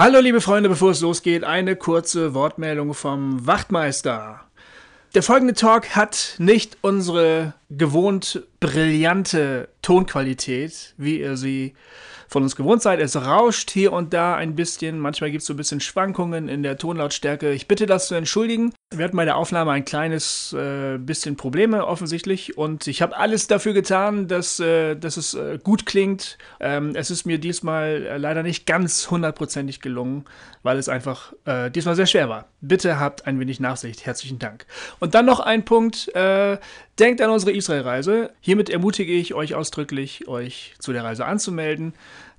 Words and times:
Hallo 0.00 0.20
liebe 0.20 0.40
Freunde, 0.40 0.68
bevor 0.68 0.92
es 0.92 1.00
losgeht, 1.00 1.42
eine 1.42 1.74
kurze 1.74 2.32
Wortmeldung 2.32 2.94
vom 2.94 3.44
Wachtmeister. 3.48 4.42
Der 5.16 5.24
folgende 5.24 5.54
Talk 5.54 5.96
hat 5.96 6.36
nicht 6.38 6.78
unsere 6.82 7.54
gewohnt 7.68 8.44
brillante 8.60 9.68
Tonqualität, 9.82 10.94
wie 10.98 11.18
ihr 11.18 11.36
sie 11.36 11.74
von 12.28 12.44
uns 12.44 12.54
gewohnt 12.54 12.80
seid. 12.80 13.00
Es 13.00 13.16
rauscht 13.16 13.72
hier 13.72 13.92
und 13.92 14.14
da 14.14 14.36
ein 14.36 14.54
bisschen. 14.54 15.00
Manchmal 15.00 15.32
gibt 15.32 15.40
es 15.40 15.48
so 15.48 15.54
ein 15.54 15.56
bisschen 15.56 15.80
Schwankungen 15.80 16.48
in 16.48 16.62
der 16.62 16.78
Tonlautstärke. 16.78 17.50
Ich 17.50 17.66
bitte 17.66 17.86
das 17.86 18.06
zu 18.06 18.14
entschuldigen. 18.14 18.72
Wir 18.90 19.04
hatten 19.04 19.18
bei 19.18 19.26
der 19.26 19.36
Aufnahme 19.36 19.72
ein 19.72 19.84
kleines 19.84 20.54
äh, 20.54 20.96
bisschen 20.96 21.36
Probleme 21.36 21.86
offensichtlich 21.86 22.56
und 22.56 22.86
ich 22.86 23.02
habe 23.02 23.18
alles 23.18 23.46
dafür 23.46 23.74
getan, 23.74 24.28
dass, 24.28 24.60
äh, 24.60 24.94
dass 24.94 25.18
es 25.18 25.34
äh, 25.34 25.58
gut 25.62 25.84
klingt. 25.84 26.38
Ähm, 26.58 26.94
es 26.94 27.10
ist 27.10 27.26
mir 27.26 27.36
diesmal 27.36 28.06
äh, 28.06 28.16
leider 28.16 28.42
nicht 28.42 28.64
ganz 28.64 29.10
hundertprozentig 29.10 29.82
gelungen, 29.82 30.24
weil 30.62 30.78
es 30.78 30.88
einfach 30.88 31.34
äh, 31.44 31.70
diesmal 31.70 31.96
sehr 31.96 32.06
schwer 32.06 32.30
war. 32.30 32.48
Bitte 32.62 32.98
habt 32.98 33.26
ein 33.26 33.38
wenig 33.38 33.60
Nachsicht. 33.60 34.06
Herzlichen 34.06 34.38
Dank. 34.38 34.64
Und 35.00 35.14
dann 35.14 35.26
noch 35.26 35.40
ein 35.40 35.66
Punkt. 35.66 36.08
Äh, 36.14 36.56
denkt 36.98 37.20
an 37.20 37.28
unsere 37.28 37.52
Israel-Reise. 37.52 38.30
Hiermit 38.40 38.70
ermutige 38.70 39.12
ich 39.12 39.34
euch 39.34 39.54
ausdrücklich, 39.54 40.28
euch 40.28 40.74
zu 40.78 40.94
der 40.94 41.04
Reise 41.04 41.26
anzumelden 41.26 41.92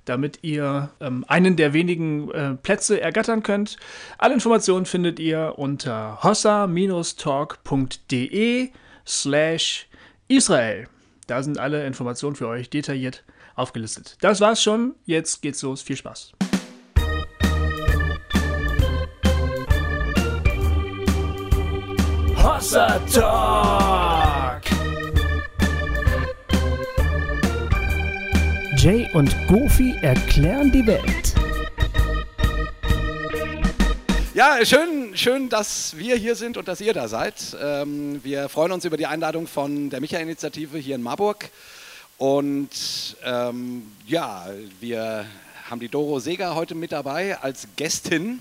damit 0.04 0.40
ihr 0.42 0.90
ähm, 1.00 1.24
einen 1.28 1.56
der 1.56 1.72
wenigen 1.72 2.30
äh, 2.30 2.54
Plätze 2.54 3.00
ergattern 3.00 3.42
könnt. 3.42 3.76
Alle 4.18 4.34
Informationen 4.34 4.86
findet 4.86 5.18
ihr 5.18 5.54
unter 5.56 6.22
hossa-talk.de 6.22 6.68
slash 9.06 9.86
Israel. 10.28 10.86
Da 11.26 11.42
sind 11.42 11.58
alle 11.58 11.86
Informationen 11.86 12.36
für 12.36 12.48
euch 12.48 12.70
detailliert 12.70 13.24
aufgelistet. 13.54 14.16
Das 14.20 14.40
war's 14.40 14.62
schon. 14.62 14.94
Jetzt 15.04 15.42
geht's 15.42 15.62
los. 15.62 15.82
Viel 15.82 15.96
Spaß. 15.96 16.32
Hossa 22.36 22.98
Talk! 23.12 24.09
Jay 28.82 29.06
und 29.12 29.36
Goofy 29.46 29.94
erklären 30.00 30.72
die 30.72 30.86
Welt. 30.86 31.34
Ja, 34.32 34.64
schön, 34.64 35.14
schön, 35.14 35.50
dass 35.50 35.98
wir 35.98 36.16
hier 36.16 36.34
sind 36.34 36.56
und 36.56 36.66
dass 36.66 36.80
ihr 36.80 36.94
da 36.94 37.06
seid. 37.06 37.34
Ähm, 37.60 38.24
wir 38.24 38.48
freuen 38.48 38.72
uns 38.72 38.86
über 38.86 38.96
die 38.96 39.04
Einladung 39.04 39.46
von 39.46 39.90
der 39.90 40.00
Micha-Initiative 40.00 40.78
hier 40.78 40.94
in 40.94 41.02
Marburg. 41.02 41.50
Und 42.16 43.18
ähm, 43.22 43.82
ja, 44.06 44.46
wir 44.80 45.26
haben 45.68 45.80
die 45.80 45.90
Doro 45.90 46.18
Seger 46.18 46.54
heute 46.54 46.74
mit 46.74 46.92
dabei 46.92 47.38
als 47.38 47.68
Gästin. 47.76 48.40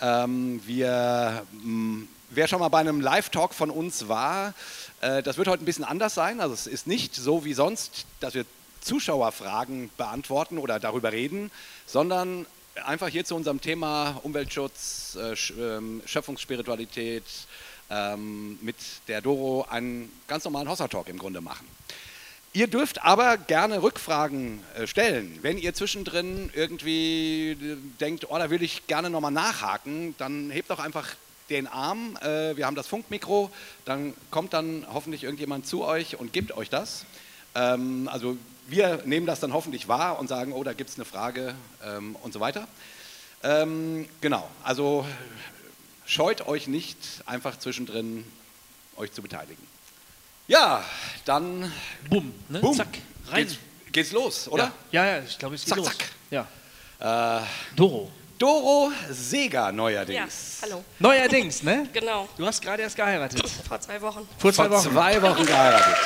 Ähm, 0.00 0.62
wir, 0.64 1.42
mh, 1.62 2.06
wer 2.30 2.48
schon 2.48 2.60
mal 2.60 2.70
bei 2.70 2.78
einem 2.78 3.02
Live-Talk 3.02 3.52
von 3.52 3.68
uns 3.68 4.08
war, 4.08 4.54
äh, 5.02 5.22
das 5.22 5.36
wird 5.36 5.46
heute 5.46 5.62
ein 5.62 5.66
bisschen 5.66 5.84
anders 5.84 6.14
sein. 6.14 6.40
Also 6.40 6.54
es 6.54 6.66
ist 6.66 6.86
nicht 6.86 7.14
so 7.14 7.44
wie 7.44 7.52
sonst, 7.52 8.06
dass 8.20 8.32
wir 8.32 8.46
Zuschauerfragen 8.88 9.90
beantworten 9.98 10.56
oder 10.56 10.80
darüber 10.80 11.12
reden, 11.12 11.50
sondern 11.84 12.46
einfach 12.86 13.08
hier 13.08 13.24
zu 13.26 13.34
unserem 13.34 13.60
Thema 13.60 14.18
Umweltschutz, 14.22 15.18
äh, 15.20 15.34
ähm, 15.60 16.00
Schöpfungsspiritualität 16.06 17.24
ähm, 17.90 18.58
mit 18.62 18.76
der 19.06 19.20
Doro 19.20 19.66
einen 19.68 20.10
ganz 20.26 20.44
normalen 20.44 20.70
Hossa-Talk 20.70 21.08
im 21.08 21.18
Grunde 21.18 21.42
machen. 21.42 21.66
Ihr 22.54 22.66
dürft 22.66 23.04
aber 23.04 23.36
gerne 23.36 23.82
Rückfragen 23.82 24.62
äh, 24.74 24.86
stellen. 24.86 25.38
Wenn 25.42 25.58
ihr 25.58 25.74
zwischendrin 25.74 26.48
irgendwie 26.54 27.50
äh, 27.50 27.76
denkt, 28.00 28.30
oh, 28.30 28.38
da 28.38 28.48
will 28.48 28.62
ich 28.62 28.86
gerne 28.86 29.10
nochmal 29.10 29.32
nachhaken, 29.32 30.14
dann 30.16 30.50
hebt 30.50 30.70
doch 30.70 30.78
einfach 30.78 31.14
den 31.50 31.66
Arm. 31.66 32.18
wir 32.20 32.66
haben 32.66 32.74
das 32.74 32.86
Funkmikro, 32.86 33.50
dann 33.86 34.12
kommt 34.30 34.52
dann 34.52 34.86
hoffentlich 34.92 35.24
irgendjemand 35.24 35.66
zu 35.66 35.82
euch 35.82 36.20
und 36.20 36.34
gibt 36.34 36.54
euch 36.54 36.68
das. 36.68 37.06
Ähm, 37.54 38.06
also 38.12 38.36
wir 38.68 39.02
nehmen 39.04 39.26
das 39.26 39.40
dann 39.40 39.52
hoffentlich 39.52 39.88
wahr 39.88 40.18
und 40.18 40.28
sagen, 40.28 40.52
oh, 40.52 40.62
da 40.62 40.72
gibt 40.74 40.90
es 40.90 40.96
eine 40.96 41.04
Frage 41.04 41.54
ähm, 41.84 42.16
und 42.22 42.32
so 42.32 42.40
weiter. 42.40 42.68
Ähm, 43.42 44.08
genau, 44.20 44.48
also 44.62 45.06
scheut 46.06 46.46
euch 46.46 46.66
nicht, 46.66 46.98
einfach 47.26 47.58
zwischendrin 47.58 48.24
euch 48.96 49.12
zu 49.12 49.22
beteiligen. 49.22 49.64
Ja, 50.48 50.84
dann. 51.24 51.70
Bumm, 52.08 52.34
ne? 52.48 52.60
Boom. 52.60 52.74
zack, 52.74 52.88
rein. 53.28 53.46
Geht's, 53.46 53.58
geht's 53.92 54.12
los, 54.12 54.48
oder? 54.48 54.72
Ja, 54.90 55.04
ja, 55.04 55.16
ja 55.18 55.22
ich 55.22 55.38
glaube, 55.38 55.54
es 55.54 55.62
geht 55.64 55.68
Zack, 55.70 55.78
los. 55.78 55.86
zack. 55.86 56.08
Ja. 56.30 57.38
Äh, 57.40 57.42
Doro. 57.76 58.10
Doro 58.38 58.92
Seger 59.10 59.66
Ja, 59.66 59.72
neuerdings. 59.72 60.58
hallo. 60.62 60.84
Neuerdings, 61.00 61.62
ne? 61.64 61.88
Genau, 61.92 62.28
Du 62.36 62.46
hast 62.46 62.62
gerade 62.62 62.82
erst 62.82 62.94
geheiratet. 62.96 63.42
vor 63.66 63.80
zwei 63.80 64.00
Wochen. 64.00 64.28
Vor 64.38 64.52
zwei 64.52 64.68
Vor 64.68 64.78
Wochen. 64.78 64.92
zwei 64.92 65.22
Wochen 65.22 65.44
geheiratet. 65.46 65.96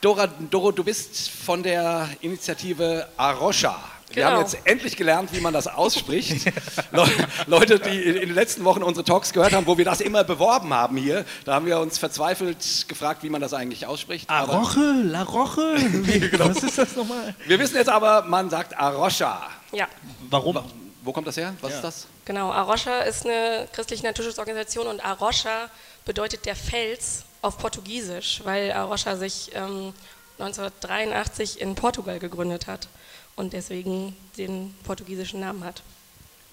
Dora, 0.00 0.28
Doro, 0.28 0.70
du 0.70 0.84
bist 0.84 1.28
von 1.30 1.62
der 1.62 2.08
Initiative 2.20 3.08
Arosha. 3.16 3.76
Wir 4.10 4.14
Genau. 4.24 4.36
haben 4.36 4.40
jetzt 4.40 4.56
endlich 4.64 4.96
gelernt, 4.96 5.30
wie 5.32 5.40
man 5.40 5.52
das 5.52 5.66
ausspricht. 5.66 6.46
Le 6.92 7.04
Leute, 7.46 7.78
die 7.78 8.00
in 8.04 8.14
den 8.14 8.34
letzten 8.34 8.64
Wochen 8.64 8.82
unsere 8.82 9.04
Talks 9.04 9.32
gehört 9.34 9.52
haben, 9.52 9.66
wo 9.66 9.76
wir 9.76 9.84
das 9.84 10.00
immer 10.00 10.24
beworben 10.24 10.72
haben 10.72 10.96
hier, 10.96 11.26
da 11.44 11.54
haben 11.54 11.66
wir 11.66 11.78
uns 11.80 11.98
verzweifelt 11.98 12.86
gefragt, 12.88 13.22
wie 13.22 13.28
man 13.28 13.40
das 13.42 13.52
eigentlich 13.52 13.84
ausspricht. 13.86 14.30
Aroche, 14.30 14.80
La 15.04 15.24
Roche. 15.24 15.74
Wie, 16.06 16.38
Was 16.38 16.62
ist 16.62 16.78
das 16.78 16.96
nochmal? 16.96 17.34
wir 17.46 17.58
wissen 17.58 17.76
jetzt 17.76 17.90
aber, 17.90 18.22
man 18.22 18.48
sagt 18.48 18.78
Arosha. 18.78 19.42
Ja, 19.72 19.88
Warum? 20.30 20.58
Wo 21.02 21.12
kommt 21.12 21.26
das 21.26 21.36
her? 21.36 21.54
Was 21.60 21.74
ist 21.74 21.82
das? 21.84 22.06
genau. 22.24 22.50
Arosha 22.50 23.00
ist 23.00 23.26
eine 23.26 23.68
christliche 23.72 24.04
Naturschutzorganisation 24.04 24.86
und 24.86 25.04
Arosha 25.04 25.68
bedeutet 26.06 26.46
der 26.46 26.56
Fels 26.56 27.24
auf 27.42 27.58
Portugiesisch, 27.58 28.40
weil 28.44 28.72
Arosha 28.72 29.16
sich 29.16 29.50
ähm, 29.54 29.92
1983 30.38 31.60
in 31.60 31.74
Portugal 31.74 32.18
gegründet 32.18 32.66
hat 32.66 32.88
und 33.36 33.52
deswegen 33.52 34.16
den 34.36 34.74
portugiesischen 34.84 35.40
Namen 35.40 35.64
hat. 35.64 35.82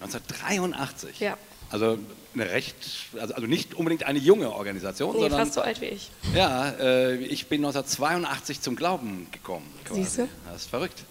1983. 0.02 1.20
Ja, 1.20 1.38
Also 1.72 1.98
eine 2.34 2.50
recht, 2.50 2.76
also, 3.20 3.34
also 3.34 3.48
nicht 3.48 3.74
unbedingt 3.74 4.04
eine 4.04 4.20
junge 4.20 4.52
Organisation, 4.52 5.16
nee, 5.16 5.22
sondern 5.22 5.40
fast 5.40 5.54
so 5.54 5.62
alt 5.62 5.82
wie 5.82 5.86
ich. 5.86 6.12
ja, 6.34 6.70
äh, 6.72 7.16
ich 7.16 7.48
bin 7.48 7.62
1982 7.66 8.62
zum 8.62 8.76
Glauben 8.76 9.28
gekommen. 9.32 9.72
quasi. 9.86 10.04
Siehste? 10.04 10.28
Das 10.52 10.64
ist 10.64 10.70
verrückt. 10.70 11.04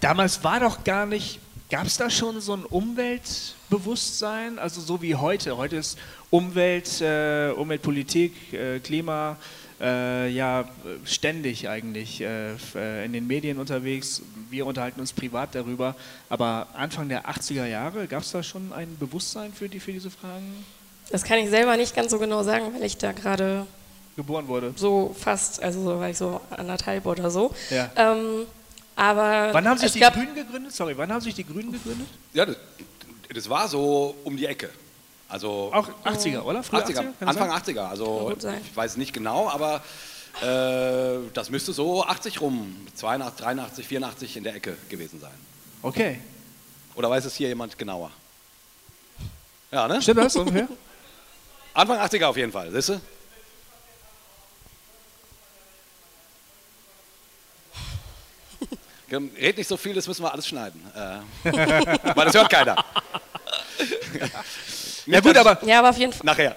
Damals 0.00 0.42
war 0.42 0.58
doch 0.60 0.82
gar 0.84 1.06
nicht, 1.06 1.38
gab 1.70 1.86
es 1.86 1.96
da 1.96 2.10
schon 2.10 2.40
so 2.40 2.54
ein 2.54 2.64
Umweltbewusstsein? 2.64 4.58
Also 4.58 4.80
so 4.80 5.00
wie 5.02 5.14
heute. 5.14 5.56
Heute 5.56 5.76
ist 5.76 5.98
Umwelt, 6.30 7.00
äh, 7.00 7.50
Umweltpolitik, 7.50 8.52
äh, 8.52 8.80
Klima 8.80 9.36
äh, 9.80 10.28
ja 10.30 10.64
ständig 11.04 11.68
eigentlich 11.68 12.20
äh, 12.20 12.54
äh, 12.74 13.04
in 13.04 13.12
den 13.12 13.26
Medien 13.26 13.58
unterwegs. 13.58 14.22
Wir 14.50 14.66
unterhalten 14.66 15.00
uns 15.00 15.12
privat 15.12 15.54
darüber. 15.54 15.94
Aber 16.28 16.68
Anfang 16.74 17.08
der 17.08 17.28
80er 17.28 17.66
Jahre 17.66 18.06
gab 18.06 18.22
es 18.22 18.30
da 18.32 18.42
schon 18.42 18.72
ein 18.72 18.96
Bewusstsein 18.98 19.52
für, 19.52 19.68
die, 19.68 19.80
für 19.80 19.92
diese 19.92 20.10
Fragen? 20.10 20.64
Das 21.10 21.22
kann 21.22 21.38
ich 21.38 21.50
selber 21.50 21.76
nicht 21.76 21.94
ganz 21.94 22.10
so 22.10 22.18
genau 22.18 22.42
sagen, 22.42 22.72
weil 22.74 22.84
ich 22.84 22.96
da 22.96 23.12
gerade 23.12 23.66
Geboren 24.16 24.48
wurde. 24.48 24.72
so 24.76 25.14
fast, 25.18 25.62
also 25.62 25.82
so 25.82 26.00
war 26.00 26.08
ich 26.10 26.16
so 26.16 26.40
anderthalb 26.50 27.06
oder 27.06 27.30
so. 27.30 27.54
Ja. 27.70 27.90
Ähm, 27.96 28.46
aber 28.96 29.50
Wann 29.52 29.68
haben 29.68 29.78
sich 29.78 29.92
die 29.92 30.00
Grünen 30.00 30.34
gegründet? 30.34 30.72
Sorry, 30.72 30.96
wann 30.96 31.12
haben 31.12 31.20
sich 31.20 31.34
die 31.34 31.44
Grünen 31.44 31.70
gegründet? 31.70 32.08
Ja, 32.32 32.46
das, 32.46 32.56
das 33.32 33.48
war 33.48 33.68
so 33.68 34.16
um 34.24 34.36
die 34.36 34.46
Ecke. 34.46 34.70
Also 35.28 35.70
Auch 35.72 35.88
80er, 36.04 36.42
oder? 36.42 36.62
Frühe 36.62 36.80
80er, 36.80 36.94
Kann 36.94 37.14
das 37.18 37.28
Anfang 37.28 37.50
sein? 37.50 37.74
80er. 37.76 37.88
Also 37.88 38.36
ich 38.64 38.76
weiß 38.76 38.96
nicht 38.96 39.12
genau, 39.12 39.48
aber 39.50 39.82
äh, 40.42 41.18
das 41.32 41.50
müsste 41.50 41.72
so 41.72 42.04
80 42.04 42.40
rum, 42.40 42.86
82, 42.94 43.44
83, 43.44 43.88
84 43.88 44.36
in 44.36 44.44
der 44.44 44.54
Ecke 44.54 44.76
gewesen 44.88 45.18
sein. 45.20 45.34
Okay. 45.82 46.20
Oder 46.94 47.10
weiß 47.10 47.24
es 47.24 47.34
hier 47.34 47.48
jemand 47.48 47.76
genauer? 47.76 48.10
Ja, 49.70 49.88
ne? 49.88 50.00
Stimmt 50.00 50.20
das 50.20 50.36
ungefähr? 50.36 50.68
Anfang 51.74 51.98
80er 51.98 52.26
auf 52.26 52.36
jeden 52.36 52.52
Fall, 52.52 52.70
siehst 52.70 52.90
du? 52.90 53.00
Red 59.10 59.58
nicht 59.58 59.68
so 59.68 59.76
viel, 59.76 59.94
das 59.94 60.06
müssen 60.06 60.22
wir 60.22 60.32
alles 60.32 60.46
schneiden. 60.46 60.80
Äh, 60.94 61.18
weil 62.14 62.26
das 62.26 62.34
hört 62.34 62.48
keiner. 62.48 62.76
Ja 65.06 65.20
gut, 65.20 65.36
aber 65.36 65.58
ja, 65.64 65.78
aber 65.78 65.90
auf 65.90 65.98
jeden 65.98 66.12
Fall. 66.12 66.24
Nachher. 66.24 66.56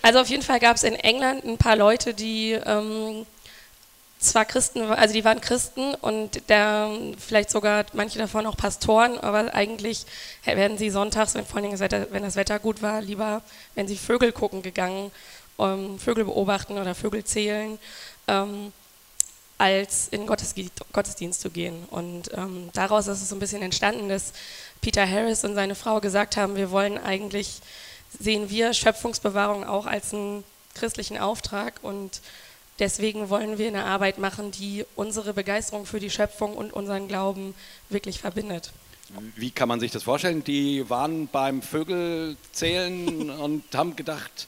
Also 0.00 0.20
auf 0.20 0.28
jeden 0.28 0.42
Fall 0.42 0.60
gab 0.60 0.76
es 0.76 0.84
in 0.84 0.94
England 0.94 1.44
ein 1.44 1.58
paar 1.58 1.74
Leute, 1.74 2.14
die 2.14 2.52
ähm, 2.52 3.26
zwar 4.20 4.44
Christen, 4.44 4.82
also 4.82 5.12
die 5.12 5.24
waren 5.24 5.40
Christen 5.40 5.94
und 5.96 6.48
der, 6.48 6.90
vielleicht 7.18 7.50
sogar 7.50 7.84
manche 7.92 8.18
davon 8.18 8.46
auch 8.46 8.56
Pastoren, 8.56 9.18
aber 9.18 9.54
eigentlich 9.54 10.06
werden 10.44 10.78
sie 10.78 10.90
sonntags, 10.90 11.34
wenn 11.34 11.46
vor 11.46 11.56
allen 11.56 11.64
Dingen 11.64 11.78
das 11.78 11.80
Wetter, 11.80 12.06
wenn 12.10 12.22
das 12.22 12.36
Wetter 12.36 12.58
gut 12.58 12.82
war, 12.82 13.00
lieber, 13.00 13.42
wenn 13.74 13.88
sie 13.88 13.96
Vögel 13.96 14.32
gucken 14.32 14.62
gegangen, 14.62 15.10
ähm, 15.58 15.98
Vögel 15.98 16.24
beobachten 16.24 16.78
oder 16.78 16.94
Vögel 16.94 17.24
zählen. 17.24 17.78
Ähm, 18.26 18.72
als 19.58 20.06
in 20.08 20.26
Gottesdienst, 20.26 20.80
Gottesdienst 20.92 21.40
zu 21.40 21.50
gehen. 21.50 21.84
Und 21.90 22.30
ähm, 22.34 22.70
daraus 22.72 23.08
ist 23.08 23.20
es 23.20 23.28
so 23.28 23.34
ein 23.34 23.40
bisschen 23.40 23.60
entstanden, 23.60 24.08
dass 24.08 24.32
Peter 24.80 25.08
Harris 25.08 25.44
und 25.44 25.54
seine 25.54 25.74
Frau 25.74 26.00
gesagt 26.00 26.36
haben, 26.36 26.56
wir 26.56 26.70
wollen 26.70 26.98
eigentlich, 26.98 27.60
sehen 28.18 28.50
wir 28.50 28.72
Schöpfungsbewahrung 28.72 29.64
auch 29.64 29.86
als 29.86 30.14
einen 30.14 30.44
christlichen 30.74 31.18
Auftrag 31.18 31.74
und 31.82 32.20
deswegen 32.78 33.28
wollen 33.28 33.58
wir 33.58 33.68
eine 33.68 33.84
Arbeit 33.84 34.18
machen, 34.18 34.50
die 34.52 34.84
unsere 34.96 35.34
Begeisterung 35.34 35.86
für 35.86 36.00
die 36.00 36.10
Schöpfung 36.10 36.56
und 36.56 36.72
unseren 36.72 37.08
Glauben 37.08 37.54
wirklich 37.88 38.20
verbindet. 38.20 38.72
Wie 39.36 39.50
kann 39.50 39.68
man 39.68 39.80
sich 39.80 39.90
das 39.90 40.02
vorstellen? 40.02 40.44
Die 40.44 40.88
waren 40.90 41.28
beim 41.28 41.62
Vögelzählen 41.62 43.30
und 43.40 43.64
haben 43.74 43.96
gedacht, 43.96 44.46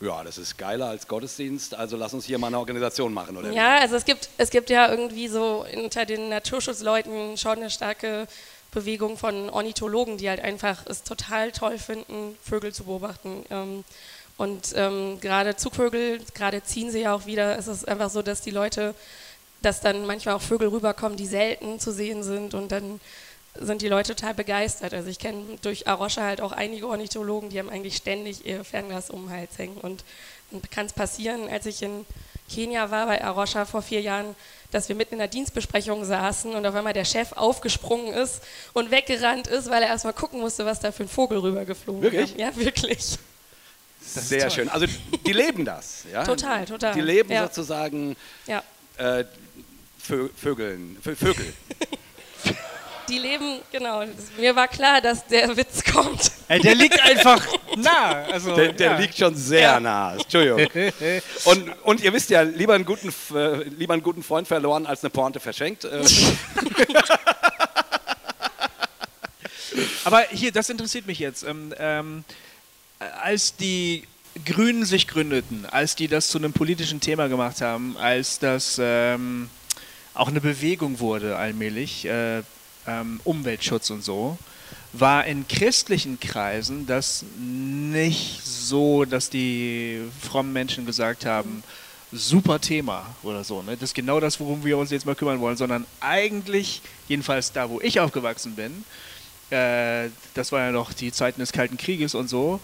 ja, 0.00 0.22
das 0.24 0.38
ist 0.38 0.56
geiler 0.56 0.86
als 0.86 1.08
Gottesdienst, 1.08 1.74
also 1.74 1.96
lass 1.96 2.14
uns 2.14 2.24
hier 2.24 2.38
mal 2.38 2.46
eine 2.46 2.58
Organisation 2.58 3.12
machen, 3.12 3.36
oder? 3.36 3.52
Ja, 3.52 3.78
also 3.78 3.96
es 3.96 4.04
gibt, 4.04 4.30
es 4.38 4.50
gibt 4.50 4.70
ja 4.70 4.90
irgendwie 4.90 5.28
so 5.28 5.66
unter 5.76 6.06
den 6.06 6.30
Naturschutzleuten 6.30 7.36
schon 7.36 7.58
eine 7.58 7.70
starke 7.70 8.26
Bewegung 8.70 9.16
von 9.16 9.50
Ornithologen, 9.50 10.16
die 10.16 10.28
halt 10.28 10.40
einfach 10.40 10.86
es 10.86 11.02
total 11.02 11.52
toll 11.52 11.78
finden, 11.78 12.36
Vögel 12.42 12.72
zu 12.72 12.84
beobachten. 12.84 13.44
Ähm, 13.50 13.84
und 14.36 14.72
ähm, 14.74 15.20
gerade 15.20 15.56
Zugvögel, 15.56 16.20
gerade 16.34 16.62
ziehen 16.62 16.90
sie 16.90 17.00
ja 17.00 17.14
auch 17.14 17.26
wieder. 17.26 17.58
Es 17.58 17.66
ist 17.66 17.86
einfach 17.86 18.10
so, 18.10 18.22
dass 18.22 18.40
die 18.40 18.50
Leute, 18.50 18.94
dass 19.60 19.80
dann 19.80 20.06
manchmal 20.06 20.34
auch 20.34 20.40
Vögel 20.40 20.68
rüberkommen, 20.68 21.16
die 21.16 21.26
selten 21.26 21.78
zu 21.78 21.92
sehen 21.92 22.22
sind 22.22 22.54
und 22.54 22.72
dann 22.72 23.00
sind 23.58 23.82
die 23.82 23.88
Leute 23.88 24.14
total 24.14 24.34
begeistert. 24.34 24.94
Also 24.94 25.10
ich 25.10 25.18
kenne 25.18 25.58
durch 25.62 25.88
Arosha 25.88 26.22
halt 26.22 26.40
auch 26.40 26.52
einige 26.52 26.88
Ornithologen, 26.88 27.50
die 27.50 27.58
haben 27.58 27.68
eigentlich 27.68 27.96
ständig 27.96 28.46
ihr 28.46 28.64
Fernglas 28.64 29.10
um 29.10 29.26
den 29.26 29.30
Hals 29.30 29.58
hängen. 29.58 29.76
Und 29.76 30.04
kann 30.70 30.86
es 30.86 30.92
passieren, 30.92 31.48
als 31.48 31.66
ich 31.66 31.82
in 31.82 32.06
Kenia 32.48 32.90
war 32.90 33.06
bei 33.06 33.22
Arosha 33.22 33.64
vor 33.64 33.82
vier 33.82 34.00
Jahren, 34.00 34.34
dass 34.70 34.88
wir 34.88 34.96
mitten 34.96 35.14
in 35.14 35.18
der 35.18 35.28
Dienstbesprechung 35.28 36.04
saßen 36.04 36.54
und 36.54 36.64
auf 36.66 36.74
einmal 36.74 36.92
der 36.92 37.04
Chef 37.04 37.32
aufgesprungen 37.32 38.12
ist 38.14 38.40
und 38.72 38.90
weggerannt 38.90 39.46
ist, 39.46 39.70
weil 39.70 39.82
er 39.82 39.88
erstmal 39.88 40.12
gucken 40.12 40.40
musste, 40.40 40.64
was 40.64 40.80
da 40.80 40.92
für 40.92 41.04
ein 41.04 41.08
Vogel 41.08 41.38
rübergeflogen 41.38 42.02
ist. 42.04 42.12
Wirklich? 42.12 42.36
Ja, 42.36 42.56
wirklich. 42.56 43.18
Sehr 44.00 44.50
schön. 44.50 44.68
Also 44.68 44.86
die 45.26 45.32
leben 45.32 45.64
das. 45.64 46.04
Ja? 46.10 46.24
Total, 46.24 46.64
total. 46.64 46.94
Die 46.94 47.00
leben 47.00 47.30
ja. 47.32 47.44
sozusagen 47.44 48.16
Ja. 48.46 48.62
äh, 48.96 49.24
Vö 49.98 50.28
Vögeln, 50.34 50.96
Vö 51.02 51.14
Vögel. 51.14 51.52
Die 53.10 53.18
leben, 53.18 53.58
genau. 53.72 54.04
Mir 54.38 54.54
war 54.54 54.68
klar, 54.68 55.00
dass 55.00 55.26
der 55.26 55.56
Witz 55.56 55.82
kommt. 55.82 56.30
Ey, 56.48 56.60
der 56.60 56.76
liegt 56.76 57.00
einfach 57.00 57.44
nah. 57.76 58.22
Also, 58.30 58.54
Der, 58.54 58.72
der 58.72 58.92
ja. 58.92 58.98
liegt 58.98 59.18
schon 59.18 59.34
sehr 59.34 59.60
Ja. 59.60 59.80
nah. 59.80 60.14
Entschuldigung. 60.14 60.66
Und, 61.44 61.70
und 61.84 62.00
ihr 62.02 62.12
wisst 62.12 62.30
ja, 62.30 62.42
lieber 62.42 62.74
einen, 62.74 62.84
guten, 62.84 63.12
äh, 63.34 63.64
lieber 63.64 63.94
einen 63.94 64.02
guten 64.02 64.22
Freund 64.22 64.46
verloren 64.46 64.86
als 64.86 65.02
eine 65.02 65.10
Pointe 65.10 65.40
verschenkt. 65.40 65.84
Äh, 65.84 66.04
Aber 70.04 70.22
hier, 70.30 70.52
das 70.52 70.68
interessiert 70.70 71.06
mich 71.06 71.18
jetzt. 71.18 71.42
Ähm, 71.42 71.74
ähm, 71.78 72.24
als 73.22 73.56
die 73.56 74.04
Grünen 74.44 74.84
sich 74.84 75.08
gründeten, 75.08 75.66
als 75.66 75.96
die 75.96 76.08
das 76.08 76.28
zu 76.28 76.38
einem 76.38 76.52
politischen 76.52 77.00
Thema 77.00 77.28
gemacht 77.28 77.60
haben, 77.60 77.96
als 77.98 78.38
das 78.38 78.78
ähm, 78.80 79.50
auch 80.14 80.28
eine 80.28 80.40
Bewegung 80.40 81.00
wurde 81.00 81.36
allmählich, 81.36 82.04
äh, 82.04 82.42
ähm, 82.90 83.20
Umweltschutz 83.24 83.90
und 83.90 84.02
so, 84.02 84.38
war 84.92 85.24
in 85.26 85.46
christlichen 85.46 86.18
Kreisen 86.18 86.86
das 86.86 87.24
nicht 87.38 88.44
so, 88.44 89.04
dass 89.04 89.30
die 89.30 90.02
frommen 90.20 90.52
Menschen 90.52 90.84
gesagt 90.84 91.26
haben, 91.26 91.62
super 92.12 92.60
Thema 92.60 93.06
oder 93.22 93.44
so. 93.44 93.62
Ne? 93.62 93.76
Das 93.76 93.90
ist 93.90 93.94
genau 93.94 94.18
das, 94.18 94.40
worum 94.40 94.64
wir 94.64 94.76
uns 94.78 94.90
jetzt 94.90 95.06
mal 95.06 95.14
kümmern 95.14 95.40
wollen, 95.40 95.56
sondern 95.56 95.86
eigentlich, 96.00 96.82
jedenfalls 97.06 97.52
da, 97.52 97.70
wo 97.70 97.80
ich 97.80 98.00
aufgewachsen 98.00 98.56
bin, 98.56 98.84
äh, 99.50 100.08
das 100.34 100.50
war 100.50 100.60
ja 100.60 100.72
noch 100.72 100.92
die 100.92 101.12
Zeiten 101.12 101.40
des 101.40 101.52
Kalten 101.52 101.76
Krieges 101.76 102.16
und 102.16 102.28
so, 102.28 102.60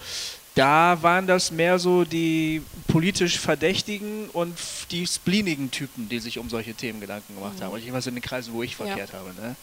da 0.57 0.99
waren 1.03 1.27
das 1.27 1.51
mehr 1.51 1.79
so 1.79 2.05
die 2.05 2.63
politisch 2.89 3.39
Verdächtigen 3.39 4.31
und 4.31 4.57
die 4.91 5.07
spleenigen 5.07 5.71
Typen, 5.71 6.09
die 6.09 6.19
sich 6.19 6.39
um 6.39 6.49
solche 6.49 6.73
Themen 6.73 6.99
Gedanken 6.99 7.35
gemacht 7.35 7.61
haben. 7.61 7.73
Und 7.73 7.81
jedenfalls 7.81 8.07
in 8.07 8.15
den 8.15 8.23
Kreisen, 8.23 8.55
wo 8.55 8.63
ich 8.63 8.75
verkehrt 8.75 9.13
habe. 9.13 9.35
Ne? 9.35 9.55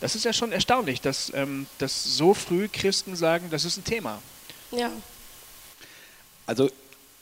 Das 0.00 0.14
ist 0.14 0.24
ja 0.24 0.32
schon 0.32 0.52
erstaunlich, 0.52 1.00
dass, 1.00 1.32
ähm, 1.34 1.66
dass 1.78 2.04
so 2.04 2.34
früh 2.34 2.68
Christen 2.68 3.16
sagen, 3.16 3.48
das 3.50 3.64
ist 3.64 3.76
ein 3.78 3.84
Thema. 3.84 4.22
Ja. 4.70 4.92
Also 6.46 6.70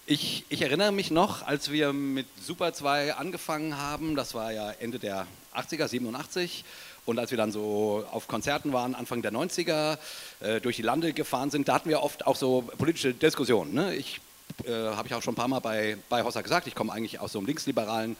ich, 0.04 0.44
ich 0.50 0.62
erinnere 0.62 0.92
mich 0.92 1.10
noch, 1.10 1.46
als 1.46 1.70
wir 1.70 1.92
mit 1.92 2.26
Super 2.40 2.72
2 2.72 3.14
angefangen 3.14 3.78
haben, 3.78 4.14
das 4.14 4.34
war 4.34 4.52
ja 4.52 4.70
Ende 4.72 4.98
der 4.98 5.26
80er, 5.54 5.88
87, 5.88 6.64
und 7.06 7.18
als 7.18 7.30
wir 7.30 7.38
dann 7.38 7.52
so 7.52 8.04
auf 8.10 8.28
Konzerten 8.28 8.72
waren, 8.72 8.94
Anfang 8.94 9.22
der 9.22 9.32
90er, 9.32 9.98
äh, 10.40 10.60
durch 10.60 10.76
die 10.76 10.82
Lande 10.82 11.12
gefahren 11.12 11.50
sind, 11.50 11.68
da 11.68 11.74
hatten 11.74 11.88
wir 11.88 12.02
oft 12.02 12.26
auch 12.26 12.36
so 12.36 12.62
politische 12.78 13.14
Diskussionen. 13.14 13.72
Ne? 13.72 13.94
Ich 13.94 14.20
äh, 14.64 14.72
habe 14.72 15.08
ich 15.08 15.14
auch 15.14 15.22
schon 15.22 15.32
ein 15.32 15.36
paar 15.36 15.48
Mal 15.48 15.60
bei, 15.60 15.96
bei 16.08 16.22
Hossa 16.24 16.42
gesagt, 16.42 16.66
ich 16.66 16.74
komme 16.74 16.92
eigentlich 16.92 17.20
aus 17.20 17.32
so 17.32 17.38
einem 17.38 17.46
linksliberalen 17.46 18.16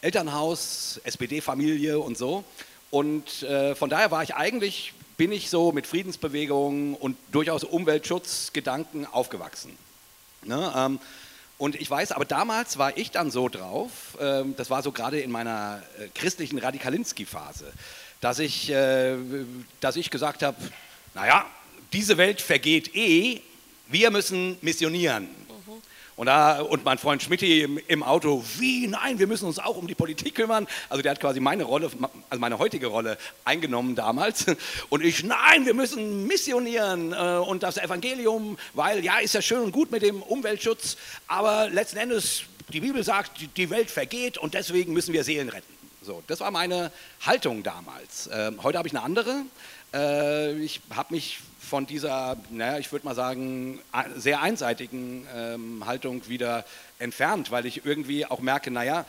Elternhaus, 0.00 1.00
SPD-Familie 1.04 1.98
und 1.98 2.16
so. 2.16 2.44
Und 2.90 3.42
äh, 3.42 3.74
von 3.74 3.90
daher 3.90 4.10
war 4.10 4.22
ich 4.22 4.34
eigentlich, 4.34 4.94
bin 5.16 5.32
ich 5.32 5.50
so 5.50 5.72
mit 5.72 5.86
Friedensbewegungen 5.86 6.94
und 6.94 7.16
durchaus 7.32 7.64
Umweltschutzgedanken 7.64 9.06
aufgewachsen. 9.06 9.76
Ne, 10.42 10.72
ähm, 10.76 11.00
und 11.58 11.74
ich 11.74 11.90
weiß, 11.90 12.12
aber 12.12 12.24
damals 12.24 12.78
war 12.78 12.96
ich 12.96 13.10
dann 13.10 13.32
so 13.32 13.48
drauf, 13.48 14.16
ähm, 14.20 14.54
das 14.56 14.70
war 14.70 14.82
so 14.82 14.92
gerade 14.92 15.20
in 15.20 15.30
meiner 15.30 15.82
äh, 15.98 16.06
christlichen 16.14 16.58
Radikalinski-Phase, 16.58 17.72
dass 18.20 18.38
äh, 18.70 19.16
dass 19.80 19.96
ich 19.96 20.10
gesagt 20.10 20.44
habe, 20.44 20.56
naja, 21.14 21.44
diese 21.92 22.16
Welt 22.16 22.40
vergeht 22.40 22.94
eh, 22.94 23.40
wir 23.88 24.10
müssen 24.10 24.56
missionieren. 24.60 25.28
Und, 26.18 26.26
da, 26.26 26.60
und 26.62 26.84
mein 26.84 26.98
Freund 26.98 27.22
Schmitti 27.22 27.62
im, 27.62 27.78
im 27.86 28.02
Auto, 28.02 28.44
wie, 28.58 28.88
nein, 28.88 29.20
wir 29.20 29.28
müssen 29.28 29.46
uns 29.46 29.60
auch 29.60 29.76
um 29.76 29.86
die 29.86 29.94
Politik 29.94 30.34
kümmern. 30.34 30.66
Also 30.88 31.00
der 31.00 31.12
hat 31.12 31.20
quasi 31.20 31.38
meine 31.38 31.62
Rolle, 31.62 31.90
also 32.28 32.40
meine 32.40 32.58
heutige 32.58 32.88
Rolle 32.88 33.16
eingenommen 33.44 33.94
damals. 33.94 34.44
Und 34.90 35.04
ich, 35.04 35.22
nein, 35.22 35.64
wir 35.64 35.74
müssen 35.74 36.26
missionieren 36.26 37.12
äh, 37.12 37.16
und 37.38 37.62
das 37.62 37.76
Evangelium, 37.78 38.58
weil 38.74 39.04
ja, 39.04 39.18
ist 39.20 39.34
ja 39.34 39.40
schön 39.42 39.60
und 39.60 39.70
gut 39.70 39.92
mit 39.92 40.02
dem 40.02 40.20
Umweltschutz, 40.22 40.96
aber 41.28 41.68
letzten 41.70 41.98
Endes, 41.98 42.42
die 42.72 42.80
Bibel 42.80 43.04
sagt, 43.04 43.40
die- 43.40 43.46
die 43.46 43.70
Welt 43.70 43.88
vergeht 43.90 44.38
und 44.38 44.54
deswegen 44.54 44.92
müssen 44.92 45.12
wir 45.12 45.22
Seelen 45.22 45.48
retten. 45.48 45.72
So, 46.02 46.22
das 46.26 46.40
war 46.40 46.50
meine 46.50 46.90
Haltung 47.24 47.62
damals. 47.62 48.28
Ähm, 48.32 48.60
heute 48.64 48.76
habe 48.78 48.88
ich 48.88 48.94
eine 48.94 49.04
andere. 49.04 49.42
Äh, 49.94 50.58
ich 50.58 50.80
habe 50.94 51.14
mich 51.14 51.38
von 51.68 51.86
dieser, 51.86 52.36
naja, 52.50 52.78
ich 52.78 52.90
würde 52.90 53.06
mal 53.06 53.14
sagen, 53.14 53.80
sehr 54.16 54.42
einseitigen 54.42 55.26
ähm, 55.34 55.86
Haltung 55.86 56.26
wieder 56.28 56.64
entfernt, 56.98 57.50
weil 57.50 57.66
ich 57.66 57.84
irgendwie 57.84 58.26
auch 58.26 58.40
merke, 58.40 58.70
naja, 58.70 59.04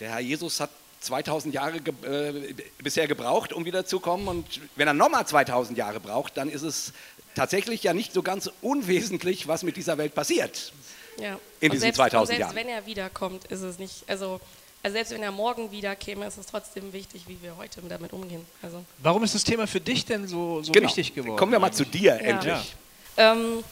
der 0.00 0.10
Herr 0.10 0.20
Jesus 0.20 0.58
hat 0.60 0.70
2000 1.00 1.54
Jahre 1.54 1.80
ge 1.80 1.94
äh, 2.04 2.54
bisher 2.78 3.06
gebraucht, 3.06 3.52
um 3.52 3.64
wiederzukommen 3.64 4.28
und 4.28 4.60
wenn 4.76 4.88
er 4.88 4.94
nochmal 4.94 5.26
2000 5.26 5.76
Jahre 5.76 6.00
braucht, 6.00 6.36
dann 6.36 6.48
ist 6.48 6.62
es 6.62 6.92
tatsächlich 7.34 7.82
ja 7.82 7.92
nicht 7.92 8.12
so 8.12 8.22
ganz 8.22 8.50
unwesentlich, 8.60 9.48
was 9.48 9.62
mit 9.62 9.76
dieser 9.76 9.98
Welt 9.98 10.14
passiert. 10.14 10.72
Ja. 11.18 11.38
In 11.60 11.70
und 11.70 11.72
diesen 11.74 11.80
selbst, 11.80 11.96
2000 11.96 12.20
und 12.20 12.26
selbst 12.26 12.40
Jahren. 12.40 12.56
wenn 12.56 12.68
er 12.68 12.86
wiederkommt, 12.86 13.44
ist 13.46 13.62
es 13.62 13.78
nicht, 13.78 14.04
also, 14.06 14.40
also 14.82 14.94
selbst 14.94 15.12
wenn 15.12 15.22
er 15.22 15.30
morgen 15.30 15.70
wiederkäme, 15.70 16.26
ist 16.26 16.38
es 16.38 16.46
trotzdem 16.46 16.92
wichtig, 16.92 17.22
wie 17.28 17.40
wir 17.42 17.56
heute 17.56 17.80
damit 17.82 18.12
umgehen. 18.12 18.44
Also, 18.62 18.84
Warum 18.98 19.22
ist 19.24 19.34
das 19.34 19.44
Thema 19.44 19.66
für 19.66 19.80
dich 19.80 20.04
denn 20.04 20.26
so, 20.26 20.62
so 20.62 20.72
Genau. 20.72 20.86
wichtig 20.88 21.14
geworden? 21.14 21.36
Kommen 21.36 21.52
wir 21.52 21.58
mal 21.58 21.72
zu 21.72 21.84
dir 21.84 22.14
endlich. 22.20 22.74
Ja. 23.16 23.32
ähm, 23.32 23.62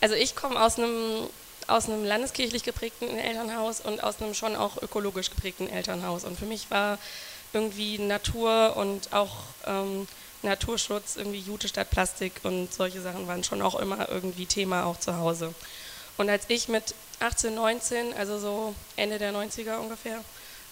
also 0.00 0.14
ich 0.14 0.34
komme 0.36 0.60
aus 0.62 0.78
einem 0.78 1.28
aus 1.66 1.86
einem 1.86 2.02
landeskirchlich 2.04 2.62
geprägten 2.62 3.18
Elternhaus 3.18 3.82
und 3.82 4.02
aus 4.02 4.22
einem 4.22 4.32
schon 4.32 4.56
auch 4.56 4.80
ökologisch 4.80 5.28
geprägten 5.28 5.68
Elternhaus. 5.68 6.24
Und 6.24 6.38
für 6.38 6.46
mich 6.46 6.70
war 6.70 6.98
irgendwie 7.52 7.98
Natur 7.98 8.74
und 8.76 9.12
auch 9.12 9.34
ähm, 9.66 10.08
Naturschutz, 10.42 11.16
irgendwie 11.16 11.40
Jute 11.40 11.68
statt 11.68 11.90
Plastik 11.90 12.32
und 12.42 12.72
solche 12.72 13.02
Sachen 13.02 13.26
waren 13.26 13.44
schon 13.44 13.60
auch 13.60 13.78
immer 13.78 14.08
irgendwie 14.08 14.46
Thema 14.46 14.86
auch 14.86 14.98
zu 14.98 15.18
Hause. 15.18 15.52
Und 16.18 16.28
als 16.28 16.44
ich 16.48 16.68
mit 16.68 16.94
18, 17.20 17.54
19, 17.54 18.12
also 18.14 18.38
so 18.38 18.74
Ende 18.96 19.18
der 19.18 19.32
90er 19.32 19.78
ungefähr, 19.78 20.22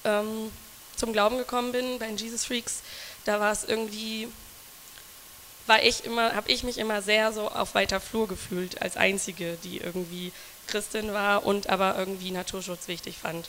ähm, 0.05 0.53
zum 0.97 1.12
Glauben 1.12 1.38
gekommen 1.38 1.73
bin 1.73 1.99
bei 1.99 2.07
den 2.07 2.17
Jesus 2.17 2.45
Freaks, 2.45 2.83
da 3.25 3.41
war 3.41 3.53
es 3.53 3.65
irgendwie, 3.65 4.29
war 5.67 5.83
ich 5.83 6.05
immer, 6.05 6.35
habe 6.35 6.50
ich 6.50 6.65
mich 6.65 6.79
immer 6.79 7.00
sehr 7.00 7.33
so 7.33 7.49
auf 7.49 7.75
weiter 7.75 8.00
Flur 8.00 8.29
gefühlt 8.29 8.83
als 8.83 8.97
einzige, 8.97 9.57
die 9.62 9.79
irgendwie 9.79 10.33
Christin 10.67 11.12
war 11.12 11.47
und 11.47 11.69
aber 11.69 11.97
irgendwie 11.97 12.33
Naturschutz 12.33 12.88
wichtig 12.88 13.19
fand. 13.19 13.49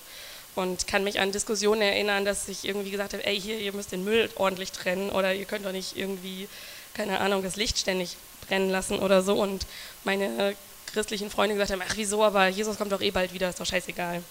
Und 0.56 0.88
kann 0.88 1.04
mich 1.04 1.20
an 1.20 1.32
Diskussionen 1.32 1.82
erinnern, 1.82 2.26
dass 2.26 2.48
ich 2.48 2.66
irgendwie 2.66 2.90
gesagt 2.90 3.14
habe, 3.14 3.26
ey, 3.26 3.40
hier, 3.40 3.60
ihr 3.60 3.74
müsst 3.74 3.92
den 3.92 4.04
Müll 4.04 4.30
ordentlich 4.36 4.72
trennen 4.72 5.12
oder 5.12 5.34
ihr 5.34 5.46
könnt 5.46 5.66
doch 5.66 5.72
nicht 5.72 5.96
irgendwie, 5.96 6.48
keine 6.96 7.20
Ahnung, 7.20 7.44
das 7.44 7.56
Licht 7.56 7.78
ständig 7.78 8.18
brennen 8.48 8.70
lassen 8.70 9.00
oder 9.00 9.22
so. 9.22 9.36
Und 9.36 9.68
meine 10.04 10.56
christlichen 10.88 11.30
Freunde 11.30 11.56
gesagt 11.56 11.72
haben, 11.72 11.84
ach 11.88 11.96
wieso, 11.96 12.24
aber 12.24 12.48
Jesus 12.48 12.78
kommt 12.78 12.92
doch 12.92 13.02
eh 13.02 13.12
bald 13.12 13.34
wieder, 13.34 13.50
ist 13.50 13.60
doch 13.60 13.66
scheißegal. 13.66 14.24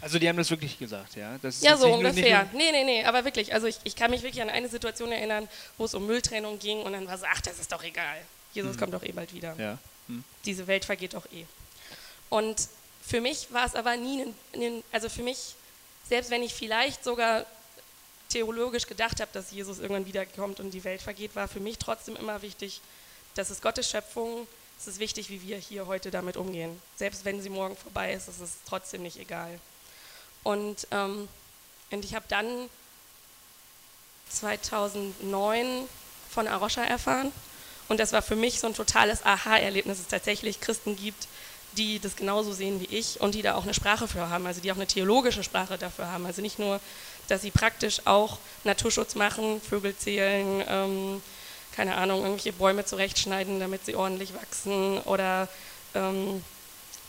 Also 0.00 0.18
die 0.18 0.28
haben 0.28 0.36
das 0.36 0.50
wirklich 0.50 0.78
gesagt, 0.78 1.14
ja? 1.14 1.36
Ist 1.42 1.62
Ja, 1.62 1.76
so 1.76 1.92
ungefähr. 1.92 2.48
Nee, 2.52 2.72
nee, 2.72 2.82
nee, 2.84 3.04
aber 3.04 3.24
wirklich. 3.24 3.54
Also 3.54 3.68
ich, 3.68 3.78
ich 3.84 3.94
kann 3.94 4.10
mich 4.10 4.22
wirklich 4.22 4.42
an 4.42 4.50
eine 4.50 4.68
Situation 4.68 5.12
erinnern, 5.12 5.48
wo 5.78 5.84
es 5.84 5.94
um 5.94 6.06
Mülltrennung 6.06 6.58
ging 6.58 6.80
und 6.82 6.92
dann 6.92 7.06
war 7.06 7.16
so, 7.18 7.26
ach, 7.32 7.40
das 7.40 7.60
ist 7.60 7.70
doch 7.70 7.84
egal. 7.84 8.20
Jesus 8.52 8.76
kommt 8.76 8.92
doch 8.92 9.02
eh 9.04 9.12
bald 9.12 9.32
wieder. 9.32 9.54
ja. 9.58 9.78
Diese 10.44 10.66
Welt 10.66 10.84
vergeht 10.84 11.14
doch 11.14 11.24
eh. 11.32 11.46
Und 12.28 12.68
für 13.06 13.20
mich 13.20 13.52
war 13.52 13.64
es 13.64 13.74
aber 13.74 13.96
nie, 13.96 14.26
ein, 14.54 14.82
also 14.90 15.08
für 15.08 15.22
mich, 15.22 15.54
selbst 16.08 16.30
wenn 16.30 16.42
ich 16.42 16.52
vielleicht 16.52 17.04
sogar 17.04 17.46
theologisch 18.28 18.86
gedacht 18.86 19.20
habe, 19.20 19.30
dass 19.32 19.52
Jesus 19.52 19.78
irgendwann 19.78 20.06
wiederkommt 20.06 20.58
und 20.60 20.72
die 20.72 20.82
Welt 20.84 21.00
vergeht, 21.02 21.36
war 21.36 21.46
für 21.46 21.60
mich 21.60 21.78
trotzdem 21.78 22.16
immer 22.16 22.42
wichtig, 22.42 22.80
das 23.34 23.50
ist 23.50 23.62
Gottes 23.62 23.88
Schöpfung, 23.88 24.46
es 24.82 24.94
ist 24.94 24.98
wichtig, 24.98 25.30
wie 25.30 25.42
wir 25.42 25.58
hier 25.58 25.86
heute 25.86 26.10
damit 26.10 26.36
umgehen. 26.36 26.80
Selbst 26.96 27.24
wenn 27.24 27.40
sie 27.40 27.50
morgen 27.50 27.76
vorbei 27.76 28.12
ist, 28.12 28.26
ist 28.28 28.40
es 28.40 28.56
trotzdem 28.66 29.02
nicht 29.02 29.16
egal. 29.16 29.60
Und, 30.42 30.88
ähm, 30.90 31.28
und 31.92 32.04
ich 32.04 32.16
habe 32.16 32.24
dann 32.28 32.68
2009 34.28 35.88
von 36.28 36.48
Arosha 36.48 36.82
erfahren. 36.82 37.30
Und 37.88 38.00
das 38.00 38.12
war 38.12 38.22
für 38.22 38.34
mich 38.34 38.58
so 38.58 38.66
ein 38.66 38.74
totales 38.74 39.24
Aha-Erlebnis, 39.24 39.98
dass 39.98 40.06
es 40.06 40.10
tatsächlich 40.10 40.60
Christen 40.60 40.96
gibt, 40.96 41.28
die 41.76 42.00
das 42.00 42.16
genauso 42.16 42.52
sehen 42.52 42.80
wie 42.80 42.96
ich 42.96 43.20
und 43.20 43.36
die 43.36 43.42
da 43.42 43.54
auch 43.54 43.62
eine 43.62 43.74
Sprache 43.74 44.08
für 44.08 44.30
haben, 44.30 44.46
also 44.46 44.60
die 44.60 44.72
auch 44.72 44.76
eine 44.76 44.86
theologische 44.88 45.44
Sprache 45.44 45.78
dafür 45.78 46.10
haben. 46.10 46.26
Also 46.26 46.42
nicht 46.42 46.58
nur, 46.58 46.80
dass 47.28 47.42
sie 47.42 47.52
praktisch 47.52 48.00
auch 48.04 48.38
Naturschutz 48.64 49.14
machen, 49.14 49.60
Vögel 49.60 49.96
zählen, 49.96 50.64
ähm, 50.66 51.22
keine 51.74 51.96
Ahnung, 51.96 52.22
irgendwelche 52.22 52.52
Bäume 52.52 52.84
zurechtschneiden, 52.84 53.60
damit 53.60 53.84
sie 53.84 53.94
ordentlich 53.94 54.34
wachsen 54.34 54.98
oder 54.98 55.48
ähm, 55.94 56.42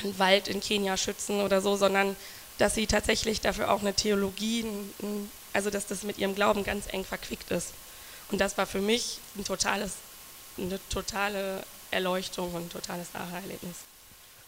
einen 0.01 0.19
Wald 0.19 0.47
in 0.47 0.61
Kenia 0.61 0.97
schützen 0.97 1.41
oder 1.41 1.61
so, 1.61 1.75
sondern 1.75 2.15
dass 2.57 2.75
sie 2.75 2.87
tatsächlich 2.87 3.41
dafür 3.41 3.71
auch 3.71 3.81
eine 3.81 3.93
Theologie, 3.93 4.65
also 5.53 5.69
dass 5.69 5.87
das 5.87 6.03
mit 6.03 6.17
ihrem 6.17 6.35
Glauben 6.35 6.63
ganz 6.63 6.91
eng 6.91 7.03
verquickt 7.03 7.51
ist. 7.51 7.73
Und 8.31 8.39
das 8.39 8.57
war 8.57 8.65
für 8.65 8.81
mich 8.81 9.19
ein 9.37 9.43
totales, 9.43 9.93
eine 10.57 10.79
totale 10.89 11.63
Erleuchtung 11.91 12.53
und 12.53 12.65
ein 12.65 12.69
totales 12.69 13.07
Aha-Erlebnis. 13.13 13.75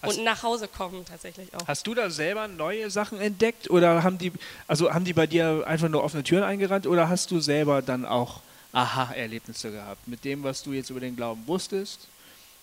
Und 0.01 0.23
nach 0.23 0.43
Hause 0.43 0.67
kommen 0.67 1.03
tatsächlich 1.05 1.53
auch. 1.55 1.67
Hast 1.67 1.87
du 1.87 1.95
da 1.95 2.09
selber 2.09 2.47
neue 2.47 2.91
Sachen 2.91 3.19
entdeckt 3.19 3.69
oder 3.69 4.03
haben 4.03 4.17
die, 4.17 4.31
also 4.67 4.93
haben 4.93 5.05
die 5.05 5.13
bei 5.13 5.25
dir 5.25 5.63
einfach 5.65 5.89
nur 5.89 6.03
offene 6.03 6.23
Türen 6.23 6.43
eingerannt 6.43 6.85
oder 6.85 7.09
hast 7.09 7.31
du 7.31 7.39
selber 7.39 7.81
dann 7.81 8.05
auch 8.05 8.41
Aha-Erlebnisse 8.75 9.71
gehabt 9.71 10.07
mit 10.07 10.23
dem, 10.23 10.43
was 10.43 10.63
du 10.63 10.73
jetzt 10.73 10.89
über 10.89 10.99
den 10.99 11.15
Glauben 11.15 11.45
wusstest? 11.47 12.07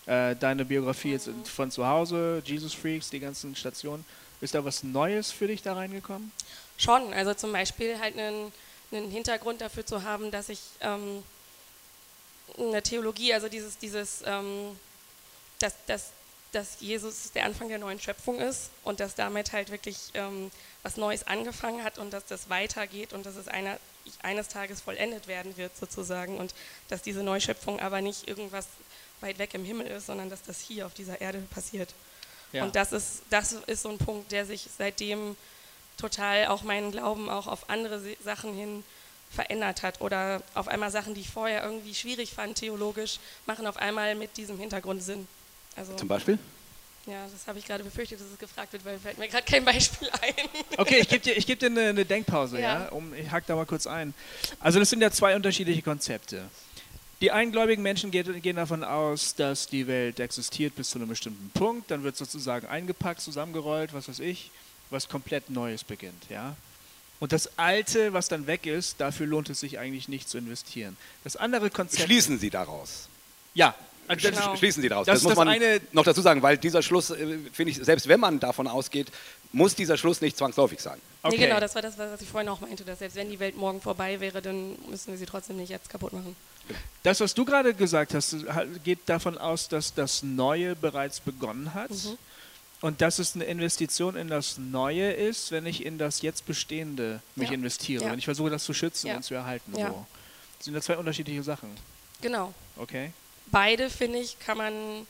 Äh, 0.06 0.36
deine 0.36 0.64
Biografie 0.64 1.12
jetzt 1.12 1.30
von 1.46 1.70
zu 1.70 1.86
Hause, 1.86 2.42
Jesus 2.44 2.74
Freaks, 2.74 3.10
die 3.10 3.20
ganzen 3.20 3.54
Stationen. 3.56 4.04
Ist 4.40 4.54
da 4.54 4.64
was 4.64 4.82
Neues 4.82 5.30
für 5.30 5.46
dich 5.46 5.62
da 5.62 5.74
reingekommen? 5.74 6.32
Schon, 6.76 7.12
also 7.14 7.32
zum 7.34 7.52
Beispiel 7.52 7.98
halt 8.00 8.18
einen, 8.18 8.52
einen 8.90 9.10
Hintergrund 9.10 9.60
dafür 9.60 9.86
zu 9.86 10.02
haben, 10.02 10.30
dass 10.32 10.48
ich 10.48 10.60
ähm, 10.80 11.22
eine 12.58 12.82
Theologie, 12.82 13.32
also 13.32 13.48
dieses, 13.48 13.78
dieses 13.78 14.22
ähm, 14.26 14.76
dass, 15.62 15.74
dass, 15.86 16.10
dass 16.52 16.80
Jesus 16.80 17.32
der 17.32 17.44
Anfang 17.44 17.68
der 17.68 17.78
neuen 17.78 18.00
Schöpfung 18.00 18.38
ist 18.38 18.70
und 18.82 19.00
dass 19.00 19.14
damit 19.14 19.52
halt 19.52 19.70
wirklich 19.70 19.96
ähm, 20.14 20.50
was 20.82 20.96
Neues 20.96 21.26
angefangen 21.26 21.84
hat 21.84 21.98
und 21.98 22.12
dass 22.12 22.24
das 22.26 22.50
weitergeht 22.50 23.12
und 23.12 23.24
dass 23.24 23.36
es 23.36 23.48
einer, 23.48 23.78
eines 24.22 24.48
Tages 24.48 24.80
vollendet 24.80 25.26
werden 25.28 25.56
wird 25.56 25.76
sozusagen 25.76 26.38
und 26.38 26.54
dass 26.88 27.02
diese 27.02 27.22
Neuschöpfung 27.22 27.80
aber 27.80 28.00
nicht 28.00 28.28
irgendwas 28.28 28.66
weit 29.20 29.38
weg 29.38 29.54
im 29.54 29.64
Himmel 29.64 29.86
ist, 29.86 30.06
sondern 30.06 30.30
dass 30.30 30.42
das 30.42 30.60
hier 30.60 30.86
auf 30.86 30.94
dieser 30.94 31.20
Erde 31.20 31.38
passiert. 31.50 31.94
Ja. 32.52 32.64
Und 32.64 32.76
das 32.76 32.92
ist, 32.92 33.22
das 33.30 33.52
ist 33.52 33.82
so 33.82 33.88
ein 33.88 33.98
Punkt, 33.98 34.32
der 34.32 34.44
sich 34.44 34.68
seitdem 34.76 35.36
total 35.96 36.46
auch 36.46 36.62
meinen 36.62 36.90
Glauben 36.90 37.30
auch 37.30 37.46
auf 37.46 37.70
andere 37.70 38.00
Sachen 38.22 38.54
hin 38.54 38.84
verändert 39.30 39.82
hat. 39.82 40.00
Oder 40.00 40.42
auf 40.54 40.68
einmal 40.68 40.90
Sachen, 40.90 41.14
die 41.14 41.22
ich 41.22 41.30
vorher 41.30 41.64
irgendwie 41.64 41.94
schwierig 41.94 42.32
fand, 42.32 42.58
theologisch, 42.58 43.18
machen 43.46 43.66
auf 43.66 43.76
einmal 43.76 44.14
mit 44.14 44.36
diesem 44.36 44.58
Hintergrund 44.58 45.02
Sinn. 45.02 45.26
Also, 45.76 45.94
Zum 45.94 46.08
Beispiel? 46.08 46.38
Ja, 47.06 47.26
das 47.30 47.46
habe 47.46 47.58
ich 47.58 47.64
gerade 47.64 47.82
befürchtet, 47.82 48.20
dass 48.20 48.28
es 48.28 48.38
gefragt 48.38 48.72
wird, 48.72 48.84
weil 48.84 48.98
fällt 48.98 49.18
mir 49.18 49.28
gerade 49.28 49.44
kein 49.44 49.64
Beispiel 49.64 50.08
ein. 50.20 50.34
Okay, 50.76 50.98
ich 51.00 51.08
gebe 51.08 51.20
dir, 51.20 51.36
ich 51.36 51.46
geb 51.46 51.58
dir 51.58 51.66
eine, 51.66 51.88
eine 51.88 52.04
Denkpause, 52.04 52.60
ja. 52.60 52.84
Ja. 52.84 52.88
Um, 52.90 53.12
ich 53.14 53.30
hack 53.30 53.44
da 53.46 53.56
mal 53.56 53.66
kurz 53.66 53.86
ein. 53.86 54.14
Also 54.60 54.78
das 54.78 54.90
sind 54.90 55.00
ja 55.00 55.10
zwei 55.10 55.34
unterschiedliche 55.34 55.82
Konzepte. 55.82 56.48
Die 57.20 57.30
eingläubigen 57.30 57.82
Menschen 57.82 58.10
geht, 58.10 58.42
gehen 58.42 58.56
davon 58.56 58.82
aus, 58.82 59.34
dass 59.34 59.68
die 59.68 59.86
Welt 59.86 60.18
existiert 60.20 60.74
bis 60.74 60.90
zu 60.90 60.98
einem 60.98 61.08
bestimmten 61.08 61.50
Punkt, 61.50 61.90
dann 61.90 62.02
wird 62.02 62.16
sozusagen 62.16 62.66
eingepackt, 62.66 63.20
zusammengerollt, 63.20 63.94
was 63.94 64.08
weiß 64.08 64.18
ich, 64.18 64.50
was 64.90 65.08
komplett 65.08 65.50
Neues 65.50 65.84
beginnt, 65.84 66.24
ja. 66.28 66.56
Und 67.20 67.30
das 67.32 67.56
Alte, 67.56 68.12
was 68.12 68.26
dann 68.26 68.48
weg 68.48 68.66
ist, 68.66 69.00
dafür 69.00 69.26
lohnt 69.26 69.48
es 69.48 69.60
sich 69.60 69.78
eigentlich 69.78 70.08
nicht 70.08 70.28
zu 70.28 70.38
investieren. 70.38 70.96
Das 71.22 71.36
andere 71.36 71.70
Konzept. 71.70 72.02
Schließen 72.02 72.40
Sie 72.40 72.50
daraus. 72.50 73.08
Ja, 73.54 73.76
also 74.08 74.28
das, 74.28 74.38
Genau. 74.40 74.56
Schließen 74.56 74.82
Sie 74.82 74.88
daraus. 74.88 75.06
Das 75.06 75.16
Das, 75.16 75.22
muss 75.22 75.30
das 75.32 75.38
man 75.38 75.48
eine- 75.48 75.80
noch 75.92 76.04
dazu 76.04 76.20
sagen, 76.20 76.42
weil 76.42 76.58
dieser 76.58 76.82
Schluss, 76.82 77.10
äh, 77.10 77.38
finde 77.52 77.70
ich, 77.72 77.76
selbst 77.78 78.08
wenn 78.08 78.20
man 78.20 78.40
davon 78.40 78.66
ausgeht, 78.66 79.10
muss 79.52 79.74
dieser 79.74 79.96
Schluss 79.96 80.20
nicht 80.20 80.36
zwangsläufig 80.36 80.80
sein. 80.80 80.98
okay. 81.22 81.36
Nee, 81.38 81.46
genau, 81.46 81.60
das 81.60 81.74
war 81.74 81.82
das, 81.82 81.96
was 81.98 82.20
ich 82.20 82.28
vorhin 82.28 82.48
auch 82.48 82.60
meinte, 82.60 82.84
dass 82.84 82.98
selbst 83.00 83.16
wenn 83.16 83.30
die 83.30 83.38
Welt 83.38 83.56
morgen 83.56 83.80
vorbei 83.80 84.18
wäre, 84.20 84.40
dann 84.42 84.76
müssen 84.88 85.12
wir 85.12 85.18
sie 85.18 85.26
trotzdem 85.26 85.56
nicht 85.56 85.68
jetzt 85.70 85.88
kaputt 85.90 86.12
machen. 86.12 86.34
Das, 87.02 87.20
was 87.20 87.34
du 87.34 87.44
gerade 87.44 87.74
gesagt 87.74 88.14
hast, 88.14 88.36
geht 88.84 89.00
davon 89.06 89.36
aus, 89.36 89.68
dass 89.68 89.92
das 89.94 90.22
Neue 90.22 90.74
bereits 90.76 91.20
begonnen 91.20 91.74
hat 91.74 91.90
Mhm. 91.90 92.16
und 92.80 93.00
dass 93.00 93.18
es 93.18 93.34
eine 93.34 93.44
Investition 93.44 94.16
in 94.16 94.28
das 94.28 94.58
Neue 94.58 95.12
ist, 95.12 95.50
wenn 95.50 95.66
ich 95.66 95.84
in 95.84 95.98
das 95.98 96.22
jetzt 96.22 96.46
Bestehende 96.46 97.20
mich 97.34 97.48
Ja. 97.48 97.54
investiere, 97.54 98.04
Ja. 98.04 98.10
wenn 98.12 98.18
ich 98.18 98.24
versuche, 98.24 98.48
das 98.50 98.64
zu 98.64 98.72
schützen 98.74 99.08
Ja. 99.08 99.16
und 99.16 99.22
zu 99.24 99.34
erhalten. 99.34 99.72
Ja. 99.76 99.88
So. 99.88 100.06
Das 100.58 100.64
sind 100.66 100.74
ja 100.74 100.80
zwei 100.80 100.96
unterschiedliche 100.96 101.42
Sachen. 101.42 101.68
Genau. 102.20 102.54
Okay? 102.76 103.10
Beide, 103.46 103.90
finde 103.90 104.18
ich, 104.18 104.38
kann 104.38 104.58
man, 104.58 105.06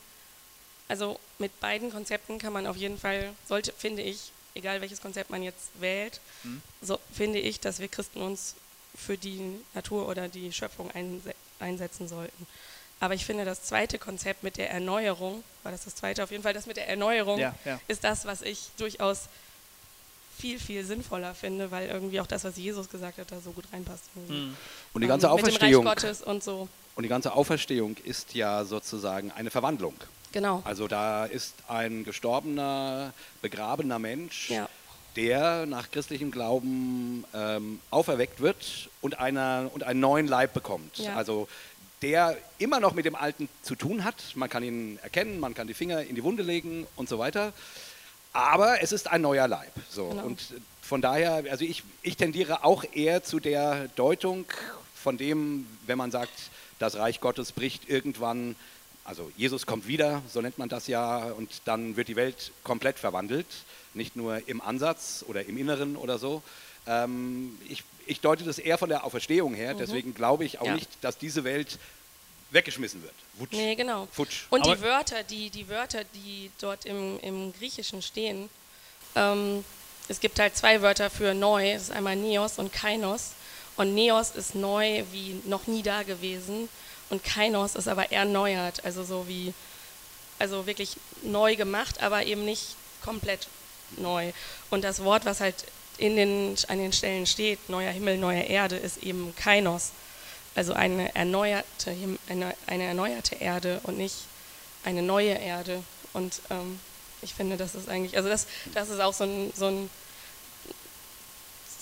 also 0.89 1.19
mit 1.39 1.59
beiden 1.61 1.91
Konzepten 1.91 2.39
kann 2.39 2.53
man 2.53 2.67
auf 2.67 2.77
jeden 2.77 2.99
Fall, 2.99 3.33
sollte, 3.49 3.73
finde 3.77 4.03
ich, 4.03 4.33
egal 4.55 4.81
welches 4.81 5.01
Konzept 5.01 5.31
man 5.31 5.43
jetzt 5.43 5.71
wählt, 5.81 6.21
Hm. 6.43 6.61
so 6.83 6.99
finde 7.13 7.39
ich, 7.39 7.61
dass 7.61 7.79
wir 7.79 7.89
Christen 7.89 8.21
uns 8.21 8.55
für 8.95 9.17
die 9.17 9.41
Natur 9.75 10.09
oder 10.09 10.29
die 10.29 10.53
Schöpfung 10.53 10.91
einse 10.91 11.35
einsetzen 11.59 12.09
sollten. 12.09 12.47
Aber 13.01 13.15
ich 13.15 13.25
finde, 13.25 13.45
das 13.45 13.63
zweite 13.65 13.99
Konzept 13.99 14.43
mit 14.43 14.57
der 14.57 14.71
Erneuerung, 14.71 15.43
war 15.63 15.73
das 15.73 15.85
das 15.85 15.95
zweite 15.95 16.23
auf 16.23 16.31
jeden 16.31 16.43
Fall, 16.43 16.53
das 16.53 16.67
mit 16.67 16.77
der 16.77 16.89
Erneuerung, 16.89 17.39
Ja, 17.39 17.55
ja. 17.65 17.81
ist 17.89 18.05
das, 18.05 18.25
was 18.27 18.43
ich 18.43 18.69
durchaus 18.77 19.23
viel, 20.39 20.59
viel 20.59 20.85
sinnvoller 20.85 21.35
finde, 21.35 21.71
weil 21.71 21.89
irgendwie 21.89 22.21
auch 22.21 22.27
das, 22.27 22.45
was 22.45 22.57
Jesus 22.57 22.89
gesagt 22.91 23.19
hat, 23.19 23.31
da 23.31 23.41
so 23.41 23.53
gut 23.53 23.65
reinpasst. 23.73 24.05
irgendwie. 24.17 24.55
Und 24.93 25.01
die 25.01 25.07
ganze 25.07 25.27
Ähm, 25.29 25.35
Mit 25.35 25.41
dem 25.47 25.47
Reich 25.47 25.55
Auferstehung, 25.77 25.85
Gottes 25.85 26.21
und 26.23 26.43
so. 26.45 26.69
Und 26.95 27.03
die 27.05 27.09
ganze 27.09 27.33
Auferstehung 27.35 27.97
ist 28.05 28.35
ja 28.35 28.65
sozusagen 28.65 29.31
eine 29.33 29.51
Verwandlung. 29.51 29.95
Genau. 30.33 30.63
Also 30.65 30.89
da 30.89 31.27
ist 31.27 31.55
ein 31.69 32.05
gestorbener, 32.05 33.13
begrabener 33.43 33.99
Mensch, 33.99 34.51
Ja. 34.51 34.69
der 35.17 35.67
nach 35.67 35.91
christlichem 35.91 36.31
Glauben 36.31 37.25
ähm, 37.35 37.81
auferweckt 37.91 38.41
wird 38.41 38.89
und, 39.03 39.19
einer, 39.19 39.71
und 39.75 39.83
einen 39.85 40.01
neuen 40.01 40.27
Leib 40.27 40.55
bekommt. 40.55 40.99
Ja. 40.99 41.17
Also 41.17 41.49
der 42.01 42.37
immer 42.59 42.81
noch 42.81 42.95
mit 42.95 43.05
dem 43.05 43.15
Alten 43.15 43.49
zu 43.63 43.75
tun 43.77 44.05
hat. 44.05 44.17
Man 44.35 44.49
kann 44.51 44.63
ihn 44.65 44.99
erkennen, 45.03 45.39
man 45.39 45.55
kann 45.55 45.67
die 45.69 45.75
Finger 45.75 46.03
in 46.03 46.15
die 46.17 46.25
Wunde 46.25 46.43
legen 46.43 46.87
und 46.97 47.09
so 47.09 47.19
weiter. 47.19 47.53
Aber 48.33 48.83
es 48.83 48.91
ist 48.93 49.09
ein 49.09 49.21
neuer 49.21 49.47
Leib. 49.47 49.73
So. 49.91 50.09
Genau. 50.09 50.25
Und 50.25 50.41
von 50.81 51.01
daher, 51.03 51.45
also 51.51 51.65
ich, 51.65 51.85
ich 52.03 52.17
tendiere 52.17 52.65
auch 52.65 52.85
eher 52.93 53.23
zu 53.23 53.39
der 53.39 53.89
Deutung 53.89 54.47
von 54.95 55.17
dem, 55.17 55.67
wenn 55.87 55.99
man 55.99 56.11
sagt, 56.11 56.33
das 56.83 56.97
Reich 56.97 57.21
Gottes 57.21 57.53
bricht 57.53 57.89
irgendwann, 57.89 58.57
also 59.05 59.31
Jesus 59.37 59.67
kommt 59.67 59.87
wieder, 59.87 60.21
so 60.29 60.41
nennt 60.43 60.59
man 60.59 60.69
das 60.69 60.87
ja, 60.89 61.19
und 61.33 61.51
dann 61.65 61.97
wird 61.97 62.09
die 62.09 62.17
Welt 62.17 62.53
komplett 62.65 62.99
verwandelt, 62.99 63.47
nicht 63.95 64.17
nur 64.17 64.47
im 64.49 64.61
Ansatz 64.61 65.25
oder 65.29 65.45
im 65.47 65.57
Inneren 65.57 65.97
oder 65.97 66.19
so. 66.19 66.43
Ähm, 66.87 67.57
ich, 67.69 67.85
ich 68.07 68.21
deute 68.21 68.45
das 68.45 68.59
eher 68.59 68.79
von 68.79 68.89
der 68.89 69.05
Auferstehung 69.05 69.55
her, 69.55 69.75
deswegen 69.75 70.13
glaube 70.15 70.45
ich 70.45 70.59
auch 70.59 70.63
Mhm. 70.63 70.69
Ja. 70.69 70.75
nicht, 70.75 70.91
dass 71.01 71.17
diese 71.19 71.45
Welt 71.45 71.79
weggeschmissen 72.51 73.03
wird. 73.03 73.15
Wutsch. 73.39 73.53
Nee, 73.53 73.75
genau. 73.77 74.09
Futsch. 74.13 74.43
Und 74.51 74.67
Aber- 74.67 74.75
die 74.77 74.83
Wörter, 74.83 75.23
die, 75.23 75.51
die 75.51 75.69
Wörter, 75.69 76.03
die 76.15 76.51
dort 76.61 76.85
im, 76.85 77.19
im 77.21 77.53
Griechischen 77.55 78.03
stehen, 78.03 78.49
ähm, 79.15 79.65
es 80.09 80.21
gibt 80.21 80.39
halt 80.39 80.57
zwei 80.57 80.83
Wörter 80.83 81.09
für 81.11 81.33
neu, 81.33 81.73
das 81.73 81.83
ist 81.85 81.91
einmal 81.93 82.17
Neos 82.17 82.59
und 82.59 82.73
Kainos. 82.73 83.31
Und 83.77 83.95
Neos 83.95 84.31
ist 84.31 84.55
neu 84.55 85.05
wie 85.13 85.41
noch 85.45 85.67
nie 85.67 85.83
da 85.83 86.03
gewesen 86.03 86.69
und 87.11 87.25
Kainos 87.25 87.75
ist 87.75 87.89
aber 87.89 88.11
erneuert, 88.13 88.85
also 88.85 89.05
so 89.05 89.29
wie, 89.29 89.53
also 90.39 90.67
wirklich 90.67 90.97
neu 91.23 91.57
gemacht, 91.57 92.03
aber 92.03 92.25
eben 92.25 92.45
nicht 92.45 92.77
komplett 93.05 93.49
neu. 93.97 94.33
Und 94.71 94.83
das 94.83 95.05
Wort, 95.05 95.25
was 95.25 95.41
halt 95.41 95.65
in 95.99 96.17
den, 96.17 96.57
an 96.69 96.79
den 96.79 96.93
Stellen 96.93 97.27
steht, 97.27 97.69
neuer 97.69 97.91
Himmel, 97.91 98.19
neue 98.19 98.43
Erde, 98.43 98.77
ist 98.77 99.03
eben 99.03 99.35
Kainos. 99.37 99.91
Also 100.55 100.75
eine 100.75 101.15
erneuerte, 101.15 101.97
eine, 102.29 102.55
eine 102.67 102.85
erneuerte 102.85 103.37
Erde 103.37 103.81
und 103.85 103.99
nicht 103.99 104.17
eine 104.85 105.03
neue 105.03 105.35
Erde. 105.35 105.83
Und 106.13 106.41
ähm, 106.51 106.79
ich 107.23 107.35
finde, 107.35 107.57
das 107.57 107.75
ist 107.75 107.89
eigentlich, 107.89 108.17
also 108.17 108.29
das, 108.29 108.47
das 108.75 108.91
ist 108.91 109.01
auch 109.01 109.15
so 109.15 109.25
ein, 109.25 109.53
so 109.55 109.67
ein 109.67 109.91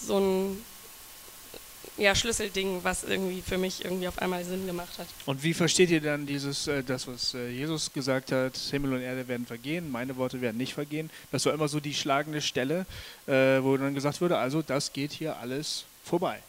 so 0.07 0.19
ein 0.19 0.65
ja, 2.01 2.15
Schlüsselding, 2.15 2.83
was 2.83 3.05
irgendwie 3.05 3.43
für 3.43 3.59
mich 3.59 3.85
irgendwie 3.85 4.09
auf 4.09 4.19
einmal 4.19 4.45
Sinn 4.45 4.67
gemacht 4.67 4.99
hat. 4.99 5.07
Und 5.27 5.43
wie 5.43 5.55
versteht 5.55 5.91
ihr 5.91 6.01
dann 6.01 6.27
dieses, 6.27 6.67
äh, 6.67 6.83
das, 6.83 7.07
was 7.07 7.35
äh, 7.35 7.51
Jesus 7.51 7.93
gesagt 7.93 8.33
hat, 8.33 8.57
Himmel 8.57 8.95
und 8.95 9.03
Erde 9.03 9.29
werden 9.29 9.47
vergehen, 9.47 9.91
meine 9.91 10.17
Worte 10.17 10.41
werden 10.41 10.57
nicht 10.57 10.75
vergehen? 10.75 11.11
Das 11.31 11.45
war 11.47 11.53
immer 11.53 11.69
so 11.69 11.79
die 11.79 11.95
schlagende 11.95 12.41
Stelle, 12.41 12.87
äh, 13.27 13.33
wo 13.63 13.77
dann 13.77 13.95
gesagt 13.95 14.21
wurde, 14.21 14.39
also 14.39 14.63
das 14.63 14.93
geht 14.93 15.13
hier 15.13 15.37
alles 15.37 15.85
vorbei. 16.05 16.41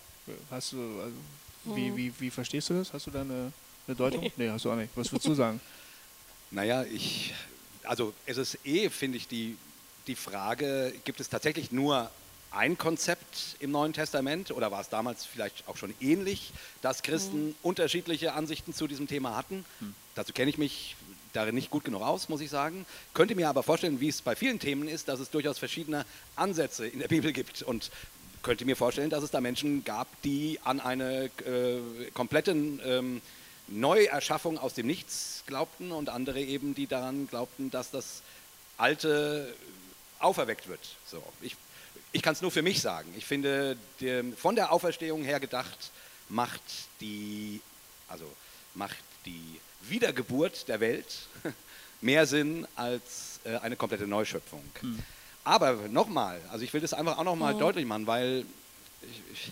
Hast 0.50 0.72
du, 0.72 0.78
also, 0.78 1.16
wie, 1.76 1.92
Mhm. 1.92 1.98
wie, 1.98 2.14
wie 2.20 2.30
verstehst 2.32 2.70
du 2.70 2.76
das? 2.76 2.94
Hast 2.94 3.06
du 3.08 3.12
da 3.12 3.22
eine, 3.22 3.52
eine 3.88 3.96
Deutung? 3.96 4.32
Nee, 4.38 4.50
hast 4.50 4.66
du 4.66 4.72
auch 4.72 4.76
nicht. 4.76 4.90
Was 4.96 5.12
würdest 5.12 5.28
du 5.28 5.34
sagen? 5.36 5.60
Naja, 6.54 6.84
ich, 6.84 7.34
also 7.84 8.14
es 8.26 8.38
ist 8.38 8.58
eh, 8.66 8.90
finde 8.90 9.18
ich, 9.18 9.28
die, 9.28 9.56
die 10.08 10.16
Frage, 10.16 10.94
gibt 11.06 11.22
es 11.22 11.30
tatsächlich 11.30 11.72
nur 11.72 12.12
ein 12.52 12.78
Konzept 12.78 13.56
im 13.60 13.72
Neuen 13.72 13.94
Testament 13.94 14.52
oder 14.52 14.72
war 14.72 14.82
es 14.82 14.90
damals 14.90 15.26
vielleicht 15.26 15.68
auch 15.68 15.78
schon 15.78 15.94
ähnlich, 16.02 16.52
dass 16.82 17.02
Christen 17.02 17.56
unterschiedliche 17.64 18.34
Ansichten 18.34 18.74
zu 18.74 18.88
diesem 18.88 19.08
Thema 19.08 19.36
hatten? 19.36 19.66
Dazu 20.16 20.34
kenne 20.34 20.50
ich 20.50 20.58
mich 20.58 20.96
darin 21.34 21.56
nicht 21.56 21.70
gut 21.70 21.86
genug 21.86 22.02
aus, 22.02 22.28
muss 22.28 22.42
ich 22.42 22.50
sagen. 22.50 22.86
Könnte 23.14 23.36
mir 23.36 23.48
aber 23.48 23.64
vorstellen, 23.64 24.02
wie 24.02 24.10
es 24.10 24.22
bei 24.22 24.36
vielen 24.36 24.60
Themen 24.60 24.90
ist, 24.90 25.08
dass 25.08 25.22
es 25.22 25.30
durchaus 25.30 25.58
verschiedene 25.60 26.06
Ansätze 26.36 26.86
in 26.86 27.00
der 27.00 27.08
Bibel 27.08 27.32
gibt 27.32 27.62
und 27.64 27.90
könnte 28.44 28.66
mir 28.66 28.76
vorstellen, 28.76 29.10
dass 29.10 29.24
es 29.24 29.32
da 29.32 29.40
Menschen 29.40 29.86
gab, 29.86 30.08
die 30.24 30.60
an 30.64 30.80
eine 30.80 31.26
äh, 31.46 32.12
komplette 32.14 32.52
ähm, 32.52 33.22
Neuerschaffung 33.68 34.58
aus 34.58 34.74
dem 34.74 34.88
Nichts 34.88 35.44
glaubten 35.46 35.92
und 35.92 36.10
andere 36.10 36.42
eben, 36.42 36.76
die 36.76 36.88
daran 36.88 37.28
glaubten, 37.28 37.72
dass 37.72 37.92
das 37.92 38.24
Alte 38.78 39.54
auferweckt 40.20 40.68
wird. 40.68 40.82
So, 41.06 41.24
ich 41.42 41.56
ich 42.12 42.22
kann 42.22 42.34
es 42.34 42.42
nur 42.42 42.52
für 42.52 42.62
mich 42.62 42.82
sagen. 42.82 43.14
Ich 43.18 43.26
finde, 43.26 43.78
der, 44.00 44.24
von 44.38 44.56
der 44.56 44.72
Auferstehung 44.72 45.24
her 45.24 45.40
gedacht, 45.40 45.92
macht 46.30 46.62
die, 47.00 47.62
also 48.08 48.26
macht 48.76 48.98
die 49.26 49.60
Wiedergeburt 49.82 50.68
der 50.68 50.80
Welt 50.80 51.28
mehr 52.02 52.26
Sinn 52.26 52.68
als 52.76 53.40
äh, 53.44 53.58
eine 53.58 53.76
komplette 53.76 54.08
Neuschöpfung. 54.08 54.64
Aber 55.44 55.74
nochmal, 55.90 56.40
also 56.52 56.64
ich 56.64 56.74
will 56.74 56.82
das 56.82 56.94
einfach 56.94 57.18
auch 57.18 57.24
nochmal 57.24 57.58
deutlich 57.58 57.86
machen, 57.86 58.06
weil 58.08 58.46
ich, 59.02 59.22
ich, 59.34 59.52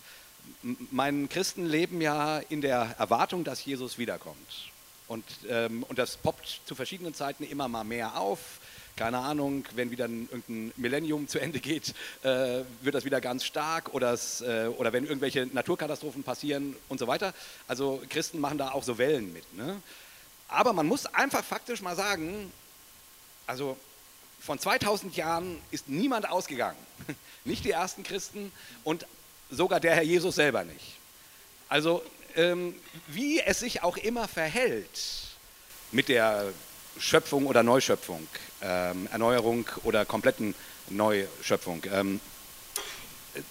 mein 0.91 1.29
Christen 1.29 1.65
leben 1.65 2.01
ja 2.01 2.39
in 2.49 2.61
der 2.61 2.95
Erwartung, 2.99 3.43
dass 3.43 3.65
Jesus 3.65 3.97
wiederkommt. 3.97 4.71
Und, 5.07 5.25
ähm, 5.47 5.83
und 5.83 5.97
das 5.97 6.17
poppt 6.17 6.61
zu 6.65 6.75
verschiedenen 6.75 7.15
Zeiten 7.15 7.43
immer 7.43 7.67
mal 7.67 7.83
mehr 7.83 8.17
auf. 8.17 8.59
Keine 8.99 9.19
Ahnung, 9.19 9.63
wenn 9.75 9.91
wieder 9.91 10.09
ein, 10.09 10.27
irgendein 10.29 10.73
Millennium 10.75 11.29
zu 11.29 11.39
Ende 11.39 11.61
geht, 11.61 11.95
äh, 12.21 12.63
wird 12.81 12.95
das 12.95 13.05
wieder 13.05 13.21
ganz 13.21 13.45
stark 13.45 13.93
oder, 13.93 14.11
es, 14.11 14.41
äh, 14.41 14.67
oder 14.77 14.91
wenn 14.91 15.05
irgendwelche 15.05 15.45
Naturkatastrophen 15.45 16.23
passieren 16.23 16.75
und 16.89 16.99
so 16.99 17.07
weiter. 17.07 17.33
Also 17.69 18.03
Christen 18.09 18.41
machen 18.41 18.57
da 18.57 18.71
auch 18.71 18.83
so 18.83 18.97
Wellen 18.97 19.31
mit. 19.31 19.53
Ne? 19.53 19.81
Aber 20.49 20.73
man 20.73 20.85
muss 20.85 21.05
einfach 21.05 21.45
faktisch 21.45 21.81
mal 21.81 21.95
sagen, 21.95 22.51
also 23.47 23.77
von 24.41 24.59
2000 24.59 25.15
Jahren 25.15 25.61
ist 25.71 25.87
niemand 25.87 26.29
ausgegangen. 26.29 26.75
Nicht 27.45 27.63
die 27.63 27.71
ersten 27.71 28.03
Christen 28.03 28.51
und 28.83 29.05
sogar 29.49 29.79
der 29.79 29.95
Herr 29.95 30.03
Jesus 30.03 30.35
selber 30.35 30.65
nicht. 30.65 30.97
Also 31.69 32.03
ähm, 32.35 32.75
wie 33.07 33.39
es 33.39 33.59
sich 33.59 33.81
auch 33.81 33.95
immer 33.95 34.27
verhält 34.27 35.29
mit 35.93 36.09
der 36.09 36.51
Schöpfung 36.99 37.47
oder 37.47 37.63
Neuschöpfung, 37.63 38.27
ähm, 38.61 39.07
Erneuerung 39.11 39.65
oder 39.83 40.05
kompletten 40.05 40.53
Neuschöpfung, 40.89 41.83
ähm, 41.91 42.19
äh, 43.35 43.41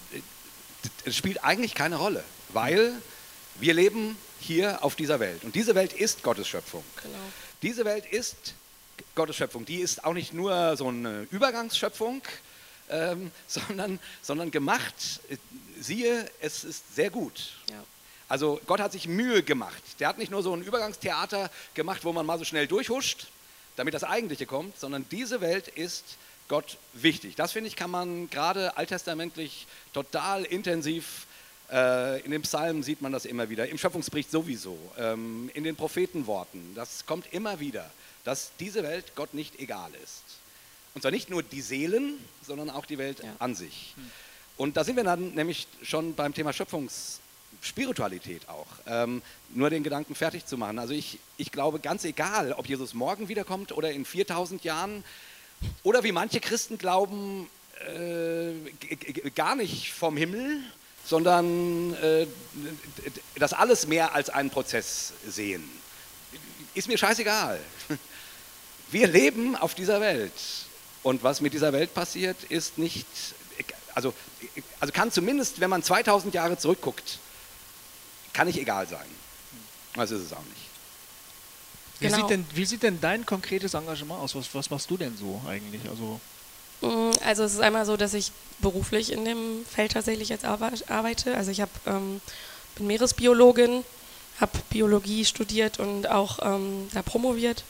es 1.05 1.15
spielt 1.15 1.43
eigentlich 1.43 1.75
keine 1.75 1.97
Rolle, 1.97 2.23
weil 2.49 2.93
wir 3.59 3.73
leben 3.73 4.17
hier 4.39 4.83
auf 4.83 4.95
dieser 4.95 5.19
Welt 5.19 5.43
und 5.43 5.55
diese 5.55 5.75
Welt 5.75 5.93
ist 5.93 6.23
Gottes 6.23 6.47
Schöpfung. 6.47 6.83
Genau. 7.01 7.17
Diese 7.61 7.83
Welt 7.83 8.05
ist 8.05 8.53
Gottes 9.15 9.35
Schöpfung. 9.35 9.65
Die 9.65 9.77
ist 9.77 10.05
auch 10.05 10.13
nicht 10.13 10.33
nur 10.33 10.77
so 10.77 10.87
eine 10.87 11.27
Übergangsschöpfung, 11.31 12.21
ähm, 12.89 13.31
sondern, 13.47 13.99
sondern 14.21 14.51
gemacht. 14.51 15.21
äh, 15.29 15.37
Siehe, 15.81 16.29
es 16.41 16.63
ist 16.63 16.95
sehr 16.95 17.09
gut. 17.09 17.53
Ja. 17.69 17.83
Also 18.27 18.59
Gott 18.67 18.79
hat 18.79 18.91
sich 18.91 19.07
Mühe 19.07 19.43
gemacht. 19.43 19.81
Der 19.99 20.07
hat 20.09 20.17
nicht 20.17 20.29
nur 20.29 20.43
so 20.43 20.53
ein 20.53 20.61
Übergangstheater 20.61 21.49
gemacht, 21.73 22.05
wo 22.05 22.13
man 22.13 22.25
mal 22.25 22.37
so 22.37 22.43
schnell 22.45 22.67
durchhuscht, 22.67 23.27
damit 23.79 23.93
das 23.93 24.03
Eigentliche 24.03 24.45
kommt, 24.45 24.77
sondern 24.79 25.05
diese 25.09 25.41
Welt 25.41 25.67
ist 25.69 26.03
Gott 26.47 26.77
wichtig. 26.93 27.35
Das 27.35 27.51
finde 27.53 27.67
ich, 27.69 27.75
kann 27.75 27.89
man 27.91 28.29
gerade 28.29 28.77
alttestamentlich 28.77 29.67
total 29.93 30.43
intensiv 30.43 31.25
äh, 31.71 32.21
in 32.21 32.31
den 32.31 32.41
Psalmen 32.41 32.81
sieht 32.83 33.01
man 33.01 33.11
das 33.11 33.25
immer 33.25 33.49
wieder, 33.49 33.67
im 33.69 33.77
Schöpfungsbericht 33.77 34.31
sowieso, 34.31 34.77
ähm, 34.97 35.51
in 35.53 35.63
den 35.63 35.75
Prophetenworten. 35.75 36.73
Das 36.75 37.05
kommt 37.05 37.31
immer 37.31 37.59
wieder, 37.59 37.89
dass 38.23 38.51
diese 38.59 38.81
Welt 38.83 39.13
Gott 39.15 39.33
nicht 39.33 39.59
egal 39.59 39.91
ist. 40.03 40.23
Und 40.95 41.01
zwar 41.01 41.11
nicht 41.11 41.29
nur 41.29 41.43
die 41.43 41.61
Seelen, 41.61 42.15
sondern 42.45 42.69
auch 42.71 42.85
die 42.85 42.97
Welt 42.97 43.19
Ja. 43.23 43.35
an 43.37 43.53
sich. 43.55 43.93
Und 44.57 44.77
da 44.77 44.83
sind 44.83 44.95
wir 44.95 45.03
dann 45.03 45.35
nämlich 45.35 45.67
schon 45.83 46.15
beim 46.15 46.33
Thema 46.33 46.53
Schöpfungsspiritualität 47.61 48.47
auch. 48.49 48.67
Ähm, 48.87 49.21
nur 49.53 49.69
den 49.69 49.83
Gedanken 49.83 50.15
fertig 50.15 50.45
zu 50.45 50.57
machen. 50.57 50.79
Also 50.79 50.93
ich, 50.93 51.19
ich 51.37 51.51
glaube, 51.51 51.79
ganz 51.79 52.03
egal, 52.03 52.53
ob 52.53 52.67
Jesus 52.67 52.93
morgen 52.93 53.29
wiederkommt 53.29 53.71
oder 53.71 53.91
in 53.91 54.05
4000 54.05 54.63
Jahren 54.63 55.03
oder 55.83 56.03
wie 56.03 56.11
manche 56.11 56.39
Christen 56.39 56.77
glauben, 56.77 57.49
äh, 57.87 59.29
gar 59.35 59.55
nicht 59.55 59.93
vom 59.93 60.17
Himmel, 60.17 60.61
sondern 61.05 61.93
äh, 61.95 62.27
das 63.35 63.53
alles 63.53 63.87
mehr 63.87 64.13
als 64.13 64.29
einen 64.29 64.49
Prozess 64.49 65.13
sehen. 65.27 65.63
Ist 66.73 66.87
mir 66.87 66.97
scheißegal. 66.97 67.59
Wir 68.91 69.07
leben 69.07 69.55
auf 69.55 69.75
dieser 69.75 70.01
Welt. 70.01 70.33
Und 71.03 71.23
was 71.23 71.41
mit 71.41 71.53
dieser 71.53 71.73
Welt 71.73 71.93
passiert, 71.93 72.43
ist 72.49 72.77
nicht, 72.77 73.07
also, 73.95 74.13
also 74.79 74.91
kann 74.91 75.11
zumindest, 75.11 75.59
wenn 75.59 75.69
man 75.69 75.81
2000 75.81 76.33
Jahre 76.33 76.57
zurückguckt, 76.57 77.19
kann 78.39 78.47
nicht 78.47 78.57
egal 78.59 78.87
sein. 78.87 79.05
Das 79.95 80.11
ist 80.11 80.21
es 80.21 80.31
auch 80.33 80.37
nicht. 80.53 80.65
Wie, 81.99 82.05
Genau. 82.05 82.17
sieht 82.19 82.29
denn, 82.29 82.45
wie 82.53 82.65
sieht 82.65 82.83
denn 82.83 83.01
dein 83.01 83.25
konkretes 83.25 83.73
Engagement 83.73 84.21
aus? 84.21 84.33
Was, 84.33 84.47
was 84.55 84.69
machst 84.69 84.89
du 84.89 84.95
denn 84.95 85.17
so 85.17 85.41
eigentlich? 85.47 85.81
Also, 85.89 86.19
Mm, 86.81 87.11
Also 87.25 87.43
es 87.43 87.51
ist 87.55 87.59
einmal 87.59 87.85
so, 87.85 87.97
dass 87.97 88.13
ich 88.13 88.31
beruflich 88.59 89.11
in 89.11 89.25
dem 89.25 89.65
Feld 89.69 89.91
tatsächlich 89.91 90.29
jetzt 90.29 90.45
arbe- 90.45 90.71
arbeite. 90.89 91.35
Also 91.35 91.51
ich 91.51 91.59
hab, 91.59 91.69
ähm, 91.85 92.21
bin 92.75 92.87
Meeresbiologin, 92.87 93.83
habe 94.39 94.51
Biologie 94.69 95.25
studiert 95.25 95.77
und 95.79 96.09
auch 96.09 96.39
ähm, 96.41 96.87
da 96.93 97.01
promoviert 97.01 97.65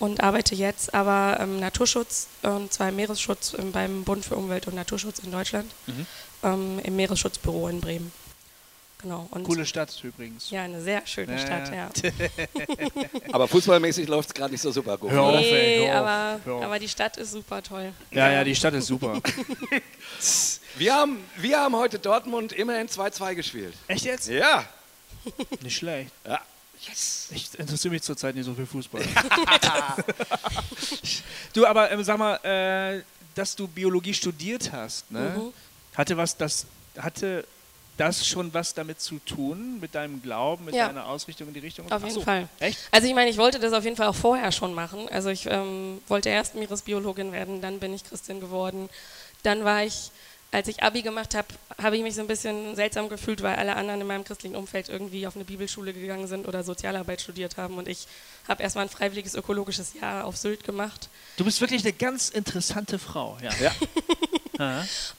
und 0.00 0.20
arbeite 0.24 0.56
jetzt 0.56 0.92
aber 0.92 1.38
im 1.38 1.60
Naturschutz, 1.60 2.26
und 2.42 2.72
zwar 2.72 2.88
im 2.88 2.96
Meeresschutz 2.96 3.54
ähm, 3.56 3.70
beim 3.70 4.02
Bund 4.02 4.24
für 4.24 4.34
Umwelt 4.34 4.66
und 4.66 4.74
Naturschutz 4.74 5.20
in 5.20 5.30
Deutschland, 5.30 5.70
ähm, 6.42 6.80
im 6.82 6.96
Meeresschutzbüro 6.96 7.68
in 7.68 7.80
Bremen. 7.80 8.10
Genau. 9.00 9.28
Und 9.30 9.44
coole 9.44 9.64
Stadt 9.64 9.96
übrigens. 10.02 10.50
Ja, 10.50 10.62
eine 10.62 10.82
sehr 10.82 11.06
schöne 11.06 11.32
Ja, 11.32 11.38
Stadt, 11.38 11.72
ja. 11.72 11.88
Aber 13.32 13.46
fußballmäßig 13.46 14.08
läuft 14.08 14.30
es 14.30 14.34
gerade 14.34 14.50
nicht 14.50 14.60
so 14.60 14.72
super 14.72 14.98
gut. 14.98 15.10
Hör 15.12 15.22
auf, 15.22 15.36
ey, 15.36 15.78
hör 15.86 15.92
auf, 15.92 15.96
aber, 15.98 16.40
hör 16.44 16.54
auf. 16.54 16.64
aber 16.64 16.78
die 16.80 16.88
Stadt 16.88 17.16
ist 17.16 17.30
super 17.30 17.62
toll. 17.62 17.92
Ja, 18.10 18.30
ja, 18.32 18.42
die 18.42 18.54
Stadt 18.56 18.74
ist 18.74 18.86
super. 18.86 19.20
Wir 20.76 20.94
haben, 20.94 21.18
wir 21.36 21.58
haben 21.58 21.74
heute 21.74 21.98
Dortmund 21.98 22.52
immerhin 22.52 22.88
2-2 22.88 23.34
gespielt. 23.34 23.74
Echt 23.88 24.04
jetzt? 24.04 24.28
Ja. 24.28 24.64
Nicht 25.60 25.76
schlecht. 25.76 26.12
ja. 26.26 26.40
Yes. 26.86 27.28
Ich 27.32 27.58
interessiere 27.58 27.92
mich 27.92 28.02
zurzeit 28.02 28.36
nicht 28.36 28.44
so 28.44 28.54
für 28.54 28.64
Fußball. 28.64 29.02
du, 31.52 31.66
aber 31.66 31.90
ähm, 31.90 32.04
sag 32.04 32.18
mal, 32.18 32.36
äh, 32.44 33.02
dass 33.34 33.56
du 33.56 33.66
Biologie 33.66 34.14
studiert 34.14 34.70
hast, 34.72 35.10
ne? 35.10 35.34
Mhm. 35.36 35.52
Hatte 35.96 36.16
was 36.16 36.36
das 36.36 36.66
hatte 36.96 37.44
das 37.98 38.26
schon 38.26 38.54
was 38.54 38.72
damit 38.72 39.00
zu 39.00 39.18
tun 39.18 39.78
mit 39.80 39.94
deinem 39.94 40.22
Glauben, 40.22 40.64
mit 40.64 40.74
Ja. 40.74 40.86
deiner 40.86 41.06
Ausrichtung 41.06 41.48
in 41.48 41.54
die 41.54 41.60
Richtung? 41.60 41.84
Auf 41.86 41.92
Ach 41.92 42.00
jeden 42.02 42.14
so. 42.14 42.20
Fall. 42.22 42.48
Echt? 42.60 42.78
Also 42.90 43.06
ich 43.06 43.14
meine, 43.14 43.28
ich 43.30 43.36
wollte 43.36 43.58
das 43.58 43.72
auf 43.74 43.84
jeden 43.84 43.96
Fall 43.96 44.06
auch 44.06 44.14
vorher 44.14 44.52
schon 44.52 44.72
machen. 44.72 45.08
Also 45.10 45.28
ich 45.28 45.46
ähm, 45.46 46.00
wollte 46.08 46.30
erst 46.30 46.54
Meeresbiologin 46.54 47.32
werden, 47.32 47.60
dann 47.60 47.78
bin 47.80 47.92
ich 47.92 48.04
Christin 48.04 48.40
geworden. 48.40 48.88
Dann 49.42 49.64
war 49.64 49.84
ich, 49.84 50.10
als 50.50 50.66
ich 50.68 50.82
Abi 50.82 51.02
gemacht 51.02 51.34
habe, 51.34 51.48
habe 51.82 51.96
ich 51.96 52.02
mich 52.02 52.14
so 52.14 52.20
ein 52.22 52.26
bisschen 52.26 52.74
seltsam 52.74 53.08
gefühlt, 53.08 53.42
weil 53.42 53.56
alle 53.56 53.76
anderen 53.76 54.00
in 54.00 54.06
meinem 54.06 54.24
christlichen 54.24 54.56
Umfeld 54.56 54.88
irgendwie 54.88 55.26
auf 55.26 55.34
eine 55.36 55.44
Bibelschule 55.44 55.92
gegangen 55.92 56.26
sind 56.26 56.48
oder 56.48 56.64
Sozialarbeit 56.64 57.20
studiert 57.20 57.56
haben. 57.58 57.76
Und 57.76 57.86
ich 57.88 58.06
habe 58.48 58.62
erstmal 58.62 58.86
ein 58.86 58.88
freiwilliges 58.88 59.34
ökologisches 59.34 59.92
Jahr 60.00 60.24
auf 60.24 60.36
Sylt 60.36 60.64
gemacht. 60.64 61.08
Du 61.36 61.44
bist 61.44 61.60
wirklich 61.60 61.82
eine 61.82 61.92
ganz 61.92 62.30
interessante 62.30 62.98
Frau. 62.98 63.36
Ja. 63.42 63.50
Ja. 63.60 63.72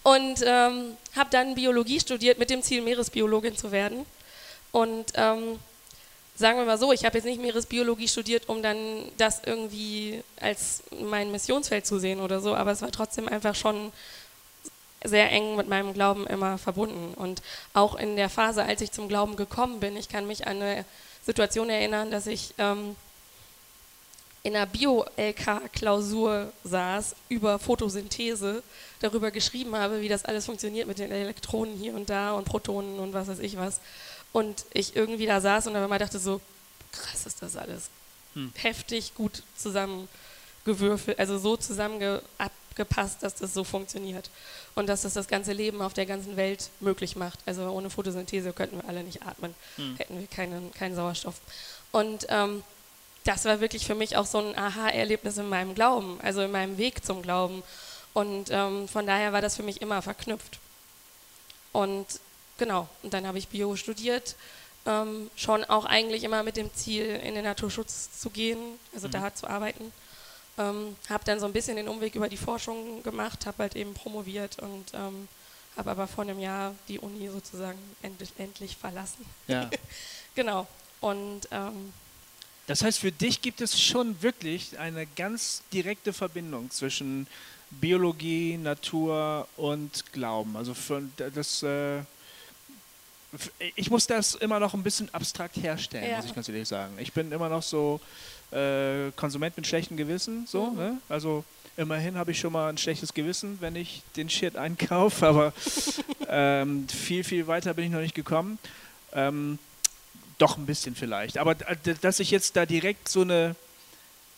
Und 0.04 0.44
ähm, 0.46 0.98
habe 1.16 1.30
dann 1.32 1.56
Biologie 1.56 2.00
studiert 2.00 2.40
mit 2.40 2.50
dem 2.50 2.62
Ziel, 2.62 2.82
Meeresbiologin 2.82 3.58
zu 3.58 3.72
werden. 3.72 4.06
Und 4.72 5.14
ähm, 5.16 5.60
sagen 6.36 6.58
wir 6.58 6.66
mal 6.66 6.78
so, 6.78 6.92
ich 6.94 7.06
habe 7.06 7.18
jetzt 7.18 7.26
nicht 7.26 7.42
Meeresbiologie 7.42 8.08
studiert, 8.08 8.48
um 8.48 8.62
dann 8.62 8.78
das 9.18 9.42
irgendwie 9.46 10.24
als 10.40 10.84
mein 11.00 11.32
Missionsfeld 11.32 11.86
zu 11.86 12.00
sehen 12.00 12.22
oder 12.22 12.40
so, 12.40 12.56
aber 12.56 12.72
es 12.72 12.82
war 12.82 12.92
trotzdem 12.92 13.28
einfach 13.28 13.56
schon 13.56 13.92
sehr 15.04 15.32
eng 15.32 15.56
mit 15.56 15.68
meinem 15.68 15.94
Glauben 15.94 16.28
immer 16.28 16.58
verbunden. 16.58 17.14
Und 17.14 17.42
auch 17.74 17.96
in 17.96 18.16
der 18.16 18.30
Phase, 18.30 18.64
als 18.64 18.82
ich 18.82 18.92
zum 18.92 19.08
Glauben 19.08 19.36
gekommen 19.36 19.80
bin, 19.80 19.96
ich 19.98 20.10
kann 20.10 20.28
mich 20.28 20.48
an 20.48 20.62
eine 20.62 20.86
Situation 21.26 21.70
erinnern, 21.70 22.12
dass 22.12 22.28
ich 22.28 22.54
ähm, 22.58 22.96
in 24.44 24.56
einer 24.56 24.66
Bio-LK-Klausur 24.66 26.52
saß 26.64 27.16
über 27.28 27.60
Photosynthese, 27.60 28.64
darüber 29.00 29.32
geschrieben 29.32 29.76
habe, 29.76 30.02
wie 30.02 30.10
das 30.10 30.26
alles 30.26 30.46
funktioniert 30.46 30.88
mit 30.88 31.00
den 31.00 31.12
Elektronen 31.12 31.76
hier 31.78 31.94
und 31.94 32.10
da 32.10 32.34
und 32.34 32.46
Protonen 32.46 33.00
und 33.00 33.14
was 33.14 33.28
weiß 33.28 33.40
ich 33.40 33.58
was. 33.58 33.80
Und 34.34 34.66
ich 34.74 34.96
irgendwie 34.96 35.26
da 35.26 35.42
saß 35.42 35.68
und 35.68 35.74
dann 35.74 35.90
mal 35.90 36.00
dachte 36.00 36.20
so, 36.20 36.42
krass 36.92 37.26
ist 37.26 37.42
das 37.42 37.56
alles. 37.56 37.90
Hm. 38.34 38.52
Heftig 38.56 39.16
gut 39.16 39.44
zusammengewürfelt, 39.56 41.18
also 41.18 41.38
so 41.38 41.58
zusammen 41.58 42.20
abgepasst, 42.38 43.24
dass 43.24 43.36
das 43.36 43.54
so 43.54 43.64
funktioniert. 43.64 44.30
Und 44.76 44.88
dass 44.88 45.02
das 45.02 45.14
das 45.14 45.28
ganze 45.28 45.54
Leben 45.54 45.82
auf 45.82 45.94
der 45.94 46.06
ganzen 46.06 46.38
Welt 46.38 46.70
möglich 46.80 47.16
macht. 47.16 47.40
Also 47.46 47.70
ohne 47.70 47.90
Photosynthese 47.90 48.54
könnten 48.54 48.78
wir 48.78 48.88
alle 48.88 49.04
nicht 49.04 49.24
atmen, 49.24 49.56
hm. 49.78 49.96
hätten 49.98 50.20
wir 50.20 50.28
keinen, 50.28 50.72
keinen 50.74 50.96
Sauerstoff. 50.96 51.36
Und 51.92 52.28
ähm, 52.30 52.64
das 53.24 53.46
war 53.46 53.62
wirklich 53.62 53.86
für 53.86 53.96
mich 53.96 54.16
auch 54.16 54.26
so 54.26 54.40
ein 54.40 54.58
Aha-Erlebnis 54.58 55.38
in 55.38 55.50
meinem 55.50 55.76
Glauben, 55.76 56.20
also 56.22 56.42
in 56.42 56.52
meinem 56.52 56.78
Weg 56.78 57.04
zum 57.04 57.22
Glauben. 57.22 57.64
Und 58.14 58.50
ähm, 58.52 58.88
von 58.88 59.06
daher 59.06 59.34
war 59.34 59.42
das 59.42 59.56
für 59.56 59.64
mich 59.64 59.82
immer 59.82 60.02
verknüpft. 60.02 60.60
Und 61.72 62.08
genau, 62.58 62.90
und 63.04 63.14
dann 63.14 63.28
habe 63.28 63.38
ich 63.38 63.48
Bio 63.48 63.76
studiert, 63.76 64.36
ähm, 64.86 65.30
schon 65.36 65.64
auch 65.66 65.86
eigentlich 65.86 66.24
immer 66.24 66.44
mit 66.44 66.58
dem 66.58 66.74
Ziel, 66.74 67.06
in 67.06 67.36
den 67.36 67.44
Naturschutz 67.44 68.20
zu 68.20 68.30
gehen, 68.30 68.58
also 68.94 69.08
mhm. 69.08 69.12
da 69.12 69.34
zu 69.34 69.48
arbeiten. 69.48 69.92
Ähm, 70.58 70.96
habe 71.10 71.24
dann 71.24 71.40
so 71.40 71.46
ein 71.46 71.54
bisschen 71.54 71.78
den 71.78 71.88
Umweg 71.88 72.16
über 72.16 72.28
die 72.28 72.38
Forschung 72.38 73.04
gemacht, 73.04 73.46
habe 73.46 73.64
halt 73.64 73.76
eben 73.76 73.94
promoviert 73.94 74.60
und 74.60 74.86
ähm, 74.94 75.28
habe 75.78 75.92
aber 75.92 76.08
vor 76.08 76.24
einem 76.24 76.40
Jahr 76.40 76.76
die 76.88 77.00
Uni 77.00 77.30
sozusagen 77.30 77.80
endlich, 78.02 78.32
endlich 78.38 78.76
verlassen. 78.76 79.26
Ja. 79.48 79.70
genau. 80.36 80.68
Und 81.00 81.48
ähm, 81.52 81.94
das 82.68 82.84
heißt, 82.84 83.00
für 83.00 83.12
dich 83.12 83.42
gibt 83.42 83.62
es 83.62 83.82
schon 83.82 84.22
wirklich 84.22 84.78
eine 84.78 85.08
ganz 85.08 85.64
direkte 85.72 86.14
Verbindung 86.14 86.70
zwischen 86.70 87.26
Biologie, 87.72 88.58
Natur 88.58 89.48
und 89.58 90.12
Glauben. 90.12 90.56
Also 90.56 90.74
für 90.74 91.04
das, 91.18 91.64
äh, 91.64 92.00
ich 93.76 93.90
muss 93.90 94.08
das 94.08 94.36
immer 94.36 94.60
noch 94.60 94.74
ein 94.74 94.84
bisschen 94.84 95.14
abstrakt 95.14 95.58
herstellen, 95.58 96.10
ja. 96.10 96.18
muss 96.18 96.26
ich 96.26 96.34
ganz 96.34 96.50
ehrlich 96.50 96.68
sagen. 96.68 96.94
Ich 97.00 97.14
bin 97.14 97.32
immer 97.32 97.50
noch 97.50 97.62
so 97.62 98.00
äh, 98.52 99.12
Konsument 99.16 99.56
mit 99.56 99.68
schlechtem 99.68 99.98
Gewissen, 99.98 100.48
so. 100.48 100.68
Mhm. 100.68 100.78
Ne? 100.78 100.98
Also 101.10 101.44
immerhin 101.78 102.18
habe 102.18 102.32
ich 102.32 102.40
schon 102.40 102.52
mal 102.52 102.70
ein 102.70 102.78
schlechtes 102.78 103.14
Gewissen, 103.14 103.58
wenn 103.62 103.76
ich 103.76 104.02
den 104.16 104.30
Shit 104.30 104.56
einkaufe, 104.56 105.28
aber 105.28 105.54
ähm, 106.28 106.88
viel, 106.88 107.24
viel 107.24 107.48
weiter 107.48 107.74
bin 107.74 107.86
ich 107.86 107.92
noch 107.92 108.02
nicht 108.02 108.16
gekommen. 108.16 108.58
Ähm, 109.14 109.60
doch 110.40 110.58
ein 110.58 110.66
bisschen 110.66 110.96
vielleicht. 110.96 111.38
Aber 111.38 111.56
dass 111.56 112.20
ich 112.20 112.32
jetzt 112.32 112.56
da 112.56 112.66
direkt 112.66 113.10
so 113.10 113.22
eine 113.22 113.56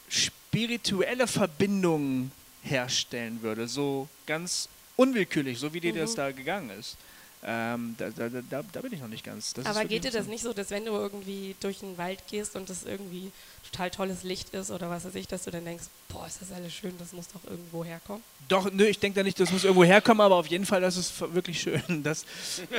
spirituelle 0.09 1.27
Verbindung 1.27 2.31
herstellen 2.63 3.41
würde, 3.41 3.67
so 3.67 4.07
ganz 4.25 4.69
unwillkürlich, 4.95 5.59
so 5.59 5.73
wie 5.73 5.79
dir 5.79 5.93
mhm. 5.93 5.99
das 5.99 6.15
da 6.15 6.31
gegangen 6.31 6.69
ist. 6.71 6.97
Ähm, 7.43 7.95
da, 7.97 8.09
da, 8.09 8.29
da, 8.29 8.61
da, 8.71 8.81
bin 8.81 8.93
ich 8.93 8.99
noch 8.99 9.07
nicht 9.07 9.25
ganz. 9.25 9.53
Das 9.53 9.65
Aber 9.65 9.83
geht 9.85 10.03
dir 10.03 10.11
das 10.11 10.27
nicht 10.27 10.43
so, 10.43 10.53
dass 10.53 10.69
wenn 10.69 10.85
du 10.85 10.91
irgendwie 10.91 11.55
durch 11.59 11.79
den 11.79 11.97
Wald 11.97 12.19
gehst 12.29 12.55
und 12.55 12.69
das 12.69 12.83
irgendwie 12.83 13.31
total 13.71 13.89
tolles 13.89 14.21
Licht 14.21 14.53
ist 14.53 14.69
oder 14.69 14.91
was 14.91 15.05
weiß 15.05 15.15
ich, 15.15 15.27
dass 15.27 15.45
du 15.45 15.51
dann 15.51 15.65
denkst, 15.65 15.85
boah, 16.09 16.27
ist 16.27 16.39
das 16.41 16.51
alles 16.51 16.71
schön, 16.71 16.93
das 16.99 17.13
muss 17.13 17.29
doch 17.29 17.43
irgendwo 17.49 17.83
herkommen? 17.83 18.21
Doch, 18.47 18.71
nö, 18.71 18.85
ich 18.85 18.99
denke 18.99 19.19
da 19.19 19.23
nicht, 19.23 19.39
das 19.39 19.51
muss 19.51 19.63
irgendwo 19.63 19.83
herkommen, 19.83 20.21
aber 20.21 20.35
auf 20.35 20.47
jeden 20.47 20.67
Fall, 20.67 20.81
das 20.81 20.97
ist 20.97 21.19
wirklich 21.33 21.61
schön. 21.61 21.81
Das 22.03 22.25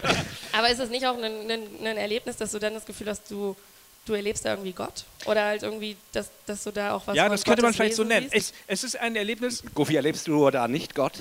aber 0.53 0.69
ist 0.69 0.79
es 0.79 0.91
nicht 0.91 1.07
auch 1.07 1.17
ein, 1.17 1.51
ein, 1.51 1.87
ein 1.87 1.97
Erlebnis, 1.97 2.37
dass 2.37 2.53
du 2.53 2.61
dann 2.61 2.75
das 2.75 2.85
Gefühl 2.87 3.09
hast, 3.09 3.29
du 3.31 3.57
du 4.07 4.15
erlebst 4.15 4.45
da 4.45 4.51
irgendwie 4.51 4.73
Gott? 4.73 5.05
Oder 5.27 5.45
halt 5.45 5.63
irgendwie, 5.63 5.97
dass, 6.13 6.31
dass 6.47 6.65
du 6.65 6.71
da 6.71 6.95
auch 6.95 7.07
was 7.07 7.17
Ja, 7.17 7.29
das 7.29 7.45
könnte 7.45 7.63
Gottes 7.63 7.63
man 7.63 7.75
vielleicht 7.75 7.99
Wesen 7.99 8.09
so 8.09 8.15
nennen. 8.15 8.29
Es, 8.31 8.53
es, 8.67 8.85
ist 8.85 8.97
ein 8.97 9.17
Erlebnis. 9.17 9.63
Gofi, 9.75 9.97
erlebst 9.97 10.27
du 10.27 10.51
da 10.51 10.69
nicht 10.69 10.95
Gott? 10.95 11.15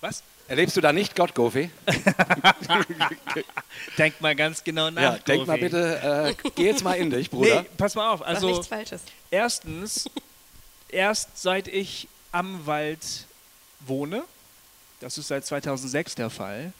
Was? 0.00 0.22
Erlebst 0.48 0.76
du 0.76 0.80
da 0.80 0.92
nicht 0.92 1.16
Gott, 1.16 1.34
Gofi? 1.34 1.70
denk 3.98 4.20
mal 4.20 4.34
ganz 4.34 4.62
genau 4.62 4.90
nach. 4.90 5.02
Ja, 5.02 5.18
denk 5.18 5.46
mal 5.46 5.58
bitte, 5.58 6.34
äh, 6.44 6.50
geh 6.54 6.66
jetzt 6.66 6.84
mal 6.84 6.94
in 6.94 7.10
dich, 7.10 7.30
Bruder. 7.30 7.62
Nee, 7.62 7.68
pass 7.76 7.94
mal 7.94 8.10
auf. 8.10 8.22
Also, 8.22 8.48
nichts 8.48 8.66
Falsches. 8.66 9.02
Erstens, 9.30 10.10
erst 10.88 11.40
seit 11.40 11.68
ich 11.68 12.08
am 12.32 12.66
Wald 12.66 13.26
wohne, 13.80 14.24
das 15.00 15.16
ist 15.16 15.28
seit 15.28 15.46
2006 15.46 16.16
der 16.16 16.28
Fall, 16.28 16.72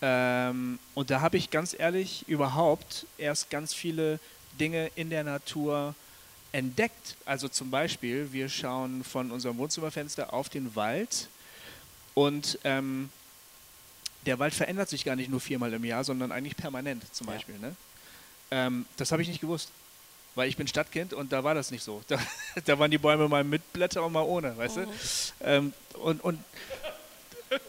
ähm, 0.00 0.78
und 0.94 1.10
da 1.10 1.20
habe 1.20 1.36
ich 1.36 1.50
ganz 1.50 1.76
ehrlich 1.78 2.26
überhaupt 2.28 3.06
erst 3.18 3.50
ganz 3.50 3.72
viele 3.72 4.18
Dinge 4.58 4.90
in 4.94 5.10
der 5.10 5.24
Natur 5.24 5.94
entdeckt. 6.52 7.16
Also 7.24 7.48
zum 7.48 7.70
Beispiel, 7.70 8.32
wir 8.32 8.48
schauen 8.48 9.04
von 9.04 9.30
unserem 9.30 9.58
Wohnzimmerfenster 9.58 10.32
auf 10.32 10.48
den 10.48 10.74
Wald 10.76 11.28
und 12.14 12.58
ähm, 12.64 13.08
der 14.26 14.38
Wald 14.38 14.54
verändert 14.54 14.88
sich 14.88 15.04
gar 15.04 15.16
nicht 15.16 15.30
nur 15.30 15.40
viermal 15.40 15.72
im 15.72 15.84
Jahr, 15.84 16.04
sondern 16.04 16.30
eigentlich 16.30 16.56
permanent 16.56 17.02
zum 17.14 17.26
Beispiel. 17.26 17.56
Ja. 17.60 17.68
Ne? 17.68 17.76
Ähm, 18.50 18.86
das 18.96 19.12
habe 19.12 19.22
ich 19.22 19.28
nicht 19.28 19.40
gewusst, 19.40 19.70
weil 20.34 20.48
ich 20.48 20.56
bin 20.56 20.68
Stadtkind 20.68 21.12
und 21.12 21.32
da 21.32 21.42
war 21.42 21.54
das 21.54 21.70
nicht 21.70 21.82
so. 21.82 22.02
Da, 22.08 22.18
da 22.64 22.78
waren 22.78 22.90
die 22.90 22.98
Bäume 22.98 23.28
mal 23.28 23.44
mit 23.44 23.72
Blätter 23.72 24.04
und 24.04 24.12
mal 24.12 24.22
ohne, 24.22 24.56
weißt 24.56 24.76
mhm. 24.76 24.82
du? 24.82 24.88
Ähm, 25.40 25.72
und, 25.94 26.22
und, 26.22 26.38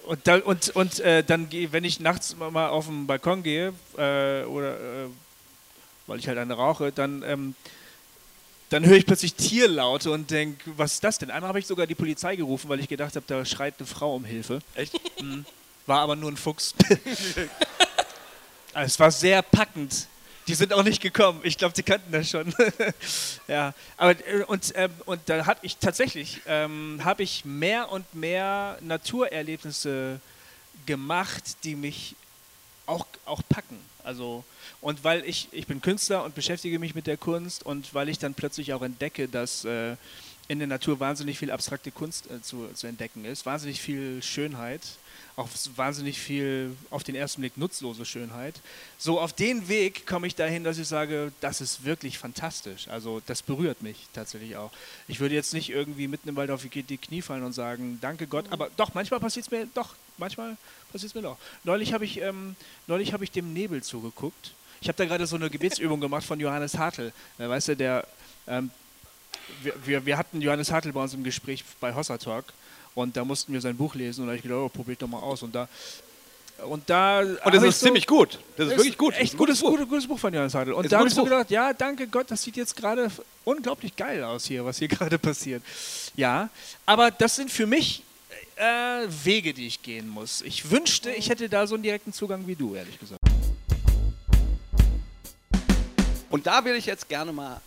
und, 0.05 0.27
da, 0.27 0.37
und, 0.37 0.69
und 0.69 0.99
äh, 0.99 1.23
dann, 1.23 1.51
wenn 1.51 1.83
ich 1.83 1.99
nachts 1.99 2.35
mal 2.35 2.67
auf 2.67 2.87
den 2.87 3.07
Balkon 3.07 3.43
gehe 3.43 3.73
äh, 3.97 4.43
oder 4.43 5.05
äh, 5.05 5.07
weil 6.07 6.19
ich 6.19 6.27
halt 6.27 6.37
eine 6.37 6.53
rauche, 6.53 6.91
dann 6.91 7.23
ähm, 7.23 7.55
dann 8.73 8.87
höre 8.87 8.97
ich 8.97 9.05
plötzlich 9.05 9.35
Tierlaute 9.35 10.09
und 10.09 10.31
denke, 10.31 10.71
was 10.77 10.93
ist 10.93 11.03
das 11.03 11.19
denn? 11.19 11.29
Einmal 11.29 11.49
habe 11.49 11.59
ich 11.59 11.67
sogar 11.67 11.85
die 11.85 11.93
Polizei 11.93 12.35
gerufen, 12.35 12.69
weil 12.69 12.79
ich 12.79 12.87
gedacht 12.87 13.15
habe, 13.15 13.25
da 13.27 13.45
schreit 13.45 13.75
eine 13.77 13.85
Frau 13.85 14.15
um 14.15 14.25
Hilfe. 14.25 14.63
Echt? 14.73 14.99
Mhm. 15.21 15.45
War 15.85 15.99
aber 15.99 16.15
nur 16.15 16.31
ein 16.31 16.37
Fuchs. 16.37 16.73
es 18.73 18.99
war 18.99 19.11
sehr 19.11 19.43
packend. 19.43 20.07
Die 20.47 20.55
sind 20.55 20.73
auch 20.73 20.81
nicht 20.81 21.03
gekommen. 21.03 21.39
Ich 21.43 21.59
glaube, 21.59 21.75
sie 21.75 21.83
kannten 21.83 22.11
das 22.11 22.31
schon. 22.31 22.51
ja, 23.47 23.75
aber 23.95 24.11
äh, 24.27 24.43
und, 24.47 24.73
ähm, 24.75 24.91
und 25.05 25.21
da 25.27 25.45
habe 25.45 25.59
ich 25.61 25.77
tatsächlich 25.77 26.41
ähm, 26.47 26.99
habe 27.03 27.21
ich 27.21 27.45
mehr 27.45 27.91
und 27.91 28.11
mehr 28.15 28.79
Naturerlebnisse 28.81 30.19
gemacht, 30.87 31.43
die 31.63 31.75
mich 31.75 32.15
auch, 32.87 33.05
auch 33.25 33.41
packen. 33.47 33.77
Also 34.03 34.43
und 34.81 35.03
weil 35.03 35.23
ich, 35.25 35.47
ich 35.51 35.67
bin 35.67 35.81
Künstler 35.81 36.23
und 36.23 36.35
beschäftige 36.35 36.79
mich 36.79 36.95
mit 36.95 37.07
der 37.07 37.17
Kunst 37.17 37.65
und 37.65 37.93
weil 37.93 38.09
ich 38.09 38.19
dann 38.19 38.33
plötzlich 38.33 38.73
auch 38.73 38.81
entdecke, 38.81 39.27
dass 39.27 39.65
äh, 39.65 39.95
in 40.47 40.59
der 40.59 40.67
Natur 40.67 40.99
wahnsinnig 40.99 41.39
viel 41.39 41.51
abstrakte 41.51 41.91
Kunst 41.91 42.29
äh, 42.29 42.41
zu, 42.41 42.67
zu 42.73 42.87
entdecken 42.87 43.25
ist, 43.25 43.45
wahnsinnig 43.45 43.81
viel 43.81 44.21
Schönheit, 44.21 44.81
auch 45.35 45.47
wahnsinnig 45.75 46.19
viel 46.19 46.75
auf 46.89 47.03
den 47.03 47.15
ersten 47.15 47.41
Blick 47.41 47.57
nutzlose 47.57 48.05
Schönheit. 48.05 48.59
So 48.97 49.19
auf 49.19 49.33
den 49.33 49.67
Weg 49.67 50.05
komme 50.05 50.27
ich 50.27 50.35
dahin, 50.35 50.63
dass 50.63 50.77
ich 50.77 50.87
sage, 50.87 51.31
das 51.39 51.61
ist 51.61 51.85
wirklich 51.85 52.17
fantastisch. 52.17 52.87
Also 52.87 53.21
das 53.25 53.41
berührt 53.41 53.81
mich 53.81 54.07
tatsächlich 54.13 54.57
auch. 54.57 54.71
Ich 55.07 55.19
würde 55.19 55.33
jetzt 55.33 55.53
nicht 55.53 55.69
irgendwie 55.69 56.07
mitten 56.07 56.29
im 56.29 56.35
Wald 56.35 56.51
auf 56.51 56.63
die 56.63 56.97
Knie 56.97 57.21
fallen 57.21 57.43
und 57.43 57.53
sagen, 57.53 57.99
danke 58.01 58.27
Gott, 58.27 58.45
aber 58.49 58.69
doch, 58.77 58.93
manchmal 58.93 59.19
passiert 59.19 59.45
es 59.45 59.51
mir, 59.51 59.67
doch, 59.73 59.95
manchmal 60.17 60.57
passiert 60.93 61.09
es 61.09 61.15
mir 61.15 61.21
doch. 61.21 61.37
Neulich 61.65 61.93
habe 61.93 62.05
ich, 62.05 62.21
ähm, 62.21 62.55
neulich 62.87 63.11
hab 63.11 63.21
ich 63.21 63.31
dem 63.31 63.51
Nebel 63.53 63.83
zugeguckt 63.83 64.53
ich 64.83 64.89
habe 64.89 64.97
da 64.97 65.05
gerade 65.05 65.25
so 65.25 65.37
eine 65.37 65.49
Gebetsübung 65.49 66.01
gemacht 66.01 66.25
von 66.25 66.37
Johannes 66.41 66.77
Hartl. 66.77 67.13
Äh, 67.39 67.47
weißt 67.47 67.69
du, 67.69 67.77
der, 67.77 68.05
ähm, 68.47 68.69
wir, 69.61 69.73
wir, 69.85 70.05
wir, 70.05 70.17
hatten 70.17 70.41
Johannes 70.41 70.73
Hartl 70.73 70.91
bei 70.91 71.01
uns 71.01 71.13
im 71.13 71.23
Gespräch 71.23 71.63
bei 71.79 71.95
Hossa 71.95 72.17
Talk 72.17 72.43
und 72.93 73.15
da 73.15 73.23
mussten 73.23 73.53
wir 73.53 73.61
sein 73.61 73.77
Buch 73.77 73.95
lesen 73.95 74.21
und 74.21 74.27
da 74.27 74.31
habe 74.31 74.37
ich 74.37 74.43
gedacht, 74.43 74.59
oh, 74.59 74.67
probier 74.67 74.97
doch 74.97 75.07
mal 75.07 75.19
aus. 75.19 75.41
Und 75.41 75.55
da 75.55 75.69
und 76.67 76.89
da 76.89 77.21
und 77.21 77.55
das 77.55 77.63
ist 77.63 77.79
so, 77.79 77.85
ziemlich 77.85 78.07
gut. 78.07 78.39
Das 78.57 78.67
ist 78.67 78.75
wirklich 78.75 78.97
gut. 78.97 79.13
Echt 79.13 79.37
gutes, 79.37 79.61
gutes, 79.61 79.79
Buch. 79.79 79.89
gutes 79.89 80.07
Buch 80.07 80.19
von 80.19 80.33
Johannes 80.33 80.53
Hartl. 80.53 80.73
Und 80.73 80.83
ist 80.83 80.91
da 80.91 80.97
habe 80.97 81.07
ich 81.07 81.13
so 81.13 81.23
gedacht, 81.23 81.49
ja, 81.49 81.71
danke 81.71 82.05
Gott, 82.07 82.29
das 82.29 82.43
sieht 82.43 82.57
jetzt 82.57 82.75
gerade 82.75 83.09
unglaublich 83.45 83.95
geil 83.95 84.21
aus 84.21 84.45
hier, 84.47 84.65
was 84.65 84.79
hier 84.79 84.87
gerade 84.89 85.17
passiert. 85.17 85.63
Ja, 86.17 86.49
aber 86.85 87.09
das 87.09 87.37
sind 87.37 87.49
für 87.49 87.67
mich 87.67 88.03
äh, 88.57 89.07
Wege, 89.23 89.53
die 89.53 89.67
ich 89.67 89.81
gehen 89.81 90.07
muss. 90.07 90.41
Ich 90.41 90.69
wünschte, 90.71 91.11
ich 91.11 91.29
hätte 91.29 91.49
da 91.49 91.67
so 91.67 91.75
einen 91.75 91.83
direkten 91.83 92.13
Zugang 92.13 92.47
wie 92.47 92.55
du, 92.55 92.75
ehrlich 92.75 92.99
gesagt. 92.99 93.19
Und 96.29 96.47
da 96.47 96.65
will 96.65 96.75
ich 96.75 96.85
jetzt 96.85 97.09
gerne 97.09 97.31
mal 97.31 97.61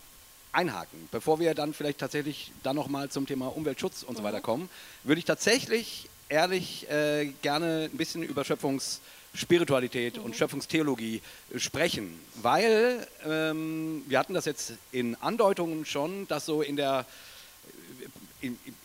einhaken, 0.51 1.07
bevor 1.11 1.39
wir 1.39 1.53
dann 1.53 1.73
vielleicht 1.73 1.99
tatsächlich 1.99 2.51
dann 2.63 2.75
nochmal 2.75 3.09
zum 3.09 3.25
Thema 3.27 3.47
Umweltschutz 3.55 4.03
und 4.03 4.17
so 4.17 4.23
weiter 4.23 4.39
mhm. 4.39 4.43
kommen, 4.43 4.69
würde 5.03 5.19
ich 5.19 5.25
tatsächlich 5.25 6.09
ehrlich 6.29 6.89
äh, 6.89 7.31
gerne 7.41 7.89
ein 7.91 7.97
bisschen 7.97 8.23
über 8.23 8.43
Schöpfungsspiritualität 8.43 10.17
mhm. 10.17 10.23
und 10.23 10.35
Schöpfungstheologie 10.35 11.21
sprechen, 11.55 12.19
weil 12.35 13.07
ähm, 13.25 14.03
wir 14.07 14.19
hatten 14.19 14.33
das 14.33 14.45
jetzt 14.45 14.73
in 14.91 15.15
Andeutungen 15.21 15.85
schon, 15.85 16.27
dass 16.27 16.45
so 16.45 16.61
in 16.61 16.75
der 16.75 17.05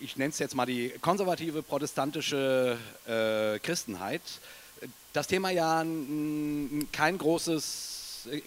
ich 0.00 0.16
nenne 0.16 0.30
es 0.30 0.38
jetzt 0.38 0.54
mal 0.54 0.66
die 0.66 0.92
konservative 1.00 1.62
protestantische 1.62 2.78
äh, 3.06 3.58
Christenheit, 3.58 4.22
das 5.12 5.26
Thema 5.26 5.50
ja 5.50 5.84
kein 6.92 7.18
großes 7.18 7.92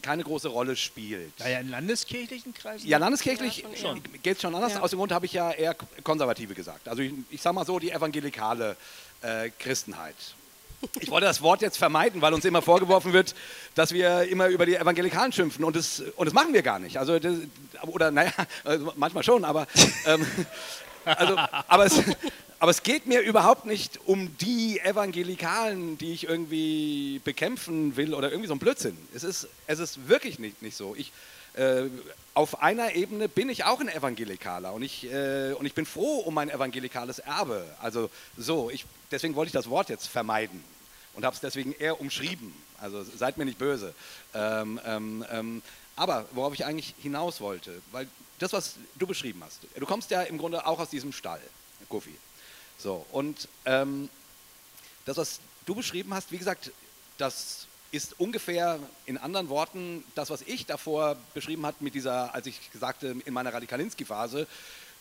keine 0.01 0.23
große 0.23 0.47
Rolle 0.47 0.75
spielt. 0.75 1.37
Naja, 1.39 1.59
in 1.59 1.69
landeskirchlichen 1.69 2.53
Kreisen? 2.53 2.87
Ja, 2.87 2.97
landeskirchlich 2.97 3.65
ja, 3.81 3.93
geht 4.23 4.37
es 4.37 4.41
schon 4.41 4.55
anders. 4.55 4.73
Ja. 4.73 4.81
Aus 4.81 4.91
dem 4.91 4.99
Grund 4.99 5.11
habe 5.11 5.25
ich 5.25 5.33
ja 5.33 5.51
eher 5.51 5.75
konservative 6.03 6.53
gesagt. 6.53 6.87
Also 6.87 7.01
ich, 7.01 7.13
ich 7.29 7.41
sage 7.41 7.55
mal 7.55 7.65
so, 7.65 7.77
die 7.79 7.91
evangelikale 7.91 8.77
äh, 9.21 9.49
Christenheit. 9.59 10.15
Ich 10.99 11.09
wollte 11.09 11.25
das 11.25 11.41
Wort 11.41 11.61
jetzt 11.61 11.77
vermeiden, 11.77 12.21
weil 12.21 12.33
uns 12.33 12.45
immer 12.45 12.61
vorgeworfen 12.61 13.13
wird, 13.13 13.33
dass 13.73 13.91
wir 13.91 14.23
immer 14.23 14.47
über 14.47 14.65
die 14.65 14.75
Evangelikalen 14.75 15.31
schimpfen 15.31 15.65
und 15.65 15.75
das, 15.75 16.03
und 16.15 16.25
das 16.25 16.33
machen 16.33 16.53
wir 16.53 16.61
gar 16.61 16.79
nicht. 16.79 16.97
Also, 16.97 17.17
das, 17.17 17.37
oder 17.87 18.11
naja, 18.11 18.31
also 18.63 18.93
manchmal 18.95 19.23
schon, 19.23 19.45
aber, 19.45 19.67
ähm, 20.05 20.25
also, 21.05 21.37
aber, 21.67 21.85
es, 21.85 22.01
aber 22.59 22.71
es 22.71 22.83
geht 22.83 23.05
mir 23.05 23.21
überhaupt 23.21 23.65
nicht 23.65 23.99
um 24.05 24.37
die 24.37 24.79
Evangelikalen, 24.79 25.97
die 25.97 26.13
ich 26.13 26.27
irgendwie 26.27 27.21
bekämpfen 27.23 27.95
will 27.95 28.13
oder 28.13 28.29
irgendwie 28.29 28.47
so 28.47 28.55
ein 28.55 28.59
Blödsinn. 28.59 28.97
Es 29.13 29.23
ist, 29.23 29.47
es 29.67 29.79
ist 29.79 30.07
wirklich 30.07 30.39
nicht, 30.39 30.61
nicht 30.61 30.75
so. 30.75 30.95
Ich, 30.95 31.11
äh, 31.55 31.83
auf 32.33 32.61
einer 32.61 32.95
Ebene 32.95 33.29
bin 33.29 33.49
ich 33.49 33.63
auch 33.63 33.79
ein 33.79 33.87
Evangelikaler 33.87 34.73
und 34.73 34.83
ich, 34.83 35.05
äh, 35.11 35.53
und 35.53 35.65
ich 35.65 35.73
bin 35.73 35.85
froh 35.85 36.19
um 36.19 36.33
mein 36.33 36.49
evangelikales 36.49 37.19
Erbe. 37.19 37.65
Also 37.81 38.09
so, 38.37 38.69
ich, 38.69 38.85
deswegen 39.11 39.35
wollte 39.35 39.49
ich 39.49 39.53
das 39.53 39.69
Wort 39.69 39.89
jetzt 39.89 40.07
vermeiden 40.07 40.61
und 41.13 41.23
habe 41.23 41.33
es 41.33 41.39
deswegen 41.39 41.73
eher 41.73 42.01
umschrieben. 42.01 42.53
Also 42.81 43.03
seid 43.03 43.37
mir 43.37 43.45
nicht 43.45 43.57
böse. 43.57 43.93
Ähm, 44.33 44.79
ähm, 44.85 45.25
ähm, 45.31 45.61
aber 45.95 46.25
worauf 46.31 46.53
ich 46.53 46.65
eigentlich 46.65 46.93
hinaus 47.01 47.41
wollte, 47.41 47.81
weil 47.91 48.07
das, 48.39 48.53
was 48.53 48.75
du 48.95 49.07
beschrieben 49.07 49.41
hast, 49.43 49.59
du 49.75 49.85
kommst 49.85 50.11
ja 50.11 50.21
im 50.23 50.37
Grunde 50.37 50.65
auch 50.65 50.79
aus 50.79 50.89
diesem 50.89 51.13
Stall, 51.13 51.41
Kofi. 51.89 52.15
So, 52.77 53.05
und 53.11 53.47
ähm, 53.65 54.09
das, 55.05 55.17
was 55.17 55.39
du 55.65 55.75
beschrieben 55.75 56.13
hast, 56.13 56.31
wie 56.31 56.37
gesagt, 56.37 56.71
das 57.17 57.67
ist 57.91 58.19
ungefähr 58.19 58.79
in 59.05 59.17
anderen 59.17 59.47
Worten 59.47 60.03
das, 60.15 60.29
was 60.29 60.41
ich 60.41 60.65
davor 60.65 61.15
beschrieben 61.33 61.65
habe 61.65 61.77
mit 61.79 61.95
dieser, 61.95 62.33
als 62.33 62.47
ich 62.47 62.59
sagte, 62.77 63.15
in 63.23 63.33
meiner 63.33 63.53
Radikalinski-Phase, 63.53 64.47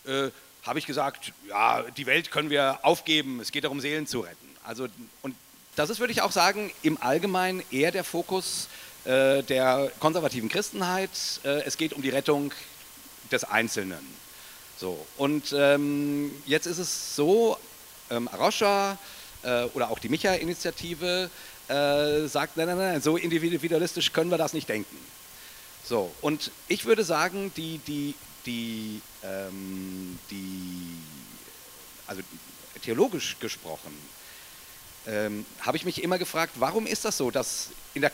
äh, 0.05 0.29
habe 0.63 0.79
ich 0.79 0.85
gesagt, 0.85 1.33
ja, 1.47 1.83
die 1.83 2.05
Welt 2.05 2.31
können 2.31 2.49
wir 2.49 2.79
aufgeben, 2.83 3.39
es 3.39 3.51
geht 3.51 3.65
darum, 3.65 3.81
Seelen 3.81 4.07
zu 4.07 4.21
retten. 4.21 4.49
Also, 4.63 4.87
und 5.21 5.35
das 5.75 5.89
ist, 5.89 5.99
würde 5.99 6.13
ich 6.13 6.21
auch 6.21 6.31
sagen, 6.31 6.71
im 6.81 7.01
Allgemeinen 7.01 7.63
eher 7.69 7.91
der 7.91 8.03
Fokus 8.03 8.69
äh, 9.05 9.43
der 9.43 9.91
konservativen 9.99 10.49
Christenheit. 10.49 11.11
Äh, 11.43 11.63
es 11.63 11.77
geht 11.77 11.93
um 11.93 12.01
die 12.01 12.09
Rettung 12.09 12.51
des 13.31 13.43
Einzelnen. 13.43 14.05
So, 14.77 15.05
und 15.17 15.53
ähm, 15.57 16.31
jetzt 16.45 16.65
ist 16.65 16.79
es 16.79 17.15
so, 17.15 17.57
ähm, 18.09 18.27
Arosha 18.27 18.97
äh, 19.43 19.63
oder 19.73 19.89
auch 19.89 19.99
die 19.99 20.09
Micha-Initiative 20.09 21.29
äh, 21.67 22.27
sagt, 22.27 22.57
nein, 22.57 22.67
nein, 22.67 22.77
nein, 22.77 23.01
so 23.01 23.15
individualistisch 23.17 24.11
können 24.11 24.31
wir 24.31 24.37
das 24.37 24.53
nicht 24.53 24.67
denken. 24.67 24.97
So, 25.83 26.11
und 26.21 26.51
ich 26.67 26.85
würde 26.85 27.03
sagen, 27.03 27.51
die, 27.55 27.77
die, 27.87 28.15
die, 28.45 29.01
ähm, 29.23 30.19
die 30.29 30.97
also 32.07 32.21
theologisch 32.83 33.37
gesprochen, 33.39 33.93
ähm, 35.07 35.45
habe 35.61 35.77
ich 35.77 35.85
mich 35.85 36.03
immer 36.03 36.17
gefragt, 36.17 36.53
warum 36.55 36.87
ist 36.87 37.05
das 37.05 37.17
so, 37.17 37.31
dass 37.31 37.69
der, 37.93 38.11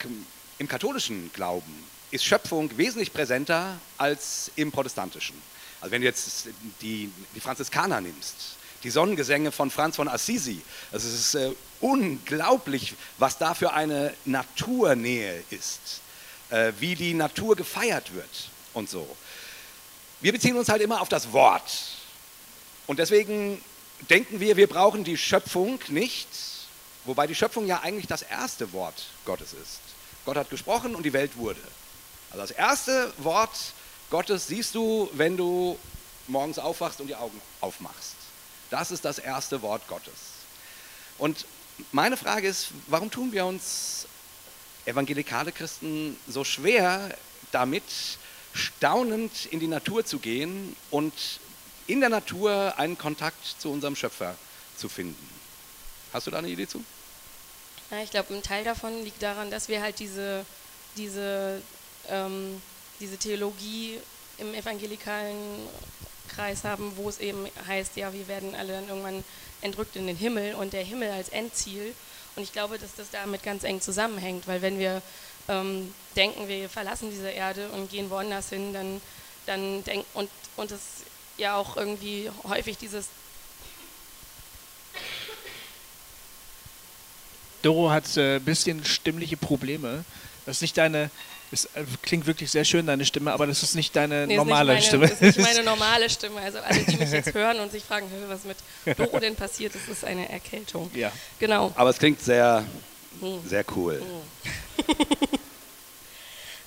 im 0.61 0.67
katholischen 0.67 1.31
Glauben 1.33 1.83
ist 2.11 2.23
Schöpfung 2.23 2.77
wesentlich 2.77 3.11
präsenter 3.11 3.79
als 3.97 4.51
im 4.55 4.71
protestantischen. 4.71 5.35
Also 5.81 5.91
wenn 5.91 6.01
du 6.01 6.07
jetzt 6.07 6.49
die, 6.81 7.11
die 7.33 7.39
Franziskaner 7.39 7.99
nimmst, 7.99 8.57
die 8.83 8.91
Sonnengesänge 8.91 9.51
von 9.51 9.71
Franz 9.71 9.95
von 9.95 10.07
Assisi, 10.07 10.61
also 10.91 11.07
es 11.07 11.15
ist 11.15 11.33
äh, 11.33 11.51
unglaublich, 11.79 12.93
was 13.17 13.39
da 13.39 13.55
für 13.55 13.73
eine 13.73 14.13
Naturnähe 14.25 15.43
ist, 15.49 16.01
äh, 16.51 16.73
wie 16.79 16.93
die 16.93 17.15
Natur 17.15 17.55
gefeiert 17.55 18.13
wird 18.13 18.51
und 18.73 18.87
so. 18.87 19.17
Wir 20.19 20.31
beziehen 20.31 20.55
uns 20.55 20.69
halt 20.69 20.83
immer 20.83 21.01
auf 21.01 21.09
das 21.09 21.31
Wort. 21.31 21.71
Und 22.85 22.99
deswegen 22.99 23.59
denken 24.11 24.39
wir, 24.39 24.57
wir 24.57 24.67
brauchen 24.67 25.03
die 25.03 25.17
Schöpfung 25.17 25.79
nicht, 25.87 26.27
Wobei 27.05 27.25
die 27.25 27.35
Schöpfung 27.35 27.65
ja 27.65 27.79
eigentlich 27.81 28.07
das 28.07 28.21
erste 28.21 28.73
Wort 28.73 29.05
Gottes 29.25 29.53
ist. 29.53 29.79
Gott 30.25 30.37
hat 30.37 30.49
gesprochen 30.49 30.95
und 30.95 31.03
die 31.03 31.13
Welt 31.13 31.35
wurde. 31.37 31.59
Also 32.31 32.41
das 32.41 32.51
erste 32.51 33.13
Wort 33.17 33.57
Gottes 34.09 34.47
siehst 34.47 34.75
du, 34.75 35.09
wenn 35.13 35.37
du 35.37 35.77
morgens 36.27 36.59
aufwachst 36.59 37.01
und 37.01 37.07
die 37.07 37.15
Augen 37.15 37.41
aufmachst. 37.59 38.15
Das 38.69 38.91
ist 38.91 39.03
das 39.03 39.19
erste 39.19 39.61
Wort 39.61 39.87
Gottes. 39.87 40.13
Und 41.17 41.45
meine 41.91 42.17
Frage 42.17 42.47
ist, 42.47 42.69
warum 42.87 43.09
tun 43.11 43.31
wir 43.31 43.45
uns 43.45 44.07
evangelikale 44.85 45.51
Christen 45.51 46.17
so 46.27 46.43
schwer 46.43 47.15
damit, 47.51 47.83
staunend 48.53 49.45
in 49.47 49.59
die 49.59 49.67
Natur 49.67 50.05
zu 50.05 50.19
gehen 50.19 50.75
und 50.89 51.13
in 51.87 51.99
der 51.99 52.09
Natur 52.09 52.73
einen 52.77 52.97
Kontakt 52.97 53.55
zu 53.59 53.71
unserem 53.71 53.95
Schöpfer 53.95 54.35
zu 54.77 54.89
finden? 54.89 55.29
Hast 56.13 56.27
du 56.27 56.31
da 56.31 56.39
eine 56.39 56.49
Idee 56.49 56.67
zu? 56.67 56.83
Ja, 57.91 58.01
ich 58.01 58.09
glaube, 58.09 58.33
ein 58.33 58.41
Teil 58.41 58.63
davon 58.63 59.03
liegt 59.03 59.21
daran, 59.21 59.51
dass 59.51 59.67
wir 59.67 59.81
halt 59.81 59.99
diese, 59.99 60.45
diese, 60.95 61.61
ähm, 62.07 62.61
diese 63.01 63.17
Theologie 63.17 63.99
im 64.37 64.53
evangelikalen 64.53 65.67
Kreis 66.29 66.63
haben, 66.63 66.93
wo 66.95 67.09
es 67.09 67.19
eben 67.19 67.45
heißt, 67.67 67.97
ja, 67.97 68.13
wir 68.13 68.29
werden 68.29 68.55
alle 68.55 68.71
dann 68.73 68.87
irgendwann 68.87 69.25
entrückt 69.59 69.97
in 69.97 70.07
den 70.07 70.15
Himmel 70.15 70.55
und 70.55 70.71
der 70.71 70.85
Himmel 70.85 71.11
als 71.11 71.27
Endziel. 71.29 71.93
Und 72.37 72.43
ich 72.43 72.53
glaube, 72.53 72.79
dass 72.79 72.95
das 72.95 73.09
damit 73.11 73.43
ganz 73.43 73.65
eng 73.65 73.81
zusammenhängt, 73.81 74.47
weil 74.47 74.61
wenn 74.61 74.79
wir 74.79 75.01
ähm, 75.49 75.93
denken, 76.15 76.47
wir 76.47 76.69
verlassen 76.69 77.09
diese 77.11 77.29
Erde 77.29 77.67
und 77.69 77.91
gehen 77.91 78.09
woanders 78.09 78.49
hin, 78.49 78.71
dann, 78.71 79.01
dann 79.45 79.83
denken 79.83 80.05
und, 80.13 80.29
und 80.55 80.71
es 80.71 80.81
ja 81.35 81.57
auch 81.57 81.75
irgendwie 81.75 82.31
häufig 82.45 82.77
dieses 82.77 83.07
Doro 87.61 87.91
hat 87.91 88.05
ein 88.17 88.37
äh, 88.37 88.39
bisschen 88.39 88.83
stimmliche 88.85 89.37
Probleme. 89.37 90.03
Das 90.45 90.57
ist 90.57 90.61
nicht 90.61 90.77
deine, 90.77 91.09
es 91.51 91.65
äh, 91.65 91.83
klingt 92.01 92.25
wirklich 92.25 92.49
sehr 92.51 92.65
schön, 92.65 92.87
deine 92.87 93.05
Stimme, 93.05 93.31
aber 93.31 93.47
das 93.47 93.63
ist 93.63 93.75
nicht 93.75 93.95
deine 93.95 94.27
nee, 94.27 94.35
normale 94.35 94.77
ist 94.77 94.91
nicht 94.91 94.99
meine, 94.99 95.07
Stimme. 95.07 95.19
Das 95.19 95.29
ist 95.29 95.37
nicht 95.37 95.53
meine 95.53 95.63
normale 95.63 96.09
Stimme. 96.09 96.41
Also 96.41 96.59
alle, 96.59 96.83
die 96.83 96.97
mich 96.97 97.11
jetzt 97.11 97.33
hören 97.33 97.59
und 97.59 97.71
sich 97.71 97.83
fragen, 97.83 98.07
was 98.27 98.43
mit 98.43 98.57
Doro 98.97 99.19
denn 99.19 99.35
passiert, 99.35 99.75
das 99.75 99.87
ist 99.87 100.03
eine 100.03 100.29
Erkältung. 100.29 100.89
Ja. 100.93 101.11
Genau. 101.39 101.71
Aber 101.75 101.89
es 101.89 101.97
klingt 101.97 102.21
sehr, 102.21 102.65
hm. 103.19 103.47
sehr 103.47 103.65
cool. 103.75 104.01
Hm. 104.01 104.95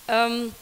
ähm, 0.08 0.54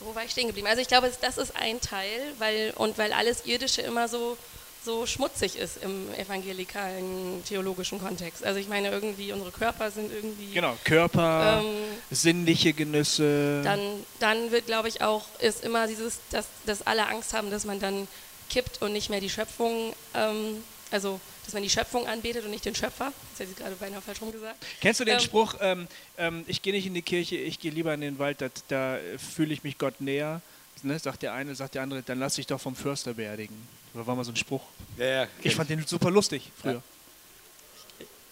wo 0.00 0.14
war 0.14 0.24
ich 0.24 0.32
stehen 0.32 0.48
geblieben? 0.48 0.66
Also 0.66 0.82
ich 0.82 0.88
glaube, 0.88 1.10
das 1.20 1.38
ist 1.38 1.54
ein 1.56 1.80
Teil, 1.80 2.20
weil 2.38 2.72
und 2.76 2.98
weil 2.98 3.12
alles 3.12 3.46
Irdische 3.46 3.82
immer 3.82 4.08
so 4.08 4.36
so 4.84 5.06
schmutzig 5.06 5.56
ist 5.56 5.82
im 5.82 6.12
evangelikalen 6.14 7.42
theologischen 7.44 8.00
Kontext. 8.00 8.44
Also 8.44 8.58
ich 8.58 8.68
meine, 8.68 8.90
irgendwie 8.90 9.32
unsere 9.32 9.52
Körper 9.52 9.90
sind 9.90 10.12
irgendwie... 10.12 10.52
Genau, 10.52 10.76
Körper, 10.84 11.62
ähm, 11.62 11.74
sinnliche 12.10 12.72
Genüsse. 12.72 13.62
Dann, 13.62 13.80
dann 14.18 14.50
wird, 14.50 14.66
glaube 14.66 14.88
ich, 14.88 15.02
auch, 15.02 15.24
ist 15.38 15.64
immer 15.64 15.86
dieses, 15.86 16.18
dass, 16.30 16.46
dass 16.66 16.86
alle 16.86 17.06
Angst 17.06 17.32
haben, 17.32 17.50
dass 17.50 17.64
man 17.64 17.78
dann 17.78 18.08
kippt 18.50 18.82
und 18.82 18.92
nicht 18.92 19.08
mehr 19.08 19.20
die 19.20 19.30
Schöpfung, 19.30 19.94
ähm, 20.14 20.62
also 20.90 21.20
dass 21.44 21.54
man 21.54 21.62
die 21.62 21.70
Schöpfung 21.70 22.06
anbetet 22.06 22.44
und 22.44 22.50
nicht 22.50 22.64
den 22.64 22.74
Schöpfer. 22.74 23.12
Das 23.32 23.40
hätte 23.40 23.52
ich 23.52 23.56
gerade 23.56 23.76
beinahe 23.76 24.00
falsch 24.00 24.20
rum 24.20 24.32
gesagt. 24.32 24.64
Kennst 24.80 25.00
du 25.00 25.04
den 25.04 25.14
ähm, 25.14 25.20
Spruch, 25.20 25.54
ähm, 25.60 25.88
ähm, 26.18 26.44
ich 26.46 26.60
gehe 26.60 26.72
nicht 26.72 26.86
in 26.86 26.94
die 26.94 27.02
Kirche, 27.02 27.36
ich 27.36 27.58
gehe 27.58 27.70
lieber 27.70 27.94
in 27.94 28.00
den 28.00 28.18
Wald, 28.18 28.40
da, 28.40 28.48
da 28.68 28.98
fühle 29.34 29.54
ich 29.54 29.64
mich 29.64 29.78
Gott 29.78 30.00
näher? 30.00 30.40
Ne, 30.84 30.98
sagt 30.98 31.22
der 31.22 31.32
eine, 31.32 31.54
sagt 31.54 31.76
der 31.76 31.82
andere, 31.82 32.02
dann 32.02 32.18
lass 32.18 32.34
dich 32.34 32.48
doch 32.48 32.60
vom 32.60 32.74
Förster 32.74 33.14
beerdigen. 33.14 33.56
Da 33.94 34.06
war 34.06 34.16
mal 34.16 34.24
so 34.24 34.32
ein 34.32 34.36
Spruch. 34.36 34.62
Ja, 34.96 35.04
ja, 35.04 35.26
ich 35.42 35.54
fand 35.54 35.68
den 35.70 35.84
super 35.86 36.10
lustig 36.10 36.50
früher. 36.60 36.74
Ja. 36.74 36.82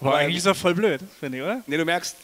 Aber 0.01 0.16
eigentlich 0.16 0.38
ist 0.38 0.46
er 0.46 0.55
voll 0.55 0.75
blöd, 0.75 1.01
finde 1.18 1.38
ich, 1.38 1.44
oder? 1.44 1.62
Nee, 1.66 1.77
du 1.77 1.85
merkst 1.85 2.16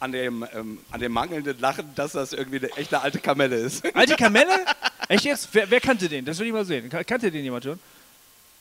an 0.00 0.12
dem, 0.12 0.46
ähm, 0.52 0.78
an 0.90 1.00
dem 1.00 1.12
mangelnden 1.12 1.58
Lachen, 1.60 1.94
dass 1.94 2.12
das 2.12 2.32
irgendwie 2.32 2.58
eine 2.58 2.76
echte 2.76 3.00
alte 3.00 3.18
Kamelle 3.18 3.56
ist. 3.56 3.84
Alte 3.94 4.16
Kamelle? 4.16 4.64
Echt 5.08 5.24
jetzt? 5.24 5.48
Wer, 5.52 5.70
wer, 5.70 5.80
kannte 5.80 6.08
den? 6.08 6.24
Das 6.24 6.38
will 6.38 6.48
ich 6.48 6.52
mal 6.52 6.64
sehen. 6.64 6.88
Kannte 6.88 7.30
den 7.30 7.44
jemand 7.44 7.64
schon? 7.64 7.78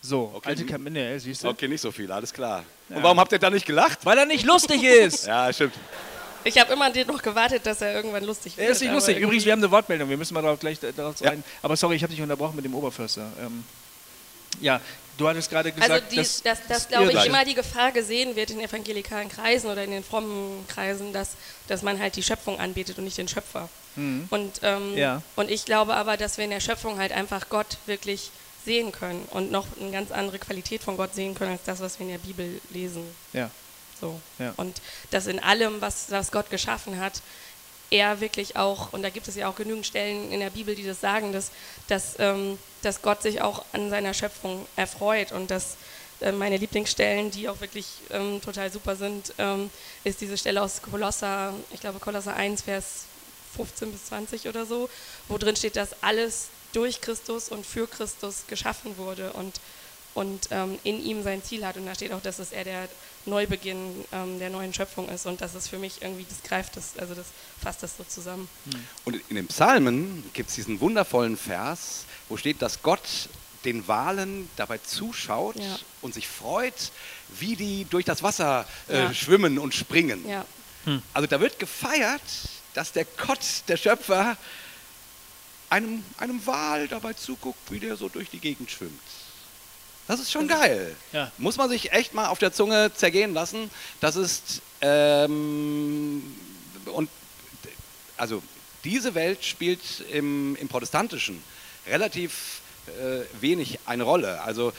So, 0.02 0.32
okay. 0.36 0.50
alte 0.50 0.66
Kamelle, 0.66 1.20
siehst 1.20 1.44
du? 1.44 1.50
Okay, 1.50 1.68
nicht 1.68 1.82
so 1.82 1.92
viel, 1.92 2.12
alles 2.12 2.32
klar. 2.32 2.64
Ja. 2.90 2.98
Und 2.98 3.04
warum 3.04 3.20
habt 3.20 3.32
ihr 3.32 3.40
da 3.40 3.50
nicht 3.50 3.66
gelacht? 3.66 4.06
Weil 4.06 4.20
er 4.20 4.26
nicht 4.28 4.46
lustig 4.46 4.84
ist. 4.84 5.26
ja, 5.28 5.52
stimmt. 5.52 5.74
Ich 6.44 6.60
habe 6.60 6.72
immer 6.72 6.90
noch 6.90 7.24
gewartet, 7.24 7.66
dass 7.66 7.82
er 7.82 7.96
irgendwann 7.96 8.24
lustig 8.24 8.56
wird. 8.56 8.68
Er 8.68 8.72
ist 8.74 8.82
nicht 8.82 8.94
lustig. 8.94 9.18
Übrigens, 9.18 9.46
wir 9.46 9.52
haben 9.52 9.60
eine 9.60 9.72
Wortmeldung. 9.72 10.08
Wir 10.08 10.18
müssen 10.18 10.36
mal 10.36 10.44
darauf 10.44 10.60
gleich 10.60 10.80
darauf 10.80 11.20
ja. 11.20 11.30
rein. 11.30 11.44
Aber 11.64 11.76
sorry, 11.76 11.96
ich 11.96 12.04
habe 12.04 12.14
dich 12.14 12.22
unterbrochen 12.22 12.56
mit 12.56 12.64
dem 12.64 12.76
Oberförster. 12.76 13.28
Ähm, 13.42 13.64
ja, 14.62 14.82
du 15.18 15.28
hattest 15.28 15.50
gerade 15.50 15.72
gesagt, 15.72 15.92
also 15.92 16.06
die, 16.10 16.18
dass, 16.18 16.42
dass, 16.44 16.68
dass 16.68 16.88
glaube 16.88 17.14
ich, 17.14 17.26
immer 17.26 17.46
die 17.46 17.54
Gefahr 17.54 17.92
gesehen 17.92 18.36
wird 18.36 18.52
in 18.52 18.60
evangelikalen 18.60 19.30
Kreisen 19.30 19.70
oder 19.70 19.84
in 19.84 19.92
den 19.92 20.04
frommen 20.04 20.66
Kreisen, 20.68 21.14
dass, 21.14 21.32
dass 21.68 21.82
man 21.82 22.00
halt 22.00 22.16
die 22.16 22.24
Schöpfung 22.24 22.60
anbetet 22.60 22.98
und 22.98 23.06
nicht 23.06 23.18
den 23.18 23.28
Schöpfer. 23.28 23.70
Mhm. 23.96 24.28
Und, 24.30 24.60
ähm, 24.64 24.98
ja. 24.98 25.22
und 25.36 25.50
ich 25.50 25.66
glaube 25.66 25.96
aber, 25.96 26.18
dass 26.18 26.38
wir 26.38 26.46
in 26.46 26.52
der 26.52 26.60
Schöpfung 26.60 27.00
halt 27.00 27.12
einfach 27.12 27.50
Gott 27.50 27.78
wirklich 27.86 28.32
sehen 28.66 28.92
können 28.92 29.26
und 29.32 29.52
noch 29.52 29.66
eine 29.80 29.92
ganz 29.92 30.12
andere 30.12 30.40
Qualität 30.40 30.84
von 30.84 30.98
Gott 30.98 31.14
sehen 31.14 31.36
können 31.36 31.52
als 31.52 31.64
das, 31.64 31.80
was 31.80 32.00
wir 32.00 32.08
in 32.08 32.12
der 32.12 32.20
Bibel 32.20 32.60
lesen. 32.72 33.04
Ja. 33.32 33.50
So. 34.02 34.20
Ja. 34.40 34.54
Und 34.58 34.82
dass 35.12 35.28
in 35.28 35.40
allem, 35.40 35.82
was, 35.82 36.08
was 36.10 36.32
Gott 36.32 36.50
geschaffen 36.50 37.00
hat, 37.00 37.22
er 37.92 38.20
wirklich 38.20 38.56
auch, 38.56 38.94
und 38.94 39.04
da 39.04 39.10
gibt 39.10 39.28
es 39.28 39.36
ja 39.36 39.48
auch 39.48 39.56
genügend 39.56 39.86
Stellen 39.86 40.32
in 40.32 40.40
der 40.40 40.50
Bibel, 40.50 40.76
die 40.76 40.86
das 40.86 41.02
sagen, 41.02 41.32
dass, 41.32 41.52
dass, 41.88 42.20
ähm, 42.20 42.58
dass 42.82 43.02
Gott 43.02 43.22
sich 43.22 43.42
auch 43.42 43.66
an 43.74 43.90
seiner 43.90 44.14
Schöpfung 44.14 44.66
erfreut 44.76 45.32
und 45.32 45.52
dass 45.52 45.78
äh, 46.22 46.32
meine 46.32 46.58
Lieblingsstellen, 46.58 47.32
die 47.32 47.50
auch 47.50 47.62
wirklich 47.62 47.88
ähm, 48.10 48.42
total 48.42 48.72
super 48.72 48.96
sind, 48.96 49.34
ähm, 49.38 49.70
ist 50.04 50.22
diese 50.22 50.38
Stelle 50.38 50.62
aus 50.62 50.82
Kolosser, 50.82 51.54
ich 51.72 51.80
glaube 51.80 52.00
Kolosser 52.00 52.36
1, 52.36 52.64
Vers 52.64 53.06
15 53.56 53.92
bis 53.92 54.06
20 54.06 54.48
oder 54.48 54.66
so, 54.66 54.90
wo 55.28 55.38
drin 55.38 55.56
steht, 55.56 55.76
dass 55.76 56.02
alles 56.02 56.48
durch 56.74 57.02
Christus 57.02 57.50
und 57.50 57.66
für 57.66 57.88
Christus 57.88 58.44
geschaffen 58.48 58.98
wurde 58.98 59.32
und, 59.34 59.62
und 60.14 60.50
ähm, 60.52 60.78
in 60.84 61.04
ihm 61.04 61.24
sein 61.24 61.42
Ziel 61.44 61.66
hat. 61.66 61.78
Und 61.78 61.86
da 61.86 61.96
steht 61.96 62.12
auch, 62.12 62.22
dass 62.22 62.40
es 62.40 62.52
er 62.52 62.66
der 62.66 62.90
Neubeginn 63.26 64.06
ähm, 64.12 64.40
der 64.40 64.50
neuen 64.50 64.74
Schöpfung 64.74 65.10
ist. 65.10 65.26
Und 65.26 65.42
das 65.42 65.56
ist 65.56 65.68
für 65.68 65.80
mich 65.80 66.02
irgendwie, 66.02 66.26
das 66.30 66.44
greift 66.44 66.78
das, 66.78 66.98
also 66.98 67.14
das 67.16 67.28
fasst 67.62 67.84
das 67.84 67.98
so 67.98 68.04
zusammen. 68.04 68.48
Und 69.04 69.16
in 69.30 69.36
den 69.36 69.48
Psalmen 69.48 70.24
gibt 70.34 70.50
es 70.50 70.56
diesen 70.56 70.80
wundervollen 70.80 71.38
Vers, 71.38 72.06
wo 72.30 72.38
steht, 72.38 72.62
dass 72.62 72.82
Gott 72.84 73.02
den 73.66 73.88
Walen 73.88 74.48
dabei 74.58 74.78
zuschaut 74.78 75.56
Ja. 75.56 75.80
und 76.02 76.14
sich 76.14 76.28
freut, 76.28 76.92
wie 77.40 77.56
die 77.56 77.86
durch 77.86 78.06
das 78.06 78.22
Wasser 78.22 78.68
äh, 78.90 79.06
Ja. 79.06 79.14
schwimmen 79.14 79.58
und 79.58 79.74
springen. 79.74 80.28
Ja, 80.28 80.46
Also 81.14 81.28
da 81.28 81.40
wird 81.40 81.58
gefeiert, 81.58 82.22
dass 82.76 82.92
der 82.92 83.06
Gott, 83.06 83.40
der 83.68 83.78
Schöpfer, 83.78 84.38
einem, 85.70 86.04
einem 86.20 86.46
Wal 86.46 86.88
dabei 86.88 87.14
zuguckt, 87.14 87.72
wie 87.72 87.80
der 87.80 87.98
so 87.98 88.08
durch 88.08 88.30
die 88.30 88.40
Gegend 88.40 88.70
schwimmt. 88.70 89.02
Das 90.08 90.20
ist 90.20 90.32
schon 90.32 90.48
geil. 90.48 90.96
Ja. 91.14 91.32
Muss 91.38 91.58
man 91.58 91.70
sich 91.70 91.92
echt 91.92 92.14
mal 92.14 92.28
auf 92.28 92.38
der 92.38 92.54
Zunge 92.54 92.92
zergehen 92.94 93.34
lassen. 93.34 93.72
Das 94.02 94.16
ist, 94.16 94.62
ähm, 94.82 96.22
und 96.86 97.10
also 98.18 98.44
diese 98.84 99.16
Welt 99.16 99.44
spielt 99.44 99.82
im, 100.12 100.56
im 100.58 100.68
Protestantischen 100.68 101.42
relativ 101.88 102.62
äh, 102.88 103.42
wenig 103.42 103.80
eine 103.86 104.04
Rolle. 104.04 104.42
Also 104.42 104.74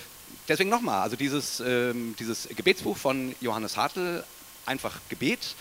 deswegen 0.49 0.71
nochmal, 0.71 1.03
also 1.03 1.17
dieses, 1.17 1.61
ähm, 1.61 2.15
dieses 2.19 2.49
Gebetsbuch 2.55 2.97
von 2.97 3.35
Johannes 3.41 3.77
Hartl, 3.77 4.25
einfach 4.65 5.01
Gebet, 5.09 5.55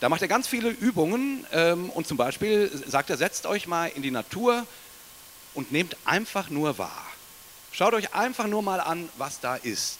da 0.00 0.08
macht 0.08 0.22
er 0.22 0.28
ganz 0.28 0.48
viele 0.48 0.70
Übungen 0.70 1.46
ähm, 1.52 1.88
und 1.90 2.06
zum 2.06 2.16
Beispiel 2.16 2.70
sagt 2.86 3.10
er, 3.10 3.16
setzt 3.16 3.46
euch 3.46 3.66
mal 3.66 3.86
in 3.86 4.02
die 4.02 4.10
Natur 4.10 4.66
und 5.54 5.72
nehmt 5.72 5.96
einfach 6.04 6.50
nur 6.50 6.78
wahr. 6.78 7.06
Schaut 7.76 7.92
euch 7.92 8.14
einfach 8.14 8.46
nur 8.46 8.62
mal 8.62 8.78
an, 8.80 9.08
was 9.18 9.40
da 9.40 9.56
ist. 9.56 9.98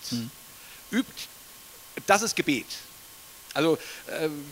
Übt, 0.93 1.25
das 2.07 2.23
ist 2.23 2.37
Gebet. 2.37 2.67
Also 3.53 3.79
ähm, 4.11 4.45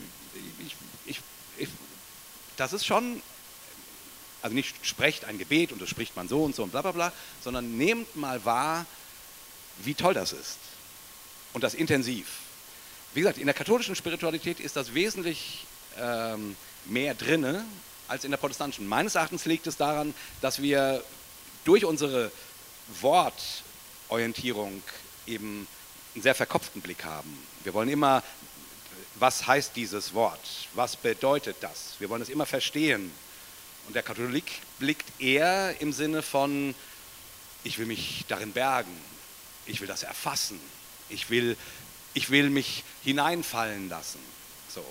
ich, 0.59 0.75
ich, 1.07 1.21
ich, 1.57 1.69
das 2.57 2.73
ist 2.73 2.85
schon, 2.85 3.23
also 4.43 4.55
nicht 4.55 4.75
sprecht 4.85 5.25
ein 5.25 5.39
Gebet 5.39 5.71
und 5.71 5.81
das 5.81 5.89
spricht 5.89 6.17
man 6.17 6.27
so 6.27 6.43
und 6.43 6.57
so 6.57 6.65
und 6.65 6.71
bla 6.71 6.83
bla 6.83 6.91
bla, 6.91 7.13
sondern 7.45 7.77
nehmt 7.77 8.17
mal 8.17 8.45
wahr, 8.45 8.87
wie 9.79 9.95
toll 9.95 10.15
das 10.15 10.33
ist. 10.33 10.59
Und 11.53 11.63
das 11.63 11.75
intensiv. 11.75 12.27
Wie 13.15 13.21
gesagt, 13.21 13.39
in 13.39 13.47
der 13.47 13.55
katholischen 13.55 13.95
Spiritualität 13.95 14.59
ist 14.59 14.75
das 14.75 14.95
wesentlich 14.95 15.65
ähm, 15.97 16.57
mehr 16.87 17.15
drinne 17.15 17.65
als 18.09 18.25
in 18.25 18.33
der 18.33 18.39
protestantischen. 18.39 18.89
Meines 18.89 19.15
Erachtens 19.15 19.45
liegt 19.45 19.69
es 19.69 19.77
daran, 19.77 20.13
dass 20.41 20.61
wir 20.61 21.05
durch 21.65 21.85
unsere 21.85 22.33
Wortorientierung 23.01 24.83
eben 25.27 25.67
einen 26.15 26.23
sehr 26.23 26.35
verkopften 26.35 26.83
Blick 26.83 27.05
haben. 27.05 27.47
Wir 27.65 27.75
wollen 27.75 27.89
immer, 27.89 28.23
was 29.17 29.47
heißt 29.47 29.77
dieses 29.77 30.15
Wort? 30.15 30.41
Was 30.75 30.97
bedeutet 30.97 31.57
das? 31.61 31.95
Wir 31.99 32.09
wollen 32.09 32.23
es 32.23 32.29
immer 32.29 32.47
verstehen. 32.47 33.13
Und 33.87 33.95
der 33.95 34.03
Katholik 34.03 34.61
blickt 34.79 35.21
eher 35.21 35.81
im 35.81 35.93
Sinne 35.93 36.23
von, 36.23 36.75
ich 37.65 37.79
will 37.79 37.87
mich 37.87 38.25
darin 38.29 38.53
bergen, 38.53 38.97
ich 39.67 39.81
will 39.81 39.89
das 39.89 40.03
erfassen, 40.03 40.61
ich 41.09 41.31
will, 41.31 41.57
ich 42.15 42.31
will 42.31 42.51
mich 42.51 42.85
hineinfallen 43.03 43.89
lassen. 43.89 44.21
So. 44.69 44.85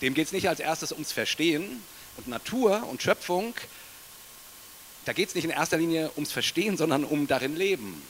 Dem 0.00 0.14
geht 0.14 0.26
es 0.26 0.32
nicht 0.32 0.48
als 0.48 0.60
erstes 0.60 0.92
ums 0.92 1.12
Verstehen 1.12 1.82
und 2.16 2.28
Natur 2.28 2.86
und 2.88 3.02
Schöpfung. 3.02 3.54
Da 5.04 5.12
geht 5.12 5.28
es 5.28 5.34
nicht 5.34 5.44
in 5.44 5.50
erster 5.50 5.78
Linie 5.78 6.10
ums 6.14 6.32
Verstehen, 6.32 6.76
sondern 6.76 7.04
um 7.04 7.26
darin 7.26 7.56
leben, 7.56 8.00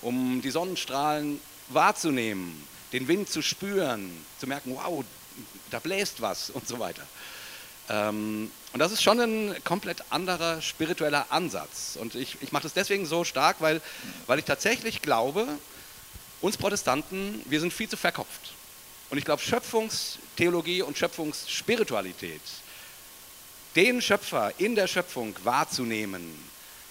um 0.00 0.40
die 0.42 0.50
Sonnenstrahlen 0.50 1.40
wahrzunehmen, 1.68 2.66
den 2.92 3.08
Wind 3.08 3.28
zu 3.28 3.42
spüren, 3.42 4.10
zu 4.38 4.46
merken, 4.46 4.74
wow, 4.74 5.04
da 5.70 5.78
bläst 5.78 6.20
was 6.20 6.50
und 6.50 6.66
so 6.66 6.78
weiter. 6.78 7.06
Ähm, 7.88 8.50
und 8.72 8.78
das 8.78 8.92
ist 8.92 9.02
schon 9.02 9.18
ein 9.20 9.64
komplett 9.64 10.04
anderer 10.10 10.62
spiritueller 10.62 11.26
Ansatz. 11.30 11.96
Und 12.00 12.14
ich, 12.14 12.38
ich 12.40 12.52
mache 12.52 12.62
das 12.62 12.72
deswegen 12.72 13.04
so 13.04 13.24
stark, 13.24 13.56
weil, 13.60 13.80
weil 14.26 14.38
ich 14.38 14.44
tatsächlich 14.44 15.02
glaube, 15.02 15.46
uns 16.40 16.56
Protestanten, 16.56 17.42
wir 17.46 17.60
sind 17.60 17.72
viel 17.72 17.88
zu 17.88 17.96
verkopft. 17.96 18.52
Und 19.10 19.18
ich 19.18 19.24
glaube, 19.24 19.42
Schöpfungstheologie 19.42 20.82
und 20.82 20.96
Schöpfungsspiritualität, 20.96 22.40
den 23.76 24.02
Schöpfer 24.02 24.52
in 24.58 24.74
der 24.74 24.86
Schöpfung 24.86 25.34
wahrzunehmen, 25.44 26.22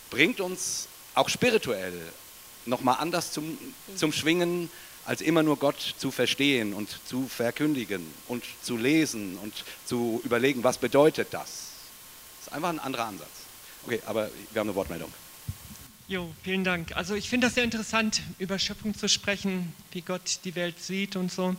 bringt 0.09 0.39
uns 0.39 0.87
auch 1.15 1.29
spirituell 1.29 1.93
nochmal 2.65 2.97
anders 2.99 3.31
zum, 3.31 3.57
zum 3.95 4.11
Schwingen, 4.11 4.69
als 5.05 5.21
immer 5.21 5.43
nur 5.43 5.57
Gott 5.57 5.95
zu 5.97 6.11
verstehen 6.11 6.73
und 6.73 6.89
zu 7.05 7.27
verkündigen 7.27 8.05
und 8.27 8.43
zu 8.61 8.77
lesen 8.77 9.37
und 9.37 9.53
zu 9.85 10.21
überlegen, 10.23 10.63
was 10.63 10.77
bedeutet 10.77 11.29
das. 11.31 11.71
Das 12.37 12.47
ist 12.47 12.53
einfach 12.53 12.69
ein 12.69 12.79
anderer 12.79 13.05
Ansatz. 13.05 13.27
Okay, 13.85 14.01
aber 14.05 14.29
wir 14.51 14.59
haben 14.59 14.67
eine 14.67 14.75
Wortmeldung. 14.75 15.11
Jo, 16.07 16.31
vielen 16.43 16.63
Dank. 16.63 16.95
Also 16.95 17.15
ich 17.15 17.29
finde 17.29 17.47
das 17.47 17.55
sehr 17.55 17.63
interessant, 17.63 18.21
über 18.39 18.59
Schöpfung 18.59 18.95
zu 18.95 19.07
sprechen, 19.07 19.73
wie 19.91 20.01
Gott 20.01 20.39
die 20.43 20.55
Welt 20.55 20.79
sieht 20.79 21.15
und 21.15 21.31
so. 21.31 21.55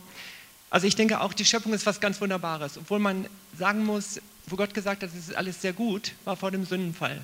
Also 0.69 0.87
ich 0.87 0.95
denke 0.95 1.21
auch, 1.21 1.33
die 1.33 1.45
Schöpfung 1.45 1.73
ist 1.73 1.85
was 1.85 1.99
ganz 1.99 2.21
Wunderbares. 2.21 2.77
Obwohl 2.77 2.99
man 2.99 3.27
sagen 3.57 3.85
muss, 3.85 4.21
wo 4.51 4.55
Gott 4.55 4.73
gesagt 4.73 5.03
hat, 5.03 5.09
es 5.09 5.15
ist 5.29 5.35
alles 5.35 5.61
sehr 5.61 5.73
gut, 5.73 6.13
war 6.25 6.35
vor 6.35 6.51
dem 6.51 6.65
Sündenfall. 6.65 7.21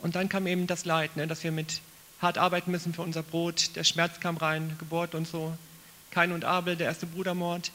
Und 0.00 0.14
dann 0.14 0.28
kam 0.28 0.46
eben 0.46 0.66
das 0.66 0.84
Leid, 0.84 1.16
ne, 1.16 1.26
dass 1.26 1.42
wir 1.42 1.52
mit 1.52 1.80
hart 2.20 2.38
arbeiten 2.38 2.70
müssen 2.70 2.94
für 2.94 3.02
unser 3.02 3.22
Brot. 3.22 3.74
Der 3.76 3.84
Schmerz 3.84 4.20
kam 4.20 4.36
rein, 4.36 4.76
Geburt 4.78 5.14
und 5.14 5.26
so. 5.26 5.56
Kain 6.10 6.32
und 6.32 6.44
Abel, 6.44 6.76
der 6.76 6.86
erste 6.86 7.06
Brudermord. 7.06 7.70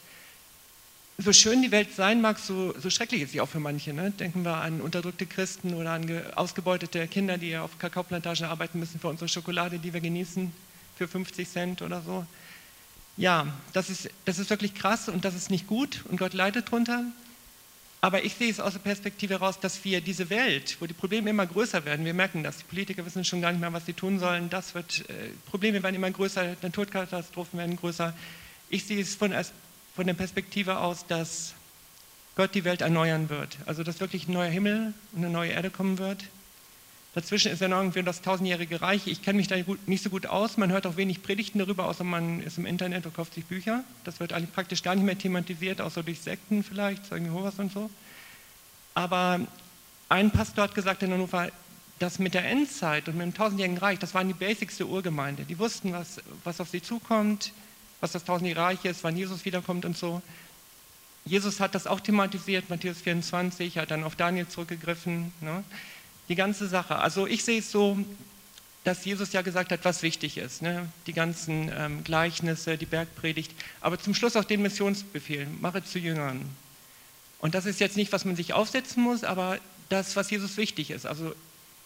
So 1.18 1.32
schön 1.32 1.62
die 1.62 1.72
Welt 1.72 1.96
sein 1.96 2.22
mag, 2.22 2.40
so, 2.40 2.74
so 2.80 2.90
schrecklich 2.90 3.22
ist 3.22 3.32
sie 3.34 3.42
auch 3.42 3.48
für 3.50 3.60
manche. 3.60 3.94
Ne? 3.94 4.12
Denken 4.12 4.44
wir 4.44 4.56
an 4.58 4.82
unterdrückte 4.82 5.26
Christen 5.28 5.74
oder 5.76 5.92
an 5.92 6.08
ge- 6.08 6.24
ausgebeutete 6.36 7.08
Kinder, 7.08 7.38
die 7.38 7.56
auf 7.56 7.78
Kakaoplantagen 7.78 8.46
arbeiten 8.46 8.80
müssen 8.80 9.00
für 9.00 9.10
unsere 9.10 9.28
Schokolade, 9.28 9.78
die 9.80 9.94
wir 9.94 10.02
genießen, 10.02 10.52
für 10.98 11.08
50 11.08 11.48
Cent 11.48 11.82
oder 11.84 12.02
so. 12.02 12.26
Ja, 13.16 13.46
das 13.74 13.92
ist, 13.92 14.10
das 14.26 14.40
ist 14.40 14.50
wirklich 14.50 14.74
krass 14.74 15.08
und 15.08 15.24
das 15.24 15.36
ist 15.36 15.52
nicht 15.52 15.68
gut 15.68 16.04
und 16.10 16.18
Gott 16.18 16.34
leidet 16.34 16.72
drunter. 16.72 17.04
Aber 18.04 18.26
ich 18.26 18.34
sehe 18.34 18.52
es 18.52 18.60
aus 18.60 18.74
der 18.74 18.82
Perspektive 18.82 19.36
heraus, 19.36 19.62
dass 19.62 19.86
wir 19.86 20.02
diese 20.02 20.30
Welt, 20.30 20.76
wo 20.82 20.86
die 20.86 20.94
Probleme 20.94 21.30
immer 21.30 21.46
größer 21.46 21.86
werden, 21.86 22.04
wir 22.04 22.14
merken 22.14 22.44
das, 22.44 22.58
die 22.58 22.66
Politiker 22.66 23.06
wissen 23.06 23.24
schon 23.24 23.40
gar 23.40 23.54
nicht 23.54 23.62
mehr, 23.62 23.72
was 23.72 23.86
sie 23.86 23.94
tun 23.94 24.20
sollen, 24.20 24.50
das 24.50 24.76
wird, 24.76 25.10
äh, 25.10 25.30
Probleme 25.50 25.82
werden 25.82 25.96
immer 25.96 26.12
größer, 26.12 26.58
Naturkatastrophen 26.62 27.58
werden 27.58 27.78
größer. 27.78 28.14
Ich 28.70 28.84
sehe 28.84 29.02
es 29.02 29.16
von, 29.16 29.34
von 29.96 30.06
der 30.06 30.16
Perspektive 30.16 30.80
aus, 30.80 31.08
dass 31.08 31.54
Gott 32.36 32.54
die 32.56 32.66
Welt 32.66 32.82
erneuern 32.82 33.30
wird. 33.30 33.58
Also 33.66 33.84
dass 33.84 34.02
wirklich 34.02 34.28
ein 34.28 34.34
neuer 34.34 34.52
Himmel 34.52 34.94
und 35.14 35.20
eine 35.24 35.30
neue 35.30 35.52
Erde 35.52 35.70
kommen 35.70 35.98
wird. 35.98 36.26
Dazwischen 37.16 37.52
ist 37.52 37.62
ja 37.62 37.68
noch 37.68 37.78
irgendwie 37.78 38.02
das 38.02 38.22
tausendjährige 38.22 38.82
Reich. 38.82 39.06
Ich 39.06 39.22
kenne 39.22 39.38
mich 39.38 39.48
da 39.48 39.56
nicht 39.86 40.04
so 40.04 40.10
gut 40.10 40.26
aus. 40.26 40.58
Man 40.58 40.72
hört 40.72 40.88
auch 40.88 40.98
wenig 40.98 41.22
Predigten 41.22 41.60
darüber, 41.60 41.86
außer 41.86 42.04
man 42.04 42.42
ist 42.42 42.58
im 42.58 42.66
Internet 42.66 43.06
und 43.06 43.16
kauft 43.16 43.36
sich 43.36 43.46
Bücher. 43.46 43.84
Das 44.04 44.20
wird 44.20 44.34
eigentlich 44.34 44.52
praktisch 44.52 44.82
gar 44.82 44.96
nicht 44.96 45.04
mehr 45.04 45.18
thematisiert, 45.18 45.80
außer 45.80 46.02
durch 46.02 46.22
Sekten 46.22 46.64
vielleicht, 46.64 47.06
Zeugen 47.06 47.26
Jehovas 47.26 47.60
und 47.60 47.72
so. 47.72 47.92
Aber 48.96 49.42
ein 50.10 50.32
Pastor 50.32 50.64
hat 50.64 50.76
gesagt 50.76 51.04
in 51.04 51.12
Hannover, 51.14 51.50
das 52.00 52.18
mit 52.18 52.34
der 52.34 52.46
Endzeit 52.46 53.08
und 53.08 53.18
mit 53.18 53.28
dem 53.28 53.34
tausendjährigen 53.36 53.78
Reich, 53.78 54.00
das 54.00 54.16
waren 54.16 54.28
die 54.28 54.34
Basics 54.34 54.78
der 54.78 54.88
Urgemeinde. 54.88 55.44
Die 55.44 55.60
wussten, 55.60 55.94
was, 55.94 56.20
was 56.44 56.60
auf 56.60 56.70
sie 56.70 56.82
zukommt, 56.82 57.54
was 58.02 58.12
das 58.12 58.24
tausendjährige 58.24 58.62
Reich 58.62 58.86
ist, 58.86 59.04
wann 59.04 59.16
Jesus 59.16 59.46
wiederkommt 59.46 59.86
und 59.86 59.96
so. 59.96 60.24
Jesus 61.26 61.60
hat 61.60 61.76
das 61.76 61.86
auch 61.86 62.00
thematisiert, 62.00 62.70
Matthäus 62.70 63.02
24, 63.02 63.78
hat 63.78 63.92
dann 63.92 64.04
auf 64.04 64.16
Daniel 64.16 64.48
zurückgegriffen. 64.48 65.32
Ne? 65.42 65.64
Die 66.30 66.36
ganze 66.36 66.68
Sache. 66.68 66.98
Also 66.98 67.28
ich 67.28 67.44
sehe 67.44 67.60
es 67.60 67.72
so, 67.72 67.98
dass 68.84 69.06
Jesus 69.06 69.32
ja 69.34 69.42
gesagt 69.42 69.72
hat, 69.72 69.84
was 69.84 70.04
wichtig 70.04 70.38
ist. 70.38 70.62
Ne? 70.62 70.90
Die 71.08 71.14
ganzen 71.14 71.72
ähm, 71.76 72.04
Gleichnisse, 72.04 72.78
die 72.78 72.86
Bergpredigt, 72.86 73.52
aber 73.82 74.00
zum 74.00 74.14
Schluss 74.14 74.36
auch 74.36 74.44
den 74.44 74.62
Missionsbefehl, 74.62 75.48
mache 75.62 75.84
zu 75.84 76.00
Jüngern. 76.00 76.50
Und 77.40 77.56
das 77.56 77.66
ist 77.66 77.80
jetzt 77.80 77.98
nicht, 77.98 78.12
was 78.12 78.26
man 78.26 78.36
sich 78.36 78.54
aufsetzen 78.54 79.04
muss, 79.04 79.24
aber 79.24 79.60
das, 79.90 80.16
was 80.16 80.30
Jesus 80.30 80.58
wichtig 80.58 80.92
ist. 80.92 81.06
Also 81.06 81.34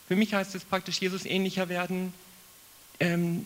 für 0.08 0.16
mich 0.16 0.34
heißt 0.34 0.56
es 0.56 0.64
praktisch, 0.64 1.00
Jesus 1.00 1.26
ähnlicher 1.26 1.70
werden, 1.70 2.14
ähm, 3.00 3.46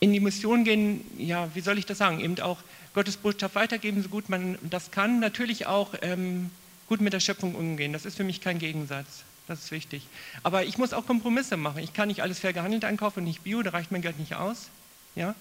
in 0.00 0.12
die 0.12 0.20
Mission 0.20 0.64
gehen, 0.64 1.04
ja, 1.18 1.50
wie 1.54 1.60
soll 1.60 1.78
ich 1.78 1.86
das 1.86 1.98
sagen, 1.98 2.20
eben 2.20 2.38
auch 2.40 2.58
Gottes 2.94 3.16
Botschaft 3.16 3.54
weitergeben, 3.54 4.02
so 4.02 4.08
gut 4.08 4.28
man 4.28 4.58
das 4.62 4.90
kann. 4.90 5.20
Natürlich 5.20 5.66
auch 5.66 5.94
ähm, 6.02 6.50
gut 6.88 7.00
mit 7.00 7.12
der 7.12 7.20
Schöpfung 7.20 7.54
umgehen. 7.54 7.92
Das 7.92 8.04
ist 8.04 8.16
für 8.16 8.24
mich 8.24 8.40
kein 8.40 8.58
Gegensatz. 8.58 9.24
Das 9.48 9.60
ist 9.60 9.70
wichtig. 9.70 10.06
Aber 10.42 10.64
ich 10.64 10.76
muss 10.76 10.92
auch 10.92 11.06
Kompromisse 11.06 11.56
machen. 11.56 11.82
Ich 11.82 11.94
kann 11.94 12.08
nicht 12.08 12.22
alles 12.22 12.38
fair 12.38 12.52
gehandelt 12.52 12.84
einkaufen 12.84 13.20
und 13.20 13.24
nicht 13.24 13.42
bio, 13.42 13.62
da 13.62 13.70
reicht 13.70 13.90
mein 13.90 14.02
Geld 14.02 14.18
nicht 14.18 14.34
aus. 14.34 14.68
Ja? 15.16 15.34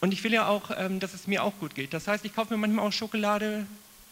Und 0.00 0.12
ich 0.12 0.22
will 0.24 0.32
ja 0.32 0.48
auch, 0.48 0.72
ähm, 0.76 0.98
dass 1.00 1.14
es 1.14 1.28
mir 1.28 1.44
auch 1.44 1.54
gut 1.60 1.76
geht. 1.76 1.94
Das 1.94 2.08
heißt, 2.08 2.24
ich 2.24 2.34
kaufe 2.34 2.52
mir 2.52 2.58
manchmal 2.58 2.86
auch 2.86 2.92
Schokolade, 2.92 3.66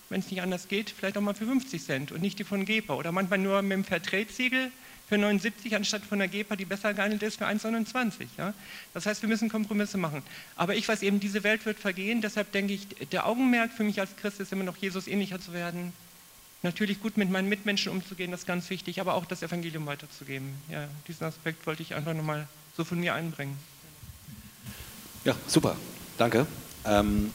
wenn 0.09 0.21
es 0.21 0.31
nicht 0.31 0.43
anders 0.43 0.69
geht, 0.69 0.91
vielleicht 0.91 1.19
auch 1.19 1.23
mal 1.23 1.35
für 1.35 1.47
50 1.47 1.85
Cent 1.85 2.13
und 2.13 2.23
nicht 2.23 2.39
die 2.39 2.45
von 2.45 2.65
Gepa. 2.65 2.95
Oder 2.95 3.11
manchmal 3.11 3.41
nur 3.41 3.61
mit 3.63 3.73
dem 3.73 3.85
Fairtrade-Siegel 3.85 4.71
für 5.09 5.19
79 5.19 5.75
anstatt 5.75 6.03
von 6.03 6.19
der 6.21 6.29
GEPA, 6.29 6.55
die 6.55 6.65
besser 6.65 6.95
gehandelt 6.95 7.23
ist, 7.25 7.39
für 7.39 7.47
1,29. 7.47 8.27
Ja? 8.39 8.55
Das 8.95 9.07
heißt, 9.07 9.23
wir 9.23 9.29
müssen 9.29 9.49
Kompromisse 9.49 9.99
machen. 9.99 10.23
Aber 10.55 10.77
ich 10.77 10.87
weiß 10.87 11.03
eben, 11.03 11.19
diese 11.19 11.43
Welt 11.43 11.67
wird 11.67 11.79
vergehen, 11.81 12.21
deshalb 12.21 12.53
denke 12.53 12.75
ich, 12.75 12.87
der 13.11 13.27
Augenmerk 13.27 13.73
für 13.73 13.85
mich 13.85 13.99
als 14.01 14.15
Christ 14.17 14.39
ist 14.39 14.53
immer 14.53 14.65
noch, 14.65 14.77
Jesus 14.77 15.09
ähnlicher 15.09 15.41
zu 15.41 15.53
werden. 15.53 15.93
Natürlich 16.63 17.01
gut 17.01 17.17
mit 17.17 17.31
meinen 17.31 17.49
Mitmenschen 17.49 17.93
umzugehen, 17.93 18.31
das 18.31 18.41
ist 18.41 18.47
ganz 18.47 18.71
wichtig, 18.71 19.01
aber 19.01 19.15
auch 19.15 19.25
das 19.25 19.43
Evangelium 19.43 19.87
weiterzugeben. 19.87 20.55
Ja, 20.71 20.89
diesen 21.07 21.25
Aspekt 21.25 21.67
wollte 21.67 21.83
ich 21.83 21.95
einfach 21.95 22.15
nochmal 22.15 22.49
so 22.77 22.85
von 22.85 22.99
mir 22.99 23.15
einbringen. 23.15 23.57
Ja, 25.25 25.35
super, 25.47 25.77
danke. 26.19 26.47
Ähm, 26.85 27.33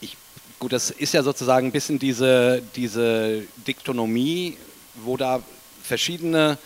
ich, 0.00 0.16
gut, 0.58 0.72
das 0.72 0.90
ist 0.90 1.14
ja 1.14 1.22
sozusagen 1.22 1.68
ein 1.68 1.72
bisschen 1.72 1.98
diese, 1.98 2.62
diese 2.76 3.42
Diktonomie, 3.66 4.58
wo 4.96 5.16
da 5.16 5.42
verschiedene 5.82 6.58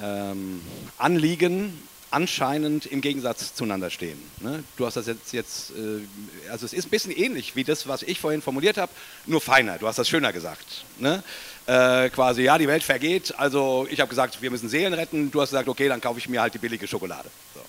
ähm, 0.00 0.60
Anliegen 0.98 1.78
anscheinend 2.10 2.86
im 2.86 3.00
Gegensatz 3.00 3.54
zueinander 3.54 3.90
stehen. 3.90 4.20
Ne? 4.40 4.64
Du 4.76 4.86
hast 4.86 4.96
das 4.96 5.06
jetzt, 5.06 5.32
jetzt 5.32 5.70
äh, 5.70 6.50
also 6.50 6.66
es 6.66 6.72
ist 6.72 6.86
ein 6.86 6.90
bisschen 6.90 7.12
ähnlich 7.12 7.56
wie 7.56 7.64
das, 7.64 7.86
was 7.86 8.02
ich 8.02 8.18
vorhin 8.20 8.42
formuliert 8.42 8.78
habe, 8.78 8.92
nur 9.26 9.40
feiner. 9.40 9.78
Du 9.78 9.86
hast 9.86 9.98
das 9.98 10.08
schöner 10.08 10.32
gesagt. 10.32 10.84
Ne? 10.98 11.22
Äh, 11.66 12.10
quasi, 12.10 12.42
ja, 12.42 12.58
die 12.58 12.68
Welt 12.68 12.82
vergeht, 12.82 13.34
also 13.38 13.86
ich 13.90 14.00
habe 14.00 14.08
gesagt, 14.08 14.42
wir 14.42 14.50
müssen 14.50 14.68
Seelen 14.68 14.92
retten. 14.92 15.30
Du 15.30 15.40
hast 15.40 15.50
gesagt, 15.50 15.68
okay, 15.68 15.88
dann 15.88 16.00
kaufe 16.00 16.18
ich 16.18 16.28
mir 16.28 16.40
halt 16.40 16.54
die 16.54 16.58
billige 16.58 16.86
Schokolade. 16.86 17.30
So. 17.54 17.60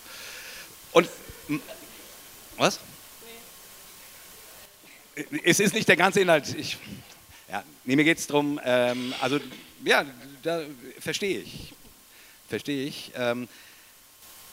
Und, 0.93 1.09
was? 2.57 2.79
Es 5.43 5.59
ist 5.59 5.73
nicht 5.73 5.87
der 5.87 5.97
ganze 5.97 6.21
Inhalt. 6.21 6.55
Ich, 6.55 6.77
ja, 7.49 7.63
nee, 7.83 7.95
mir 7.95 8.05
geht 8.05 8.17
es 8.17 8.27
darum, 8.27 8.59
ähm, 8.63 9.13
also, 9.21 9.39
ja, 9.83 10.05
da 10.41 10.61
verstehe 10.99 11.39
ich 11.39 11.73
verstehe 12.51 12.85
ich. 12.85 13.11
Ähm, 13.15 13.47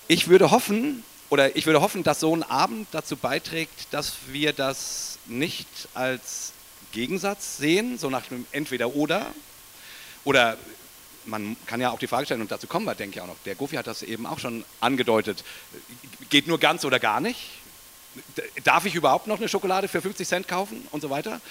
ich 0.09 0.29
würde 0.29 0.51
hoffen, 0.51 1.05
oder 1.31 1.55
ich 1.57 1.67
würde 1.67 1.83
hoffen, 1.83 2.03
dass 2.03 2.21
so 2.21 2.35
ein 2.35 2.43
Abend 2.43 2.89
dazu 2.93 3.17
beiträgt, 3.17 3.89
dass 3.91 4.15
wir 4.29 4.55
das 4.55 5.19
nicht 5.27 5.69
als 5.95 6.53
Gegensatz 6.93 7.59
sehen, 7.59 7.99
so 7.99 8.09
nach 8.09 8.25
dem 8.27 8.47
Entweder-Oder. 8.51 9.27
Oder 10.25 10.57
man 11.27 11.57
kann 11.67 11.83
ja 11.83 11.91
auch 11.91 11.99
die 11.99 12.07
Frage 12.07 12.25
stellen, 12.25 12.41
und 12.41 12.51
dazu 12.51 12.67
kommen 12.67 12.87
wir, 12.87 12.95
denke 12.95 13.17
ich 13.17 13.23
auch 13.23 13.27
noch. 13.27 13.37
Der 13.45 13.55
Gofi 13.55 13.77
hat 13.77 13.87
das 13.87 14.03
eben 14.03 14.25
auch 14.25 14.39
schon 14.39 14.65
angedeutet. 14.81 15.45
Geht 16.31 16.47
nur 16.47 16.59
ganz 16.59 16.87
oder 16.87 16.99
gar 16.99 17.21
nicht? 17.21 17.39
Darf 18.65 18.87
ich 18.87 18.95
überhaupt 18.95 19.27
noch 19.27 19.39
eine 19.39 19.49
Schokolade 19.49 19.89
für 19.89 20.01
50 20.01 20.27
Cent 20.27 20.49
kaufen 20.49 20.89
und 20.91 21.03
so 21.03 21.11
weiter? 21.11 21.43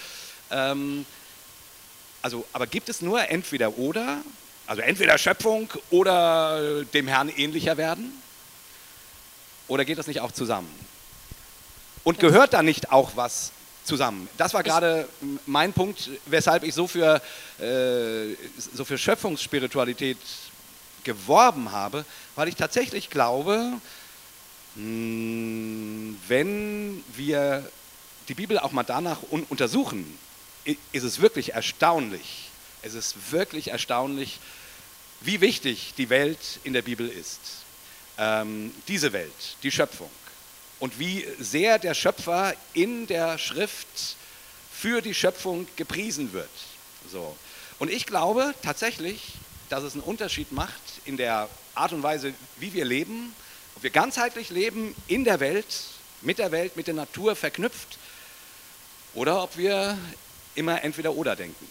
Ähm, 0.50 1.06
also, 2.20 2.44
aber 2.52 2.66
gibt 2.66 2.88
es 2.88 3.00
nur 3.00 3.28
entweder 3.30 3.78
oder 3.78 4.18
also 4.66 4.82
entweder 4.82 5.16
Schöpfung 5.16 5.70
oder 5.90 6.84
dem 6.92 7.06
Herrn 7.06 7.28
ähnlicher 7.28 7.76
werden? 7.76 8.12
Oder 9.68 9.84
geht 9.84 9.98
das 9.98 10.06
nicht 10.06 10.20
auch 10.20 10.32
zusammen? 10.32 10.68
Und 12.04 12.18
gehört 12.18 12.54
da 12.54 12.62
nicht 12.62 12.90
auch 12.90 13.12
was 13.16 13.52
zusammen? 13.84 14.28
Das 14.38 14.54
war 14.54 14.62
gerade 14.62 15.08
mein 15.46 15.72
Punkt, 15.72 16.10
weshalb 16.26 16.64
ich 16.64 16.74
so 16.74 16.86
für, 16.86 17.20
äh, 17.60 18.34
so 18.74 18.84
für 18.84 18.98
Schöpfungsspiritualität 18.98 20.18
geworben 21.04 21.70
habe, 21.72 22.04
weil 22.34 22.48
ich 22.48 22.56
tatsächlich 22.56 23.10
glaube, 23.10 23.72
hm, 24.74 26.18
wenn 26.28 27.04
wir 27.14 27.70
die 28.28 28.34
Bibel 28.34 28.58
auch 28.58 28.72
mal 28.72 28.84
danach 28.84 29.18
untersuchen, 29.48 30.18
ist 30.92 31.04
es 31.04 31.20
wirklich 31.20 31.54
erstaunlich. 31.54 32.50
Es 32.82 32.94
ist 32.94 33.32
wirklich 33.32 33.68
erstaunlich, 33.68 34.38
wie 35.20 35.40
wichtig 35.40 35.94
die 35.96 36.10
Welt 36.10 36.60
in 36.62 36.72
der 36.72 36.82
Bibel 36.82 37.08
ist. 37.08 37.40
Ähm, 38.18 38.74
diese 38.88 39.12
Welt, 39.12 39.56
die 39.62 39.70
Schöpfung. 39.70 40.10
Und 40.80 40.98
wie 40.98 41.26
sehr 41.38 41.78
der 41.78 41.94
Schöpfer 41.94 42.54
in 42.72 43.06
der 43.06 43.38
Schrift 43.38 44.16
für 44.72 45.00
die 45.00 45.14
Schöpfung 45.14 45.66
gepriesen 45.76 46.32
wird. 46.32 46.50
So. 47.10 47.36
Und 47.78 47.90
ich 47.90 48.06
glaube 48.06 48.54
tatsächlich, 48.62 49.34
dass 49.68 49.82
es 49.82 49.94
einen 49.94 50.02
Unterschied 50.02 50.52
macht 50.52 50.80
in 51.04 51.16
der 51.16 51.48
Art 51.74 51.92
und 51.92 52.02
Weise, 52.02 52.32
wie 52.58 52.72
wir 52.72 52.84
leben, 52.84 53.34
ob 53.76 53.82
wir 53.82 53.90
ganzheitlich 53.90 54.50
leben 54.50 54.94
in 55.06 55.24
der 55.24 55.40
Welt, 55.40 55.66
mit 56.22 56.38
der 56.38 56.50
Welt, 56.50 56.76
mit 56.76 56.86
der 56.86 56.94
Natur 56.94 57.36
verknüpft, 57.36 57.98
oder 59.14 59.42
ob 59.42 59.56
wir 59.56 59.96
immer 60.54 60.82
entweder 60.82 61.12
oder 61.14 61.36
denken. 61.36 61.66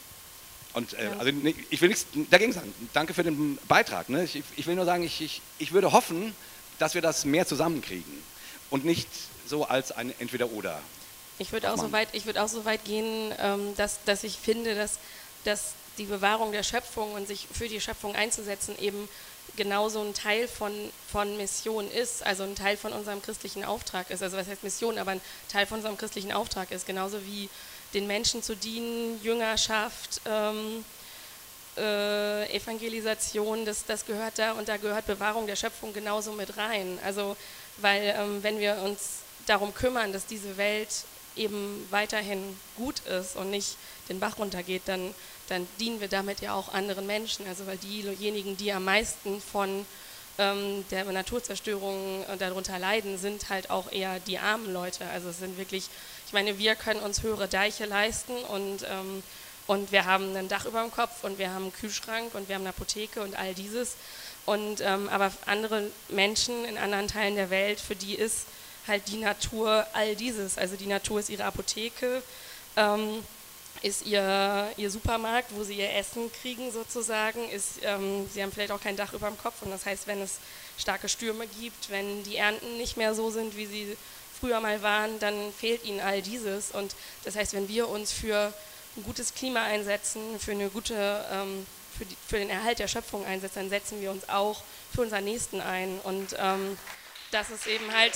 Und 0.77 0.93
äh, 0.93 1.09
also, 1.17 1.31
ich 1.71 1.81
will 1.81 1.89
nichts 1.89 2.05
dagegen 2.29 2.53
sagen. 2.53 2.71
Danke 2.93 3.15
für 3.15 3.23
den 3.23 3.57
Beitrag. 3.67 4.09
Ne? 4.09 4.23
Ich, 4.25 4.43
ich, 4.55 4.67
will 4.67 4.75
nur 4.75 4.85
sagen, 4.85 5.01
ich, 5.01 5.21
ich, 5.21 5.41
ich 5.57 5.71
würde 5.73 5.91
hoffen, 5.91 6.35
dass 6.77 6.93
wir 6.93 7.01
das 7.01 7.25
mehr 7.25 7.47
zusammenkriegen 7.47 8.13
und 8.69 8.85
nicht 8.85 9.09
so 9.47 9.65
als 9.65 9.91
ein 9.91 10.13
Entweder-Oder. 10.19 10.79
Ich 11.39 11.51
würde 11.51 11.73
auch, 11.73 11.79
so 11.79 11.91
weit, 11.91 12.13
würd 12.13 12.37
auch 12.37 12.47
so 12.47 12.63
weit 12.63 12.85
gehen, 12.85 13.33
ähm, 13.39 13.73
dass, 13.75 14.03
dass 14.05 14.23
ich 14.23 14.37
finde, 14.37 14.75
dass, 14.75 14.99
dass 15.45 15.73
die 15.97 16.03
Bewahrung 16.03 16.51
der 16.51 16.61
Schöpfung 16.61 17.13
und 17.13 17.27
sich 17.27 17.47
für 17.51 17.67
die 17.67 17.81
Schöpfung 17.81 18.13
einzusetzen 18.13 18.77
eben 18.79 19.09
genauso 19.55 20.01
ein 20.01 20.13
Teil 20.13 20.47
von, 20.47 20.71
von 21.11 21.37
Mission 21.37 21.89
ist, 21.89 22.23
also 22.23 22.43
ein 22.43 22.53
Teil 22.53 22.77
von 22.77 22.93
unserem 22.93 23.23
christlichen 23.23 23.65
Auftrag 23.65 24.11
ist. 24.11 24.21
Also 24.21 24.37
was 24.37 24.45
heißt 24.45 24.63
Mission, 24.63 24.99
aber 24.99 25.11
ein 25.11 25.21
Teil 25.49 25.65
von 25.65 25.77
unserem 25.77 25.97
christlichen 25.97 26.31
Auftrag 26.31 26.69
ist, 26.69 26.85
genauso 26.85 27.25
wie 27.25 27.49
den 27.93 28.07
Menschen 28.07 28.43
zu 28.43 28.55
dienen, 28.55 29.21
Jüngerschaft, 29.23 30.21
ähm, 30.25 30.83
äh, 31.77 32.55
Evangelisation, 32.55 33.65
das, 33.65 33.85
das 33.85 34.05
gehört 34.05 34.39
da 34.39 34.53
und 34.53 34.67
da 34.67 34.77
gehört 34.77 35.05
Bewahrung 35.05 35.47
der 35.47 35.55
Schöpfung 35.55 35.93
genauso 35.93 36.31
mit 36.31 36.57
rein. 36.57 36.99
Also, 37.03 37.37
weil 37.77 38.15
ähm, 38.17 38.43
wenn 38.43 38.59
wir 38.59 38.77
uns 38.83 39.19
darum 39.45 39.73
kümmern, 39.73 40.11
dass 40.11 40.25
diese 40.25 40.57
Welt 40.57 40.89
eben 41.35 41.87
weiterhin 41.91 42.57
gut 42.75 42.99
ist 43.01 43.35
und 43.35 43.51
nicht 43.51 43.77
den 44.09 44.19
Bach 44.19 44.37
runtergeht, 44.39 44.83
dann, 44.85 45.13
dann 45.49 45.67
dienen 45.79 46.01
wir 46.01 46.07
damit 46.07 46.41
ja 46.41 46.53
auch 46.53 46.73
anderen 46.73 47.05
Menschen. 47.05 47.47
Also 47.47 47.67
weil 47.67 47.77
diejenigen, 47.77 48.57
die 48.57 48.73
am 48.73 48.85
meisten 48.85 49.39
von 49.41 49.85
ähm, 50.39 50.85
der 50.91 51.05
Naturzerstörung 51.05 52.25
darunter 52.39 52.79
leiden, 52.79 53.17
sind 53.17 53.49
halt 53.49 53.69
auch 53.69 53.91
eher 53.91 54.19
die 54.19 54.39
armen 54.39 54.73
Leute. 54.73 55.07
Also 55.09 55.29
es 55.29 55.39
sind 55.39 55.57
wirklich, 55.57 55.89
ich 56.27 56.33
meine, 56.33 56.57
wir 56.57 56.75
können 56.75 56.99
uns 56.99 57.23
höhere 57.23 57.47
Deiche 57.47 57.85
leisten 57.85 58.33
und, 58.33 58.83
ähm, 58.83 59.23
und 59.65 59.93
wir 59.93 60.03
haben 60.03 60.35
ein 60.35 60.49
Dach 60.49 60.65
über 60.65 60.81
dem 60.81 60.91
Kopf 60.91 61.23
und 61.23 61.39
wir 61.39 61.51
haben 61.51 61.63
einen 61.63 61.73
Kühlschrank 61.73 62.35
und 62.35 62.49
wir 62.49 62.55
haben 62.55 62.63
eine 62.63 62.69
Apotheke 62.69 63.21
und 63.21 63.39
all 63.39 63.53
dieses. 63.53 63.95
Und, 64.45 64.81
ähm, 64.81 65.07
aber 65.07 65.31
andere 65.45 65.89
Menschen 66.09 66.65
in 66.65 66.77
anderen 66.77 67.07
Teilen 67.07 67.35
der 67.35 67.49
Welt, 67.49 67.79
für 67.79 67.95
die 67.95 68.15
ist 68.15 68.45
halt 68.87 69.07
die 69.07 69.17
Natur 69.17 69.87
all 69.93 70.17
dieses. 70.17 70.57
Also 70.57 70.75
die 70.75 70.87
Natur 70.87 71.21
ist 71.21 71.29
ihre 71.29 71.45
Apotheke. 71.45 72.21
Ähm, 72.75 73.23
ist 73.81 74.05
ihr, 74.05 74.71
ihr 74.75 74.89
Supermarkt, 74.89 75.55
wo 75.55 75.63
sie 75.63 75.75
ihr 75.75 75.93
Essen 75.93 76.31
kriegen 76.41 76.71
sozusagen, 76.71 77.47
ist, 77.51 77.79
ähm, 77.83 78.27
sie 78.33 78.41
haben 78.41 78.51
vielleicht 78.51 78.71
auch 78.71 78.81
kein 78.81 78.97
Dach 78.97 79.13
über 79.13 79.27
dem 79.27 79.37
Kopf 79.37 79.61
und 79.61 79.69
das 79.69 79.85
heißt, 79.85 80.07
wenn 80.07 80.19
es 80.19 80.39
starke 80.79 81.07
Stürme 81.07 81.45
gibt, 81.45 81.91
wenn 81.91 82.23
die 82.23 82.37
Ernten 82.37 82.77
nicht 82.77 82.97
mehr 82.97 83.13
so 83.13 83.29
sind, 83.29 83.55
wie 83.55 83.67
sie 83.67 83.97
früher 84.39 84.59
mal 84.59 84.81
waren, 84.81 85.19
dann 85.19 85.51
fehlt 85.53 85.83
ihnen 85.83 85.99
all 85.99 86.21
dieses 86.21 86.71
und 86.71 86.95
das 87.23 87.35
heißt, 87.35 87.53
wenn 87.53 87.67
wir 87.67 87.89
uns 87.89 88.11
für 88.11 88.53
ein 88.95 89.03
gutes 89.03 89.33
Klima 89.33 89.63
einsetzen, 89.63 90.39
für 90.39 90.51
eine 90.51 90.69
gute, 90.69 91.25
ähm, 91.31 91.65
für, 91.97 92.05
die, 92.05 92.17
für, 92.27 92.37
den 92.37 92.49
Erhalt 92.49 92.79
der 92.79 92.87
Schöpfung 92.87 93.25
einsetzen, 93.25 93.59
dann 93.59 93.69
setzen 93.69 94.01
wir 94.01 94.11
uns 94.11 94.27
auch 94.29 94.63
für 94.93 95.01
unseren 95.01 95.25
Nächsten 95.25 95.61
ein 95.61 95.99
und 96.03 96.35
ähm, 96.39 96.77
das 97.31 97.49
ist 97.49 97.67
eben 97.67 97.91
halt 97.93 98.13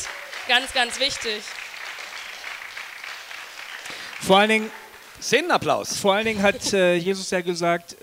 ganz, 0.48 0.74
ganz 0.74 1.00
wichtig. 1.00 1.44
Vor 4.22 4.38
allen 4.38 4.50
Dingen 4.50 4.72
Szenenapplaus. 5.22 5.98
Vor 5.98 6.16
allen 6.16 6.26
Dingen 6.26 6.42
hat 6.42 6.74
äh, 6.74 6.96
Jesus 6.96 7.30
ja 7.30 7.42
gesagt, 7.42 7.96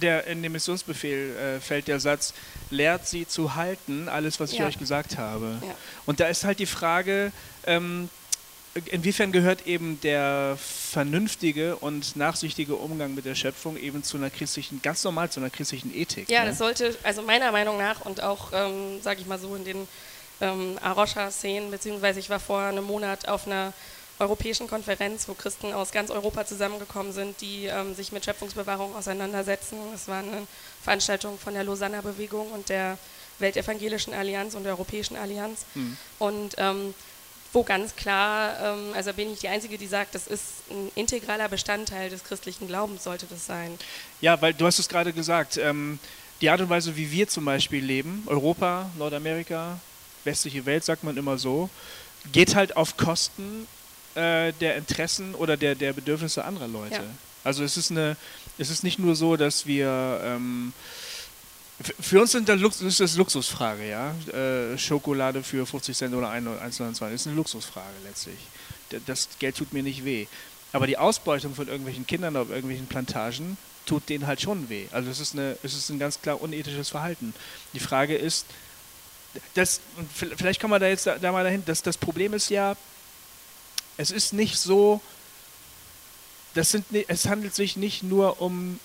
der, 0.00 0.26
in 0.26 0.42
dem 0.42 0.52
Missionsbefehl 0.52 1.36
äh, 1.36 1.60
fällt 1.60 1.86
der 1.86 2.00
Satz, 2.00 2.32
lehrt 2.72 3.06
sie 3.06 3.28
zu 3.28 3.54
halten, 3.54 4.08
alles, 4.08 4.40
was 4.40 4.52
ich 4.52 4.62
euch 4.62 4.78
gesagt 4.78 5.18
habe. 5.18 5.58
Ja. 5.60 5.74
Und 6.06 6.18
da 6.18 6.26
ist 6.26 6.44
halt 6.44 6.58
die 6.58 6.66
Frage, 6.66 7.30
ähm, 7.66 8.08
inwiefern 8.86 9.32
gehört 9.32 9.66
eben 9.66 10.00
der 10.00 10.56
vernünftige 10.58 11.76
und 11.76 12.16
nachsichtige 12.16 12.74
Umgang 12.74 13.14
mit 13.14 13.26
der 13.26 13.34
Schöpfung 13.34 13.76
eben 13.76 14.02
zu 14.02 14.16
einer 14.16 14.30
christlichen, 14.30 14.80
ganz 14.82 15.04
normal 15.04 15.30
zu 15.30 15.40
einer 15.40 15.50
christlichen 15.50 15.94
Ethik? 15.94 16.28
Ja, 16.30 16.40
ne? 16.40 16.50
das 16.50 16.58
sollte, 16.58 16.96
also 17.02 17.22
meiner 17.22 17.52
Meinung 17.52 17.76
nach 17.76 18.00
und 18.00 18.22
auch, 18.22 18.50
ähm, 18.52 19.00
sage 19.02 19.20
ich 19.20 19.26
mal 19.26 19.38
so, 19.38 19.54
in 19.54 19.64
den 19.64 19.88
ähm, 20.40 20.78
Arosha-Szenen, 20.82 21.70
beziehungsweise 21.70 22.18
ich 22.18 22.30
war 22.30 22.40
vor 22.40 22.60
einem 22.60 22.84
Monat 22.84 23.28
auf 23.28 23.46
einer 23.46 23.72
europäischen 24.18 24.68
Konferenz, 24.68 25.28
wo 25.28 25.34
Christen 25.34 25.72
aus 25.72 25.90
ganz 25.90 26.10
Europa 26.10 26.46
zusammengekommen 26.46 27.12
sind, 27.12 27.40
die 27.40 27.66
ähm, 27.66 27.94
sich 27.94 28.12
mit 28.12 28.24
Schöpfungsbewahrung 28.24 28.94
auseinandersetzen. 28.94 29.78
Es 29.94 30.08
war 30.08 30.18
eine 30.18 30.46
Veranstaltung 30.82 31.38
von 31.38 31.54
der 31.54 31.64
Lausanner 31.64 32.02
Bewegung 32.02 32.50
und 32.52 32.68
der 32.68 32.98
Weltevangelischen 33.38 34.14
Allianz 34.14 34.54
und 34.54 34.64
der 34.64 34.72
Europäischen 34.72 35.16
Allianz. 35.16 35.64
Mhm. 35.74 35.96
Und 36.18 36.54
ähm, 36.58 36.94
wo 37.52 37.62
ganz 37.62 37.94
klar, 37.96 38.56
ähm, 38.62 38.94
also 38.94 39.12
bin 39.12 39.32
ich 39.32 39.40
die 39.40 39.48
Einzige, 39.48 39.76
die 39.76 39.86
sagt, 39.86 40.14
das 40.14 40.26
ist 40.26 40.70
ein 40.70 40.90
integraler 40.94 41.48
Bestandteil 41.48 42.08
des 42.08 42.24
christlichen 42.24 42.66
Glaubens, 42.66 43.04
sollte 43.04 43.26
das 43.26 43.46
sein. 43.46 43.78
Ja, 44.20 44.40
weil 44.40 44.54
du 44.54 44.66
hast 44.66 44.78
es 44.78 44.88
gerade 44.88 45.12
gesagt, 45.12 45.58
ähm, 45.58 45.98
die 46.40 46.48
Art 46.48 46.60
und 46.60 46.70
Weise, 46.70 46.96
wie 46.96 47.10
wir 47.10 47.28
zum 47.28 47.44
Beispiel 47.44 47.84
leben, 47.84 48.22
Europa, 48.26 48.90
Nordamerika, 48.96 49.78
westliche 50.24 50.64
Welt, 50.66 50.84
sagt 50.84 51.04
man 51.04 51.16
immer 51.16 51.36
so, 51.36 51.68
geht 52.32 52.54
halt 52.54 52.76
auf 52.76 52.96
Kosten 52.96 53.66
äh, 54.14 54.52
der 54.54 54.76
Interessen 54.76 55.34
oder 55.34 55.56
der, 55.56 55.74
der 55.74 55.92
Bedürfnisse 55.92 56.44
anderer 56.44 56.68
Leute. 56.68 56.94
Ja. 56.94 57.04
Also 57.44 57.64
es 57.64 57.76
ist 57.76 57.90
eine, 57.90 58.16
es 58.58 58.70
ist 58.70 58.84
nicht 58.84 58.98
nur 58.98 59.16
so, 59.16 59.36
dass 59.36 59.66
wir 59.66 60.20
ähm, 60.24 60.72
für 62.00 62.20
uns 62.20 62.32
sind 62.32 62.48
das, 62.48 62.60
Lux 62.60 62.80
ist 62.80 63.00
das 63.00 63.16
Luxusfrage, 63.16 63.88
ja. 63.88 64.14
Äh, 64.32 64.78
Schokolade 64.78 65.42
für 65.42 65.66
50 65.66 65.96
Cent 65.96 66.14
oder 66.14 66.30
1,29 66.30 67.12
ist 67.12 67.26
eine 67.26 67.36
Luxusfrage 67.36 67.86
letztlich. 68.04 68.38
Das 69.06 69.28
Geld 69.38 69.56
tut 69.56 69.72
mir 69.72 69.82
nicht 69.82 70.04
weh. 70.04 70.26
Aber 70.72 70.86
die 70.86 70.98
Ausbeutung 70.98 71.54
von 71.54 71.68
irgendwelchen 71.68 72.06
Kindern 72.06 72.36
auf 72.36 72.50
irgendwelchen 72.50 72.86
Plantagen 72.86 73.56
tut 73.86 74.08
denen 74.08 74.26
halt 74.26 74.40
schon 74.40 74.68
weh. 74.68 74.86
Also 74.92 75.10
es 75.10 75.20
ist, 75.20 75.34
ist 75.34 75.90
ein 75.90 75.98
ganz 75.98 76.20
klar 76.20 76.40
unethisches 76.40 76.90
Verhalten. 76.90 77.34
Die 77.72 77.80
Frage 77.80 78.16
ist, 78.16 78.46
das, 79.54 79.80
vielleicht 80.36 80.60
kommen 80.60 80.72
wir 80.72 80.78
da 80.78 80.86
jetzt 80.86 81.06
da, 81.06 81.18
da 81.18 81.32
mal 81.32 81.44
dahin, 81.44 81.64
dass 81.64 81.82
das 81.82 81.96
Problem 81.96 82.34
ist 82.34 82.50
ja, 82.50 82.76
es 83.96 84.10
ist 84.10 84.32
nicht 84.32 84.58
so, 84.58 85.00
das 86.54 86.70
sind, 86.70 86.84
es 87.08 87.28
handelt 87.28 87.54
sich 87.54 87.76
nicht 87.76 88.02
nur 88.02 88.40
um 88.40 88.78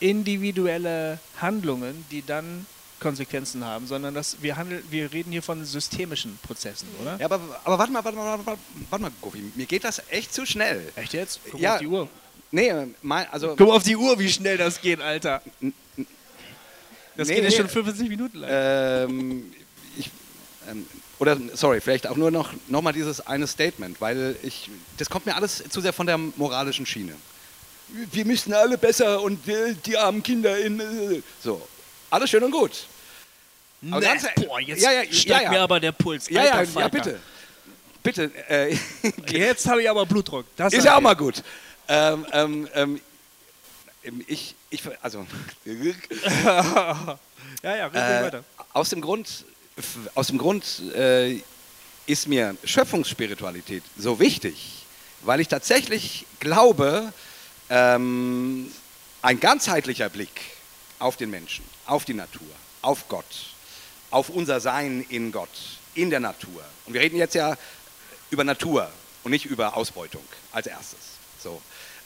individuelle 0.00 1.18
Handlungen, 1.40 2.04
die 2.10 2.24
dann 2.24 2.66
Konsequenzen 3.00 3.64
haben, 3.64 3.86
sondern 3.86 4.14
dass 4.14 4.42
wir 4.42 4.56
handeln, 4.56 4.84
wir 4.90 5.12
reden 5.12 5.32
hier 5.32 5.42
von 5.42 5.64
systemischen 5.64 6.38
Prozessen, 6.42 6.86
oder? 7.00 7.16
Ja, 7.18 7.26
aber, 7.26 7.40
aber 7.64 7.78
warte 7.78 7.92
mal, 7.92 8.04
warte 8.04 8.16
mal, 8.16 8.26
warte 8.26 8.44
mal, 8.44 8.58
warte 8.90 9.02
mal, 9.02 9.10
Gofi, 9.20 9.52
mir 9.54 9.66
geht 9.66 9.84
das 9.84 10.02
echt 10.10 10.32
zu 10.32 10.46
schnell. 10.46 10.92
Echt 10.96 11.14
jetzt? 11.14 11.40
Guck 11.50 11.60
ja, 11.60 11.74
auf 11.74 11.80
die 11.80 11.86
Uhr. 11.86 12.08
Nee, 12.52 12.72
mein, 13.02 13.26
also. 13.30 13.54
Guck 13.56 13.70
auf 13.70 13.82
die 13.82 13.96
Uhr, 13.96 14.18
wie 14.18 14.28
schnell 14.28 14.58
das 14.58 14.80
geht, 14.80 15.00
Alter. 15.00 15.42
Das 17.16 17.28
nee, 17.28 17.36
geht 17.36 17.44
nee, 17.44 17.50
schon 17.50 17.68
50 17.68 18.08
Minuten 18.08 18.38
lang. 18.38 18.50
Ähm, 18.52 19.52
ich, 19.96 20.10
ähm, 20.68 20.86
oder, 21.20 21.38
sorry, 21.54 21.80
vielleicht 21.80 22.08
auch 22.08 22.16
nur 22.16 22.32
noch, 22.32 22.52
noch 22.66 22.82
mal 22.82 22.92
dieses 22.92 23.24
eine 23.24 23.46
Statement, 23.46 24.00
weil 24.00 24.34
ich, 24.42 24.68
das 24.96 25.08
kommt 25.08 25.26
mir 25.26 25.36
alles 25.36 25.62
zu 25.70 25.80
sehr 25.80 25.92
von 25.92 26.06
der 26.06 26.18
moralischen 26.18 26.86
Schiene 26.86 27.14
wir 27.92 28.24
müssen 28.24 28.52
alle 28.52 28.78
besser 28.78 29.20
und 29.20 29.46
äh, 29.48 29.74
die 29.74 29.96
armen 29.96 30.22
Kinder 30.22 30.58
in. 30.58 30.80
Äh, 30.80 31.22
so, 31.42 31.66
alles 32.10 32.30
schön 32.30 32.42
und 32.42 32.50
gut. 32.50 32.86
Aber 33.90 34.00
nee, 34.00 34.06
ganz, 34.06 34.26
boah, 34.36 34.60
jetzt 34.60 34.82
ja, 34.82 34.92
ja, 34.92 35.04
steigt 35.04 35.26
ja, 35.26 35.40
ja. 35.42 35.50
mir 35.50 35.60
aber 35.60 35.80
der 35.80 35.92
Puls. 35.92 36.28
Ja, 36.28 36.44
ja, 36.44 36.62
ja, 36.62 36.88
bitte. 36.88 37.18
Bitte. 38.02 38.30
Äh, 38.48 38.76
jetzt 39.28 39.66
habe 39.66 39.82
ich 39.82 39.88
aber 39.88 40.04
Blutdruck. 40.06 40.44
Das 40.56 40.72
ist 40.72 40.84
ja 40.84 40.96
auch 40.96 41.00
mal 41.00 41.16
gut. 41.16 41.42
Ähm, 41.88 42.26
ähm, 42.32 42.68
ähm, 44.02 44.24
ich, 44.26 44.54
ich, 44.70 44.82
also. 45.02 45.26
ja, 45.64 47.18
ja, 47.62 47.86
äh, 47.88 48.24
weiter. 48.24 48.44
Aus 48.72 48.90
dem 48.90 49.00
Grund, 49.00 49.44
aus 50.14 50.28
dem 50.28 50.38
Grund 50.38 50.64
äh, 50.94 51.40
ist 52.06 52.28
mir 52.28 52.56
Schöpfungsspiritualität 52.64 53.82
so 53.96 54.18
wichtig, 54.18 54.86
weil 55.22 55.40
ich 55.40 55.48
tatsächlich 55.48 56.26
glaube, 56.40 57.12
ähm, 57.68 58.70
ein 59.22 59.38
ganzheitlicher 59.38 60.08
Blick 60.08 60.40
auf 60.98 61.16
den 61.16 61.30
Menschen, 61.30 61.64
auf 61.86 62.04
die 62.04 62.14
Natur, 62.14 62.48
auf 62.82 63.08
Gott, 63.08 63.54
auf 64.10 64.28
unser 64.30 64.60
Sein 64.60 65.04
in 65.08 65.30
Gott, 65.30 65.78
in 65.94 66.10
der 66.10 66.20
Natur. 66.20 66.64
Und 66.86 66.94
wir 66.94 67.00
reden 67.00 67.16
jetzt 67.16 67.34
ja 67.34 67.56
über 68.30 68.44
Natur 68.44 68.90
und 69.22 69.30
nicht 69.30 69.44
über 69.44 69.76
Ausbeutung 69.76 70.24
als 70.52 70.66
erstes. 70.66 71.00
So. 71.42 71.60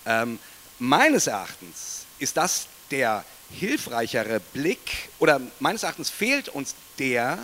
Ähm, 0.07 0.39
meines 0.79 1.27
Erachtens 1.27 2.07
ist 2.19 2.37
das 2.37 2.67
der 2.91 3.25
hilfreichere 3.59 4.41
Blick, 4.41 5.09
oder 5.19 5.41
meines 5.61 5.83
Erachtens 5.83 6.11
fehlt 6.11 6.49
uns 6.49 6.75
der, 6.99 7.39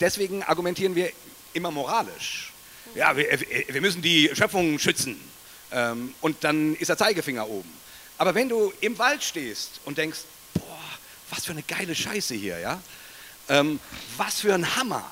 deswegen 0.00 0.42
argumentieren 0.42 0.94
wir 0.94 1.12
immer 1.52 1.70
moralisch. 1.70 2.52
Ja, 2.94 3.16
wir, 3.16 3.26
wir 3.68 3.80
müssen 3.80 4.02
die 4.02 4.30
Schöpfung 4.34 4.78
schützen. 4.78 5.20
Ähm, 5.72 6.14
und 6.20 6.42
dann 6.42 6.74
ist 6.76 6.88
der 6.88 6.98
Zeigefinger 6.98 7.48
oben. 7.48 7.70
Aber 8.18 8.34
wenn 8.34 8.48
du 8.48 8.72
im 8.80 8.98
Wald 8.98 9.22
stehst 9.22 9.80
und 9.84 9.98
denkst, 9.98 10.20
boah, 10.54 10.78
was 11.30 11.44
für 11.44 11.52
eine 11.52 11.62
geile 11.62 11.94
Scheiße 11.94 12.34
hier, 12.34 12.58
ja? 12.58 12.82
Ähm, 13.48 13.78
was 14.16 14.40
für 14.40 14.54
ein 14.54 14.76
Hammer. 14.76 15.08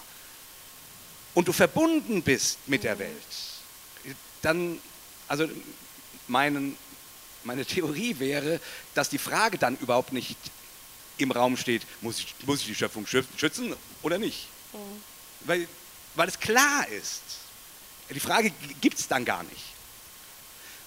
Und 1.34 1.46
du 1.46 1.52
verbunden 1.52 2.22
bist 2.22 2.58
mit 2.66 2.82
der 2.82 2.98
Welt, 2.98 3.12
dann, 4.42 4.80
also 5.28 5.48
meinen, 6.26 6.76
meine 7.44 7.64
Theorie 7.64 8.18
wäre, 8.18 8.60
dass 8.94 9.08
die 9.08 9.18
Frage 9.18 9.58
dann 9.58 9.76
überhaupt 9.78 10.12
nicht 10.12 10.36
im 11.18 11.30
Raum 11.30 11.56
steht, 11.56 11.82
muss 12.00 12.18
ich, 12.18 12.34
muss 12.46 12.60
ich 12.60 12.66
die 12.66 12.74
Schöpfung 12.74 13.06
schützen 13.06 13.74
oder 14.02 14.18
nicht? 14.18 14.48
Mhm. 14.72 15.02
Weil, 15.40 15.68
weil 16.14 16.28
es 16.28 16.38
klar 16.38 16.86
ist. 16.88 17.22
Die 18.10 18.20
Frage 18.20 18.52
gibt 18.80 18.98
es 18.98 19.08
dann 19.08 19.24
gar 19.24 19.42
nicht. 19.42 19.64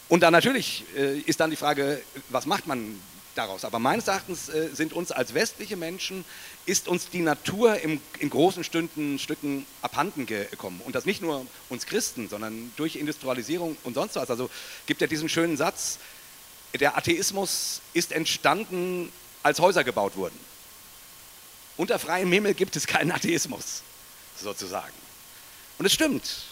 Und 0.10 0.22
dann 0.22 0.34
natürlich 0.34 0.84
äh, 0.98 1.20
ist 1.20 1.40
dann 1.40 1.52
die 1.52 1.56
Frage, 1.56 2.02
was 2.30 2.46
macht 2.46 2.68
man 2.68 3.00
daraus? 3.36 3.64
Aber 3.64 3.80
meines 3.80 4.08
Erachtens 4.08 4.50
äh, 4.50 4.70
sind 4.74 4.92
uns 4.92 5.12
als 5.12 5.34
westliche 5.34 5.78
Menschen, 5.78 6.26
ist 6.66 6.88
uns 6.88 7.10
die 7.10 7.22
Natur 7.22 7.80
im, 7.80 8.02
in 8.20 8.30
großen 8.30 8.64
Stunden, 8.64 9.20
Stücken 9.20 9.66
abhanden 9.82 10.26
gekommen. 10.26 10.82
Und 10.84 10.96
das 10.96 11.06
nicht 11.06 11.22
nur 11.22 11.46
uns 11.70 11.86
Christen, 11.86 12.28
sondern 12.28 12.74
durch 12.76 12.96
Industrialisierung 12.98 13.78
und 13.84 13.94
sonst 13.94 14.16
was. 14.16 14.30
Also 14.30 14.50
gibt 14.86 15.00
ja 15.00 15.08
diesen 15.08 15.30
schönen 15.30 15.56
Satz, 15.58 16.00
der 16.80 16.98
Atheismus 16.98 17.82
ist 17.94 18.12
entstanden, 18.12 19.12
als 19.44 19.60
Häuser 19.60 19.84
gebaut 19.84 20.16
wurden. 20.16 20.38
Unter 21.82 21.98
freiem 21.98 22.32
Himmel 22.32 22.54
gibt 22.54 22.76
es 22.76 22.86
keinen 22.86 23.12
Atheismus, 23.12 23.82
sozusagen. 24.40 24.94
Und 25.80 25.88
es 25.88 25.92
stimmt. 25.92 26.44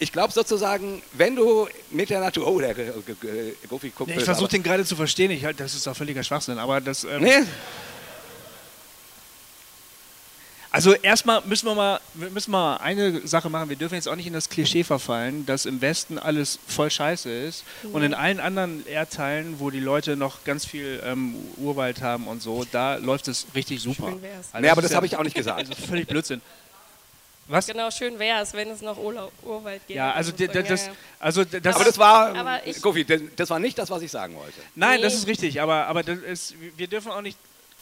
Ich 0.00 0.10
glaube 0.10 0.32
sozusagen, 0.32 1.00
wenn 1.12 1.36
du 1.36 1.68
mit 1.92 2.10
der 2.10 2.18
Natur. 2.18 2.48
Oh, 2.48 2.58
der 2.58 2.74
Goofy 3.68 3.90
guckt. 3.90 4.10
Nee, 4.10 4.16
ich 4.16 4.24
versuche 4.24 4.48
den 4.48 4.64
gerade 4.64 4.84
zu 4.84 4.96
verstehen. 4.96 5.30
Ich 5.30 5.44
halt, 5.44 5.60
das 5.60 5.76
ist 5.76 5.86
auch 5.86 5.94
völliger 5.94 6.24
Schwachsinn. 6.24 6.58
Aber 6.58 6.80
das. 6.80 7.04
Ähm, 7.04 7.22
nee. 7.22 7.44
Also 10.78 10.94
erstmal 10.94 11.42
müssen 11.44 11.66
wir 11.66 11.74
mal 11.74 12.00
müssen 12.14 12.52
wir 12.52 12.80
eine 12.80 13.26
Sache 13.26 13.50
machen. 13.50 13.68
Wir 13.68 13.74
dürfen 13.74 13.96
jetzt 13.96 14.08
auch 14.08 14.14
nicht 14.14 14.28
in 14.28 14.32
das 14.32 14.48
Klischee 14.48 14.84
verfallen, 14.84 15.44
dass 15.44 15.66
im 15.66 15.80
Westen 15.80 16.20
alles 16.20 16.60
voll 16.68 16.88
Scheiße 16.88 17.28
ist 17.28 17.64
mhm. 17.82 17.94
und 17.94 18.02
in 18.04 18.14
allen 18.14 18.38
anderen 18.38 18.86
Erdteilen, 18.86 19.58
wo 19.58 19.70
die 19.70 19.80
Leute 19.80 20.14
noch 20.14 20.44
ganz 20.44 20.64
viel 20.64 21.02
ähm, 21.04 21.34
Urwald 21.56 22.00
haben 22.00 22.28
und 22.28 22.42
so, 22.42 22.64
da 22.70 22.94
läuft 22.94 23.26
es 23.26 23.48
richtig 23.56 23.82
super. 23.82 24.06
Also 24.06 24.20
nee, 24.60 24.68
aber 24.68 24.80
das 24.80 24.92
ja, 24.92 24.98
habe 24.98 25.06
ich 25.06 25.16
auch 25.16 25.24
nicht 25.24 25.34
gesagt. 25.34 25.58
Also 25.58 25.74
völlig 25.74 26.06
Blödsinn. 26.06 26.40
Was? 27.48 27.66
Genau, 27.66 27.90
schön 27.90 28.18
wäre 28.18 28.42
es, 28.42 28.52
wenn 28.52 28.68
es 28.68 28.82
noch 28.82 28.98
Urlaub, 28.98 29.32
Urwald 29.42 29.80
gäbe. 29.86 29.96
Ja, 29.96 30.12
also, 30.12 30.32
das, 30.32 30.68
das, 30.68 30.90
also 31.18 31.44
das, 31.44 31.74
aber 31.74 31.84
das 31.84 31.98
war, 31.98 32.36
aber 32.36 32.66
ich, 32.66 32.80
Kofi, 32.80 33.04
das 33.04 33.48
war 33.48 33.58
nicht 33.58 33.78
das, 33.78 33.90
was 33.90 34.02
ich 34.02 34.10
sagen 34.10 34.36
wollte. 34.36 34.60
Nein, 34.74 34.96
nee. 34.96 35.02
das 35.02 35.14
ist 35.14 35.26
richtig, 35.26 35.60
aber, 35.60 35.86
aber 35.86 36.02
das 36.02 36.18
ist, 36.18 36.54
wir 36.76 36.86
dürfen 36.86 37.10
auch 37.10 37.22
nicht 37.22 37.38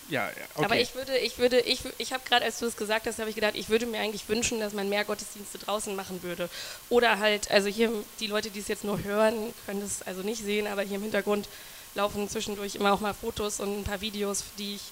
ja, 0.08 0.30
okay. 0.54 0.64
Aber 0.64 0.76
ich 0.76 0.94
würde, 0.94 1.18
ich 1.18 1.38
würde, 1.38 1.60
ich, 1.60 1.80
ich 1.98 2.12
habe 2.12 2.22
gerade, 2.26 2.44
als 2.44 2.58
du 2.58 2.66
es 2.66 2.76
gesagt 2.76 3.06
hast, 3.06 3.18
habe 3.18 3.28
ich 3.28 3.34
gedacht, 3.34 3.54
ich 3.54 3.68
würde 3.68 3.86
mir 3.86 4.00
eigentlich 4.00 4.28
wünschen, 4.28 4.60
dass 4.60 4.72
man 4.72 4.88
mehr 4.88 5.04
Gottesdienste 5.04 5.58
draußen 5.58 5.94
machen 5.96 6.22
würde. 6.22 6.48
Oder 6.88 7.18
halt, 7.18 7.50
also 7.50 7.68
hier, 7.68 7.92
die 8.20 8.26
Leute, 8.26 8.50
die 8.50 8.60
es 8.60 8.68
jetzt 8.68 8.84
nur 8.84 9.02
hören, 9.02 9.52
können 9.66 9.80
das 9.80 10.02
also 10.02 10.22
nicht 10.22 10.42
sehen, 10.42 10.66
aber 10.66 10.82
hier 10.82 10.96
im 10.96 11.02
Hintergrund 11.02 11.48
laufen 11.94 12.28
zwischendurch 12.28 12.74
immer 12.74 12.92
auch 12.92 13.00
mal 13.00 13.14
Fotos 13.14 13.60
und 13.60 13.80
ein 13.80 13.84
paar 13.84 14.00
Videos, 14.00 14.44
die 14.58 14.76
ich 14.76 14.82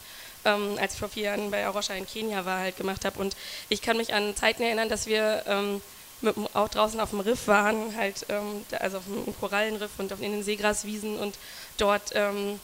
ähm, 0.45 0.77
als 0.79 0.95
ich 0.95 0.99
vor 0.99 1.09
vier 1.09 1.25
Jahren 1.25 1.51
bei 1.51 1.65
Arosha 1.65 1.95
in 1.95 2.07
Kenia 2.07 2.45
war, 2.45 2.61
halt 2.61 2.77
gemacht 2.77 3.05
habe. 3.05 3.19
Und 3.19 3.37
ich 3.69 3.83
kann 3.83 3.97
mich 3.97 4.15
an 4.15 4.37
Zeiten 4.37 4.63
erinnern, 4.63 4.89
dass 4.89 5.07
wir 5.07 5.43
ähm, 5.47 5.81
mit, 6.21 6.37
auch 6.55 6.69
draußen 6.69 7.01
auf 7.01 7.11
dem 7.11 7.21
Riff 7.21 7.49
waren, 7.49 7.97
halt, 7.97 8.27
ähm, 8.29 8.65
also 8.79 8.99
auf 8.99 9.05
dem 9.05 9.39
Korallenriff 9.39 9.93
und 9.99 10.11
in 10.13 10.33
den 10.33 10.43
Seegraswiesen 10.43 11.19
und 11.19 11.39
dort 11.79 12.13
ähm, 12.15 12.61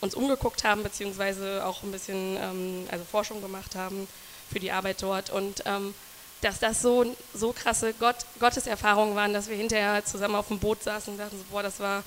uns 0.00 0.14
umgeguckt 0.14 0.64
haben, 0.64 0.82
beziehungsweise 0.82 1.64
auch 1.64 1.82
ein 1.82 1.92
bisschen 1.92 2.36
ähm, 2.36 2.86
also 2.90 3.04
Forschung 3.04 3.40
gemacht 3.40 3.74
haben 3.74 4.08
für 4.50 4.60
die 4.60 4.70
Arbeit 4.70 5.02
dort. 5.02 5.30
Und 5.30 5.62
ähm, 5.66 5.94
dass 6.42 6.58
das 6.58 6.82
so, 6.82 7.16
so 7.34 7.52
krasse 7.52 7.94
Gott, 7.94 8.16
Gotteserfahrungen 8.40 9.16
waren, 9.16 9.32
dass 9.32 9.48
wir 9.48 9.56
hinterher 9.56 10.04
zusammen 10.04 10.36
auf 10.36 10.48
dem 10.48 10.58
Boot 10.58 10.82
saßen 10.82 11.14
und 11.14 11.18
dachten, 11.18 11.38
so, 11.38 11.44
boah, 11.50 11.62
das 11.62 11.80
war 11.80 12.02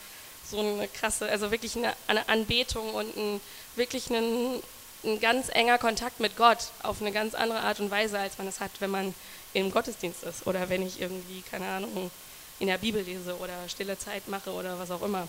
so 0.50 0.60
eine 0.60 0.88
krasse, 0.88 1.30
also 1.30 1.52
wirklich 1.52 1.76
eine, 1.76 1.94
eine 2.08 2.28
Anbetung 2.30 2.94
und 2.94 3.16
ein, 3.18 3.42
wirklich 3.76 4.10
ein 4.10 4.62
ein 5.04 5.20
ganz 5.20 5.50
enger 5.50 5.78
Kontakt 5.78 6.20
mit 6.20 6.36
Gott 6.36 6.58
auf 6.84 7.02
eine 7.02 7.12
ganz 7.12 7.34
andere 7.34 7.62
Art 7.62 7.80
und 7.80 7.92
Weise, 7.92 8.20
als 8.20 8.38
man 8.38 8.48
es 8.48 8.60
hat, 8.60 8.72
wenn 8.80 8.90
man 8.90 9.16
im 9.54 9.72
Gottesdienst 9.72 10.24
ist 10.24 10.46
oder 10.46 10.70
wenn 10.70 10.86
ich 10.86 11.02
irgendwie, 11.02 11.42
keine 11.42 11.68
Ahnung, 11.68 12.12
in 12.60 12.68
der 12.68 12.78
Bibel 12.78 13.02
lese 13.02 13.38
oder 13.38 13.54
stille 13.70 13.98
Zeit 13.98 14.28
mache 14.28 14.52
oder 14.52 14.78
was 14.78 14.92
auch 14.92 15.02
immer. 15.02 15.28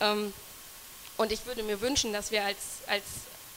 Ähm, 0.00 0.32
und 1.18 1.32
ich 1.32 1.44
würde 1.46 1.62
mir 1.62 1.80
wünschen, 1.80 2.12
dass 2.12 2.30
wir 2.30 2.44
als, 2.44 2.56
als, 2.86 3.02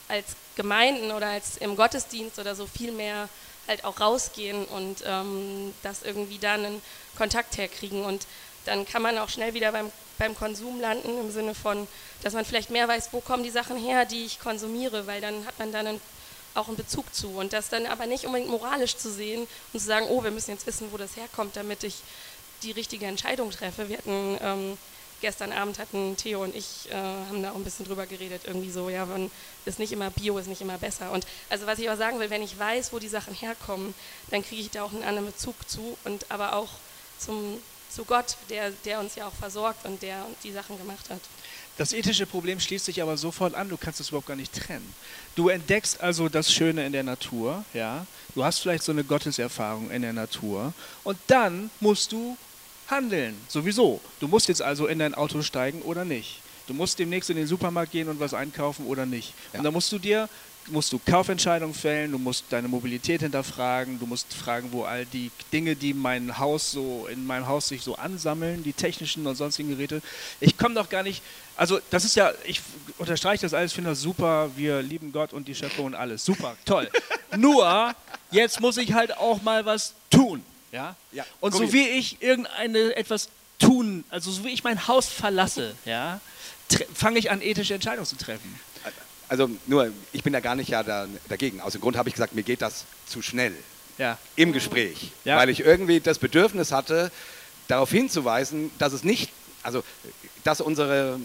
als 0.08 0.26
Gemeinden 0.56 1.12
oder 1.12 1.28
als 1.28 1.56
im 1.56 1.76
Gottesdienst 1.76 2.38
oder 2.38 2.54
so 2.54 2.66
viel 2.66 2.92
mehr 2.92 3.28
halt 3.68 3.84
auch 3.84 4.00
rausgehen 4.00 4.64
und 4.64 5.02
ähm, 5.06 5.72
das 5.82 6.02
irgendwie 6.02 6.38
dann 6.38 6.64
einen 6.64 6.82
Kontakt 7.16 7.56
herkriegen. 7.56 8.04
Und 8.04 8.26
dann 8.64 8.84
kann 8.84 9.00
man 9.00 9.16
auch 9.18 9.28
schnell 9.28 9.54
wieder 9.54 9.70
beim, 9.70 9.90
beim 10.18 10.34
Konsum 10.34 10.80
landen, 10.80 11.18
im 11.20 11.30
Sinne 11.30 11.54
von, 11.54 11.86
dass 12.22 12.34
man 12.34 12.44
vielleicht 12.44 12.70
mehr 12.70 12.88
weiß, 12.88 13.10
wo 13.12 13.20
kommen 13.20 13.44
die 13.44 13.50
Sachen 13.50 13.76
her, 13.76 14.04
die 14.04 14.24
ich 14.24 14.40
konsumiere, 14.40 15.06
weil 15.06 15.20
dann 15.20 15.46
hat 15.46 15.58
man 15.60 15.70
dann 15.70 15.86
einen, 15.86 16.00
auch 16.54 16.66
einen 16.66 16.76
Bezug 16.76 17.14
zu. 17.14 17.28
Und 17.28 17.52
das 17.52 17.68
dann 17.68 17.86
aber 17.86 18.06
nicht 18.06 18.26
unbedingt 18.26 18.50
moralisch 18.50 18.96
zu 18.96 19.10
sehen 19.10 19.46
und 19.72 19.78
zu 19.78 19.86
sagen, 19.86 20.06
oh, 20.08 20.24
wir 20.24 20.32
müssen 20.32 20.50
jetzt 20.50 20.66
wissen, 20.66 20.90
wo 20.90 20.96
das 20.96 21.16
herkommt, 21.16 21.54
damit 21.54 21.84
ich 21.84 22.02
die 22.64 22.72
richtige 22.72 23.06
Entscheidung 23.06 23.52
treffe. 23.52 23.88
Wir 23.88 23.98
hatten 23.98 24.38
ähm, 24.42 24.78
gestern 25.22 25.52
Abend 25.52 25.78
hatten 25.78 26.16
Theo 26.18 26.42
und 26.42 26.54
ich 26.54 26.90
äh, 26.90 26.94
haben 26.94 27.42
da 27.42 27.52
auch 27.52 27.54
ein 27.54 27.64
bisschen 27.64 27.86
drüber 27.86 28.04
geredet, 28.06 28.42
irgendwie 28.44 28.70
so, 28.70 28.90
ja, 28.90 29.06
man 29.06 29.30
ist 29.64 29.78
nicht 29.78 29.92
immer 29.92 30.10
Bio, 30.10 30.36
ist 30.36 30.48
nicht 30.48 30.60
immer 30.60 30.76
besser. 30.76 31.10
Und 31.12 31.26
also 31.48 31.66
was 31.66 31.78
ich 31.78 31.88
aber 31.88 31.96
sagen 31.96 32.20
will, 32.20 32.28
wenn 32.28 32.42
ich 32.42 32.58
weiß, 32.58 32.92
wo 32.92 32.98
die 32.98 33.08
Sachen 33.08 33.32
herkommen, 33.32 33.94
dann 34.30 34.44
kriege 34.44 34.60
ich 34.60 34.70
da 34.70 34.82
auch 34.82 34.92
einen 34.92 35.04
anderen 35.04 35.28
Bezug 35.28 35.54
zu 35.66 35.96
und 36.04 36.30
aber 36.30 36.54
auch 36.54 36.68
zum, 37.18 37.58
zu 37.88 38.04
Gott, 38.04 38.36
der, 38.50 38.72
der 38.84 39.00
uns 39.00 39.14
ja 39.14 39.26
auch 39.26 39.32
versorgt 39.32 39.86
und 39.86 40.02
der 40.02 40.26
die 40.42 40.52
Sachen 40.52 40.76
gemacht 40.76 41.08
hat. 41.08 41.20
Das 41.78 41.94
ethische 41.94 42.26
Problem 42.26 42.60
schließt 42.60 42.84
sich 42.84 43.00
aber 43.00 43.16
sofort 43.16 43.54
an, 43.54 43.70
du 43.70 43.78
kannst 43.78 44.00
es 44.00 44.08
überhaupt 44.08 44.26
gar 44.26 44.36
nicht 44.36 44.52
trennen. 44.52 44.94
Du 45.36 45.48
entdeckst 45.48 46.00
also 46.02 46.28
das 46.28 46.52
Schöne 46.52 46.84
in 46.84 46.92
der 46.92 47.02
Natur, 47.02 47.64
ja. 47.72 48.06
Du 48.34 48.44
hast 48.44 48.58
vielleicht 48.58 48.82
so 48.82 48.92
eine 48.92 49.04
Gotteserfahrung 49.04 49.90
in 49.90 50.02
der 50.02 50.12
Natur 50.12 50.74
und 51.04 51.18
dann 51.28 51.70
musst 51.80 52.12
du 52.12 52.36
handeln, 52.92 53.34
sowieso. 53.48 54.00
Du 54.20 54.28
musst 54.28 54.46
jetzt 54.46 54.62
also 54.62 54.86
in 54.86 55.00
dein 55.00 55.14
Auto 55.14 55.42
steigen 55.42 55.82
oder 55.82 56.04
nicht. 56.04 56.40
Du 56.68 56.74
musst 56.74 57.00
demnächst 57.00 57.28
in 57.30 57.36
den 57.36 57.48
Supermarkt 57.48 57.90
gehen 57.90 58.08
und 58.08 58.20
was 58.20 58.34
einkaufen 58.34 58.86
oder 58.86 59.04
nicht. 59.04 59.34
Ja. 59.52 59.58
Und 59.58 59.64
dann 59.64 59.72
musst 59.72 59.90
du 59.90 59.98
dir 59.98 60.28
musst 60.70 60.92
du 60.92 60.98
Kaufentscheidungen 60.98 61.74
fällen, 61.74 62.12
du 62.12 62.18
musst 62.18 62.44
deine 62.50 62.68
Mobilität 62.68 63.20
hinterfragen, 63.22 63.98
du 63.98 64.06
musst 64.06 64.32
fragen, 64.32 64.68
wo 64.72 64.84
all 64.84 65.06
die 65.06 65.30
Dinge, 65.52 65.76
die 65.76 65.94
mein 65.94 66.38
Haus 66.38 66.72
so 66.72 67.06
in 67.10 67.26
meinem 67.26 67.46
Haus 67.48 67.68
sich 67.68 67.82
so 67.82 67.96
ansammeln, 67.96 68.62
die 68.62 68.72
technischen 68.72 69.26
und 69.26 69.34
sonstigen 69.34 69.70
Geräte. 69.70 70.02
Ich 70.40 70.56
komme 70.56 70.74
doch 70.74 70.88
gar 70.88 71.02
nicht, 71.02 71.22
also 71.56 71.80
das 71.90 72.04
ist 72.04 72.16
ja, 72.16 72.32
ich 72.44 72.60
unterstreiche 72.98 73.42
das 73.42 73.54
alles, 73.54 73.72
finde 73.72 73.90
das 73.90 74.00
super, 74.00 74.50
wir 74.56 74.82
lieben 74.82 75.12
Gott 75.12 75.32
und 75.32 75.48
die 75.48 75.54
Schöpfung 75.54 75.86
und 75.86 75.94
alles, 75.94 76.24
super, 76.24 76.56
toll. 76.64 76.88
Nur 77.36 77.94
jetzt 78.30 78.60
muss 78.60 78.76
ich 78.76 78.92
halt 78.92 79.16
auch 79.16 79.42
mal 79.42 79.66
was 79.66 79.94
tun. 80.10 80.44
Ja? 80.72 80.96
ja 81.12 81.24
und 81.40 81.54
so 81.54 81.72
wie 81.72 81.86
ich 81.86 82.20
irgendeine 82.22 82.96
etwas 82.96 83.28
tun, 83.58 84.04
also 84.10 84.30
so 84.30 84.44
wie 84.44 84.48
ich 84.48 84.64
mein 84.64 84.88
Haus 84.88 85.06
verlasse, 85.06 85.76
ja, 85.84 86.20
fange 86.94 87.18
ich 87.18 87.30
an, 87.30 87.40
ethische 87.42 87.74
Entscheidungen 87.74 88.06
zu 88.06 88.16
treffen. 88.16 88.58
Also 89.28 89.48
nur, 89.66 89.92
ich 90.12 90.22
bin 90.22 90.34
ja 90.34 90.40
gar 90.40 90.56
nicht 90.56 90.68
ja 90.68 90.82
da, 90.82 91.06
dagegen. 91.28 91.60
Aus 91.60 91.72
dem 91.72 91.80
Grund 91.80 91.96
habe 91.96 92.08
ich 92.08 92.14
gesagt, 92.14 92.34
mir 92.34 92.42
geht 92.42 92.60
das 92.60 92.84
zu 93.06 93.22
schnell 93.22 93.54
ja. 93.96 94.18
im 94.36 94.52
Gespräch, 94.52 95.12
ja. 95.24 95.36
weil 95.36 95.48
ich 95.48 95.60
irgendwie 95.60 96.00
das 96.00 96.18
Bedürfnis 96.18 96.72
hatte, 96.72 97.10
darauf 97.68 97.90
hinzuweisen, 97.90 98.70
dass 98.78 98.92
es 98.92 99.04
nicht, 99.04 99.30
also 99.62 99.82
dass 100.44 100.60
unsere, 100.60 101.18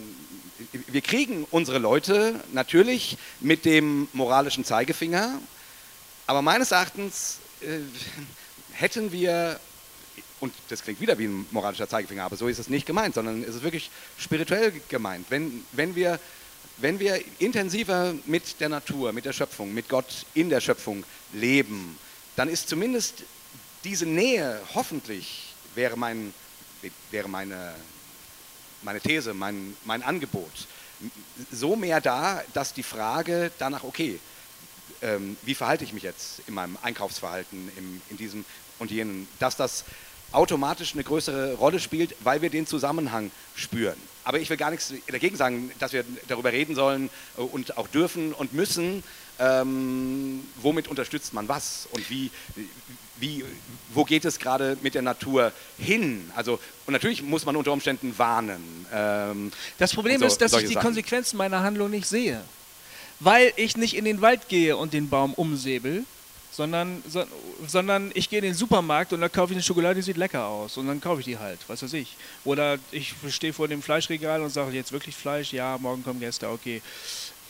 wir 0.71 1.01
kriegen 1.01 1.45
unsere 1.51 1.79
Leute 1.79 2.39
natürlich 2.53 3.17
mit 3.39 3.65
dem 3.65 4.07
moralischen 4.13 4.63
Zeigefinger, 4.63 5.39
aber 6.27 6.41
meines 6.41 6.71
Erachtens 6.71 7.39
äh, 7.61 7.79
hätten 8.79 9.11
wir, 9.11 9.59
und 10.39 10.53
das 10.69 10.83
klingt 10.83 11.01
wieder 11.01 11.17
wie 11.17 11.25
ein 11.25 11.47
moralischer 11.51 11.89
Zeigefinger, 11.89 12.23
aber 12.23 12.37
so 12.37 12.47
ist 12.47 12.59
es 12.59 12.69
nicht 12.69 12.85
gemeint, 12.85 13.15
sondern 13.15 13.43
es 13.43 13.55
ist 13.55 13.63
wirklich 13.63 13.89
spirituell 14.17 14.71
gemeint. 14.87 15.25
Wenn, 15.29 15.65
wenn, 15.71 15.95
wir, 15.95 16.19
wenn 16.77 16.99
wir 16.99 17.19
intensiver 17.39 18.13
mit 18.25 18.59
der 18.59 18.69
Natur, 18.69 19.13
mit 19.13 19.25
der 19.25 19.33
Schöpfung, 19.33 19.73
mit 19.73 19.89
Gott 19.89 20.25
in 20.33 20.49
der 20.49 20.61
Schöpfung 20.61 21.03
leben, 21.33 21.97
dann 22.35 22.49
ist 22.49 22.69
zumindest 22.69 23.23
diese 23.83 24.05
Nähe, 24.05 24.61
hoffentlich 24.75 25.53
wäre, 25.75 25.97
mein, 25.97 26.33
wäre 27.11 27.27
meine, 27.27 27.73
meine 28.83 29.01
These, 29.01 29.33
mein, 29.33 29.75
mein 29.85 30.03
Angebot, 30.03 30.67
so 31.51 31.75
mehr 31.75 32.01
da, 32.01 32.43
dass 32.53 32.73
die 32.73 32.83
Frage 32.83 33.51
danach, 33.59 33.83
okay, 33.83 34.19
ähm, 35.01 35.37
wie 35.43 35.55
verhalte 35.55 35.83
ich 35.83 35.93
mich 35.93 36.03
jetzt 36.03 36.41
in 36.47 36.53
meinem 36.53 36.77
Einkaufsverhalten, 36.81 37.71
in 38.09 38.17
diesem 38.17 38.45
und 38.79 38.91
jenen, 38.91 39.27
dass 39.39 39.55
das 39.55 39.85
automatisch 40.31 40.93
eine 40.93 41.03
größere 41.03 41.53
Rolle 41.53 41.79
spielt, 41.79 42.15
weil 42.21 42.41
wir 42.41 42.49
den 42.49 42.67
Zusammenhang 42.67 43.31
spüren. 43.55 43.97
Aber 44.23 44.39
ich 44.39 44.49
will 44.49 44.57
gar 44.57 44.71
nichts 44.71 44.93
dagegen 45.07 45.37
sagen, 45.37 45.71
dass 45.79 45.93
wir 45.93 46.03
darüber 46.27 46.51
reden 46.51 46.75
sollen 46.75 47.09
und 47.37 47.77
auch 47.77 47.87
dürfen 47.87 48.33
und 48.33 48.53
müssen, 48.53 49.03
ähm, 49.39 50.43
womit 50.61 50.87
unterstützt 50.89 51.33
man 51.33 51.47
was 51.47 51.87
und 51.91 52.09
wie, 52.09 52.29
wie, 53.19 53.45
wo 53.93 54.03
geht 54.03 54.25
es 54.25 54.39
gerade 54.39 54.77
mit 54.81 54.95
der 54.95 55.01
Natur 55.01 55.53
hin? 55.77 56.29
Also, 56.35 56.59
und 56.85 56.91
natürlich 56.91 57.23
muss 57.23 57.45
man 57.45 57.55
unter 57.55 57.71
Umständen 57.71 58.17
warnen. 58.17 58.85
Ähm, 58.93 59.51
das 59.77 59.93
Problem 59.93 60.19
so, 60.19 60.25
ist, 60.25 60.41
dass 60.41 60.53
ich 60.53 60.67
die 60.67 60.73
Sachen. 60.73 60.81
Konsequenzen 60.81 61.37
meiner 61.37 61.61
Handlung 61.61 61.89
nicht 61.89 62.07
sehe. 62.07 62.41
Weil 63.19 63.53
ich 63.55 63.77
nicht 63.77 63.95
in 63.95 64.05
den 64.05 64.21
Wald 64.21 64.49
gehe 64.49 64.77
und 64.77 64.93
den 64.93 65.09
Baum 65.09 65.33
umsäbel, 65.33 66.05
sondern, 66.57 67.03
so, 67.07 67.23
sondern 67.67 68.09
ich 68.15 68.31
gehe 68.31 68.39
in 68.39 68.45
den 68.45 68.55
Supermarkt 68.55 69.13
und 69.13 69.21
da 69.21 69.29
kaufe 69.29 69.53
ich 69.53 69.57
eine 69.57 69.63
Schokolade, 69.63 69.93
die 69.93 70.01
sieht 70.01 70.17
lecker 70.17 70.47
aus 70.47 70.75
und 70.77 70.87
dann 70.87 70.99
kaufe 70.99 71.19
ich 71.19 71.25
die 71.25 71.37
halt, 71.37 71.59
was 71.67 71.83
weiß 71.83 71.93
ich. 71.93 72.17
Oder 72.45 72.79
ich 72.89 73.13
stehe 73.29 73.53
vor 73.53 73.67
dem 73.67 73.83
Fleischregal 73.83 74.41
und 74.41 74.49
sage, 74.49 74.71
jetzt 74.71 74.91
wirklich 74.91 75.15
Fleisch? 75.15 75.53
Ja, 75.53 75.77
morgen 75.79 76.03
kommen 76.03 76.19
Gäste, 76.19 76.49
okay. 76.49 76.81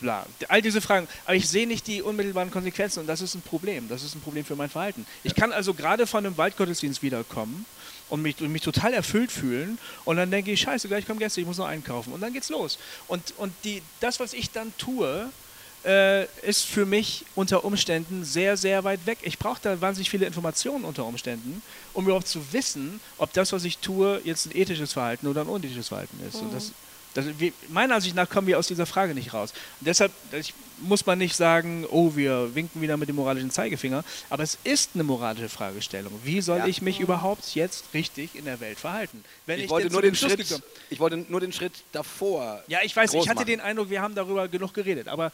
Bla. 0.00 0.26
All 0.48 0.60
diese 0.60 0.82
Fragen. 0.82 1.08
Aber 1.24 1.34
ich 1.34 1.48
sehe 1.48 1.66
nicht 1.66 1.86
die 1.86 2.02
unmittelbaren 2.02 2.50
Konsequenzen 2.50 3.00
und 3.00 3.06
das 3.06 3.22
ist 3.22 3.34
ein 3.34 3.40
Problem. 3.40 3.88
Das 3.88 4.02
ist 4.02 4.14
ein 4.14 4.20
Problem 4.20 4.44
für 4.44 4.56
mein 4.56 4.68
Verhalten. 4.68 5.06
Ich 5.24 5.34
kann 5.34 5.52
also 5.52 5.72
gerade 5.72 6.06
von 6.06 6.26
einem 6.26 6.36
Waldgottesdienst 6.36 7.02
wiederkommen 7.02 7.64
und 8.10 8.20
mich, 8.20 8.38
und 8.42 8.52
mich 8.52 8.62
total 8.62 8.92
erfüllt 8.92 9.32
fühlen 9.32 9.78
und 10.04 10.18
dann 10.18 10.30
denke 10.30 10.52
ich, 10.52 10.60
scheiße, 10.60 10.86
gleich 10.86 11.06
kommen 11.06 11.18
Gäste, 11.18 11.40
ich 11.40 11.46
muss 11.46 11.56
noch 11.56 11.66
einkaufen 11.66 12.12
und 12.12 12.20
dann 12.20 12.34
geht's 12.34 12.50
los. 12.50 12.78
Und, 13.06 13.32
und 13.38 13.54
die, 13.64 13.80
das, 14.00 14.20
was 14.20 14.34
ich 14.34 14.50
dann 14.50 14.70
tue, 14.76 15.30
äh, 15.84 16.24
ist 16.46 16.64
für 16.64 16.86
mich 16.86 17.24
unter 17.34 17.64
Umständen 17.64 18.24
sehr, 18.24 18.56
sehr 18.56 18.84
weit 18.84 19.06
weg. 19.06 19.18
Ich 19.22 19.38
brauche 19.38 19.60
da 19.62 19.80
wahnsinnig 19.80 20.10
viele 20.10 20.26
Informationen 20.26 20.84
unter 20.84 21.04
Umständen, 21.04 21.62
um 21.94 22.04
überhaupt 22.04 22.28
zu 22.28 22.52
wissen, 22.52 23.00
ob 23.18 23.32
das, 23.32 23.52
was 23.52 23.64
ich 23.64 23.78
tue, 23.78 24.20
jetzt 24.24 24.46
ein 24.46 24.56
ethisches 24.56 24.92
Verhalten 24.92 25.26
oder 25.26 25.42
ein 25.42 25.48
unethisches 25.48 25.88
Verhalten 25.88 26.18
ist. 26.26 26.36
Mhm. 26.36 26.48
Und 26.48 26.54
das, 26.54 26.72
das, 27.14 27.26
wir, 27.38 27.52
meiner 27.68 27.96
Ansicht 27.96 28.14
nach 28.14 28.28
kommen 28.28 28.46
wir 28.46 28.58
aus 28.58 28.68
dieser 28.68 28.86
Frage 28.86 29.14
nicht 29.14 29.32
raus. 29.32 29.52
Und 29.80 29.86
deshalb 29.86 30.12
ich, 30.32 30.54
muss 30.80 31.06
man 31.06 31.18
nicht 31.18 31.34
sagen, 31.34 31.84
oh, 31.90 32.12
wir 32.14 32.54
winken 32.54 32.80
wieder 32.80 32.96
mit 32.96 33.08
dem 33.08 33.16
moralischen 33.16 33.50
Zeigefinger, 33.50 34.04
aber 34.30 34.42
es 34.42 34.58
ist 34.64 34.90
eine 34.94 35.04
moralische 35.04 35.48
Fragestellung. 35.48 36.12
Wie 36.22 36.40
soll 36.40 36.58
ja. 36.58 36.66
ich 36.66 36.82
mich 36.82 37.00
überhaupt 37.00 37.54
jetzt 37.54 37.86
richtig 37.94 38.34
in 38.34 38.44
der 38.44 38.60
Welt 38.60 38.78
verhalten? 38.78 39.24
Wenn 39.46 39.58
ich, 39.58 39.64
ich 39.64 39.70
wollte 39.70 39.90
nur 39.90 40.02
den 40.02 40.14
Schritt, 40.14 40.62
ich 40.90 41.00
wollte 41.00 41.16
nur 41.28 41.40
den 41.40 41.52
Schritt 41.52 41.72
davor. 41.92 42.62
Ja, 42.68 42.80
ich 42.82 42.94
weiß, 42.94 43.14
ich 43.14 43.28
hatte 43.28 43.36
machen. 43.36 43.46
den 43.46 43.60
Eindruck, 43.60 43.90
wir 43.90 44.02
haben 44.02 44.14
darüber 44.14 44.48
genug 44.48 44.74
geredet, 44.74 45.08
aber 45.08 45.32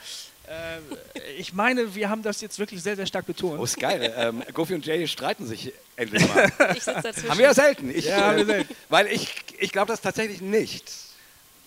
ich 1.38 1.52
meine, 1.52 1.94
wir 1.94 2.10
haben 2.10 2.22
das 2.22 2.40
jetzt 2.40 2.58
wirklich 2.58 2.82
sehr, 2.82 2.96
sehr 2.96 3.06
stark 3.06 3.26
betont. 3.26 3.58
Oh, 3.58 3.64
ist 3.64 3.78
geil. 3.78 4.12
Ähm, 4.16 4.42
Goofy 4.52 4.74
und 4.74 4.84
Jay 4.84 5.06
streiten 5.08 5.46
sich 5.46 5.72
endlich 5.96 6.26
mal. 6.28 6.50
Ich 6.76 6.84
sitze 6.84 7.00
dazwischen. 7.02 7.30
Haben 7.30 7.38
wir 7.38 7.46
ja 7.46 7.54
selten. 7.54 7.90
Ich, 7.90 8.06
ja, 8.06 8.16
haben 8.16 8.36
wir 8.36 8.46
selten. 8.46 8.74
Weil 8.88 9.06
ich, 9.06 9.34
ich 9.58 9.72
glaube 9.72 9.88
das 9.88 10.00
tatsächlich 10.00 10.40
nicht. 10.40 10.92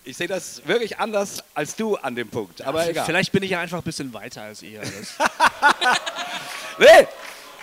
Ich 0.04 0.16
sehe 0.16 0.28
das 0.28 0.66
wirklich 0.66 0.98
anders 0.98 1.44
als 1.54 1.76
du 1.76 1.96
an 1.96 2.14
dem 2.14 2.28
Punkt. 2.28 2.62
Aber 2.62 2.84
ja, 2.84 2.90
egal. 2.90 3.06
Vielleicht 3.06 3.32
bin 3.32 3.42
ich 3.42 3.50
ja 3.50 3.60
einfach 3.60 3.78
ein 3.78 3.84
bisschen 3.84 4.14
weiter 4.14 4.42
als 4.42 4.62
ihr. 4.62 4.80
nee! 6.78 7.06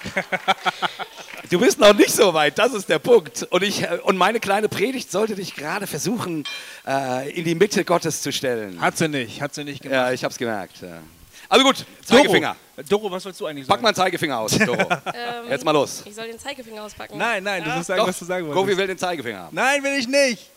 Du 1.50 1.60
bist 1.60 1.80
noch 1.80 1.94
nicht 1.94 2.12
so 2.12 2.34
weit, 2.34 2.58
das 2.58 2.74
ist 2.74 2.90
der 2.90 2.98
Punkt. 2.98 3.44
Und, 3.52 3.62
ich, 3.62 3.88
und 4.04 4.18
meine 4.18 4.40
kleine 4.40 4.68
Predigt 4.68 5.12
sollte 5.12 5.36
dich 5.36 5.54
gerade 5.56 5.86
versuchen, 5.86 6.44
äh, 6.88 7.30
in 7.32 7.46
die 7.46 7.54
Mitte 7.54 7.86
Gottes 7.86 8.22
zu 8.24 8.32
stellen. 8.32 8.82
Hat 8.82 8.98
sie 8.98 9.08
nicht, 9.08 9.42
hat 9.42 9.54
sie 9.54 9.64
nicht 9.64 9.84
gemacht. 9.84 9.96
Ja, 9.96 10.12
ich 10.12 10.24
hab's 10.24 10.38
gemerkt. 10.38 10.82
Ja. 10.82 11.04
Also 11.48 11.64
gut, 11.64 11.86
Zeigefinger. 12.04 12.56
Doro, 12.76 12.88
Doro, 12.88 13.12
was 13.12 13.26
wolltest 13.26 13.42
du 13.42 13.46
eigentlich 13.46 13.68
sagen? 13.68 13.76
Pack 13.76 13.82
mal 13.84 13.90
einen 13.90 13.96
Zeigefinger 13.96 14.40
aus, 14.40 14.58
Doro. 14.58 14.82
ähm, 15.14 15.50
Jetzt 15.50 15.64
mal 15.64 15.72
los. 15.72 16.02
Ich 16.06 16.16
soll 16.16 16.28
den 16.28 16.40
Zeigefinger 16.40 16.84
auspacken. 16.84 17.18
Nein, 17.18 17.44
nein, 17.44 17.64
du 17.64 17.70
musst 17.70 17.88
sagen, 17.88 18.00
Doch, 18.00 18.08
was 18.08 18.18
du 18.18 18.26
sagen 18.26 18.48
wolltest. 18.48 18.66
Gofi 18.66 18.78
will 18.78 18.88
den 18.88 18.98
Zeigefinger 18.98 19.40
haben. 19.40 19.56
Nein, 19.56 19.84
will 19.84 19.94
ich 20.00 20.08
nicht. 20.08 20.50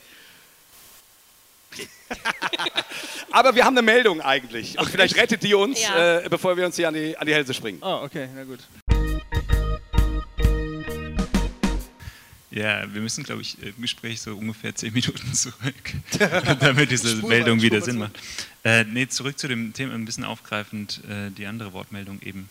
Aber 3.30 3.54
wir 3.54 3.64
haben 3.64 3.76
eine 3.76 3.82
Meldung 3.82 4.22
eigentlich. 4.22 4.78
Und 4.78 4.88
vielleicht 4.88 5.16
rettet 5.16 5.42
die 5.42 5.52
uns, 5.54 5.82
ja. 5.82 6.20
äh, 6.20 6.28
bevor 6.30 6.56
wir 6.56 6.64
uns 6.64 6.76
hier 6.76 6.88
an 6.88 6.94
die, 6.94 7.16
an 7.16 7.26
die 7.26 7.34
Hälse 7.34 7.52
springen. 7.52 7.78
Oh, 7.82 8.00
okay, 8.04 8.28
na 8.34 8.44
gut. 8.44 8.60
Ja, 12.58 12.92
wir 12.92 13.00
müssen, 13.00 13.22
glaube 13.22 13.42
ich, 13.42 13.56
im 13.62 13.80
Gespräch 13.80 14.20
so 14.20 14.36
ungefähr 14.36 14.74
zehn 14.74 14.92
Minuten 14.92 15.32
zurück, 15.32 15.92
damit 16.58 16.90
diese 16.90 17.14
Meldung 17.24 17.62
wieder 17.62 17.80
Sinn 17.80 17.98
macht. 17.98 18.18
Äh, 18.64 18.82
nee, 18.82 19.06
zurück 19.06 19.38
zu 19.38 19.46
dem 19.46 19.72
Thema, 19.72 19.94
ein 19.94 20.04
bisschen 20.04 20.24
aufgreifend, 20.24 21.00
äh, 21.08 21.30
die 21.30 21.46
andere 21.46 21.72
Wortmeldung 21.72 22.20
eben. 22.20 22.48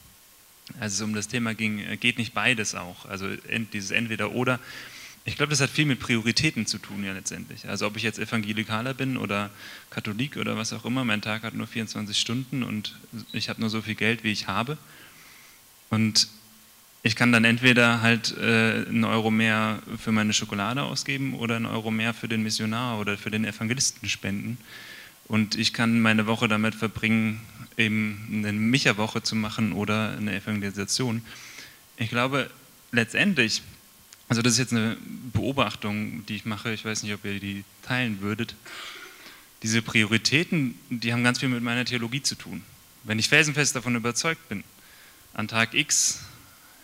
Als 0.79 0.93
es 0.93 1.01
um 1.01 1.13
das 1.13 1.27
Thema 1.27 1.55
ging, 1.55 1.79
äh, 1.79 1.97
geht 1.97 2.17
nicht 2.19 2.33
beides 2.33 2.73
auch, 2.73 3.05
also 3.05 3.27
ent, 3.49 3.73
dieses 3.73 3.91
Entweder-Oder. 3.91 4.61
Ich 5.25 5.35
glaube, 5.35 5.49
das 5.49 5.59
hat 5.59 5.69
viel 5.69 5.85
mit 5.85 5.99
Prioritäten 5.99 6.65
zu 6.65 6.77
tun, 6.77 7.03
ja 7.03 7.11
letztendlich. 7.11 7.67
Also 7.67 7.85
ob 7.85 7.97
ich 7.97 8.03
jetzt 8.03 8.17
Evangelikaler 8.17 8.93
bin 8.93 9.17
oder 9.17 9.49
Katholik 9.89 10.37
oder 10.37 10.55
was 10.55 10.71
auch 10.71 10.85
immer, 10.85 11.03
mein 11.03 11.21
Tag 11.21 11.43
hat 11.43 11.53
nur 11.53 11.67
24 11.67 12.17
Stunden 12.17 12.63
und 12.63 12.95
ich 13.33 13.49
habe 13.49 13.59
nur 13.59 13.69
so 13.69 13.81
viel 13.81 13.95
Geld, 13.95 14.23
wie 14.23 14.31
ich 14.31 14.47
habe. 14.47 14.77
Und 15.89 16.29
ich 17.07 17.15
kann 17.15 17.31
dann 17.31 17.45
entweder 17.45 18.01
halt 18.01 18.35
äh, 18.37 18.85
einen 18.87 19.05
Euro 19.05 19.31
mehr 19.31 19.79
für 19.97 20.11
meine 20.11 20.33
Schokolade 20.33 20.83
ausgeben 20.83 21.35
oder 21.35 21.55
einen 21.55 21.65
Euro 21.65 21.89
mehr 21.89 22.13
für 22.13 22.27
den 22.27 22.43
Missionar 22.43 22.99
oder 22.99 23.17
für 23.17 23.31
den 23.31 23.45
Evangelisten 23.45 24.09
spenden. 24.09 24.57
Und 25.27 25.55
ich 25.57 25.73
kann 25.73 26.01
meine 26.01 26.27
Woche 26.27 26.49
damit 26.49 26.75
verbringen, 26.75 27.41
eben 27.77 28.43
eine 28.45 28.51
Micha-Woche 28.51 29.23
zu 29.23 29.35
machen 29.35 29.71
oder 29.71 30.17
eine 30.17 30.35
Evangelisation. 30.35 31.21
Ich 31.95 32.09
glaube, 32.09 32.49
letztendlich, 32.91 33.61
also 34.27 34.41
das 34.41 34.53
ist 34.53 34.59
jetzt 34.59 34.73
eine 34.73 34.97
Beobachtung, 35.31 36.25
die 36.25 36.35
ich 36.35 36.45
mache, 36.45 36.73
ich 36.73 36.83
weiß 36.83 37.03
nicht, 37.03 37.13
ob 37.13 37.23
ihr 37.23 37.39
die 37.39 37.63
teilen 37.83 38.19
würdet, 38.19 38.55
diese 39.63 39.81
Prioritäten, 39.81 40.75
die 40.89 41.13
haben 41.13 41.23
ganz 41.23 41.39
viel 41.39 41.49
mit 41.49 41.63
meiner 41.63 41.85
Theologie 41.85 42.21
zu 42.21 42.35
tun. 42.35 42.63
Wenn 43.03 43.17
ich 43.17 43.29
felsenfest 43.29 43.75
davon 43.75 43.95
überzeugt 43.95 44.49
bin, 44.49 44.65
an 45.33 45.47
Tag 45.47 45.73
X 45.73 46.26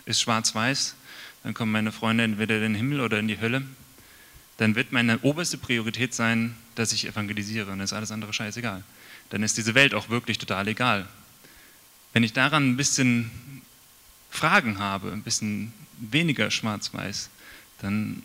ist 0.06 0.22
schwarz-weiß, 0.22 0.95
dann 1.43 1.54
kommen 1.54 1.72
meine 1.72 1.91
Freunde 1.91 2.24
entweder 2.24 2.56
in 2.58 2.62
den 2.62 2.76
Himmel 2.76 3.01
oder 3.01 3.20
in 3.20 3.28
die 3.28 3.39
Hölle, 3.39 3.64
dann 4.58 4.76
wird 4.76 4.91
meine 4.91 5.20
oberste 5.20 5.58
Priorität 5.58 6.14
sein, 6.14 6.56
dass 6.76 6.93
ich 6.93 7.08
evangelisiere 7.08 7.66
und 7.72 7.80
dann 7.80 7.86
ist 7.86 7.93
alles 7.93 8.12
andere 8.12 8.34
scheißegal. 8.34 8.84
Dann 9.30 9.43
ist 9.43 9.58
diese 9.58 9.76
Welt 9.76 9.93
auch 9.93 10.10
wirklich 10.10 10.38
total 10.38 10.68
egal. 10.68 11.08
Wenn 12.14 12.24
ich 12.24 12.34
daran 12.34 12.70
ein 12.70 12.78
bisschen 12.78 13.32
Fragen 14.30 14.80
habe, 14.80 15.12
ein 15.12 15.24
bisschen 15.24 15.74
weniger 15.97 16.51
schwarz-weiß, 16.51 17.30
dann 17.80 18.24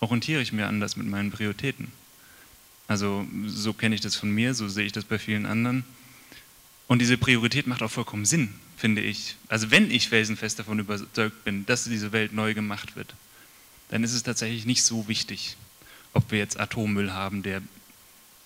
orientiere 0.00 0.40
ich 0.42 0.52
mir 0.52 0.66
anders 0.66 0.96
mit 0.96 1.06
meinen 1.06 1.30
Prioritäten. 1.30 1.88
Also 2.86 3.26
so 3.46 3.72
kenne 3.74 3.94
ich 3.94 4.00
das 4.00 4.16
von 4.16 4.30
mir, 4.30 4.54
so 4.54 4.68
sehe 4.68 4.86
ich 4.86 4.92
das 4.92 5.04
bei 5.04 5.18
vielen 5.18 5.46
anderen. 5.46 5.84
Und 6.86 7.00
diese 7.00 7.18
Priorität 7.18 7.66
macht 7.66 7.82
auch 7.82 7.90
vollkommen 7.90 8.24
Sinn, 8.24 8.54
finde 8.78 9.02
ich. 9.02 9.36
Also 9.48 9.70
wenn 9.70 9.90
ich 9.90 10.08
felsenfest 10.08 10.58
davon 10.58 10.78
überzeugt 10.78 11.44
bin, 11.44 11.66
dass 11.66 11.84
diese 11.84 12.12
Welt 12.12 12.32
neu 12.32 12.54
gemacht 12.54 12.96
wird, 12.96 13.12
dann 13.90 14.04
ist 14.04 14.14
es 14.14 14.22
tatsächlich 14.22 14.64
nicht 14.66 14.82
so 14.82 15.08
wichtig, 15.08 15.56
ob 16.14 16.30
wir 16.30 16.38
jetzt 16.38 16.58
Atommüll 16.58 17.12
haben, 17.12 17.42
der 17.42 17.60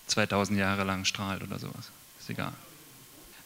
2000 0.07 0.59
Jahre 0.59 0.85
lang 0.85 1.05
strahlt 1.05 1.43
oder 1.43 1.59
sowas. 1.59 1.91
Ist 2.19 2.31
egal. 2.31 2.53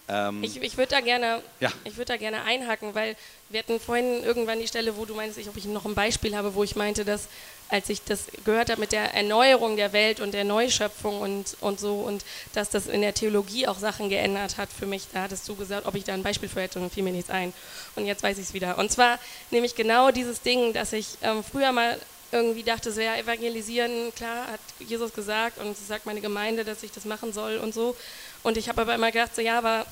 Ähm 0.09 0.45
ich, 0.45 0.63
ich 0.63 0.77
würde 0.77 0.91
da, 0.91 1.01
gerne, 1.01 1.43
ja. 1.59 1.73
würd 1.85 2.09
da 2.09 2.17
gerne 2.17 2.45
einhaken, 2.45 2.95
weil 2.95 3.17
wir 3.49 3.59
hatten 3.59 3.81
vorhin 3.81 4.23
irgendwann 4.23 4.61
die 4.61 4.69
Stelle, 4.69 4.97
wo 4.97 5.05
du 5.05 5.15
meinst, 5.15 5.39
ob 5.49 5.57
ich 5.57 5.65
noch 5.65 5.85
ein 5.85 5.95
Beispiel 5.95 6.37
habe, 6.37 6.55
wo 6.55 6.63
ich 6.63 6.77
meinte, 6.77 7.05
dass 7.05 7.29
als 7.69 7.89
ich 7.89 8.03
das 8.03 8.27
gehört 8.45 8.71
habe 8.71 8.81
mit 8.81 8.93
der 8.93 9.15
Erneuerung 9.15 9.77
der 9.77 9.93
Welt 9.93 10.21
und 10.21 10.33
der 10.33 10.45
Neuschöpfung 10.45 11.21
und, 11.21 11.57
und 11.61 11.81
so 11.81 12.01
und 12.01 12.25
dass 12.53 12.71
das 12.71 12.87
in 12.87 13.03
der 13.03 13.15
Theologie 13.15 13.67
auch 13.67 13.79
Sachen 13.79 14.09
geändert 14.09 14.57
hat 14.57 14.69
für 14.73 14.87
mich, 14.87 15.09
da 15.13 15.23
hattest 15.23 15.49
du 15.49 15.57
gesagt, 15.57 15.87
ob 15.87 15.95
ich 15.95 16.05
da 16.05 16.15
ein 16.15 16.23
Beispiel 16.23 16.49
für 16.49 16.61
hätte 16.61 16.79
und 16.79 16.93
fiel 16.93 17.03
mir 17.03 17.13
nichts 17.13 17.31
ein. 17.31 17.53
Und 17.97 18.07
jetzt 18.07 18.23
weiß 18.23 18.39
ich 18.39 18.45
es 18.45 18.55
wieder. 18.55 18.79
Und 18.79 18.93
zwar 18.93 19.19
nämlich 19.51 19.75
genau 19.75 20.11
dieses 20.11 20.43
Ding, 20.43 20.73
dass 20.73 20.93
ich 20.93 21.19
ähm, 21.23 21.43
früher 21.43 21.73
mal 21.73 21.99
irgendwie 22.33 22.63
dachte, 22.63 22.93
so 22.93 23.01
ja, 23.01 23.17
evangelisieren, 23.17 24.13
klar, 24.15 24.49
hat 24.49 24.61
Jesus 24.81 25.13
gesagt 25.13 25.59
und 25.59 25.77
sagt 25.77 26.07
meine 26.07 26.21
Gemeinde, 26.21 26.65
dass 26.65 26.83
ich 26.83 26.93
das 26.93 27.05
machen 27.05 27.33
soll 27.33 27.59
und 27.59 27.73
so. 27.73 27.97
Und 28.43 28.57
ich 28.57 28.69
habe 28.69 28.83
aber 28.83 28.95
immer 28.95 29.11
gedacht, 29.11 29.35
so 29.35 29.43
ja, 29.43 29.59
aber 29.59 29.87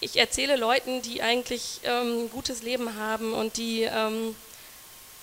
ich 0.00 0.16
erzähle 0.16 0.56
Leuten, 0.56 1.00
die 1.02 1.22
eigentlich 1.22 1.80
ähm, 1.84 2.24
ein 2.24 2.30
gutes 2.30 2.62
Leben 2.62 2.96
haben 2.96 3.32
und 3.32 3.56
die 3.56 3.82
ähm, 3.82 4.36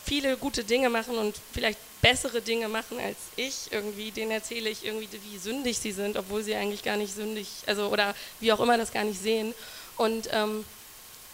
viele 0.05 0.37
gute 0.37 0.63
Dinge 0.63 0.89
machen 0.89 1.17
und 1.17 1.35
vielleicht 1.53 1.79
bessere 2.01 2.41
Dinge 2.41 2.67
machen 2.67 2.99
als 2.99 3.17
ich 3.35 3.71
irgendwie, 3.71 4.11
denen 4.11 4.31
erzähle 4.31 4.69
ich 4.69 4.85
irgendwie, 4.85 5.07
wie 5.11 5.37
sündig 5.37 5.77
sie 5.77 5.91
sind, 5.91 6.17
obwohl 6.17 6.43
sie 6.43 6.55
eigentlich 6.55 6.83
gar 6.83 6.97
nicht 6.97 7.13
sündig, 7.13 7.47
also 7.67 7.87
oder 7.87 8.15
wie 8.39 8.51
auch 8.51 8.59
immer 8.59 8.77
das 8.77 8.91
gar 8.91 9.03
nicht 9.03 9.21
sehen. 9.21 9.53
Und, 9.97 10.29
ähm, 10.31 10.65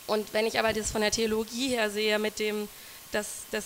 und 0.07 0.34
wenn 0.34 0.45
ich 0.45 0.59
aber 0.59 0.74
das 0.74 0.91
von 0.91 1.01
der 1.01 1.11
Theologie 1.11 1.70
her 1.70 1.89
sehe, 1.89 2.20
mit 2.20 2.39
dem, 2.39 2.68
dass, 3.11 3.43
dass, 3.51 3.65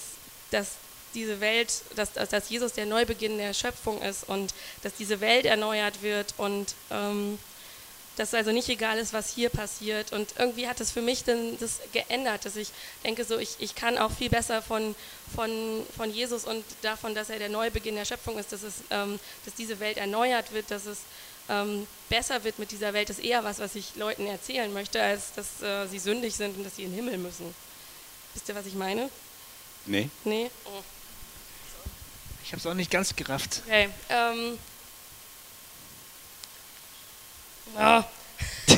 dass 0.52 0.74
diese 1.14 1.42
Welt, 1.42 1.74
dass, 1.96 2.14
dass 2.14 2.50
Jesus 2.50 2.74
der 2.74 2.86
Neubeginn 2.86 3.38
der 3.38 3.54
Schöpfung 3.54 4.02
ist 4.02 4.30
und 4.30 4.54
dass 4.84 4.94
diese 4.94 5.20
Welt 5.20 5.46
erneuert 5.46 6.02
wird 6.02 6.34
und 6.38 6.74
ähm, 6.90 7.38
dass 8.22 8.30
es 8.30 8.36
also 8.36 8.52
nicht 8.52 8.70
egal 8.70 9.00
ist, 9.00 9.14
was 9.14 9.34
hier 9.34 9.50
passiert. 9.50 10.14
Und 10.14 10.36
irgendwie 10.38 10.68
hat 10.68 10.80
es 10.80 10.92
für 10.92 11.02
mich 11.02 11.24
dann 11.24 11.58
das 11.58 11.80
geändert, 11.92 12.46
dass 12.46 12.56
ich 12.56 12.70
denke, 13.04 13.26
so 13.26 13.40
ich, 13.40 13.56
ich 13.58 13.74
kann 13.74 13.98
auch 13.98 14.12
viel 14.12 14.30
besser 14.30 14.62
von, 14.62 14.94
von, 15.34 15.84
von 15.98 16.14
Jesus 16.14 16.46
und 16.46 16.64
davon, 16.84 17.16
dass 17.16 17.32
er 17.32 17.40
der 17.40 17.50
Neubeginn 17.50 17.96
der 17.96 18.06
Schöpfung 18.06 18.38
ist, 18.38 18.52
dass, 18.52 18.62
es, 18.62 18.76
ähm, 18.92 19.20
dass 19.44 19.56
diese 19.56 19.80
Welt 19.80 19.98
erneuert 19.98 20.54
wird, 20.54 20.70
dass 20.70 20.86
es 20.86 21.00
ähm, 21.50 21.88
besser 22.10 22.44
wird 22.44 22.60
mit 22.60 22.70
dieser 22.70 22.94
Welt, 22.94 23.10
ist 23.10 23.24
eher 23.24 23.44
was, 23.44 23.58
was 23.58 23.74
ich 23.74 23.96
Leuten 23.96 24.28
erzählen 24.28 24.72
möchte, 24.72 25.02
als 25.02 25.34
dass 25.34 25.64
äh, 25.64 25.88
sie 25.88 25.98
sündig 25.98 26.36
sind 26.36 26.56
und 26.56 26.64
dass 26.64 26.76
sie 26.76 26.84
in 26.84 26.92
den 26.92 26.98
Himmel 26.98 27.18
müssen. 27.18 27.56
Wisst 28.36 28.48
ihr, 28.48 28.54
was 28.54 28.68
ich 28.68 28.76
meine? 28.76 29.10
Nee. 29.88 30.12
Nee? 30.26 30.52
Oh. 30.66 30.84
Ich 32.44 32.52
habe 32.52 32.60
es 32.60 32.68
auch 32.68 32.76
nicht 32.76 32.92
ganz 32.92 33.16
gerafft. 33.16 33.64
Okay. 33.66 33.90
Ähm, 34.10 34.60
ja. 37.76 38.08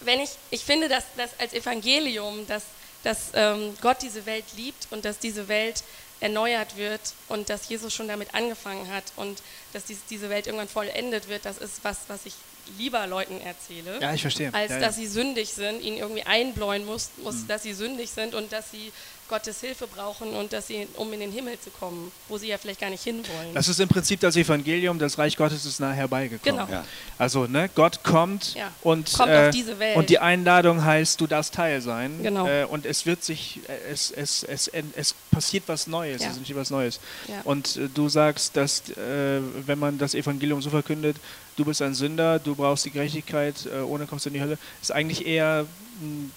Wenn 0.00 0.20
ich, 0.20 0.30
ich 0.50 0.64
finde, 0.64 0.88
dass, 0.88 1.04
dass 1.16 1.30
als 1.38 1.52
Evangelium, 1.52 2.46
dass, 2.46 2.64
dass 3.04 3.30
ähm, 3.34 3.76
Gott 3.80 3.98
diese 4.02 4.26
Welt 4.26 4.44
liebt 4.56 4.88
und 4.90 5.04
dass 5.04 5.18
diese 5.18 5.48
Welt 5.48 5.84
erneuert 6.20 6.76
wird 6.76 7.00
und 7.28 7.50
dass 7.50 7.68
Jesus 7.68 7.92
schon 7.92 8.08
damit 8.08 8.34
angefangen 8.34 8.90
hat 8.92 9.04
und 9.16 9.42
dass 9.72 9.84
dies, 9.84 9.98
diese 10.08 10.30
Welt 10.30 10.46
irgendwann 10.46 10.68
vollendet 10.68 11.28
wird, 11.28 11.44
das 11.44 11.58
ist 11.58 11.80
was, 11.82 11.98
was 12.08 12.26
ich 12.26 12.34
lieber 12.78 13.06
Leuten 13.08 13.40
erzähle, 13.40 14.00
ja, 14.00 14.14
ich 14.14 14.20
verstehe. 14.22 14.54
als 14.54 14.70
ja, 14.70 14.78
dass 14.78 14.96
sie 14.96 15.08
sündig 15.08 15.52
sind, 15.52 15.82
ihnen 15.82 15.96
irgendwie 15.96 16.22
einbläuen 16.22 16.86
muss, 16.86 17.10
muss 17.18 17.36
mhm. 17.36 17.48
dass 17.48 17.64
sie 17.64 17.74
sündig 17.74 18.10
sind 18.10 18.34
und 18.34 18.52
dass 18.52 18.70
sie 18.70 18.92
Gottes 19.32 19.62
Hilfe 19.62 19.86
brauchen 19.86 20.34
und 20.34 20.52
dass 20.52 20.66
sie, 20.66 20.86
um 20.96 21.10
in 21.14 21.20
den 21.20 21.32
Himmel 21.32 21.58
zu 21.58 21.70
kommen, 21.70 22.12
wo 22.28 22.36
sie 22.36 22.48
ja 22.48 22.58
vielleicht 22.58 22.78
gar 22.82 22.90
nicht 22.90 23.02
hinwollen. 23.02 23.54
Das 23.54 23.66
ist 23.66 23.80
im 23.80 23.88
Prinzip 23.88 24.20
das 24.20 24.36
Evangelium, 24.36 24.98
das 24.98 25.16
Reich 25.16 25.38
Gottes 25.38 25.64
ist 25.64 25.80
nahe 25.80 25.94
herbeigekommen. 25.94 26.66
Genau. 26.66 26.70
Ja. 26.70 26.84
Also, 27.16 27.46
ne, 27.46 27.70
Gott 27.74 28.04
kommt 28.04 28.52
ja. 28.52 28.70
und, 28.82 29.10
kommt 29.14 29.30
äh, 29.30 29.46
auf 29.46 29.54
diese 29.54 29.78
Welt. 29.78 29.96
und 29.96 30.10
die 30.10 30.18
Einladung 30.18 30.84
heißt, 30.84 31.18
du 31.18 31.26
darfst 31.26 31.54
Teil 31.54 31.80
sein. 31.80 32.22
Genau. 32.22 32.46
Äh, 32.46 32.66
und 32.66 32.84
es 32.84 33.06
wird 33.06 33.24
sich, 33.24 33.60
äh, 33.68 33.90
es, 33.90 34.10
es, 34.10 34.42
es, 34.42 34.68
es, 34.68 35.14
passiert 35.30 35.64
was 35.66 35.86
Neues, 35.86 36.20
ja. 36.20 36.28
es 36.28 36.34
ist 36.34 36.40
nicht 36.40 36.54
was 36.54 36.68
Neues. 36.68 37.00
Ja. 37.26 37.40
Und 37.44 37.78
äh, 37.78 37.88
du 37.88 38.10
sagst, 38.10 38.54
dass 38.54 38.82
äh, 38.90 39.40
wenn 39.64 39.78
man 39.78 39.96
das 39.96 40.14
Evangelium 40.14 40.60
so 40.60 40.68
verkündet, 40.68 41.16
du 41.56 41.64
bist 41.64 41.80
ein 41.80 41.94
Sünder, 41.94 42.38
du 42.38 42.54
brauchst 42.54 42.84
die 42.84 42.90
Gerechtigkeit, 42.90 43.64
äh, 43.64 43.80
ohne 43.80 44.04
kommst 44.04 44.26
du 44.26 44.28
in 44.28 44.34
die 44.34 44.42
Hölle, 44.42 44.58
ist 44.82 44.92
eigentlich 44.92 45.24
eher 45.24 45.64
mh, 46.02 46.28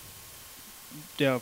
der 1.20 1.42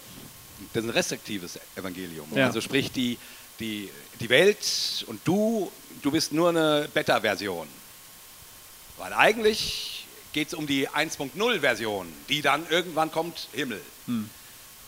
das 0.73 0.83
ist 0.83 0.89
ein 0.89 0.93
restriktives 0.93 1.59
Evangelium. 1.75 2.27
Ja. 2.33 2.47
Also 2.47 2.61
sprich, 2.61 2.91
die, 2.91 3.17
die, 3.59 3.89
die 4.19 4.29
Welt 4.29 5.05
und 5.07 5.19
du, 5.25 5.71
du 6.01 6.11
bist 6.11 6.31
nur 6.31 6.49
eine 6.49 6.87
Beta-Version. 6.93 7.67
Weil 8.97 9.13
eigentlich 9.13 10.05
geht 10.33 10.47
es 10.47 10.53
um 10.53 10.67
die 10.67 10.89
1.0-Version, 10.89 12.07
die 12.29 12.41
dann 12.41 12.65
irgendwann 12.69 13.11
kommt, 13.11 13.47
Himmel. 13.53 13.81
Hm. 14.07 14.29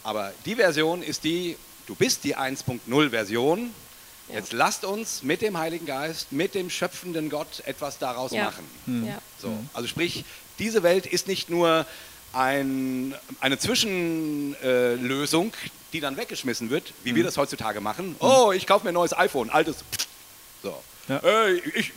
Aber 0.03 0.33
die 0.45 0.55
Version 0.55 1.01
ist 1.01 1.23
die, 1.23 1.57
du 1.87 1.95
bist 1.95 2.23
die 2.23 2.35
1.0-Version. 2.35 3.71
Ja. 4.27 4.35
Jetzt 4.35 4.53
lasst 4.53 4.85
uns 4.85 5.21
mit 5.21 5.41
dem 5.41 5.57
Heiligen 5.57 5.85
Geist, 5.85 6.31
mit 6.31 6.55
dem 6.55 6.69
schöpfenden 6.69 7.29
Gott 7.29 7.61
etwas 7.65 7.99
daraus 7.99 8.31
ja. 8.31 8.45
machen. 8.45 8.65
Hm. 8.85 9.07
Ja. 9.07 9.21
So, 9.39 9.51
also 9.73 9.87
sprich, 9.87 10.25
diese 10.59 10.83
Welt 10.83 11.05
ist 11.05 11.27
nicht 11.27 11.49
nur 11.49 11.85
ein, 12.35 13.15
eine 13.39 13.57
Zwischenlösung, 13.57 15.47
äh, 15.47 15.69
die 15.93 15.99
dann 16.01 16.17
weggeschmissen 16.17 16.69
wird, 16.69 16.93
wie 17.03 17.11
mhm. 17.11 17.17
wir 17.17 17.23
das 17.23 17.37
heutzutage 17.37 17.79
machen. 17.81 18.09
Mhm. 18.09 18.15
Oh, 18.19 18.51
ich 18.51 18.67
kaufe 18.67 18.83
mir 18.83 18.91
ein 18.91 18.95
neues 18.95 19.17
iPhone, 19.17 19.49
altes. 19.49 19.77
So. 20.61 20.83
Ja. 21.07 21.21
Hey, 21.21 21.61
ich, 21.75 21.93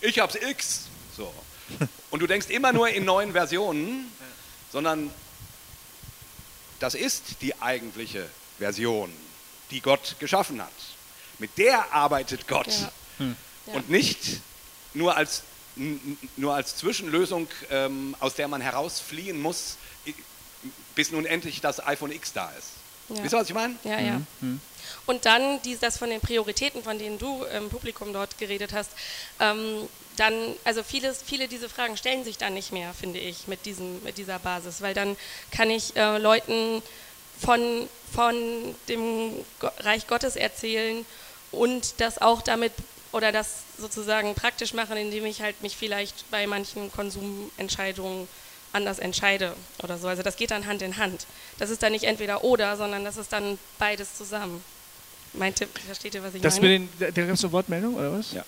ich 0.00 0.18
hab's 0.18 0.34
X. 0.34 0.88
So. 1.16 1.32
Und 2.10 2.20
du 2.20 2.26
denkst 2.26 2.48
immer 2.48 2.72
nur 2.72 2.88
in 2.88 3.04
neuen 3.04 3.32
Versionen, 3.32 4.10
sondern 4.72 5.10
das 6.80 6.94
ist 6.94 7.42
die 7.42 7.60
eigentliche 7.60 8.28
Version, 8.58 9.12
die 9.70 9.80
Gott 9.80 10.16
geschaffen 10.18 10.60
hat. 10.60 10.72
Mit 11.38 11.56
der 11.58 11.92
arbeitet 11.92 12.48
Gott. 12.48 12.66
Ja. 12.66 12.92
Hm. 13.18 13.36
Und 13.66 13.90
nicht 13.90 14.40
nur 14.94 15.16
als 15.16 15.44
nur 16.36 16.54
als 16.54 16.76
Zwischenlösung, 16.76 17.48
ähm, 17.70 18.14
aus 18.20 18.34
der 18.34 18.48
man 18.48 18.60
herausfliehen 18.60 19.40
muss, 19.40 19.76
bis 20.94 21.10
nun 21.10 21.24
endlich 21.24 21.60
das 21.60 21.84
iPhone 21.86 22.12
X 22.12 22.32
da 22.32 22.50
ist. 22.58 22.72
Ja. 23.08 23.22
Wisst 23.24 23.34
ihr, 23.34 23.38
was 23.38 23.48
ich 23.48 23.54
meine? 23.54 23.76
Ja, 23.84 23.98
ja. 23.98 24.20
Und 25.06 25.26
dann 25.26 25.60
dies, 25.62 25.80
das 25.80 25.98
von 25.98 26.10
den 26.10 26.20
Prioritäten, 26.20 26.82
von 26.82 26.98
denen 26.98 27.18
du 27.18 27.44
im 27.44 27.68
Publikum 27.68 28.12
dort 28.12 28.38
geredet 28.38 28.72
hast, 28.72 28.90
ähm, 29.40 29.88
dann, 30.16 30.34
also 30.64 30.82
vieles, 30.82 31.22
viele 31.24 31.48
dieser 31.48 31.68
Fragen 31.68 31.96
stellen 31.96 32.24
sich 32.24 32.36
dann 32.38 32.54
nicht 32.54 32.72
mehr, 32.72 32.92
finde 32.92 33.18
ich, 33.18 33.48
mit, 33.48 33.64
diesem, 33.66 34.02
mit 34.02 34.18
dieser 34.18 34.38
Basis, 34.38 34.82
weil 34.82 34.94
dann 34.94 35.16
kann 35.50 35.70
ich 35.70 35.96
äh, 35.96 36.18
Leuten 36.18 36.82
von, 37.38 37.88
von 38.12 38.74
dem 38.88 39.32
Reich 39.78 40.06
Gottes 40.06 40.36
erzählen 40.36 41.06
und 41.52 42.00
das 42.00 42.20
auch 42.20 42.42
damit 42.42 42.72
oder 43.12 43.32
das 43.32 43.62
sozusagen 43.78 44.34
praktisch 44.34 44.74
machen, 44.74 44.96
indem 44.96 45.26
ich 45.26 45.42
halt 45.42 45.62
mich 45.62 45.76
vielleicht 45.76 46.30
bei 46.30 46.46
manchen 46.46 46.90
Konsumentscheidungen 46.92 48.28
anders 48.72 48.98
entscheide 48.98 49.54
oder 49.82 49.98
so. 49.98 50.08
Also 50.08 50.22
das 50.22 50.36
geht 50.36 50.50
dann 50.50 50.66
Hand 50.66 50.82
in 50.82 50.96
Hand. 50.96 51.26
Das 51.58 51.70
ist 51.70 51.82
dann 51.82 51.92
nicht 51.92 52.04
entweder 52.04 52.44
oder, 52.44 52.76
sondern 52.76 53.04
das 53.04 53.16
ist 53.16 53.32
dann 53.32 53.58
beides 53.78 54.16
zusammen. 54.16 54.62
Meinte, 55.32 55.66
versteht 55.86 56.14
ihr, 56.14 56.22
was 56.22 56.34
ich 56.34 56.42
Das 56.42 56.60
meine? 56.60 56.80
mit 56.80 57.00
den, 57.00 57.14
gibt's 57.26 57.44
eine 57.44 57.52
Wortmeldung, 57.52 57.94
oder 57.94 58.12
was? 58.12 58.32
Ja. 58.32 58.44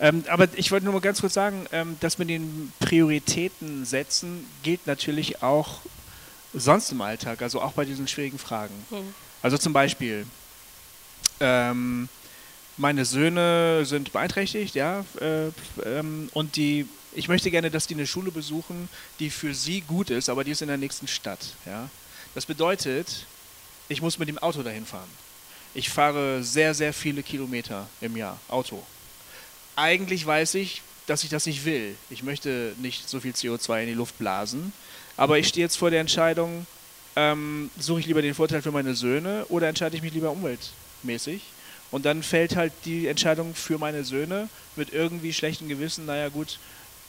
Ähm, 0.00 0.24
aber 0.28 0.48
ich 0.56 0.70
wollte 0.70 0.84
nur 0.84 0.94
mal 0.94 1.00
ganz 1.00 1.20
kurz 1.20 1.34
sagen, 1.34 1.66
ähm, 1.72 1.96
das 2.00 2.18
mit 2.18 2.28
den 2.30 2.72
Prioritäten 2.80 3.84
setzen 3.84 4.46
gilt 4.62 4.86
natürlich 4.86 5.42
auch 5.42 5.80
sonst 6.54 6.92
im 6.92 7.00
Alltag, 7.00 7.42
also 7.42 7.60
auch 7.60 7.72
bei 7.72 7.84
diesen 7.84 8.08
schwierigen 8.08 8.38
Fragen. 8.38 8.74
Hm. 8.90 9.14
Also 9.42 9.58
zum 9.58 9.72
Beispiel, 9.72 10.26
ähm, 11.40 12.08
meine 12.78 13.04
Söhne 13.04 13.84
sind 13.84 14.12
beeinträchtigt, 14.12 14.74
ja, 14.74 15.04
äh, 15.20 15.48
ähm, 15.84 16.28
und 16.32 16.56
die, 16.56 16.86
ich 17.14 17.28
möchte 17.28 17.50
gerne, 17.50 17.70
dass 17.70 17.86
die 17.86 17.94
eine 17.94 18.06
Schule 18.06 18.30
besuchen, 18.30 18.88
die 19.18 19.30
für 19.30 19.54
sie 19.54 19.80
gut 19.82 20.10
ist, 20.10 20.28
aber 20.28 20.44
die 20.44 20.52
ist 20.52 20.62
in 20.62 20.68
der 20.68 20.76
nächsten 20.76 21.08
Stadt, 21.08 21.54
ja. 21.66 21.90
Das 22.34 22.46
bedeutet, 22.46 23.26
ich 23.88 24.00
muss 24.00 24.18
mit 24.18 24.28
dem 24.28 24.38
Auto 24.38 24.62
dahin 24.62 24.86
fahren. 24.86 25.08
Ich 25.74 25.90
fahre 25.90 26.42
sehr, 26.42 26.72
sehr 26.74 26.92
viele 26.92 27.22
Kilometer 27.22 27.88
im 28.00 28.16
Jahr 28.16 28.38
Auto. 28.48 28.82
Eigentlich 29.76 30.24
weiß 30.24 30.54
ich, 30.54 30.82
dass 31.06 31.24
ich 31.24 31.30
das 31.30 31.46
nicht 31.46 31.64
will. 31.64 31.96
Ich 32.10 32.22
möchte 32.22 32.74
nicht 32.78 33.08
so 33.08 33.20
viel 33.20 33.32
CO2 33.32 33.82
in 33.82 33.86
die 33.88 33.94
Luft 33.94 34.18
blasen. 34.18 34.72
Aber 35.16 35.38
ich 35.38 35.48
stehe 35.48 35.64
jetzt 35.64 35.76
vor 35.76 35.90
der 35.90 36.00
Entscheidung, 36.00 36.66
ähm, 37.16 37.70
suche 37.78 38.00
ich 38.00 38.06
lieber 38.06 38.22
den 38.22 38.34
Vorteil 38.34 38.62
für 38.62 38.70
meine 38.70 38.94
Söhne 38.94 39.44
oder 39.48 39.68
entscheide 39.68 39.96
ich 39.96 40.02
mich 40.02 40.12
lieber 40.12 40.30
umweltmäßig? 40.30 41.42
Und 41.90 42.04
dann 42.04 42.22
fällt 42.22 42.54
halt 42.56 42.72
die 42.84 43.06
Entscheidung 43.06 43.54
für 43.54 43.78
meine 43.78 44.04
Söhne 44.04 44.48
mit 44.76 44.92
irgendwie 44.92 45.32
schlechtem 45.32 45.68
Gewissen, 45.68 46.04
naja 46.06 46.28
gut, 46.28 46.58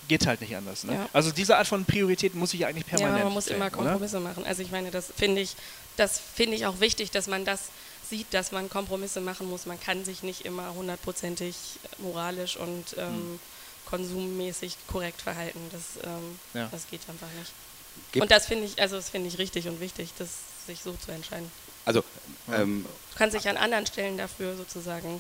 geht 0.07 0.25
halt 0.25 0.41
nicht 0.41 0.55
anders. 0.55 0.83
Ne? 0.85 0.93
Ja. 0.93 1.09
Also 1.13 1.31
diese 1.31 1.57
Art 1.57 1.67
von 1.67 1.85
Prioritäten 1.85 2.39
muss 2.39 2.53
ich 2.53 2.65
eigentlich 2.65 2.85
Ja, 2.91 2.97
permanent 2.97 3.25
man 3.25 3.33
muss 3.33 3.45
stellen, 3.45 3.57
immer 3.57 3.67
oder? 3.67 3.75
Kompromisse 3.75 4.19
machen. 4.19 4.45
Also 4.45 4.61
ich 4.61 4.71
meine, 4.71 4.89
das 4.89 5.11
finde 5.15 5.41
ich, 5.41 5.55
das 5.97 6.19
finde 6.19 6.55
ich 6.55 6.65
auch 6.65 6.79
wichtig, 6.79 7.11
dass 7.11 7.27
man 7.27 7.45
das 7.45 7.63
sieht, 8.09 8.33
dass 8.33 8.51
man 8.51 8.69
Kompromisse 8.69 9.21
machen 9.21 9.47
muss. 9.49 9.65
Man 9.67 9.79
kann 9.79 10.03
sich 10.05 10.23
nicht 10.23 10.45
immer 10.45 10.73
hundertprozentig 10.73 11.55
moralisch 11.99 12.57
und 12.57 12.95
ähm, 12.97 13.39
konsummäßig 13.85 14.77
korrekt 14.87 15.21
verhalten. 15.21 15.59
Das, 15.71 16.03
ähm, 16.03 16.39
Ja. 16.53 16.69
das 16.71 16.87
geht 16.89 17.01
einfach 17.09 17.27
nicht. 17.37 17.51
Gibt- 18.11 18.23
und 18.23 18.31
das 18.31 18.45
finde 18.47 18.65
ich, 18.65 18.81
also 18.81 18.95
das 18.95 19.09
finde 19.09 19.27
ich 19.27 19.37
richtig 19.37 19.67
und 19.67 19.79
wichtig, 19.79 20.09
das 20.17 20.29
sich 20.65 20.79
so 20.81 20.93
zu 20.93 21.11
entscheiden. 21.11 21.51
Also, 21.89 22.03
ähm, 22.53 22.85
Du 23.13 23.17
kannst 23.17 23.35
dich 23.35 23.49
an 23.49 23.57
anderen 23.57 23.85
Stellen 23.87 24.15
dafür 24.17 24.55
sozusagen 24.55 25.19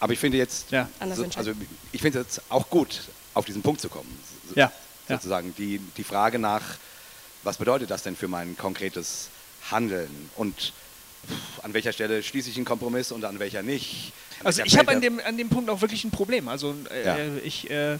aber 0.00 0.12
ich 0.12 0.18
finde 0.20 0.36
jetzt, 0.38 0.70
Ja. 0.70 0.88
anders 1.00 1.18
so, 1.18 1.24
entscheiden. 1.24 1.48
also 1.48 1.60
ich 1.92 2.00
finde 2.02 2.20
es 2.20 2.26
jetzt 2.36 2.42
auch 2.50 2.68
gut, 2.70 3.00
auf 3.34 3.44
diesen 3.46 3.62
Punkt 3.62 3.80
zu 3.80 3.88
kommen. 3.88 4.08
So- 4.48 4.54
Ja, 4.54 4.70
ja. 5.08 5.16
Sozusagen 5.16 5.54
die, 5.58 5.80
die 5.96 6.04
Frage 6.04 6.38
nach, 6.38 6.62
was 7.42 7.56
bedeutet 7.56 7.90
das 7.90 8.02
denn 8.04 8.14
für 8.16 8.28
mein 8.28 8.56
konkretes 8.56 9.28
Handeln 9.72 10.30
und 10.36 10.54
pff, 10.56 11.64
an 11.64 11.72
welcher 11.74 11.92
Stelle 11.92 12.22
schließe 12.22 12.48
ich 12.50 12.56
einen 12.56 12.64
Kompromiss 12.64 13.10
und 13.12 13.24
an 13.24 13.38
welcher 13.40 13.62
nicht. 13.64 14.12
An 14.40 14.46
Also 14.46 14.58
welcher 14.58 14.66
ich 14.72 14.78
habe 14.78 14.90
an 14.92 15.00
dem, 15.00 15.18
an 15.20 15.36
dem 15.36 15.48
Punkt 15.48 15.68
auch 15.70 15.80
wirklich 15.80 16.04
ein 16.04 16.10
Problem. 16.12 16.46
Also 16.48 16.74
äh, 16.92 17.04
Ja. 17.04 17.16
ich, 17.42 17.68
äh, 17.70 17.98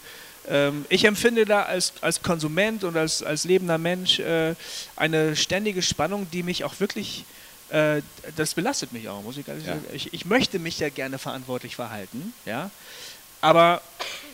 ähm, 0.48 0.84
ich 0.88 1.04
empfinde 1.04 1.46
da 1.46 1.62
als, 1.64 1.94
als 2.00 2.22
Konsument 2.22 2.84
und 2.84 2.96
als, 2.96 3.22
als 3.24 3.42
lebender 3.44 3.78
Mensch 3.78 4.20
äh, 4.20 4.54
eine 4.94 5.34
ständige 5.34 5.82
Spannung, 5.82 6.28
die 6.32 6.42
mich 6.44 6.62
auch 6.64 6.78
wirklich, 6.78 7.24
äh, 7.70 8.02
das 8.36 8.54
belastet 8.54 8.92
mich 8.92 9.08
auch, 9.08 9.22
muss 9.22 9.36
ich 9.36 9.46
ehrlich 9.48 9.66
Ja. 9.66 9.74
sagen. 9.74 9.86
Ich, 9.92 10.12
ich 10.14 10.24
möchte 10.24 10.58
mich 10.58 10.78
ja 10.78 10.88
gerne 10.88 11.18
verantwortlich 11.18 11.76
verhalten, 11.76 12.32
ja. 12.46 12.70
Aber 13.40 13.80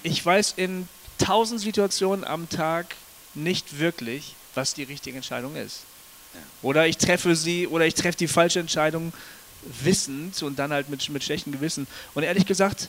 ich 0.03 0.24
weiß 0.24 0.55
in 0.57 0.89
tausend 1.18 1.61
Situationen 1.61 2.24
am 2.24 2.49
Tag 2.49 2.95
nicht 3.35 3.78
wirklich, 3.78 4.35
was 4.55 4.74
die 4.74 4.85
richtige 4.85 5.16
Entscheidung 5.16 5.57
ist. 5.57 5.80
Oder 6.62 6.87
ich 6.87 6.97
treffe 6.97 7.37
sie 7.37 7.66
oder 7.66 7.87
ich 7.87 7.95
treffe 7.95 8.18
die 8.18 8.28
falsche 8.28 8.61
Entscheidung 8.61 9.12
wissend 9.82 10.43
und 10.43 10.59
dann 10.59 10.72
halt 10.72 10.89
mit, 10.89 11.09
mit 11.11 11.22
schlechtem 11.24 11.53
Gewissen. 11.53 11.87
Und 12.14 12.22
ehrlich 12.22 12.47
gesagt, 12.47 12.89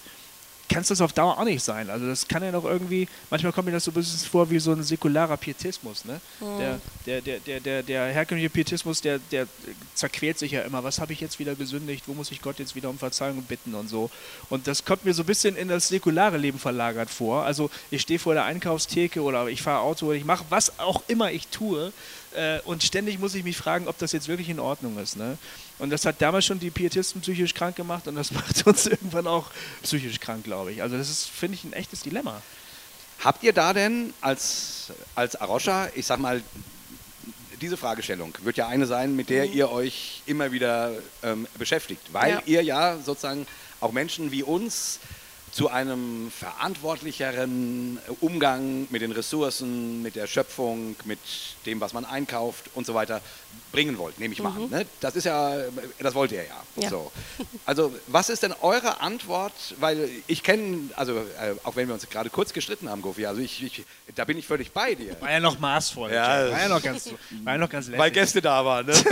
kann 0.70 0.82
es 0.82 0.88
das 0.88 1.02
auf 1.02 1.14
Dauer 1.14 1.38
auch 1.38 1.44
nicht 1.44 1.64
sein. 1.64 1.90
Also 1.90 2.08
das 2.08 2.28
kann 2.28 2.44
ja 2.44 2.52
noch 2.52 2.66
irgendwie, 2.66 3.08
manchmal 3.30 3.52
kommt 3.52 3.68
mir 3.68 3.72
das 3.72 3.84
so 3.84 3.92
ein 3.92 3.94
bisschen 3.94 4.28
vor 4.30 4.50
wie 4.50 4.60
so 4.60 4.72
ein 4.72 4.84
säkularer 4.84 5.38
Pietismus. 5.38 6.06
Ne? 6.06 6.20
Der, 6.42 6.80
der, 7.06 7.22
der, 7.22 7.40
der, 7.40 7.60
der, 7.60 7.84
der 7.84 8.06
herkömmliche 8.08 8.50
Pietismus, 8.50 9.02
der, 9.02 9.20
der 9.32 9.48
zerquält 9.94 10.40
sich 10.40 10.52
ja 10.52 10.62
immer. 10.62 10.84
Was 10.84 11.00
habe 11.00 11.14
ich 11.14 11.22
jetzt 11.22 11.40
wieder 11.40 11.56
gesündigt? 11.56 12.04
Wo 12.08 12.14
muss 12.14 12.32
ich 12.32 12.42
Gott 12.42 12.60
jetzt 12.60 12.76
wieder 12.76 12.90
um 12.90 12.98
Verzeihung 12.98 13.44
bitten 13.44 13.76
und 13.76 13.90
so. 13.90 14.10
Und 14.50 14.68
das 14.68 14.86
kommt 14.86 15.06
mir 15.06 15.14
so 15.14 15.24
ein 15.24 15.28
bisschen 15.28 15.56
in 15.56 15.68
das 15.68 15.88
säkulare 15.88 16.38
Leben 16.38 16.60
verlagert 16.60 17.10
vor. 17.10 17.44
Also 17.44 17.70
ich 17.92 18.02
stehe 18.02 18.20
vor 18.20 18.34
der 18.34 18.46
Einkaufstheke 18.46 19.22
oder 19.22 19.48
ich 19.48 19.62
fahre 19.62 19.82
Auto 19.82 20.08
oder 20.08 20.16
ich 20.16 20.26
mache 20.26 20.46
was 20.50 20.80
auch 20.80 21.04
immer 21.08 21.32
ich 21.32 21.48
tue. 21.48 21.94
Äh, 22.36 22.60
und 22.66 22.84
ständig 22.84 23.20
muss 23.20 23.36
ich 23.36 23.44
mich 23.44 23.58
fragen, 23.58 23.88
ob 23.88 23.98
das 23.98 24.12
jetzt 24.12 24.28
wirklich 24.28 24.50
in 24.50 24.60
Ordnung 24.60 24.98
ist. 24.98 25.16
Ne? 25.16 25.38
Und 25.78 25.90
das 25.90 26.06
hat 26.06 26.22
damals 26.22 26.46
schon 26.46 26.60
die 26.60 26.70
Pietisten 26.72 27.22
psychisch 27.22 27.54
krank 27.54 27.76
gemacht 27.76 28.08
und 28.08 28.16
das 28.16 28.32
macht 28.32 28.66
uns 28.66 28.86
irgendwann 28.88 29.28
auch 29.28 29.52
psychisch 29.84 30.20
krank, 30.20 30.44
glaube 30.44 30.72
ich. 30.72 30.82
Also 30.82 30.98
das 30.98 31.10
ist, 31.10 31.26
finde 31.30 31.56
ich, 31.56 31.64
ein 31.64 31.74
echtes 31.74 32.02
Dilemma. 32.02 32.42
Habt 33.24 33.44
ihr 33.44 33.54
da 33.54 33.74
denn 33.74 34.14
als, 34.22 34.92
als 35.16 35.36
Aroscha, 35.36 35.90
ich 35.96 36.06
sag 36.06 36.20
mal, 36.20 36.42
diese 37.62 37.78
Fragestellung 37.78 38.34
wird 38.44 38.58
ja 38.58 38.68
eine 38.68 38.86
sein, 38.86 39.16
mit 39.16 39.30
der 39.30 39.46
ihr 39.46 39.72
euch 39.72 40.22
immer 40.26 40.52
wieder 40.52 40.92
ähm, 41.24 41.48
beschäftigt, 41.58 42.02
weil 42.12 42.34
Ja. 42.34 42.42
ihr 42.46 42.62
ja 42.64 42.98
sozusagen 42.98 43.48
auch 43.80 43.92
Menschen 43.92 44.32
wie 44.32 44.44
uns 44.44 45.00
zu 45.56 45.70
einem 45.70 46.30
verantwortlicheren 46.32 47.98
Umgang 48.20 48.88
mit 48.90 49.02
den 49.02 49.14
Ressourcen, 49.14 50.02
mit 50.02 50.18
der 50.18 50.28
Schöpfung, 50.28 50.98
mit 51.06 51.20
dem, 51.66 51.80
was 51.80 51.94
man 51.94 52.04
einkauft 52.04 52.66
und 52.76 52.86
so 52.86 52.94
weiter 52.94 53.22
bringen 53.72 53.98
wollt, 53.98 54.20
nehme 54.20 54.34
ich 54.34 54.44
mal 54.44 54.50
an. 54.50 54.70
Ne? 54.70 54.86
Das 55.00 55.16
ist 55.16 55.24
ja, 55.24 55.56
das 56.00 56.14
wollt 56.14 56.34
ihr 56.34 56.44
ja. 56.44 56.84
Ja. 56.84 56.90
So. 56.90 57.10
Also 57.66 57.96
was 58.08 58.30
ist 58.30 58.44
denn 58.44 58.54
eure 58.62 59.00
Antwort? 59.00 59.54
Weil 59.80 60.10
ich 60.28 60.44
kenne, 60.44 60.90
also 60.98 61.20
äh, 61.20 61.56
auch 61.64 61.78
wenn 61.78 61.88
wir 61.88 61.94
uns 61.94 62.10
gerade 62.10 62.30
kurz 62.30 62.52
gestritten 62.52 62.90
haben, 62.90 63.02
Gofi, 63.02 63.26
also 63.26 63.40
ich, 63.40 63.64
ich, 63.64 63.86
da 64.14 64.26
bin 64.26 64.38
ich 64.38 64.46
völlig 64.46 64.74
bei 64.74 64.94
dir. 64.94 65.16
War 65.22 65.32
ja 65.32 65.40
noch 65.40 65.58
maßvoll. 65.58 66.12
Ja, 66.12 66.52
war 66.52 66.60
ja 66.60 66.68
noch 66.68 66.84
ganz, 66.84 67.12
war 67.46 67.54
ja 67.54 67.60
noch 67.60 67.70
ganz 67.70 67.86
lässig. 67.86 68.00
Weil 68.00 68.12
Gäste 68.12 68.42
da 68.42 68.66
waren. 68.66 68.88
Ne? 68.88 68.94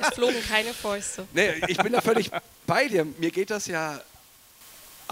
Es 0.00 0.14
flogen 0.16 0.42
keine 0.46 0.74
Fäuste. 0.74 1.26
nee, 1.32 1.54
ich 1.68 1.78
bin 1.78 1.92
da 1.92 2.02
völlig 2.02 2.30
bei 2.66 2.88
dir. 2.88 3.06
Mir 3.18 3.30
geht 3.30 3.48
das 3.50 3.66
ja 3.66 4.00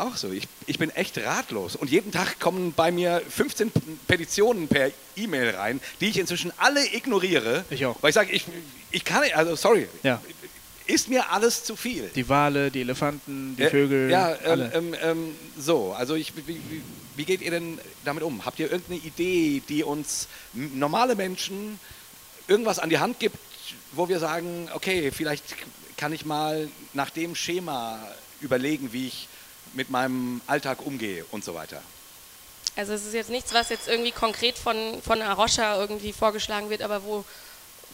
auch 0.02 0.16
so. 0.16 0.30
Ich, 0.30 0.48
ich 0.66 0.78
bin 0.78 0.90
echt 0.90 1.18
ratlos. 1.18 1.76
Und 1.76 1.90
jeden 1.90 2.12
Tag 2.12 2.38
kommen 2.40 2.72
bei 2.74 2.90
mir 2.90 3.22
15 3.28 3.70
P- 3.70 3.80
Petitionen 4.06 4.68
per 4.68 4.90
E-Mail 5.16 5.50
rein, 5.56 5.80
die 6.00 6.06
ich 6.08 6.18
inzwischen 6.18 6.52
alle 6.58 6.84
ignoriere. 6.94 7.64
Ich 7.70 7.84
auch. 7.86 7.96
Weil 8.02 8.10
ich 8.10 8.14
sage, 8.14 8.32
ich, 8.32 8.44
ich 8.90 9.04
kann 9.04 9.22
nicht, 9.22 9.36
also 9.36 9.56
sorry, 9.56 9.88
Ja. 10.02 10.20
ist 10.86 11.08
mir 11.08 11.30
alles 11.30 11.64
zu 11.64 11.76
viel. 11.76 12.10
Die 12.14 12.28
Wale, 12.28 12.70
die 12.70 12.80
Elefanten, 12.82 13.56
die 13.56 13.62
Äh, 13.62 13.70
Vögel, 13.70 14.10
Ja, 14.10 14.32
ähm, 14.32 14.38
alle. 14.44 14.72
ähm, 14.74 14.94
ähm, 15.02 15.34
so, 15.58 15.92
also 15.92 16.14
ich, 16.14 16.32
wie, 16.46 16.60
wie, 17.16 17.24
geht 17.24 17.40
ihr 17.40 17.50
denn 17.50 17.78
damit 18.04 18.22
um? 18.22 18.44
Habt 18.44 18.58
ihr 18.58 18.70
irgendeine 18.70 19.00
Idee, 19.00 19.62
die 19.68 19.84
uns 19.84 20.28
normale 20.54 21.14
Menschen 21.14 21.78
irgendwas 22.48 22.78
an 22.78 22.90
die 22.90 22.98
Hand 22.98 23.20
gibt, 23.20 23.36
wo 23.92 24.08
wir 24.08 24.18
sagen, 24.18 24.68
okay, 24.74 25.10
vielleicht 25.12 25.44
kann 25.96 26.12
ich 26.12 26.24
mal 26.26 26.68
nach 26.94 27.10
dem 27.10 27.34
Schema 27.36 27.98
überlegen, 28.40 28.92
wie 28.92 29.06
ich 29.06 29.28
mit 29.74 29.90
meinem 29.90 30.40
Alltag 30.46 30.84
umgehe 30.84 31.24
und 31.30 31.44
so 31.44 31.54
weiter. 31.54 31.82
Also 32.76 32.94
es 32.94 33.04
ist 33.04 33.14
jetzt 33.14 33.30
nichts, 33.30 33.52
was 33.52 33.68
jetzt 33.68 33.88
irgendwie 33.88 34.12
konkret 34.12 34.56
von, 34.56 35.02
von 35.02 35.20
Arosha 35.20 35.78
irgendwie 35.78 36.12
vorgeschlagen 36.12 36.70
wird, 36.70 36.82
aber 36.82 37.04
wo, 37.04 37.24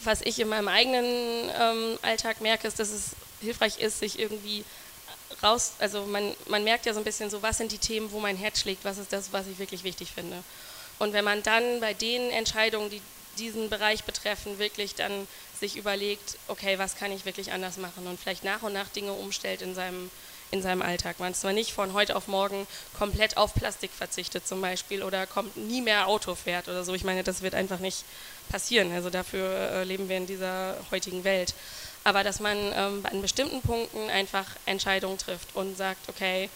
was 0.03 0.21
ich 0.21 0.39
in 0.39 0.47
meinem 0.47 0.69
eigenen 0.69 1.51
ähm, 1.59 1.99
Alltag 2.01 2.39
merke, 2.39 2.67
ist, 2.67 2.79
dass 2.79 2.89
es 2.89 3.09
hilfreich 3.41 3.79
ist, 3.79 3.99
sich 3.99 4.19
irgendwie 4.19 4.63
raus, 5.43 5.73
also 5.79 6.05
man, 6.05 6.33
man 6.47 6.63
merkt 6.63 6.85
ja 6.85 6.93
so 6.93 6.99
ein 6.99 7.03
bisschen 7.03 7.29
so, 7.29 7.41
was 7.41 7.57
sind 7.57 7.71
die 7.71 7.77
Themen, 7.77 8.11
wo 8.11 8.19
mein 8.19 8.37
Herz 8.37 8.61
schlägt, 8.61 8.85
was 8.85 8.97
ist 8.97 9.11
das, 9.11 9.31
was 9.31 9.47
ich 9.47 9.59
wirklich 9.59 9.83
wichtig 9.83 10.11
finde. 10.11 10.43
Und 10.97 11.13
wenn 11.13 11.23
man 11.23 11.43
dann 11.43 11.79
bei 11.79 11.93
den 11.93 12.29
Entscheidungen, 12.31 12.89
die 12.89 13.01
diesen 13.37 13.69
Bereich 13.69 14.03
betreffen, 14.03 14.59
wirklich 14.59 14.95
dann 14.95 15.27
sich 15.59 15.77
überlegt, 15.77 16.37
okay, 16.47 16.77
was 16.77 16.95
kann 16.95 17.11
ich 17.11 17.25
wirklich 17.25 17.51
anders 17.51 17.77
machen 17.77 18.05
und 18.07 18.19
vielleicht 18.19 18.43
nach 18.43 18.63
und 18.63 18.73
nach 18.73 18.89
Dinge 18.89 19.13
umstellt 19.13 19.61
in 19.61 19.75
seinem, 19.75 20.11
in 20.51 20.61
seinem 20.61 20.81
Alltag. 20.81 21.19
Man 21.19 21.33
zwar 21.33 21.53
nicht 21.53 21.73
von 21.73 21.93
heute 21.93 22.15
auf 22.15 22.27
morgen 22.27 22.67
komplett 22.97 23.37
auf 23.37 23.53
Plastik 23.53 23.91
verzichtet 23.91 24.47
zum 24.47 24.61
Beispiel 24.61 25.03
oder 25.03 25.27
kommt 25.27 25.55
nie 25.57 25.81
mehr 25.81 26.07
Auto 26.07 26.35
fährt 26.35 26.67
oder 26.67 26.83
so. 26.83 26.93
Ich 26.93 27.03
meine, 27.03 27.23
das 27.23 27.41
wird 27.41 27.55
einfach 27.55 27.79
nicht 27.79 28.03
passieren. 28.49 28.91
Also 28.91 29.09
dafür 29.09 29.71
äh, 29.71 29.83
leben 29.83 30.09
wir 30.09 30.17
in 30.17 30.27
dieser 30.27 30.75
heutigen 30.91 31.23
Welt. 31.23 31.53
aber 32.03 32.23
dass 32.23 32.39
man 32.39 32.57
ähm, 32.73 33.03
an 33.03 33.21
bestimmten 33.21 33.61
Punkten 33.61 34.09
einfach 34.09 34.45
Entscheidungen 34.65 35.17
trifft 35.17 35.55
und 35.55 35.77
sagt, 35.77 36.09
okay, 36.09 36.49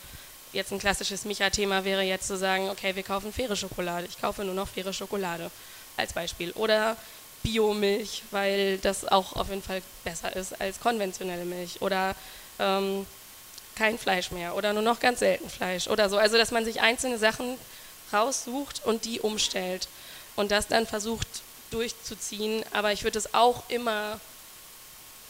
jetzt 0.53 0.71
ein 0.71 0.79
klassisches 0.79 1.25
Micha-Thema 1.25 1.83
wäre 1.83 2.03
jetzt 2.03 2.27
zu 2.27 2.37
sagen, 2.37 2.69
okay, 2.69 2.95
wir 2.95 3.03
kaufen 3.03 3.33
faire 3.33 3.55
Schokolade, 3.55 4.07
ich 4.07 4.19
kaufe 4.19 4.43
nur 4.43 4.53
noch 4.53 4.67
faire 4.67 4.93
Schokolade 4.93 5.51
als 5.97 6.13
Beispiel. 6.13 6.51
Oder 6.51 6.95
Biomilch, 7.43 8.23
weil 8.31 8.77
das 8.77 9.05
auch 9.05 9.33
auf 9.35 9.49
jeden 9.49 9.61
Fall 9.61 9.81
besser 10.03 10.35
ist 10.35 10.59
als 10.61 10.79
konventionelle 10.79 11.45
Milch. 11.45 11.81
Oder 11.81 12.15
ähm, 12.59 13.05
kein 13.75 13.97
Fleisch 13.97 14.31
mehr 14.31 14.55
oder 14.55 14.73
nur 14.73 14.83
noch 14.83 14.99
ganz 14.99 15.19
selten 15.19 15.49
Fleisch 15.49 15.87
oder 15.87 16.09
so. 16.09 16.17
Also 16.17 16.37
dass 16.37 16.51
man 16.51 16.65
sich 16.65 16.81
einzelne 16.81 17.17
Sachen 17.17 17.57
raussucht 18.11 18.81
und 18.85 19.05
die 19.05 19.19
umstellt 19.19 19.87
und 20.35 20.51
das 20.51 20.67
dann 20.67 20.85
versucht 20.85 21.27
durchzuziehen. 21.71 22.63
Aber 22.71 22.91
ich 22.91 23.03
würde 23.03 23.17
es 23.17 23.33
auch 23.33 23.63
immer 23.69 24.19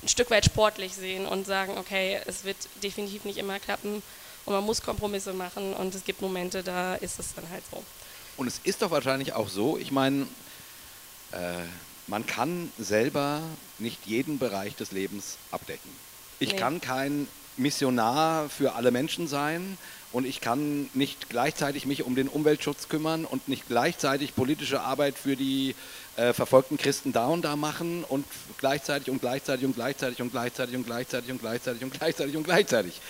ein 0.01 0.07
Stück 0.07 0.29
weit 0.29 0.45
sportlich 0.45 0.93
sehen 0.93 1.25
und 1.25 1.45
sagen, 1.45 1.77
okay, 1.77 2.19
es 2.25 2.43
wird 2.43 2.57
definitiv 2.83 3.23
nicht 3.23 3.37
immer 3.37 3.59
klappen 3.59 4.03
und 4.45 4.53
man 4.53 4.63
muss 4.63 4.81
Kompromisse 4.81 5.33
machen 5.33 5.73
und 5.73 5.95
es 5.95 6.03
gibt 6.03 6.21
Momente, 6.21 6.63
da 6.63 6.95
ist 6.95 7.19
es 7.19 7.33
dann 7.33 7.49
halt 7.49 7.63
so. 7.71 7.83
Und 8.35 8.47
es 8.47 8.59
ist 8.63 8.81
doch 8.81 8.91
wahrscheinlich 8.91 9.33
auch 9.33 9.47
so, 9.47 9.77
ich 9.77 9.91
meine, 9.91 10.27
äh, 11.31 11.61
man 12.07 12.25
kann 12.25 12.71
selber 12.77 13.41
nicht 13.79 14.05
jeden 14.05 14.39
Bereich 14.39 14.75
des 14.75 14.91
Lebens 14.91 15.37
abdecken. 15.51 15.89
Ich 16.39 16.51
nee. 16.51 16.57
kann 16.57 16.81
kein 16.81 17.27
Missionar 17.57 18.49
für 18.49 18.75
alle 18.75 18.91
Menschen 18.91 19.27
sein 19.27 19.77
und 20.11 20.25
ich 20.25 20.41
kann 20.41 20.89
nicht 20.93 21.29
gleichzeitig 21.29 21.85
mich 21.85 22.03
um 22.03 22.15
den 22.15 22.27
Umweltschutz 22.27 22.87
kümmern 22.87 23.25
und 23.25 23.47
nicht 23.47 23.67
gleichzeitig 23.67 24.35
politische 24.35 24.81
Arbeit 24.81 25.17
für 25.17 25.35
die 25.35 25.75
äh, 26.17 26.33
verfolgten 26.33 26.77
Christen 26.77 27.13
da 27.13 27.27
und 27.27 27.41
da 27.43 27.55
machen 27.55 28.03
und 28.07 28.25
gleichzeitig 28.59 29.09
und 29.09 29.21
gleichzeitig 29.21 29.65
und 29.65 29.75
gleichzeitig 29.75 30.21
und 30.21 30.31
gleichzeitig 30.31 30.75
und 30.75 30.85
gleichzeitig 30.85 31.31
und 31.31 31.41
gleichzeitig 31.41 31.83
und 31.83 31.93
gleichzeitig 31.93 32.37
und 32.37 32.43
gleichzeitig. 32.43 33.01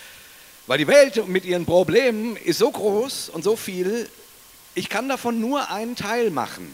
Weil 0.66 0.78
die 0.78 0.88
Welt 0.88 1.28
mit 1.28 1.44
ihren 1.44 1.66
Problemen 1.66 2.36
ist 2.36 2.58
so 2.58 2.70
groß 2.70 3.28
und 3.28 3.44
so 3.44 3.54
viel, 3.56 4.08
ich 4.74 4.88
kann 4.88 5.08
davon 5.08 5.40
nur 5.40 5.70
einen 5.70 5.96
Teil 5.96 6.30
machen. 6.30 6.72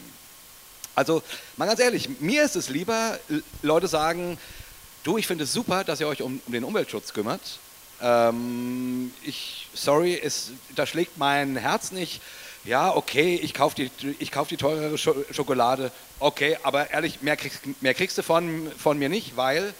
Also 0.95 1.21
mal 1.57 1.65
ganz 1.65 1.81
ehrlich, 1.81 2.09
mir 2.21 2.43
ist 2.43 2.55
es 2.55 2.69
lieber, 2.69 3.19
Leute 3.61 3.87
sagen, 3.87 4.37
du, 5.03 5.17
ich 5.17 5.27
finde 5.27 5.43
es 5.43 5.53
super, 5.53 5.83
dass 5.83 5.99
ihr 5.99 6.07
euch 6.07 6.21
um, 6.21 6.41
um 6.45 6.53
den 6.53 6.63
Umweltschutz 6.63 7.13
kümmert. 7.13 7.41
Ähm, 8.01 9.13
ich, 9.23 9.67
sorry, 9.73 10.19
es, 10.21 10.51
da 10.75 10.85
schlägt 10.85 11.17
mein 11.17 11.55
Herz 11.55 11.91
nicht. 11.91 12.21
Ja, 12.63 12.95
okay, 12.95 13.39
ich 13.41 13.53
kaufe 13.53 13.75
die, 13.75 14.25
kauf 14.27 14.47
die 14.47 14.57
teurere 14.57 14.97
Schokolade. 14.97 15.91
Okay, 16.19 16.57
aber 16.63 16.91
ehrlich, 16.91 17.21
mehr 17.21 17.35
kriegst, 17.35 17.61
mehr 17.81 17.93
kriegst 17.93 18.17
du 18.17 18.23
von, 18.23 18.71
von 18.77 18.99
mir 18.99 19.09
nicht, 19.09 19.35
weil 19.35 19.73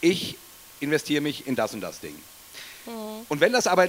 ich 0.00 0.36
investiere 0.80 1.20
mich 1.20 1.46
in 1.46 1.54
das 1.54 1.74
und 1.74 1.80
das 1.80 2.00
Ding. 2.00 2.14
Mhm. 2.86 3.26
Und 3.28 3.40
wenn 3.40 3.52
das 3.52 3.66
aber 3.66 3.88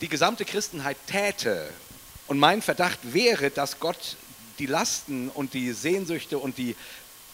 die 0.00 0.08
gesamte 0.08 0.44
Christenheit 0.44 0.96
täte 1.06 1.68
und 2.28 2.38
mein 2.38 2.62
Verdacht 2.62 2.98
wäre, 3.02 3.50
dass 3.50 3.80
Gott 3.80 4.16
die 4.60 4.66
Lasten 4.66 5.30
und 5.30 5.54
die 5.54 5.72
Sehnsüchte 5.72 6.38
und, 6.38 6.58
die, 6.58 6.76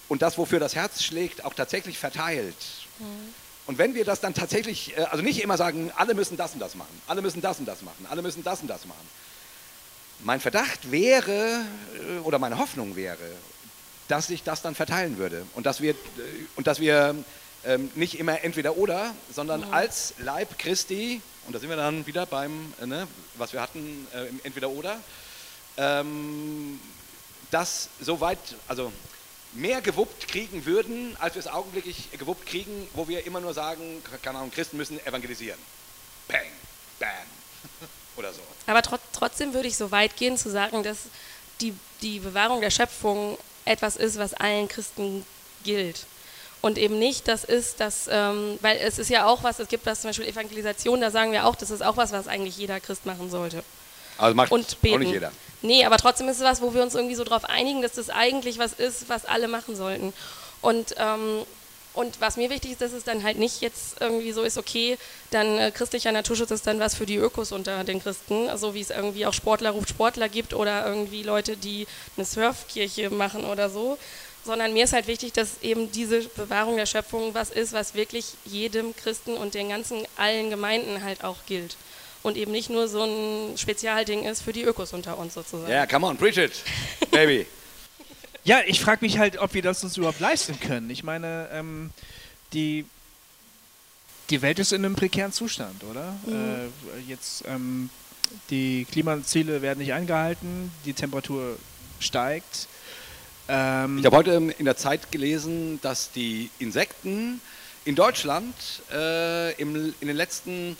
und 0.09 0.23
das, 0.23 0.39
wofür 0.39 0.61
das 0.61 0.75
Herz 0.75 1.03
schlägt, 1.03 1.45
auch 1.45 1.55
tatsächlich 1.55 1.99
verteilt. 1.99 2.55
Mhm. 2.99 3.35
Und 3.67 3.79
wenn 3.79 3.95
wir 3.95 4.05
das 4.05 4.21
dann 4.21 4.35
tatsächlich, 4.35 4.97
äh, 4.97 5.03
also 5.03 5.23
nicht 5.23 5.43
immer 5.43 5.57
sagen, 5.57 5.91
alle 5.97 6.15
müssen 6.15 6.37
das 6.37 6.53
und 6.53 6.61
das 6.61 6.75
machen, 6.75 7.03
alle 7.07 7.23
müssen 7.23 7.41
das 7.41 7.59
und 7.59 7.67
das 7.67 7.83
machen, 7.83 8.07
alle 8.09 8.23
müssen 8.23 8.45
das 8.45 8.61
und 8.61 8.69
das 8.69 8.87
machen. 8.87 9.09
Mein 10.21 10.41
Verdacht 10.41 10.91
wäre, 10.91 11.63
äh, 11.95 12.19
oder 12.21 12.39
meine 12.39 12.59
Hoffnung 12.59 12.97
wäre, 12.97 13.19
dass 14.09 14.29
sich 14.29 14.43
das 14.43 14.63
dann 14.63 14.75
verteilen 14.75 15.19
würde 15.19 15.45
und 15.55 15.67
dass 15.67 15.81
wir, 15.81 15.93
äh, 15.93 15.97
und 16.55 16.67
dass 16.67 16.81
wir 16.81 17.17
ähm, 17.65 17.91
nicht 17.97 18.19
immer 18.19 18.45
entweder 18.45 18.77
oder, 18.77 19.13
sondern 19.35 19.67
mhm. 19.67 19.75
als 19.75 20.15
Leib 20.19 20.59
Christi, 20.59 21.21
und 21.47 21.55
da 21.55 21.59
sind 21.59 21.69
wir 21.69 21.77
dann 21.77 22.07
wieder 22.07 22.27
beim, 22.27 22.73
ne, 22.85 23.09
was 23.35 23.53
wir 23.53 23.61
hatten, 23.61 24.07
äh, 24.15 24.27
entweder 24.45 24.71
oder, 24.71 24.99
ähm, 25.77 26.81
das 27.51 27.89
so 28.01 28.21
weit, 28.21 28.39
also 28.69 28.93
mehr 29.57 29.81
gewuppt 29.81 30.29
kriegen 30.29 30.65
würden, 30.67 31.17
als 31.19 31.35
wir 31.35 31.41
es 31.41 31.49
augenblicklich 31.49 32.11
gewuppt 32.13 32.47
kriegen, 32.47 32.89
wo 32.95 33.09
wir 33.09 33.27
immer 33.27 33.41
nur 33.41 33.55
sagen, 33.55 34.03
keine 34.23 34.39
Ahnung, 34.39 34.51
Christen 34.51 34.77
müssen 34.77 35.05
evangelisieren. 35.07 35.59
Bang, 36.29 36.47
bam. 36.99 37.09
Oder 38.17 38.33
so. 38.33 38.41
Aber 38.67 38.83
tr 38.83 38.99
trotzdem 39.13 39.55
würde 39.55 39.69
ich 39.69 39.77
so 39.77 39.91
weit 39.91 40.17
gehen 40.17 40.37
zu 40.37 40.51
sagen, 40.51 40.83
dass 40.83 40.99
die, 41.61 41.75
die 42.03 42.21
Bewahrung 42.21 42.61
der 42.61 42.71
Schöpfung 42.71 43.39
etwas 43.65 43.97
ist, 43.97 44.19
was 44.19 44.35
allen 44.35 44.69
Christen 44.69 45.25
gilt. 45.65 46.07
Und 46.63 46.79
eben 46.79 46.99
nicht, 46.99 47.29
das 47.29 47.45
ist 47.45 47.81
das, 47.81 48.09
ähm, 48.11 48.59
weil 48.61 48.79
es 48.79 48.99
ist 48.99 49.11
ja 49.11 49.27
auch 49.27 49.43
was, 49.43 49.59
es 49.59 49.69
gibt 49.69 49.87
was 49.87 50.01
zum 50.01 50.09
Beispiel 50.09 50.27
Evangelisation, 50.27 51.01
da 51.01 51.11
sagen 51.11 51.33
wir 51.33 51.45
auch, 51.47 51.55
das 51.55 51.71
ist 51.71 51.83
auch 51.83 51.97
was, 51.97 52.13
was 52.13 52.29
eigentlich 52.29 52.57
jeder 52.57 52.81
Christ 52.81 53.07
machen 53.07 53.31
sollte. 53.31 53.63
Also 54.19 54.35
macht 54.35 54.51
und 54.51 54.81
beten. 54.81 54.95
auch 54.95 54.99
nicht 55.01 55.13
jeder. 55.13 55.33
Nee, 55.67 55.85
aber 55.85 55.97
trotzdem 55.97 56.29
ist 56.29 56.37
es 56.37 56.45
was, 56.45 56.63
wo 56.63 56.75
wir 56.75 56.83
uns 56.83 56.95
irgendwie 56.95 57.17
so 57.17 57.25
darauf 57.25 57.45
einigen, 57.45 57.83
dass 57.83 57.93
das 57.93 58.09
eigentlich 58.09 58.59
was 58.59 58.73
ist, 58.73 59.09
was 59.09 59.25
alle 59.25 59.49
machen 59.49 59.75
sollten. 59.75 60.13
Und, 60.63 60.95
ähm, 60.97 61.43
und 61.93 62.21
was 62.21 62.37
mir 62.37 62.51
wichtig 62.51 62.73
ist, 62.73 62.81
dass 62.81 62.93
es 62.93 63.03
dann 63.03 63.25
halt 63.25 63.37
nicht 63.37 63.63
jetzt 63.63 64.01
irgendwie 64.01 64.31
so 64.31 64.43
ist, 64.43 64.59
okay, 64.59 64.97
dann 65.33 65.59
äh, 65.59 65.73
christlicher 65.73 66.13
Naturschutz 66.13 66.53
ist 66.53 66.69
dann 66.69 66.79
was 66.79 66.95
für 66.95 67.05
die 67.05 67.17
Ökos 67.17 67.51
unter 67.51 67.83
den 67.83 68.01
Christen, 68.01 68.49
so 68.57 68.75
wie 68.75 68.81
es 68.81 68.91
irgendwie 68.91 69.27
auch 69.27 69.33
Sportler 69.33 69.71
ruft 69.71 69.89
Sportler 69.89 70.29
gibt 70.29 70.55
oder 70.55 70.87
irgendwie 70.87 71.25
Leute, 71.25 71.57
die 71.57 71.89
eine 72.17 72.25
Surfkirche 72.25 73.11
machen 73.11 73.45
oder 73.45 73.69
so. 73.69 73.99
Sondern 74.45 74.73
mir 74.73 74.85
ist 74.85 74.93
halt 74.93 75.09
wichtig, 75.09 75.33
dass 75.33 75.63
eben 75.63 75.91
diese 75.91 76.21
Bewahrung 76.21 76.77
der 76.77 76.87
Schöpfung 76.87 77.35
was 77.35 77.51
ist, 77.51 77.73
was 77.73 77.95
wirklich 77.95 78.35
jedem 78.45 78.95
Christen 78.95 79.37
und 79.37 79.55
den 79.55 79.71
ganzen 79.71 80.07
allen 80.17 80.51
Gemeinden 80.51 81.03
halt 81.03 81.25
auch 81.25 81.39
gilt 81.47 81.77
und 82.27 82.37
eben 82.37 82.53
nicht 82.53 82.71
nur 82.71 82.89
so 82.89 83.03
ein 83.03 83.57
Spezialding 83.57 84.25
ist 84.25 84.43
für 84.43 84.53
die 84.53 84.63
Ökos 84.63 84.93
unter 84.93 85.19
uns 85.19 85.35
sozusagen. 85.35 85.71
Ja, 85.71 85.79
yeah, 85.79 85.87
come 85.87 86.07
on, 86.07 86.17
preach 86.17 86.37
it, 86.37 86.53
baby. 87.11 87.47
ja, 88.45 88.61
ich 88.67 88.81
frage 88.81 89.05
mich 89.05 89.19
halt, 89.19 89.39
ob 89.39 89.55
wir 89.55 89.63
das 89.63 89.83
uns 89.85 89.97
überhaupt 89.97 90.21
leisten 90.21 90.59
können. 90.61 90.91
Ich 90.91 91.03
meine, 91.03 91.49
ähm, 91.53 91.91
die, 92.53 92.85
die 94.31 94.43
Welt 94.43 94.59
ist 94.59 94.73
in 94.73 94.85
einem 94.85 94.97
prekären 94.97 95.33
Zustand, 95.33 95.85
oder? 95.85 96.17
Mhm. 96.27 96.35
Äh, 96.35 97.11
jetzt 97.11 97.45
ähm, 97.47 97.91
die 98.51 98.87
Klimaziele 98.91 99.63
werden 99.63 99.79
nicht 99.79 99.93
eingehalten, 99.93 100.73
die 100.85 100.95
Temperatur 100.95 101.57
steigt. 102.01 102.67
Ähm 103.49 103.99
ich 103.99 104.05
habe 104.05 104.17
heute 104.17 104.53
in 104.59 104.65
der 104.65 104.77
Zeit 104.77 105.13
gelesen, 105.13 105.81
dass 105.81 106.11
die 106.11 106.51
Insekten 106.59 107.41
in 107.85 107.95
Deutschland 107.95 108.55
äh, 108.93 109.53
im, 109.61 109.95
in 110.01 110.09
den 110.09 110.17
letzten 110.17 110.77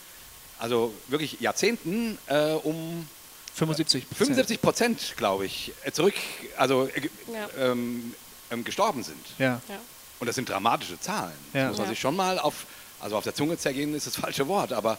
also 0.59 0.95
wirklich 1.09 1.41
Jahrzehnten 1.41 2.19
äh, 2.27 2.53
um 2.53 3.07
75 3.55 4.09
Prozent, 4.09 4.19
75 4.19 4.61
Prozent 4.61 5.15
glaube 5.17 5.47
ich, 5.47 5.73
äh, 5.85 5.93
zurück, 5.93 6.15
also 6.57 6.89
äh, 6.89 7.09
ja. 7.33 7.49
ähm, 7.59 8.15
ähm, 8.51 8.65
gestorben 8.65 9.03
sind. 9.03 9.25
Ja. 9.39 9.61
ja. 9.69 9.79
Und 10.19 10.27
das 10.27 10.37
sind 10.37 10.49
dramatische 10.49 10.99
Zahlen. 11.01 11.33
Ja. 11.53 11.63
Das 11.63 11.71
muss 11.71 11.79
man 11.79 11.89
sich 11.89 12.01
schon 12.01 12.17
mal 12.17 12.39
auf, 12.39 12.67
also 13.01 13.17
auf 13.17 13.25
der 13.25 13.35
Zunge 13.35 13.59
zergehen 13.59 13.95
ist 13.95 14.07
das 14.07 14.17
falsche 14.17 14.47
Wort, 14.49 14.73
aber 14.73 14.99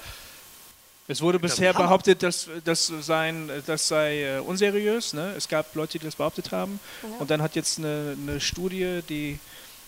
es 1.09 1.21
wurde 1.21 1.39
bisher 1.39 1.73
behauptet, 1.73 2.21
dass 2.21 2.49
das, 2.65 2.87
sein, 2.87 3.49
das 3.65 3.87
sei 3.87 4.23
äh, 4.23 4.39
unseriös. 4.39 5.13
Ne? 5.13 5.33
Es 5.37 5.47
gab 5.47 5.73
Leute, 5.73 5.99
die 5.99 6.05
das 6.05 6.17
behauptet 6.17 6.51
haben. 6.51 6.81
Und 7.19 7.31
dann 7.31 7.41
hat 7.41 7.55
jetzt 7.55 7.77
eine, 7.79 8.17
eine 8.21 8.41
Studie, 8.41 9.01
die 9.07 9.39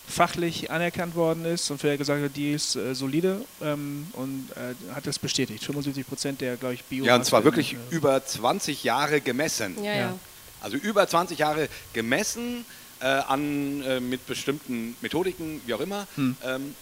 fachlich 0.10 0.72
anerkannt 0.72 1.16
worden 1.16 1.46
ist 1.46 1.70
und 1.72 1.82
wer 1.84 1.98
gesagt 1.98 2.24
hat, 2.24 2.36
die 2.36 2.54
ist 2.54 2.76
äh, 2.76 2.96
solide 2.96 3.46
ähm, 3.62 4.08
und 4.14 4.50
äh, 4.56 4.94
hat 4.94 5.06
das 5.06 5.20
bestätigt. 5.20 5.64
75 5.64 6.08
Prozent 6.08 6.42
der, 6.42 6.58
glaube 6.58 6.74
ich, 6.74 6.84
Bio. 6.84 7.06
Ja, 7.06 7.16
und 7.16 7.26
zwar 7.26 7.44
wirklich 7.44 7.74
äh, 7.74 7.78
über 7.92 8.26
20 8.26 8.84
Jahre 8.84 9.22
gemessen. 9.22 9.82
Ja, 9.84 9.96
ja. 9.96 10.20
Also 10.62 10.78
über 10.78 11.08
20 11.08 11.40
Jahre 11.40 11.70
gemessen 11.94 12.66
äh, 13.00 13.06
an, 13.06 13.82
äh, 13.84 14.00
mit 14.00 14.26
bestimmten 14.26 14.96
Methodiken, 15.02 15.62
wie 15.66 15.74
auch 15.74 15.80
immer, 15.80 16.08
hm. 16.16 16.36
ähm, 16.44 16.76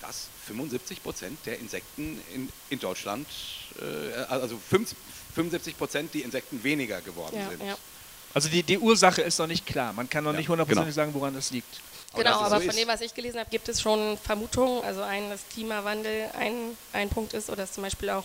dass 0.00 0.28
75 0.46 1.02
Prozent 1.02 1.38
der 1.46 1.58
Insekten 1.58 2.20
in, 2.34 2.48
in 2.70 2.78
Deutschland, 2.80 3.26
äh, 3.80 4.22
also 4.28 4.58
75 4.70 5.76
Prozent 5.76 6.14
die 6.14 6.22
Insekten 6.22 6.62
weniger 6.64 7.00
geworden 7.00 7.36
ja, 7.36 7.48
sind. 7.48 7.62
Also 8.34 8.48
die, 8.48 8.62
die 8.62 8.78
Ursache 8.78 9.22
ist 9.22 9.38
noch 9.38 9.46
nicht 9.46 9.66
klar. 9.66 9.92
Man 9.92 10.10
kann 10.10 10.24
noch 10.24 10.32
nicht 10.32 10.48
hundertprozentig 10.48 10.94
genau. 10.94 11.06
sagen, 11.06 11.14
woran 11.14 11.34
das 11.34 11.50
liegt. 11.50 11.80
Genau, 12.16 12.40
aber 12.40 12.60
so 12.60 12.66
von 12.66 12.76
dem, 12.76 12.88
was 12.88 13.00
ich 13.00 13.14
gelesen 13.14 13.38
habe, 13.38 13.50
gibt 13.50 13.68
es 13.68 13.80
schon 13.80 14.18
Vermutungen. 14.18 14.82
Also 14.84 15.02
ein, 15.02 15.30
dass 15.30 15.40
Klimawandel 15.52 16.30
ein, 16.38 16.76
ein 16.92 17.08
Punkt 17.08 17.34
ist 17.34 17.48
oder 17.48 17.58
dass 17.58 17.72
zum 17.72 17.82
Beispiel 17.82 18.10
auch 18.10 18.24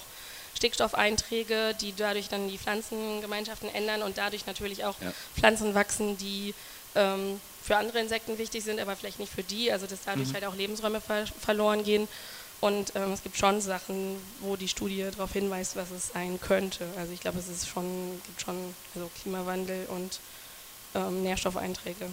Stickstoffeinträge, 0.55 1.75
die 1.79 1.95
dadurch 1.95 2.29
dann 2.29 2.47
die 2.47 2.57
Pflanzengemeinschaften 2.57 3.73
ändern 3.73 4.01
und 4.03 4.17
dadurch 4.17 4.45
natürlich 4.45 4.83
auch 4.83 4.99
ja. 5.01 5.11
Pflanzen 5.35 5.73
wachsen, 5.73 6.17
die 6.17 6.53
ähm, 6.95 7.39
für 7.63 7.77
andere 7.77 7.99
Insekten 7.99 8.37
wichtig 8.37 8.63
sind, 8.63 8.79
aber 8.79 8.95
vielleicht 8.95 9.19
nicht 9.19 9.31
für 9.31 9.43
die. 9.43 9.71
Also 9.71 9.87
dass 9.87 9.99
dadurch 10.05 10.29
mhm. 10.29 10.33
halt 10.33 10.45
auch 10.45 10.55
Lebensräume 10.55 11.01
ver 11.01 11.25
verloren 11.39 11.83
gehen. 11.83 12.07
Und 12.59 12.93
ähm, 12.95 13.11
es 13.11 13.23
gibt 13.23 13.37
schon 13.37 13.59
Sachen, 13.59 14.17
wo 14.39 14.55
die 14.55 14.67
Studie 14.67 15.07
darauf 15.11 15.33
hinweist, 15.33 15.75
was 15.75 15.89
es 15.89 16.09
sein 16.09 16.39
könnte. 16.39 16.85
Also 16.95 17.11
ich 17.11 17.19
glaube, 17.19 17.39
es 17.39 17.47
ist 17.47 17.67
schon, 17.67 18.21
gibt 18.27 18.39
schon 18.39 18.75
also 18.93 19.09
Klimawandel 19.21 19.87
und 19.87 20.19
ähm, 20.93 21.23
Nährstoffeinträge. 21.23 22.11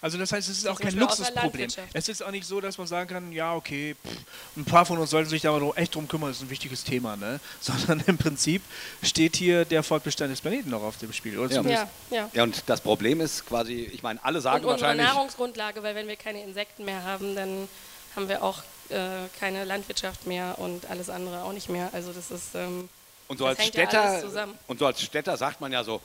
Also 0.00 0.18
das 0.18 0.32
heißt, 0.32 0.48
es 0.48 0.58
ist 0.58 0.66
auch 0.68 0.78
kein 0.78 0.94
Luxusproblem. 0.94 1.68
Es 1.92 2.08
ist 2.08 2.22
auch 2.22 2.30
nicht 2.30 2.46
so, 2.46 2.60
dass 2.60 2.78
man 2.78 2.86
sagen 2.86 3.08
kann, 3.08 3.32
ja, 3.32 3.54
okay, 3.54 3.96
pff, 4.06 4.16
ein 4.56 4.64
paar 4.64 4.84
von 4.86 4.98
uns 4.98 5.10
sollten 5.10 5.28
sich 5.30 5.42
da 5.42 5.52
mal 5.52 5.72
echt 5.76 5.94
drum 5.94 6.08
kümmern, 6.08 6.30
das 6.30 6.38
ist 6.38 6.44
ein 6.44 6.50
wichtiges 6.50 6.84
Thema, 6.84 7.16
ne? 7.16 7.40
Sondern 7.60 8.02
im 8.06 8.18
Prinzip 8.18 8.62
steht 9.02 9.36
hier 9.36 9.64
der 9.64 9.82
Fortbestand 9.82 10.32
des 10.32 10.40
Planeten 10.40 10.70
noch 10.70 10.82
auf 10.82 10.96
dem 10.98 11.12
Spiel. 11.12 11.38
Oder 11.38 11.54
Ja. 11.54 11.62
Ja, 11.62 11.88
ja. 12.10 12.30
Ja, 12.32 12.42
und 12.42 12.62
das 12.66 12.80
Problem 12.80 13.20
ist 13.20 13.46
quasi, 13.46 13.90
ich 13.92 14.02
meine, 14.02 14.22
alle 14.24 14.40
sagen 14.40 14.64
Und 14.64 14.72
unsere 14.72 14.88
wahrscheinlich. 14.90 15.06
Nahrungsgrundlage, 15.06 15.82
weil 15.82 15.94
wenn 15.94 16.08
wir 16.08 16.16
keine 16.16 16.42
Insekten 16.42 16.84
mehr 16.84 17.02
haben, 17.04 17.34
dann 17.34 17.68
haben 18.16 18.28
wir 18.28 18.42
auch 18.42 18.62
äh, 18.88 19.28
keine 19.38 19.64
Landwirtschaft 19.64 20.26
mehr 20.26 20.58
und 20.58 20.90
alles 20.90 21.10
andere 21.10 21.44
auch 21.44 21.52
nicht 21.52 21.68
mehr. 21.68 21.90
Also 21.92 22.12
das 22.12 22.30
ist 22.30 22.54
ähm, 22.54 22.88
Und 23.28 23.38
so 23.38 23.46
als 23.46 23.58
ja 23.58 23.64
Städter, 23.64 24.20
zusammen. 24.20 24.58
und 24.66 24.78
so 24.78 24.86
als 24.86 25.00
Städter 25.00 25.36
sagt 25.36 25.60
man 25.60 25.72
ja 25.72 25.84
so, 25.84 26.00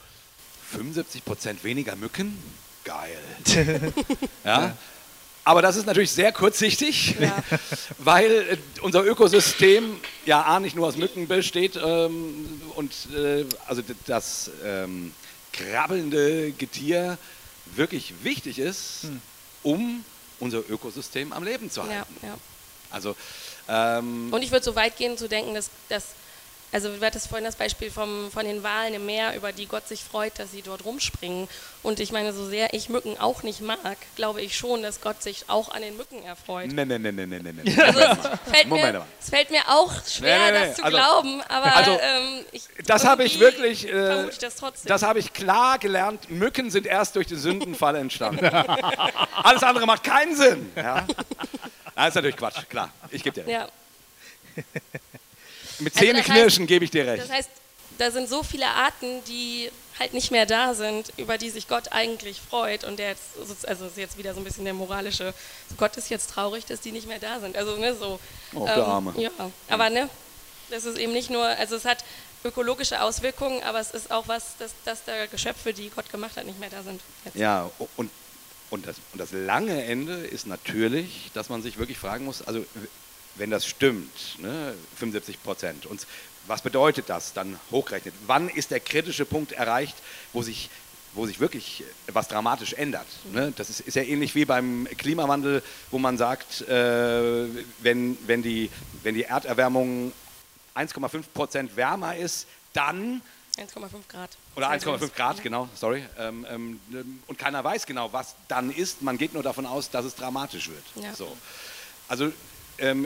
75 0.72 1.24
Prozent 1.26 1.64
weniger 1.64 1.96
Mücken? 1.96 2.38
Geil. 2.86 3.18
ja? 4.46 4.78
Aber 5.44 5.62
das 5.62 5.76
ist 5.76 5.86
natürlich 5.86 6.12
sehr 6.12 6.32
kurzsichtig, 6.32 7.16
Ja. 7.20 7.44
weil 8.00 8.32
äh, 8.32 8.58
unser 8.82 9.04
Ökosystem 9.04 9.98
ja 10.26 10.42
A 10.44 10.60
nicht 10.60 10.76
nur 10.76 10.88
aus 10.88 10.96
Mücken 10.96 11.28
besteht 11.28 11.76
ähm, 11.76 12.62
und 12.76 12.92
äh, 13.16 13.46
also 13.68 13.82
das 14.08 14.50
ähm, 14.64 15.14
krabbelnde 15.54 16.52
Getier 16.52 17.18
wirklich 17.76 18.14
wichtig 18.24 18.58
ist, 18.60 19.04
Hm. 19.04 19.22
um 19.64 20.06
unser 20.40 20.60
Ökosystem 20.70 21.32
am 21.34 21.44
Leben 21.44 21.70
zu 21.70 21.82
halten. 21.84 22.16
ja, 22.22 22.30
ja. 22.30 22.38
Also 22.92 23.16
ähm, 23.68 24.30
Und 24.32 24.42
ich 24.44 24.52
würde 24.52 24.64
so 24.64 24.76
weit 24.76 24.96
gehen 24.98 25.18
zu 25.18 25.28
denken, 25.28 25.54
dass, 25.54 25.70
dass 25.90 26.06
also 26.76 26.90
du 26.94 27.06
hattest 27.06 27.30
vorhin 27.30 27.46
das 27.46 27.56
Beispiel 27.56 27.90
vom, 27.90 28.30
von 28.32 28.46
den 28.46 28.62
Walen 28.62 28.94
im 28.96 29.06
Meer, 29.06 29.34
über 29.38 29.54
die 29.54 29.66
Gott 29.66 29.88
sich 29.88 30.04
freut, 30.04 30.38
dass 30.40 30.52
sie 30.52 30.62
dort 30.62 30.84
rumspringen. 30.84 31.48
Und 31.84 32.02
ich 32.02 32.12
meine, 32.12 32.34
so 32.34 32.46
sehr 32.50 32.74
ich 32.74 32.90
Mücken 32.90 33.18
auch 33.18 33.44
nicht 33.44 33.62
mag, 33.62 33.78
glaube 34.18 34.42
ich 34.42 34.58
schon, 34.58 34.84
dass 34.84 35.00
Gott 35.00 35.24
sich 35.24 35.46
auch 35.48 35.70
an 35.70 35.84
den 35.84 35.96
Mücken 35.96 36.22
erfreut. 36.24 36.68
nee, 36.74 36.84
nee, 36.84 36.98
nee. 37.00 37.82
Also 37.82 38.00
es 38.02 38.52
fällt, 38.52 38.68
Moment 38.68 38.94
mir, 38.94 39.00
mal. 39.00 39.06
es 39.22 39.30
fällt 39.30 39.52
mir 39.52 39.62
auch 39.70 39.94
schwer, 40.06 40.38
Nee, 40.38 40.52
nee, 40.52 40.60
nee. 40.60 40.68
das 40.68 40.76
zu 40.76 40.84
Also- 40.84 40.98
glauben, 40.98 41.42
aber 41.48 41.76
also, 41.78 41.92
ähm, 41.92 42.46
ich, 42.52 42.64
Das 42.86 43.06
habe 43.06 43.24
ich 43.24 43.40
wirklich, 43.40 43.88
äh, 43.88 44.28
ich 44.28 44.38
das 44.38 44.56
das 44.84 45.04
habe 45.04 45.20
ich 45.20 45.32
klar 45.32 45.80
gelernt. 45.80 46.30
Mücken 46.30 46.72
sind 46.72 46.88
erst 46.88 47.16
durch 47.16 47.28
den 47.28 47.38
Sündenfall 47.40 47.96
entstanden. 47.96 48.46
Alles 49.44 49.64
andere 49.64 49.86
macht 49.86 50.04
keinen 50.04 50.36
Sinn. 50.36 50.72
Ja? 50.76 51.08
Das 51.96 52.10
ist 52.10 52.16
natürlich 52.16 52.36
Quatsch, 52.36 52.68
klar. 52.70 52.92
Ich 53.12 53.24
gebe 53.24 53.42
dir 53.42 53.50
ja. 53.50 53.70
Mit 55.80 55.96
Also 55.96 56.14
das 56.14 56.26
Zähneknirschen 56.26 56.68
gebe 56.68 56.86
ich 56.86 56.92
dir 56.92 57.06
recht. 57.06 57.24
Das 57.24 57.32
heißt, 57.32 57.50
da 57.98 58.12
sind 58.12 58.30
so 58.30 58.44
viele 58.44 58.68
Arten, 58.68 59.24
die 59.28 59.70
halt 60.00 60.14
nicht 60.14 60.32
mehr 60.32 60.46
da 60.46 60.74
sind, 60.74 61.14
über 61.18 61.38
die 61.38 61.50
sich 61.50 61.68
Gott 61.68 61.92
eigentlich 61.92 62.42
freut 62.42 62.84
und 62.84 63.00
der 63.00 63.10
jetzt, 63.10 63.68
also 63.68 63.86
ist 63.86 63.98
jetzt 63.98 64.18
wieder 64.18 64.34
so 64.34 64.42
ein 64.42 64.44
bisschen 64.44 64.66
der 64.66 64.74
moralische, 64.74 65.34
Gott 65.78 65.96
ist 65.96 66.10
jetzt 66.10 66.32
traurig, 66.32 66.66
dass 66.66 66.82
die 66.82 66.92
nicht 66.92 67.08
mehr 67.08 67.20
da 67.20 67.40
sind. 67.40 67.56
Also 67.56 67.78
ne, 67.78 67.96
so. 67.96 68.20
Oh, 68.54 68.66
der 68.66 68.86
Arme. 68.86 69.14
Ja, 69.18 69.32
aber 69.70 69.90
ne, 69.90 70.10
das 70.70 70.86
ist 70.86 70.98
eben 70.98 71.14
nicht 71.14 71.30
nur, 71.30 71.46
also 71.46 71.76
es 71.76 71.86
hat 71.86 72.04
ökologische 72.44 73.02
Auswirkungen, 73.02 73.64
aber 73.64 73.80
es 73.80 73.92
ist 73.92 74.12
auch 74.12 74.28
was, 74.28 74.58
dass, 74.58 74.74
dass 74.84 75.04
da 75.06 75.26
Geschöpfe, 75.28 75.74
die 75.74 75.90
Gott 75.90 76.10
gemacht 76.12 76.38
hat, 76.38 76.46
nicht 76.46 76.60
mehr 76.60 76.70
da 76.70 76.84
sind. 76.84 77.02
Jetzt. 77.24 77.36
Ja, 77.36 77.70
und, 77.96 78.12
und, 78.70 78.86
das, 78.86 78.98
und 79.14 79.20
das 79.20 79.32
lange 79.32 79.84
Ende 79.86 80.14
ist 80.14 80.46
natürlich, 80.46 81.32
dass 81.34 81.50
man 81.50 81.62
sich 81.62 81.78
wirklich 81.78 81.98
fragen 81.98 82.26
muss, 82.26 82.42
also 82.42 82.66
wenn 83.36 83.50
das 83.50 83.66
stimmt, 83.66 84.40
ne, 84.40 84.74
75 84.98 85.42
Prozent, 85.44 85.86
und 85.86 86.06
was 86.48 86.62
bedeutet 86.62 87.10
das 87.10 87.34
dann 87.34 87.60
hochgerechnet? 87.72 88.14
Wann 88.28 88.50
ist 88.50 88.72
der 88.72 88.80
kritische 88.80 89.26
Punkt 89.26 89.52
erreicht, 89.52 89.96
wo 90.34 90.42
sich, 90.42 90.70
wo 91.14 91.26
sich 91.26 91.40
wirklich 91.40 91.84
was 92.08 92.28
dramatisch 92.28 92.74
ändert? 92.74 93.08
Ne? 93.32 93.52
Das 93.56 93.70
ist, 93.70 93.80
ist 93.82 93.96
ja 93.96 94.04
ähnlich 94.04 94.36
wie 94.36 94.46
beim 94.46 94.88
Klimawandel, 94.98 95.64
wo 95.92 95.98
man 95.98 96.18
sagt, 96.18 96.62
äh, 96.62 97.48
wenn, 97.80 98.18
wenn, 98.28 98.44
die, 98.44 98.70
wenn 99.04 99.16
die 99.16 99.24
Erderwärmung 99.24 100.12
1,5 100.76 101.24
Prozent 101.34 101.76
wärmer 101.76 102.16
ist, 102.16 102.48
dann 102.74 103.22
1,5 103.58 103.90
Grad. 104.10 104.38
oder 104.56 104.68
Celsius. 104.68 105.02
1,5 105.02 105.16
Grad, 105.16 105.42
genau, 105.42 105.70
sorry. 105.76 106.06
Ähm, 106.18 106.46
ähm, 106.50 106.80
und 107.28 107.40
keiner 107.40 107.64
weiß 107.64 107.86
genau, 107.86 108.12
was 108.12 108.36
dann 108.50 108.70
ist. 108.70 109.02
Man 109.02 109.18
geht 109.18 109.34
nur 109.34 109.44
davon 109.44 109.66
aus, 109.66 109.90
dass 109.90 110.04
es 110.06 110.16
dramatisch 110.16 110.70
wird. 110.70 110.84
Ja. 110.96 111.16
So. 111.16 111.36
Also 112.10 112.26
ähm, 112.26 112.34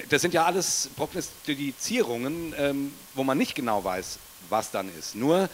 das 0.10 0.22
sind 0.22 0.34
ja 0.34 0.46
alles 0.46 0.90
Prognostizierungen, 0.96 2.56
ähm, 2.58 2.94
wo 3.14 3.24
man 3.24 3.38
nicht 3.38 3.56
genau 3.56 3.84
weiß, 3.84 4.18
was 4.50 4.72
dann 4.72 4.90
ist. 4.98 5.16
Nur, 5.16 5.50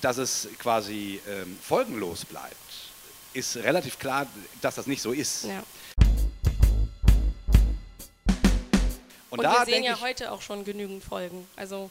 dass 0.00 0.18
es 0.18 0.48
quasi 0.58 1.20
ähm, 1.28 1.58
folgenlos 1.62 2.24
bleibt, 2.24 2.56
ist 3.34 3.56
relativ 3.56 3.98
klar, 3.98 4.26
dass 4.62 4.76
das 4.76 4.86
nicht 4.86 5.02
so 5.02 5.12
ist. 5.12 5.44
Ja. 5.44 5.62
Und, 9.28 9.40
Und, 9.40 9.44
da 9.44 9.66
wir 9.66 9.74
sehen 9.74 9.84
ja 9.84 10.00
heute 10.00 10.32
auch 10.32 10.40
schon 10.40 10.64
genügend 10.64 11.04
Folgen. 11.04 11.46
Also 11.56 11.90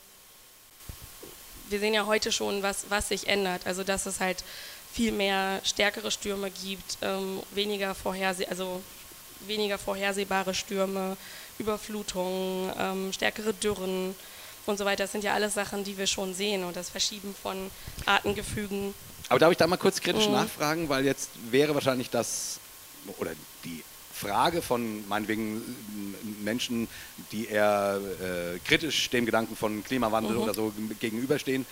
wir 1.69 1.79
sehen 1.79 1.93
ja 1.93 2.05
heute 2.05 2.31
schon, 2.31 2.63
was, 2.63 2.85
was 2.89 3.09
sich 3.09 3.27
ändert. 3.27 3.67
Also 3.67 3.83
dass 3.83 4.05
es 4.05 4.19
halt 4.19 4.43
viel 4.91 5.11
mehr 5.11 5.61
stärkere 5.63 6.09
Stürme 6.09 6.49
gibt, 6.49 6.97
ähm, 7.01 7.41
weniger, 7.51 7.93
vorherse 7.93 8.47
also 8.49 8.81
weniger 9.47 9.77
vorhersehbare 9.77 10.53
Stürme, 10.53 11.17
Überflutungen, 11.59 12.71
ähm, 12.77 13.13
stärkere 13.13 13.53
Dürren 13.53 14.15
und 14.65 14.77
so 14.77 14.85
weiter. 14.85 15.03
Das 15.03 15.11
sind 15.11 15.23
ja 15.23 15.33
alles 15.33 15.53
Sachen, 15.53 15.83
die 15.83 15.97
wir 15.97 16.07
schon 16.07 16.33
sehen 16.33 16.63
und 16.63 16.75
das 16.75 16.89
Verschieben 16.89 17.35
von 17.41 17.69
Artengefügen. 18.05 18.93
Aber 19.29 19.39
darf 19.39 19.51
ich 19.51 19.57
da 19.57 19.67
mal 19.67 19.77
kurz 19.77 20.01
kritisch 20.01 20.27
Mhm. 20.27 20.33
nachfragen, 20.33 20.89
weil 20.89 21.05
jetzt 21.05 21.29
wäre 21.51 21.73
wahrscheinlich 21.73 22.09
das, 22.09 22.59
oder 23.17 23.31
die 23.63 23.83
Frage 24.13 24.61
von 24.61 25.05
meinetwegen 25.07 25.61
Menschen, 26.43 26.87
die 27.31 27.47
eher 27.47 27.99
äh, 28.21 28.59
kritisch 28.67 29.09
dem 29.09 29.25
Gedanken 29.25 29.55
von 29.55 29.83
Klimawandel 29.83 30.35
Mhm. 30.37 30.41
oder 30.43 30.53
so 30.53 30.71
gegenüberstehen, 30.99 31.65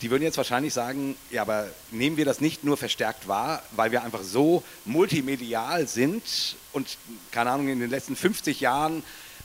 die 0.00 0.10
würden 0.10 0.22
jetzt 0.22 0.36
wahrscheinlich 0.36 0.74
sagen, 0.74 1.16
ja, 1.30 1.42
aber 1.42 1.68
nehmen 1.90 2.16
wir 2.16 2.24
das 2.24 2.40
nicht 2.40 2.64
nur 2.64 2.76
verstärkt 2.76 3.28
wahr, 3.28 3.62
weil 3.72 3.92
wir 3.92 4.02
einfach 4.02 4.22
so 4.22 4.62
multimedial 4.84 5.86
sind 5.86 6.56
und, 6.72 6.98
keine 7.30 7.50
Ahnung, 7.50 7.68
in 7.68 7.80
den 7.80 7.90
letzten 7.90 8.16
50 8.16 8.60
Jahren 8.60 9.02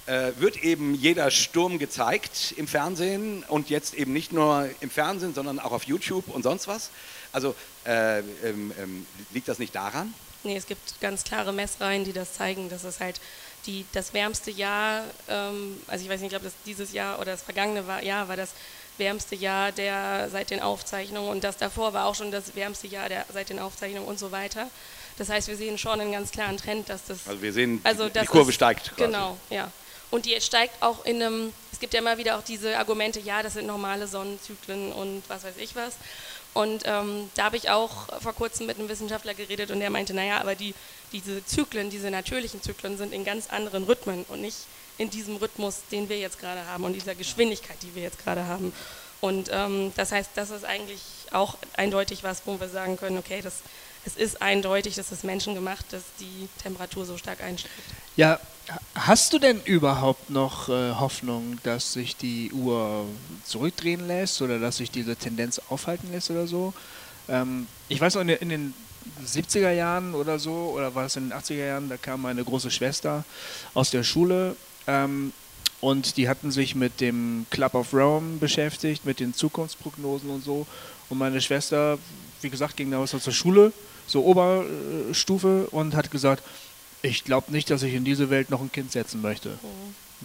äh, 0.08 0.32
wird 0.40 0.64
eben 0.64 0.96
jeder 0.96 1.30
Sturm 1.32 1.80
gezeigt 1.80 2.54
im 2.58 2.68
Fernsehen 2.68 3.44
und 3.48 3.70
jetzt 3.70 3.94
eben 3.94 4.14
nicht 4.14 4.32
nur 4.32 4.70
im 4.80 4.90
Fernsehen, 4.90 5.34
sondern 5.34 5.60
auch 5.60 5.72
auf 5.72 5.84
YouTube 5.84 6.28
und 6.30 6.44
sonst 6.44 6.68
was. 6.68 6.90
Also 7.32 7.56
äh, 7.86 8.20
ähm, 8.20 8.72
ähm, 8.80 9.06
liegt 9.34 9.48
das 9.48 9.60
nicht 9.60 9.76
daran? 9.76 10.14
Nee, 10.44 10.56
es 10.56 10.66
gibt 10.66 11.02
ganz 11.02 11.24
klare 11.24 11.52
Messreihen, 11.52 12.06
die 12.06 12.14
das 12.14 12.34
zeigen, 12.34 12.70
dass 12.70 12.84
es 12.84 13.00
halt 13.00 13.20
die, 13.66 13.86
das 13.92 14.14
wärmste 14.14 14.50
Jahr, 14.50 15.04
ähm, 15.28 15.78
also 15.88 16.06
ich 16.06 16.10
weiß 16.10 16.22
nicht, 16.22 16.32
ich 16.32 16.40
glaube, 16.40 16.54
dieses 16.66 16.94
Jahr 16.94 17.20
oder 17.20 17.32
das 17.32 17.42
vergangene 17.42 17.84
Jahr 18.02 18.30
war 18.30 18.38
das 18.38 18.54
wärmste 18.98 19.36
Jahr 19.36 19.72
der 19.72 20.30
seit 20.32 20.50
den 20.50 20.62
Aufzeichnungen 20.62 21.30
und 21.30 21.44
das 21.44 21.58
davor 21.58 21.94
war 21.94 22.06
auch 22.06 22.16
schon 22.16 22.32
das 22.32 22.56
wärmste 22.56 22.88
Jahr 22.88 23.10
der 23.10 23.26
seit 23.34 23.50
den 23.50 23.60
Aufzeichnungen 23.60 24.08
und 24.08 24.20
so 24.20 24.32
weiter. 24.32 24.70
Das 25.18 25.30
heißt, 25.30 25.48
wir 25.48 25.58
sehen 25.58 25.78
schon 25.78 26.00
einen 26.00 26.12
ganz 26.12 26.32
klaren 26.32 26.58
Trend, 26.58 26.90
dass 26.90 27.06
das 27.06 27.28
Also 27.28 27.42
wir 27.42 27.52
sehen, 27.54 27.82
also 27.84 28.08
die 28.10 28.26
Kurve 28.26 28.50
ist- 28.50 28.56
steigt 28.56 28.96
quasi. 28.96 29.04
Genau, 29.04 29.38
ja. 29.50 29.72
Und 30.10 30.26
die 30.26 30.40
steigt 30.40 30.82
auch 30.82 31.04
in 31.06 31.22
einem, 31.22 31.52
es 31.74 31.80
gibt 31.80 31.94
ja 31.94 32.00
immer 32.00 32.18
wieder 32.18 32.38
auch 32.38 32.44
diese 32.44 32.78
Argumente, 32.78 33.20
ja, 33.20 33.44
das 33.44 33.54
sind 33.54 33.68
normale 33.68 34.08
Sonnenzyklen 34.08 34.94
und 34.94 35.22
was 35.28 35.44
weiß 35.44 35.56
ich 35.58 35.76
was. 35.76 35.96
Und 36.54 36.84
ähm, 36.86 37.30
da 37.36 37.44
habe 37.46 37.58
ich 37.58 37.70
auch 37.70 38.08
vor 38.22 38.34
kurzem 38.34 38.68
mit 38.68 38.80
einem 38.80 38.88
Wissenschaftler 38.90 39.34
geredet 39.34 39.70
und 39.70 39.80
der 39.80 39.90
meinte, 39.90 40.14
naja, 40.14 40.40
aber 40.40 40.56
die, 40.56 40.74
diese 41.12 41.46
Zyklen, 41.46 41.90
diese 41.90 42.10
natürlichen 42.10 42.62
Zyklen 42.62 42.98
sind 42.98 43.12
in 43.14 43.26
ganz 43.26 43.50
anderen 43.50 43.84
Rhythmen 43.84 44.24
und 44.30 44.42
nicht 44.42 44.58
in 44.98 45.10
diesem 45.10 45.38
Rhythmus, 45.38 45.82
den 45.92 46.10
wir 46.10 46.20
jetzt 46.20 46.40
gerade 46.40 46.66
haben 46.66 46.84
und 46.84 46.94
dieser 46.94 47.16
Geschwindigkeit, 47.16 47.78
die 47.82 47.94
wir 47.96 48.04
jetzt 48.04 48.24
gerade 48.24 48.46
haben. 48.46 48.74
Und 49.20 49.50
ähm, 49.52 49.92
das 49.96 50.12
heißt, 50.12 50.32
das 50.36 50.52
ist 50.52 50.66
eigentlich 50.66 51.02
auch 51.32 51.58
eindeutig 51.76 52.24
was, 52.24 52.44
wo 52.46 52.60
wir 52.60 52.70
sagen 52.70 52.98
können, 52.98 53.18
okay, 53.18 53.42
das, 53.42 53.62
es 54.06 54.16
ist 54.16 54.42
eindeutig, 54.42 54.96
das 54.96 55.12
ist 55.12 55.24
menschengemacht, 55.24 55.92
dass 55.92 56.04
die 56.20 56.48
Temperatur 56.62 57.06
so 57.06 57.18
stark 57.18 57.42
einsteigt. 57.42 57.74
Ja, 58.16 58.40
hast 58.96 59.34
du 59.34 59.40
denn 59.40 59.62
überhaupt 59.64 60.30
noch 60.30 60.70
äh, 60.70 60.92
Hoffnung, 60.94 61.58
dass 61.64 61.94
sich 61.94 62.16
die 62.16 62.52
Uhr 62.52 63.06
zurückdrehen 63.44 64.08
lässt 64.08 64.42
oder 64.42 64.60
dass 64.60 64.78
sich 64.78 64.92
diese 64.92 65.16
Tendenz 65.16 65.62
aufhalten 65.70 66.12
lässt 66.12 66.30
oder 66.30 66.48
so? 66.48 66.74
Ähm, 67.28 67.68
ich 67.90 68.00
weiß 68.00 68.16
noch, 68.16 68.22
in, 68.22 68.30
in 68.30 68.50
den 68.50 68.74
70er 69.26 69.72
Jahren 69.72 70.14
oder 70.14 70.38
so, 70.38 70.74
oder 70.76 70.94
war 70.94 71.06
es 71.06 71.16
in 71.16 71.30
den 71.30 71.38
80er 71.38 71.66
Jahren, 71.66 71.90
da 71.90 71.98
kam 71.98 72.22
meine 72.22 72.44
große 72.44 72.72
Schwester 72.72 73.24
aus 73.74 73.90
der 73.90 74.04
Schule 74.04 74.56
ähm, 74.88 75.34
und 75.80 76.18
die 76.18 76.28
hatten 76.28 76.52
sich 76.52 76.76
mit 76.76 77.02
dem 77.02 77.46
Club 77.52 77.76
of 77.76 77.94
Rome 77.94 78.38
beschäftigt, 78.38 79.06
mit 79.06 79.20
den 79.20 79.34
Zukunftsprognosen 79.34 80.30
und 80.30 80.44
so. 80.44 80.66
Und 81.10 81.20
meine 81.20 81.40
Schwester, 81.40 82.00
wie 82.42 82.50
gesagt, 82.50 82.78
ging 82.78 82.90
damals 82.90 83.14
noch 83.14 83.22
zur 83.22 83.34
Schule, 83.34 83.72
so 84.08 84.24
Oberstufe, 84.24 85.68
und 85.72 85.96
hat 85.96 86.10
gesagt, 86.10 86.44
ich 87.04 87.24
glaube 87.24 87.52
nicht, 87.52 87.70
dass 87.70 87.84
ich 87.84 87.94
in 87.94 88.04
diese 88.04 88.30
Welt 88.30 88.50
noch 88.50 88.62
ein 88.62 88.72
Kind 88.72 88.92
setzen 88.92 89.22
möchte. 89.22 89.52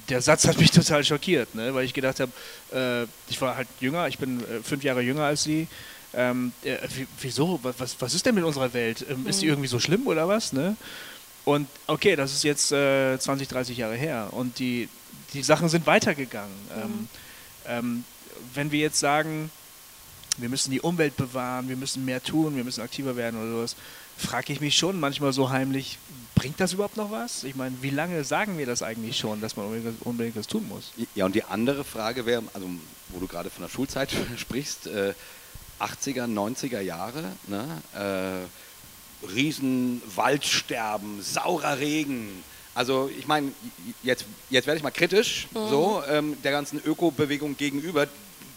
Der 0.09 0.23
Satz 0.23 0.47
hat 0.47 0.59
mich 0.59 0.71
total 0.71 1.05
schockiert, 1.05 1.55
ne? 1.55 1.75
weil 1.75 1.85
ich 1.85 1.93
gedacht 1.93 2.19
habe, 2.21 2.33
äh, 2.73 3.07
ich 3.31 3.41
war 3.41 3.57
halt 3.57 3.69
jünger, 3.81 4.09
ich 4.09 4.19
bin 4.19 4.41
äh, 4.41 4.63
fünf 4.63 4.83
Jahre 4.83 5.03
jünger 5.03 5.25
als 5.25 5.43
sie. 5.43 5.69
ähm, 6.15 6.53
äh, 6.65 6.77
wieso, 7.21 7.61
was, 7.63 7.97
was 7.99 8.15
ist 8.15 8.25
denn 8.25 8.35
mit 8.35 8.45
unserer 8.45 8.73
Welt? 8.73 9.05
Ähm, 9.09 9.27
ist 9.27 9.43
die 9.43 9.47
mhm. 9.47 9.53
irgendwie 9.53 9.69
so 9.69 9.79
schlimm 9.79 10.07
oder 10.07 10.27
was? 10.29 10.55
Ne? 10.55 10.77
Und 11.44 11.69
okay, 11.86 12.16
das 12.16 12.32
ist 12.32 12.44
jetzt 12.44 12.73
äh, 12.73 13.19
20, 13.19 13.48
30 13.48 13.77
Jahre 13.77 13.97
her 13.97 14.28
und 14.31 14.59
die, 14.59 14.89
die 15.32 15.43
Sachen 15.43 15.69
sind 15.69 15.86
weitergegangen. 15.86 16.55
Mhm. 16.69 16.82
Ähm, 16.82 17.09
ähm, 17.66 18.05
wenn 18.55 18.70
wir 18.70 18.81
jetzt 18.81 18.98
sagen, 19.01 19.51
wir 20.39 20.48
müssen 20.48 20.70
die 20.70 20.81
Umwelt 20.81 21.16
bewahren, 21.16 21.69
wir 21.69 21.77
müssen 21.77 22.05
mehr 22.05 22.23
tun, 22.23 22.56
wir 22.56 22.64
müssen 22.64 22.81
aktiver 22.81 23.16
werden 23.16 23.40
oder 23.40 23.51
sowas, 23.51 23.77
frage 24.16 24.52
ich 24.52 24.60
mich 24.60 24.77
schon 24.77 24.98
manchmal 24.98 25.32
so 25.32 25.51
heimlich, 25.51 25.98
bringt 26.35 26.60
das 26.60 26.73
überhaupt 26.73 26.97
noch 26.97 27.10
was? 27.10 27.44
Ich 27.44 27.55
meine, 27.55 27.77
wie 27.82 27.90
lange 27.90 28.24
sagen 28.24 28.59
wir 28.59 28.66
das 28.66 28.82
eigentlich 28.82 29.16
schon, 29.16 29.40
dass 29.40 29.56
man 29.56 29.66
unbedingt, 29.66 30.02
unbedingt 30.02 30.36
was 30.36 30.47
tun 30.47 30.66
muss? 30.69 30.93
Ja, 31.14 31.27
und 31.27 31.35
die 31.35 31.44
andere 31.44 31.85
Frage 31.85 32.24
wäre, 32.27 32.43
also 32.55 32.66
wo 33.09 33.20
du 33.20 33.27
gerade 33.27 33.51
von 33.51 33.62
der 33.62 33.69
Schulzeit 33.69 34.10
sprichst, 34.36 34.86
äh, 34.86 35.14
80er, 35.81 36.27
90er 36.27 36.81
Jahre, 36.81 37.32
ne? 37.48 37.82
äh, 37.94 38.47
Riesenwaldsterben, 39.35 41.23
saurer 41.23 41.78
Regen. 41.78 42.43
Also 42.74 43.11
ich 43.19 43.27
meine, 43.27 43.53
jetzt, 44.03 44.24
jetzt 44.51 44.66
werde 44.66 44.78
ich 44.78 44.82
mal 44.82 44.90
kritisch, 44.90 45.49
mhm. 45.53 45.69
so 45.69 46.03
ähm, 46.09 46.43
der 46.43 46.53
ganzen 46.53 46.81
Ökobewegung 46.82 47.57
gegenüber. 47.57 48.07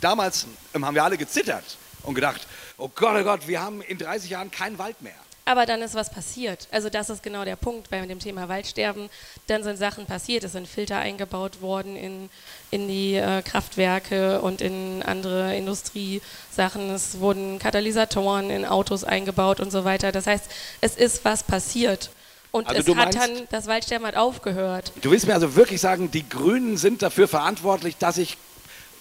Damals 0.01 0.47
ähm, 0.73 0.85
haben 0.85 0.95
wir 0.95 1.03
alle 1.03 1.17
gezittert 1.17 1.77
und 2.03 2.15
gedacht, 2.15 2.47
oh 2.77 2.89
Gott, 2.93 3.15
oh 3.19 3.23
Gott, 3.23 3.47
wir 3.47 3.61
haben 3.61 3.81
in 3.81 3.97
30 3.97 4.29
Jahren 4.29 4.51
keinen 4.51 4.77
Wald 4.77 5.01
mehr. 5.01 5.13
Aber 5.47 5.67
dann 5.67 5.83
ist 5.83 5.93
was 5.93 6.09
passiert. 6.09 6.67
Also 6.71 6.89
das 6.89 7.11
ist 7.11 7.21
genau 7.21 7.45
der 7.45 7.55
Punkt 7.55 7.91
bei 7.91 8.03
dem 8.03 8.17
Thema 8.17 8.49
Waldsterben. 8.49 9.09
Dann 9.45 9.63
sind 9.63 9.77
Sachen 9.77 10.07
passiert. 10.07 10.43
Es 10.43 10.53
sind 10.53 10.67
Filter 10.67 10.97
eingebaut 10.97 11.61
worden 11.61 11.95
in, 11.95 12.31
in 12.71 12.87
die 12.87 13.13
äh, 13.15 13.43
Kraftwerke 13.43 14.41
und 14.41 14.61
in 14.61 15.03
andere 15.03 15.55
Industriesachen. 15.55 16.89
Es 16.89 17.19
wurden 17.19 17.59
Katalysatoren 17.59 18.49
in 18.49 18.65
Autos 18.65 19.03
eingebaut 19.03 19.59
und 19.59 19.71
so 19.71 19.85
weiter. 19.85 20.11
Das 20.11 20.25
heißt, 20.25 20.45
es 20.81 20.97
ist 20.97 21.23
was 21.23 21.43
passiert. 21.43 22.09
Und 22.51 22.67
also 22.67 22.93
es 22.93 22.97
hat 22.97 23.13
dann, 23.13 23.47
das 23.51 23.67
Waldsterben 23.67 24.07
hat 24.07 24.15
aufgehört. 24.15 24.93
Du 25.01 25.11
willst 25.11 25.27
mir 25.27 25.35
also 25.35 25.55
wirklich 25.55 25.79
sagen, 25.79 26.09
die 26.09 26.27
Grünen 26.27 26.77
sind 26.77 27.03
dafür 27.03 27.27
verantwortlich, 27.27 27.97
dass 27.97 28.17
ich 28.17 28.37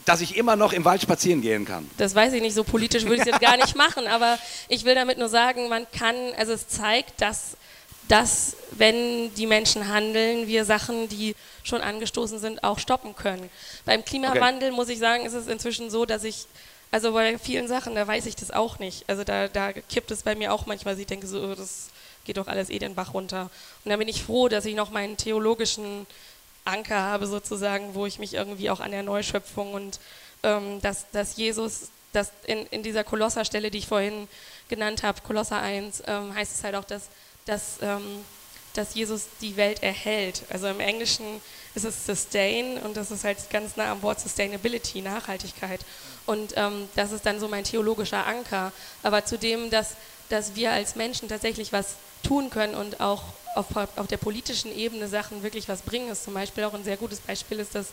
dass 0.04 0.20
ich 0.20 0.36
immer 0.36 0.56
noch 0.56 0.72
im 0.72 0.84
Wald 0.84 1.02
spazieren 1.02 1.40
gehen 1.40 1.64
kann. 1.64 1.88
Das 1.96 2.14
weiß 2.14 2.32
ich 2.34 2.42
nicht, 2.42 2.54
so 2.54 2.64
politisch 2.64 3.04
würde 3.04 3.16
ich 3.16 3.20
es 3.22 3.26
jetzt 3.26 3.40
gar 3.40 3.56
nicht 3.56 3.74
machen, 3.76 4.06
aber 4.06 4.38
ich 4.68 4.84
will 4.84 4.94
damit 4.94 5.18
nur 5.18 5.28
sagen, 5.28 5.68
man 5.68 5.86
kann, 5.90 6.14
also 6.36 6.52
es 6.52 6.68
zeigt, 6.68 7.20
dass, 7.20 7.56
dass 8.08 8.56
wenn 8.72 9.32
die 9.34 9.46
Menschen 9.46 9.88
handeln, 9.88 10.46
wir 10.46 10.64
Sachen, 10.64 11.08
die 11.08 11.34
schon 11.62 11.80
angestoßen 11.80 12.38
sind, 12.38 12.62
auch 12.64 12.78
stoppen 12.78 13.16
können. 13.16 13.48
Beim 13.86 14.04
Klimawandel 14.04 14.70
okay. 14.70 14.76
muss 14.76 14.88
ich 14.88 14.98
sagen, 14.98 15.24
ist 15.24 15.34
es 15.34 15.46
inzwischen 15.46 15.90
so, 15.90 16.04
dass 16.04 16.24
ich 16.24 16.46
also 16.90 17.12
bei 17.12 17.38
vielen 17.38 17.66
Sachen, 17.66 17.96
da 17.96 18.06
weiß 18.06 18.24
ich 18.26 18.36
das 18.36 18.52
auch 18.52 18.78
nicht. 18.78 19.02
Also 19.08 19.24
da, 19.24 19.48
da 19.48 19.72
kippt 19.72 20.12
es 20.12 20.22
bei 20.22 20.36
mir 20.36 20.52
auch 20.52 20.66
manchmal, 20.66 20.96
ich 20.96 21.08
denke 21.08 21.26
so, 21.26 21.42
oh, 21.42 21.54
das 21.56 21.88
geht 22.24 22.36
doch 22.36 22.46
alles 22.46 22.70
eh 22.70 22.78
den 22.78 22.94
Bach 22.94 23.14
runter. 23.14 23.50
Und 23.84 23.90
da 23.90 23.96
bin 23.96 24.06
ich 24.06 24.22
froh, 24.22 24.48
dass 24.48 24.64
ich 24.64 24.76
noch 24.76 24.90
meinen 24.90 25.16
theologischen 25.16 26.06
Anker 26.64 27.00
habe 27.00 27.26
sozusagen, 27.26 27.94
wo 27.94 28.06
ich 28.06 28.18
mich 28.18 28.34
irgendwie 28.34 28.70
auch 28.70 28.80
an 28.80 28.90
der 28.90 29.02
Neuschöpfung 29.02 29.74
und 29.74 30.00
ähm, 30.42 30.80
dass, 30.80 31.10
dass 31.10 31.36
Jesus, 31.36 31.88
dass 32.12 32.30
in, 32.46 32.66
in 32.66 32.82
dieser 32.82 33.04
Kolosserstelle, 33.04 33.70
die 33.70 33.78
ich 33.78 33.88
vorhin 33.88 34.28
genannt 34.68 35.02
habe, 35.02 35.20
Kolosser 35.22 35.60
1, 35.60 36.04
ähm, 36.06 36.34
heißt 36.34 36.56
es 36.56 36.64
halt 36.64 36.74
auch, 36.74 36.84
dass, 36.84 37.08
dass, 37.46 37.78
ähm, 37.82 38.24
dass 38.74 38.94
Jesus 38.94 39.26
die 39.40 39.56
Welt 39.56 39.82
erhält. 39.82 40.42
Also 40.50 40.68
im 40.68 40.80
Englischen 40.80 41.40
ist 41.74 41.84
es 41.84 42.06
sustain 42.06 42.78
und 42.78 42.96
das 42.96 43.10
ist 43.10 43.24
halt 43.24 43.50
ganz 43.50 43.76
nah 43.76 43.90
am 43.90 44.02
Wort 44.02 44.20
Sustainability, 44.20 45.02
Nachhaltigkeit. 45.02 45.80
Und 46.26 46.54
ähm, 46.56 46.88
das 46.94 47.12
ist 47.12 47.26
dann 47.26 47.40
so 47.40 47.48
mein 47.48 47.64
theologischer 47.64 48.26
Anker. 48.26 48.72
Aber 49.02 49.24
zudem, 49.24 49.70
dass, 49.70 49.96
dass 50.28 50.54
wir 50.54 50.72
als 50.72 50.96
Menschen 50.96 51.28
tatsächlich 51.28 51.72
was 51.72 51.96
tun 52.22 52.50
können 52.50 52.74
und 52.74 53.00
auch 53.00 53.22
auf, 53.54 53.66
auf 53.76 54.06
der 54.06 54.16
politischen 54.16 54.76
Ebene 54.76 55.08
Sachen 55.08 55.42
wirklich 55.42 55.68
was 55.68 55.82
bringen. 55.82 56.10
Ist 56.10 56.24
zum 56.24 56.34
Beispiel 56.34 56.64
auch 56.64 56.74
ein 56.74 56.84
sehr 56.84 56.96
gutes 56.96 57.20
Beispiel 57.20 57.60
ist 57.60 57.74
das 57.74 57.88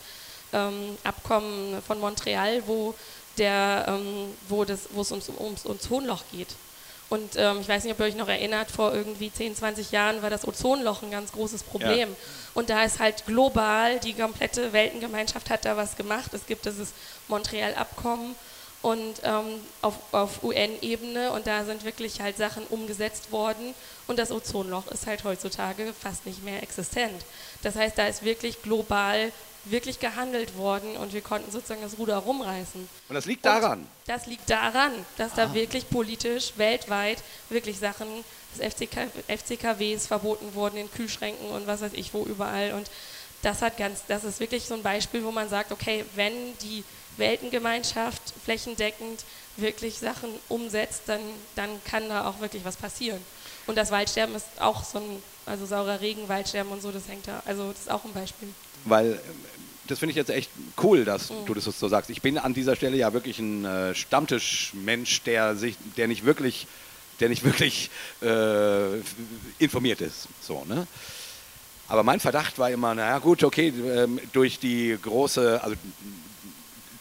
ähm, 0.53 0.98
Abkommen 1.03 1.82
von 1.86 1.99
Montreal, 1.99 2.64
wo, 2.66 2.95
der, 3.38 3.86
ähm, 3.88 4.34
wo, 4.49 4.66
das, 4.66 4.90
wo 4.91 5.02
es 5.02 5.12
ums, 5.12 5.30
ums 5.30 5.66
Ozonloch 5.66 6.24
geht. 6.32 6.49
Und 7.10 7.36
ähm, 7.36 7.60
ich 7.60 7.68
weiß 7.68 7.84
nicht, 7.84 7.91
ob 7.91 7.99
ihr 7.99 8.06
euch 8.06 8.16
noch 8.16 8.30
erinnert, 8.30 8.72
vor 8.72 8.94
irgendwie 8.94 9.32
10, 9.32 9.56
20 9.56 9.91
Jahren 9.91 10.22
war 10.22 10.30
das 10.30 10.48
Ozonloch 10.48 11.03
ein 11.03 11.12
ganz 11.12 11.34
großes 11.34 11.64
Problem. 11.64 12.10
Ja. 12.10 12.16
Und 12.53 12.70
da 12.70 12.84
ist 12.84 12.99
halt 12.99 13.26
global, 13.26 13.99
die 13.99 14.14
komplette 14.14 14.72
Weltengemeinschaft 14.72 15.49
hat 15.49 15.66
da 15.66 15.76
was 15.76 15.98
gemacht. 15.98 16.34
Es 16.34 16.45
gibt 16.45 16.66
dieses 16.66 16.94
Montreal-Abkommen 17.28 18.36
und 18.82 19.22
ähm, 19.24 19.62
auf, 19.82 19.95
auf 20.12 20.44
UN-Ebene 20.44 21.32
und 21.32 21.48
da 21.48 21.66
sind 21.66 21.84
wirklich 21.84 22.22
halt 22.22 22.38
Sachen 22.38 22.66
umgesetzt 22.68 23.32
worden 23.32 23.74
und 24.08 24.18
das 24.18 24.32
Ozonloch 24.32 24.88
ist 24.88 25.08
halt 25.08 25.24
heutzutage 25.24 25.94
fast 25.94 26.26
nicht 26.26 26.44
mehr 26.44 26.64
existent. 26.64 27.26
Das 27.62 27.76
heißt, 27.76 27.98
da 27.98 28.08
ist 28.08 28.24
wirklich 28.24 28.62
global 28.62 29.32
wirklich 29.66 29.99
gehandelt 29.99 30.58
worden 30.58 30.98
und 30.98 31.14
wir 31.14 31.22
konnten 31.22 31.52
sozusagen 31.52 31.84
das 31.84 31.99
Ruder 31.99 32.18
rumreißen. 32.18 32.90
Und 33.10 33.16
das 33.16 33.26
liegt 33.26 33.45
daran? 33.45 33.82
Und 33.82 33.88
das 34.08 34.26
liegt 34.26 34.49
daran, 34.49 34.91
dass 35.18 35.34
ah. 35.34 35.45
da 35.45 35.53
wirklich 35.53 35.88
politisch 35.88 36.53
weltweit 36.58 37.24
wirklich 37.49 37.78
Sachen 37.78 38.08
des 38.56 38.74
FCK, 38.74 39.08
FCKWs 39.28 40.08
verboten 40.08 40.56
wurden 40.56 40.78
in 40.78 40.91
Kühlschränken 40.91 41.49
und 41.52 41.68
was 41.68 41.82
weiß 41.82 41.94
ich 41.94 42.14
wo 42.14 42.24
überall 42.24 42.74
und 42.74 42.90
das 43.44 43.62
hat 43.62 43.78
ganz, 43.78 44.03
das 44.08 44.24
ist 44.24 44.40
wirklich 44.40 44.66
so 44.66 44.76
ein 44.76 44.84
Beispiel, 44.84 45.24
wo 45.24 45.32
man 45.32 45.49
sagt, 45.49 45.72
okay, 45.72 46.06
wenn 46.16 46.34
die 46.60 46.84
Weltengemeinschaft 47.18 48.22
flächendeckend 48.44 49.24
wirklich 49.58 50.00
Sachen 50.00 50.30
umsetzt, 50.50 51.04
dann, 51.08 51.22
dann 51.56 51.70
kann 51.84 52.10
da 52.10 52.28
auch 52.28 52.40
wirklich 52.40 52.64
was 52.64 52.78
passieren. 52.78 53.20
Und 53.68 53.78
das 53.78 53.92
Waldsterben 53.92 54.36
ist 54.36 54.46
auch 54.60 54.84
so 54.84 55.00
ein, 55.00 55.24
also 55.46 55.66
saurer 55.66 56.02
Regen, 56.02 56.28
Waldsterben 56.30 56.72
und 56.72 56.82
so, 56.82 56.92
das 56.92 57.08
hängt 57.08 57.28
da, 57.28 57.44
also 57.46 57.72
das 57.72 57.82
ist 57.82 57.92
auch 57.92 58.06
ein 58.06 58.14
Beispiel. 58.14 58.50
Weil 58.86 59.20
das 59.88 60.00
finde 60.00 60.12
ich 60.12 60.16
jetzt 60.16 60.30
echt 60.30 60.50
cool, 60.82 61.06
dass 61.06 61.30
mhm. 61.30 61.46
du 61.46 61.54
das 61.54 61.66
so 61.66 61.88
sagst. 61.88 62.10
Ich 62.10 62.22
bin 62.22 62.38
an 62.38 62.54
dieser 62.54 62.76
Stelle 62.76 62.98
ja 62.98 63.14
wirklich 63.14 63.40
ein 63.40 63.66
äh, 63.66 63.94
Stammtischmensch, 63.94 65.22
der 65.24 65.56
sich, 65.56 65.76
der 65.98 66.08
nicht 66.08 66.26
wirklich, 66.26 66.68
der 67.20 67.30
nicht 67.30 67.44
wirklich 67.44 67.92
äh, 68.22 69.00
informiert 69.60 70.02
ist. 70.02 70.28
So, 70.42 70.64
ne? 70.66 70.88
Aber 71.88 72.04
mein 72.04 72.22
Verdacht 72.22 72.58
war 72.58 72.72
immer, 72.72 72.96
naja 72.96 73.20
gut, 73.20 73.44
okay, 73.44 73.68
äh, 73.68 74.08
durch 74.32 74.60
die 74.60 74.98
große, 75.02 75.62
also 75.62 75.76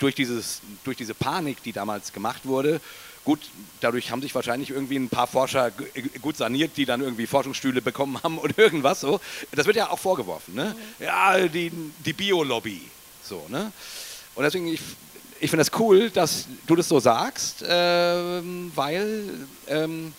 durch, 0.01 0.15
dieses, 0.15 0.61
durch 0.83 0.97
diese 0.97 1.15
Panik, 1.15 1.63
die 1.63 1.73
damals 1.73 2.13
gemacht 2.13 2.45
wurde, 2.45 2.81
gut, 3.25 3.41
dadurch 3.81 4.11
haben 4.11 4.23
sich 4.23 4.35
wahrscheinlich 4.35 4.71
irgendwie 4.71 4.97
ein 4.97 5.09
paar 5.09 5.27
Forscher 5.27 5.71
gut 6.21 6.37
saniert, 6.37 6.77
die 6.77 6.85
dann 6.85 7.01
irgendwie 7.01 7.27
Forschungsstühle 7.27 7.83
bekommen 7.83 8.21
haben 8.23 8.39
und 8.39 8.59
irgendwas 8.59 9.01
so. 9.01 9.21
Das 9.53 9.67
wird 9.67 9.77
ja 9.77 9.91
auch 9.91 9.99
vorgeworfen, 9.99 10.55
ne? 10.55 10.75
Mhm. 10.99 11.05
Ja, 11.05 11.39
die, 11.49 11.71
die 12.05 12.13
Biolobby, 12.13 12.83
so, 13.23 13.47
ne? 13.49 13.73
Und 14.35 14.45
deswegen, 14.45 14.67
ich, 14.69 14.81
ich 15.39 15.51
finde 15.51 15.65
das 15.65 15.79
cool, 15.79 16.11
dass 16.11 16.47
du 16.67 16.77
das 16.77 16.89
so 16.89 16.99
sagst, 16.99 17.63
äh, 17.63 18.43
weil 18.75 19.47
ähm, 19.69 20.13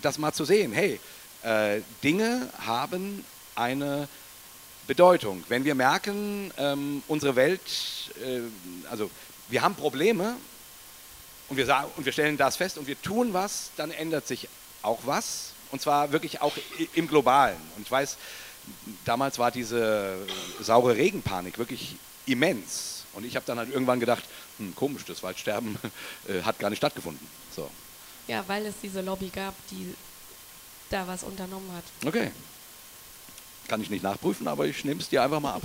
das 0.00 0.18
mal 0.18 0.32
zu 0.32 0.44
sehen, 0.44 0.72
hey, 0.72 0.98
äh, 1.42 1.80
Dinge 2.02 2.48
haben 2.66 3.24
eine 3.54 4.08
Bedeutung. 4.86 5.44
Wenn 5.48 5.64
wir 5.64 5.74
merken, 5.74 6.52
ähm, 6.56 7.02
unsere 7.08 7.36
Welt, 7.36 7.60
äh, 8.24 8.40
also 8.90 9.10
wir 9.48 9.62
haben 9.62 9.74
Probleme 9.74 10.36
und 11.48 11.56
wir, 11.56 11.66
sagen, 11.66 11.90
und 11.96 12.04
wir 12.04 12.12
stellen 12.12 12.36
das 12.36 12.56
fest 12.56 12.78
und 12.78 12.86
wir 12.86 13.00
tun 13.00 13.32
was, 13.32 13.70
dann 13.76 13.90
ändert 13.90 14.26
sich 14.26 14.48
auch 14.82 15.00
was. 15.04 15.52
Und 15.70 15.80
zwar 15.80 16.12
wirklich 16.12 16.40
auch 16.42 16.54
im 16.94 17.08
Globalen. 17.08 17.56
Und 17.76 17.82
ich 17.82 17.90
weiß, 17.90 18.16
damals 19.04 19.38
war 19.38 19.50
diese 19.50 20.16
saure 20.60 20.96
Regenpanik 20.96 21.58
wirklich 21.58 21.96
immens. 22.26 23.04
Und 23.14 23.24
ich 23.24 23.36
habe 23.36 23.46
dann 23.46 23.58
halt 23.58 23.70
irgendwann 23.70 24.00
gedacht, 24.00 24.24
hm, 24.58 24.74
komisch, 24.74 25.04
das 25.06 25.22
Waldsterben 25.22 25.78
äh, 26.28 26.42
hat 26.42 26.58
gar 26.58 26.70
nicht 26.70 26.78
stattgefunden. 26.78 27.26
So. 27.54 27.70
Ja, 28.28 28.44
weil 28.46 28.66
es 28.66 28.74
diese 28.82 29.00
Lobby 29.00 29.28
gab, 29.28 29.54
die 29.70 29.94
da 30.90 31.06
was 31.06 31.22
unternommen 31.22 31.70
hat. 31.74 31.84
Okay. 32.06 32.30
Kann 33.68 33.80
ich 33.80 33.90
nicht 33.90 34.02
nachprüfen, 34.02 34.48
aber 34.48 34.66
ich 34.66 34.84
nehme 34.84 35.00
es 35.00 35.08
dir 35.08 35.22
einfach 35.22 35.40
mal 35.40 35.54
ab. 35.54 35.62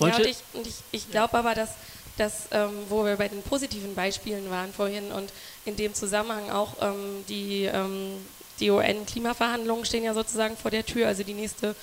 Ja, 0.00 0.06
und 0.06 0.26
ich, 0.26 0.36
ich, 0.52 0.74
ich 0.92 1.10
glaube 1.10 1.34
aber, 1.34 1.54
dass, 1.54 1.70
dass 2.18 2.48
ähm, 2.50 2.70
wo 2.88 3.04
wir 3.04 3.16
bei 3.16 3.28
den 3.28 3.42
positiven 3.42 3.94
Beispielen 3.94 4.50
waren 4.50 4.72
vorhin 4.72 5.10
und 5.10 5.32
in 5.64 5.76
dem 5.76 5.94
Zusammenhang 5.94 6.50
auch 6.50 6.74
ähm, 6.80 7.24
die, 7.28 7.64
ähm, 7.64 8.24
die 8.60 8.70
UN-Klimaverhandlungen 8.70 9.84
stehen 9.84 10.04
ja 10.04 10.14
sozusagen 10.14 10.56
vor 10.56 10.70
der 10.70 10.84
Tür. 10.84 11.08
Also 11.08 11.22
die 11.22 11.34
nächste 11.34 11.74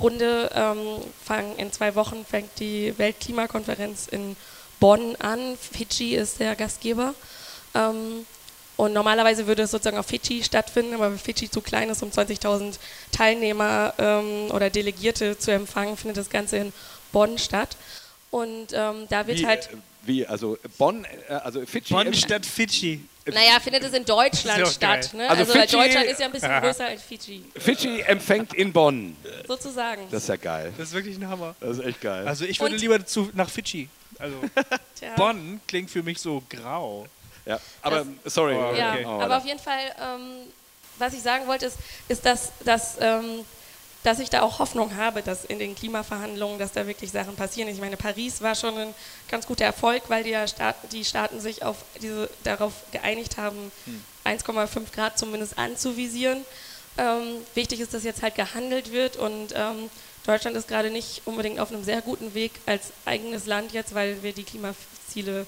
Runde 0.00 0.50
ähm, 0.54 1.02
fang, 1.24 1.56
in 1.56 1.72
zwei 1.72 1.94
Wochen 1.94 2.24
fängt 2.24 2.58
die 2.58 2.96
Weltklimakonferenz 2.98 4.08
in 4.08 4.36
Bonn 4.80 5.16
an. 5.16 5.56
Fidschi 5.56 6.14
ist 6.14 6.40
der 6.40 6.56
Gastgeber. 6.56 7.14
Und 8.76 8.92
normalerweise 8.94 9.46
würde 9.46 9.62
es 9.62 9.70
sozusagen 9.70 9.98
auf 9.98 10.06
Fidschi 10.06 10.42
stattfinden, 10.42 10.94
aber 10.94 11.10
weil 11.10 11.18
Fidschi 11.18 11.50
zu 11.50 11.60
klein 11.60 11.90
ist, 11.90 12.02
um 12.02 12.10
20.000 12.10 12.76
Teilnehmer 13.12 13.94
ähm, 13.98 14.50
oder 14.50 14.70
Delegierte 14.70 15.38
zu 15.38 15.52
empfangen, 15.52 15.96
findet 15.96 16.16
das 16.16 16.30
Ganze 16.30 16.56
in 16.56 16.72
Bonn 17.12 17.38
statt. 17.38 17.76
Und 18.30 18.68
ähm, 18.72 19.06
da 19.10 19.26
wird 19.26 19.38
wie, 19.40 19.46
halt. 19.46 19.66
Äh, 19.72 19.76
wie, 20.04 20.26
also 20.26 20.58
Bonn, 20.78 21.04
äh, 21.28 21.34
also 21.34 21.64
Fidschi. 21.66 21.92
Bonn 21.94 22.12
statt 22.14 22.46
Fidschi. 22.46 23.04
Naja, 23.26 23.60
findet 23.62 23.84
es 23.84 23.92
in 23.92 24.04
Deutschland 24.04 24.64
auch 24.64 24.70
statt. 24.72 25.12
Ne? 25.14 25.28
Also 25.30 25.42
Also, 25.42 25.52
Fidschi- 25.52 25.72
Deutschland 25.84 26.06
ist 26.06 26.18
ja 26.18 26.26
ein 26.26 26.32
bisschen 26.32 26.60
größer 26.60 26.86
als 26.86 27.02
Fiji, 27.02 27.44
Fidschi 27.56 28.00
empfängt 28.00 28.52
in 28.54 28.72
Bonn. 28.72 29.16
sozusagen. 29.46 30.02
Das 30.10 30.24
ist 30.24 30.28
ja 30.28 30.34
geil. 30.36 30.72
Das 30.76 30.88
ist 30.88 30.94
wirklich 30.94 31.16
ein 31.18 31.28
Hammer. 31.28 31.54
Das 31.60 31.78
ist 31.78 31.84
echt 31.84 32.00
geil. 32.00 32.26
Also 32.26 32.44
ich 32.46 32.58
würde 32.58 32.74
Und- 32.74 32.80
lieber 32.80 33.04
zu, 33.06 33.30
nach 33.34 33.48
Fidschi. 33.48 33.88
Also 34.18 34.34
Tja. 34.98 35.10
Bonn 35.16 35.60
klingt 35.68 35.90
für 35.90 36.02
mich 36.02 36.18
so 36.18 36.42
grau. 36.48 37.06
Ja, 37.46 37.60
aber 37.82 38.06
sorry. 38.24 38.54
Oh, 38.54 38.74
Ja, 38.74 38.92
Okay. 38.94 39.04
Oh, 39.06 39.20
aber 39.20 39.36
auf 39.38 39.44
jeden 39.44 39.58
Fall, 39.60 39.94
ähm, 40.00 40.46
was 40.98 41.12
ich 41.14 41.22
sagen 41.22 41.46
wollte, 41.46 41.66
ist, 41.66 41.78
ist 42.08 42.24
dass, 42.24 42.52
dass, 42.64 42.96
ähm, 43.00 43.44
dass 44.04 44.18
ich 44.18 44.30
da 44.30 44.42
auch 44.42 44.58
Hoffnung 44.58 44.96
habe, 44.96 45.22
dass 45.22 45.44
in 45.44 45.58
den 45.58 45.74
Klimaverhandlungen, 45.74 46.58
dass 46.58 46.72
da 46.72 46.86
wirklich 46.86 47.10
Sachen 47.12 47.36
passieren. 47.36 47.68
Ich 47.68 47.80
meine, 47.80 47.96
Paris 47.96 48.40
war 48.40 48.54
schon 48.54 48.76
ein 48.76 48.94
ganz 49.28 49.46
guter 49.46 49.64
Erfolg, 49.64 50.02
weil 50.08 50.24
die, 50.24 50.30
ja 50.30 50.46
Staaten, 50.46 50.88
die 50.88 51.04
Staaten 51.04 51.40
sich 51.40 51.62
auf 51.64 51.76
diese, 52.00 52.28
darauf 52.44 52.72
geeinigt 52.90 53.36
haben, 53.36 53.70
1,5 54.24 54.92
Grad 54.92 55.18
zumindest 55.18 55.56
anzuvisieren. 55.58 56.44
Ähm, 56.98 57.38
wichtig 57.54 57.80
ist, 57.80 57.94
dass 57.94 58.04
jetzt 58.04 58.22
halt 58.22 58.34
gehandelt 58.34 58.92
wird 58.92 59.16
und 59.16 59.54
ähm, 59.54 59.88
Deutschland 60.26 60.56
ist 60.56 60.68
gerade 60.68 60.90
nicht 60.90 61.22
unbedingt 61.24 61.58
auf 61.58 61.72
einem 61.72 61.84
sehr 61.84 62.02
guten 62.02 62.34
Weg 62.34 62.52
als 62.66 62.92
eigenes 63.06 63.46
Land 63.46 63.72
jetzt, 63.72 63.94
weil 63.94 64.22
wir 64.22 64.32
die 64.32 64.44
Klimaziele 64.44 65.46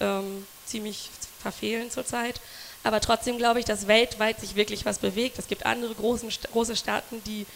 ähm, 0.00 0.46
ziemlich 0.64 1.10
verfehlen 1.46 1.90
zurzeit. 1.90 2.40
Aber 2.82 3.00
trotzdem 3.00 3.38
glaube 3.38 3.60
ich, 3.60 3.64
dass 3.64 3.86
weltweit 3.86 4.40
sich 4.40 4.56
wirklich 4.56 4.84
was 4.84 4.98
bewegt. 4.98 5.38
Es 5.38 5.48
gibt 5.48 5.66
andere 5.66 5.94
großen, 5.94 6.28
große 6.52 6.76
Staaten, 6.76 7.22
die 7.24 7.46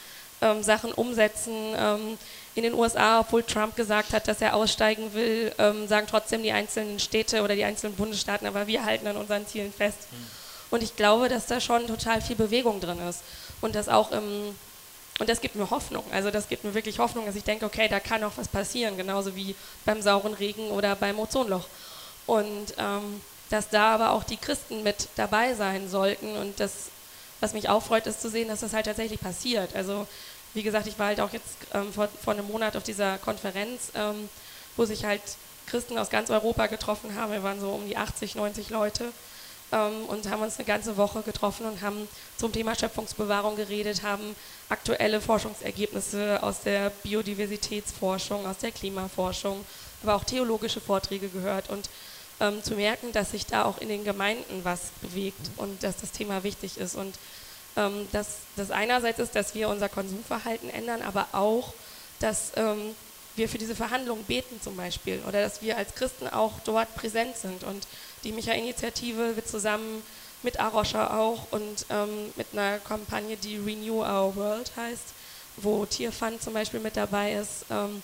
ähm, 0.40 0.62
Sachen 0.62 0.92
umsetzen. 0.92 1.74
Ähm, 1.76 2.18
in 2.54 2.62
den 2.64 2.74
USA, 2.74 3.20
obwohl 3.20 3.42
Trump 3.42 3.76
gesagt 3.76 4.12
hat, 4.12 4.26
dass 4.26 4.40
er 4.40 4.54
aussteigen 4.54 5.12
will, 5.14 5.52
ähm, 5.58 5.86
sagen 5.86 6.06
trotzdem 6.08 6.42
die 6.42 6.52
einzelnen 6.52 6.98
Städte 6.98 7.42
oder 7.42 7.54
die 7.54 7.64
einzelnen 7.64 7.94
Bundesstaaten, 7.94 8.46
aber 8.46 8.66
wir 8.66 8.84
halten 8.84 9.06
an 9.06 9.16
unseren 9.16 9.46
Zielen 9.46 9.72
fest. 9.72 9.98
Und 10.70 10.82
ich 10.82 10.96
glaube, 10.96 11.28
dass 11.28 11.46
da 11.46 11.60
schon 11.60 11.86
total 11.86 12.20
viel 12.20 12.36
Bewegung 12.36 12.80
drin 12.80 12.98
ist. 13.08 13.22
Und 13.60 13.74
das 13.74 13.88
auch 13.88 14.12
im, 14.12 14.54
und 15.18 15.28
das 15.28 15.40
gibt 15.40 15.54
mir 15.54 15.70
Hoffnung. 15.70 16.04
Also 16.12 16.30
das 16.30 16.48
gibt 16.48 16.64
mir 16.64 16.74
wirklich 16.74 16.98
Hoffnung, 16.98 17.26
dass 17.26 17.36
ich 17.36 17.44
denke, 17.44 17.66
okay, 17.66 17.88
da 17.88 18.00
kann 18.00 18.24
auch 18.24 18.32
was 18.36 18.48
passieren, 18.48 18.96
genauso 18.96 19.36
wie 19.36 19.54
beim 19.84 20.00
sauren 20.02 20.34
Regen 20.34 20.70
oder 20.70 20.96
beim 20.96 21.18
Ozonloch. 21.18 21.66
Und 22.26 22.74
ähm, 22.78 23.20
dass 23.50 23.68
da 23.68 23.94
aber 23.94 24.10
auch 24.12 24.24
die 24.24 24.36
Christen 24.36 24.82
mit 24.82 25.08
dabei 25.16 25.54
sein 25.54 25.88
sollten. 25.88 26.36
Und 26.36 26.58
das, 26.60 26.90
was 27.40 27.52
mich 27.52 27.68
auch 27.68 27.82
freut, 27.82 28.06
ist 28.06 28.22
zu 28.22 28.30
sehen, 28.30 28.48
dass 28.48 28.60
das 28.60 28.72
halt 28.72 28.86
tatsächlich 28.86 29.20
passiert. 29.20 29.74
Also 29.74 30.06
wie 30.54 30.62
gesagt, 30.62 30.86
ich 30.86 30.98
war 30.98 31.08
halt 31.08 31.20
auch 31.20 31.32
jetzt 31.32 31.46
ähm, 31.74 31.92
vor, 31.92 32.08
vor 32.22 32.32
einem 32.32 32.46
Monat 32.46 32.76
auf 32.76 32.82
dieser 32.82 33.18
Konferenz, 33.18 33.92
ähm, 33.94 34.28
wo 34.76 34.84
sich 34.84 35.04
halt 35.04 35.22
Christen 35.66 35.98
aus 35.98 36.10
ganz 36.10 36.30
Europa 36.30 36.66
getroffen 36.66 37.14
haben. 37.14 37.32
Wir 37.32 37.42
waren 37.42 37.60
so 37.60 37.70
um 37.70 37.86
die 37.86 37.96
80, 37.96 38.34
90 38.34 38.70
Leute 38.70 39.12
ähm, 39.72 40.04
und 40.08 40.28
haben 40.28 40.42
uns 40.42 40.58
eine 40.58 40.66
ganze 40.66 40.96
Woche 40.96 41.22
getroffen 41.22 41.66
und 41.66 41.80
haben 41.82 42.08
zum 42.36 42.52
Thema 42.52 42.74
Schöpfungsbewahrung 42.74 43.56
geredet, 43.56 44.02
haben 44.02 44.34
aktuelle 44.68 45.20
Forschungsergebnisse 45.20 46.42
aus 46.42 46.60
der 46.62 46.90
Biodiversitätsforschung, 47.02 48.46
aus 48.46 48.58
der 48.58 48.72
Klimaforschung, 48.72 49.64
aber 50.02 50.14
auch 50.14 50.24
theologische 50.24 50.80
Vorträge 50.80 51.28
gehört 51.28 51.70
und 51.70 51.88
ähm, 52.40 52.62
zu 52.62 52.74
merken, 52.74 53.12
dass 53.12 53.32
sich 53.32 53.46
da 53.46 53.64
auch 53.64 53.78
in 53.78 53.88
den 53.88 54.04
Gemeinden 54.04 54.64
was 54.64 54.90
bewegt 55.02 55.50
und 55.56 55.82
dass 55.82 55.96
das 55.98 56.12
Thema 56.12 56.42
wichtig 56.42 56.78
ist 56.78 56.94
und 56.96 57.14
ähm, 57.76 58.08
dass 58.12 58.38
das 58.56 58.70
einerseits 58.70 59.18
ist, 59.18 59.36
dass 59.36 59.54
wir 59.54 59.68
unser 59.68 59.88
Konsumverhalten 59.88 60.70
ändern, 60.70 61.02
aber 61.02 61.28
auch, 61.32 61.72
dass 62.18 62.52
ähm, 62.56 62.94
wir 63.36 63.48
für 63.48 63.58
diese 63.58 63.74
Verhandlungen 63.76 64.24
beten 64.24 64.60
zum 64.60 64.76
Beispiel 64.76 65.20
oder 65.26 65.42
dass 65.42 65.62
wir 65.62 65.76
als 65.76 65.94
Christen 65.94 66.28
auch 66.28 66.60
dort 66.64 66.94
präsent 66.94 67.36
sind. 67.36 67.64
Und 67.64 67.86
die 68.24 68.32
Micha-Initiative 68.32 69.36
wird 69.36 69.48
zusammen 69.48 70.02
mit 70.42 70.58
Arosha 70.58 71.18
auch 71.18 71.46
und 71.50 71.86
ähm, 71.90 72.32
mit 72.36 72.48
einer 72.52 72.78
Kampagne, 72.78 73.36
die 73.36 73.56
Renew 73.56 74.00
Our 74.02 74.34
World 74.36 74.72
heißt, 74.76 75.14
wo 75.56 75.84
Tierfund 75.86 76.42
zum 76.42 76.54
Beispiel 76.54 76.80
mit 76.80 76.96
dabei 76.96 77.34
ist, 77.34 77.66
ähm, 77.70 78.02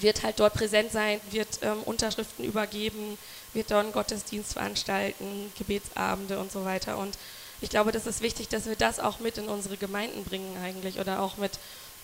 wird 0.00 0.22
halt 0.22 0.40
dort 0.40 0.54
präsent 0.54 0.92
sein, 0.92 1.20
wird 1.30 1.60
ähm, 1.62 1.82
Unterschriften 1.84 2.44
übergeben, 2.44 3.18
wird 3.52 3.70
dort 3.70 3.84
einen 3.84 3.92
Gottesdienst 3.92 4.54
veranstalten, 4.54 5.52
Gebetsabende 5.58 6.38
und 6.38 6.52
so 6.52 6.64
weiter. 6.64 6.98
Und 6.98 7.16
ich 7.60 7.70
glaube, 7.70 7.92
das 7.92 8.06
ist 8.06 8.20
wichtig, 8.20 8.48
dass 8.48 8.66
wir 8.66 8.76
das 8.76 9.00
auch 9.00 9.20
mit 9.20 9.38
in 9.38 9.48
unsere 9.48 9.76
Gemeinden 9.76 10.24
bringen 10.24 10.56
eigentlich 10.62 10.98
oder 11.00 11.20
auch 11.20 11.36
mit 11.36 11.52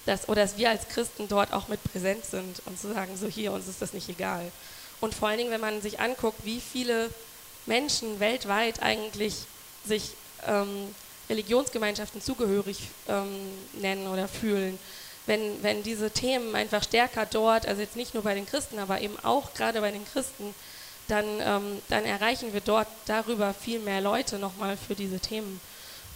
das, 0.07 0.29
oder 0.29 0.43
dass 0.43 0.57
wir 0.57 0.71
als 0.71 0.89
Christen 0.89 1.29
dort 1.29 1.53
auch 1.53 1.69
mit 1.69 1.83
präsent 1.85 2.25
sind 2.25 2.63
und 2.67 2.79
zu 2.81 2.93
sagen, 2.93 3.17
so 3.17 3.29
hier, 3.29 3.53
uns 3.53 3.69
ist 3.69 3.83
das 3.83 3.93
nicht 3.93 4.09
egal. 4.09 4.51
Und 5.01 5.15
vor 5.15 5.29
allen 5.29 5.39
Dingen, 5.39 5.51
wenn 5.51 5.61
man 5.61 5.81
sich 5.81 6.01
anguckt, 6.01 6.45
wie 6.45 6.61
viele 6.61 7.11
Menschen 7.67 8.19
weltweit 8.19 8.83
eigentlich 8.83 9.35
sich 9.85 10.13
ähm, 10.47 10.95
Religionsgemeinschaften 11.29 12.21
zugehörig 12.21 12.79
ähm, 13.09 13.29
nennen 13.81 14.09
oder 14.09 14.29
fühlen, 14.29 14.79
wenn, 15.27 15.63
wenn 15.63 15.83
diese 15.83 16.11
Themen 16.11 16.55
einfach 16.55 16.83
stärker 16.83 17.27
dort, 17.27 17.67
also 17.67 17.81
jetzt 17.81 17.97
nicht 17.97 18.15
nur 18.15 18.23
bei 18.23 18.35
den 18.35 18.47
Christen, 18.47 18.79
aber 18.79 19.01
eben 19.01 19.17
auch 19.23 19.55
gerade 19.55 19.81
bei 19.81 19.91
den 19.91 20.05
Christen, 20.05 20.55
dann, 21.09 21.25
ähm, 21.41 21.83
dann 21.89 22.05
erreichen 22.05 22.53
wir 22.53 22.61
dort 22.61 22.89
darüber 23.07 23.55
viel 23.55 23.79
mehr 23.79 24.01
Leute 24.01 24.39
nochmal 24.39 24.77
für 24.77 24.95
diese 24.95 25.21
Themen. 25.21 25.61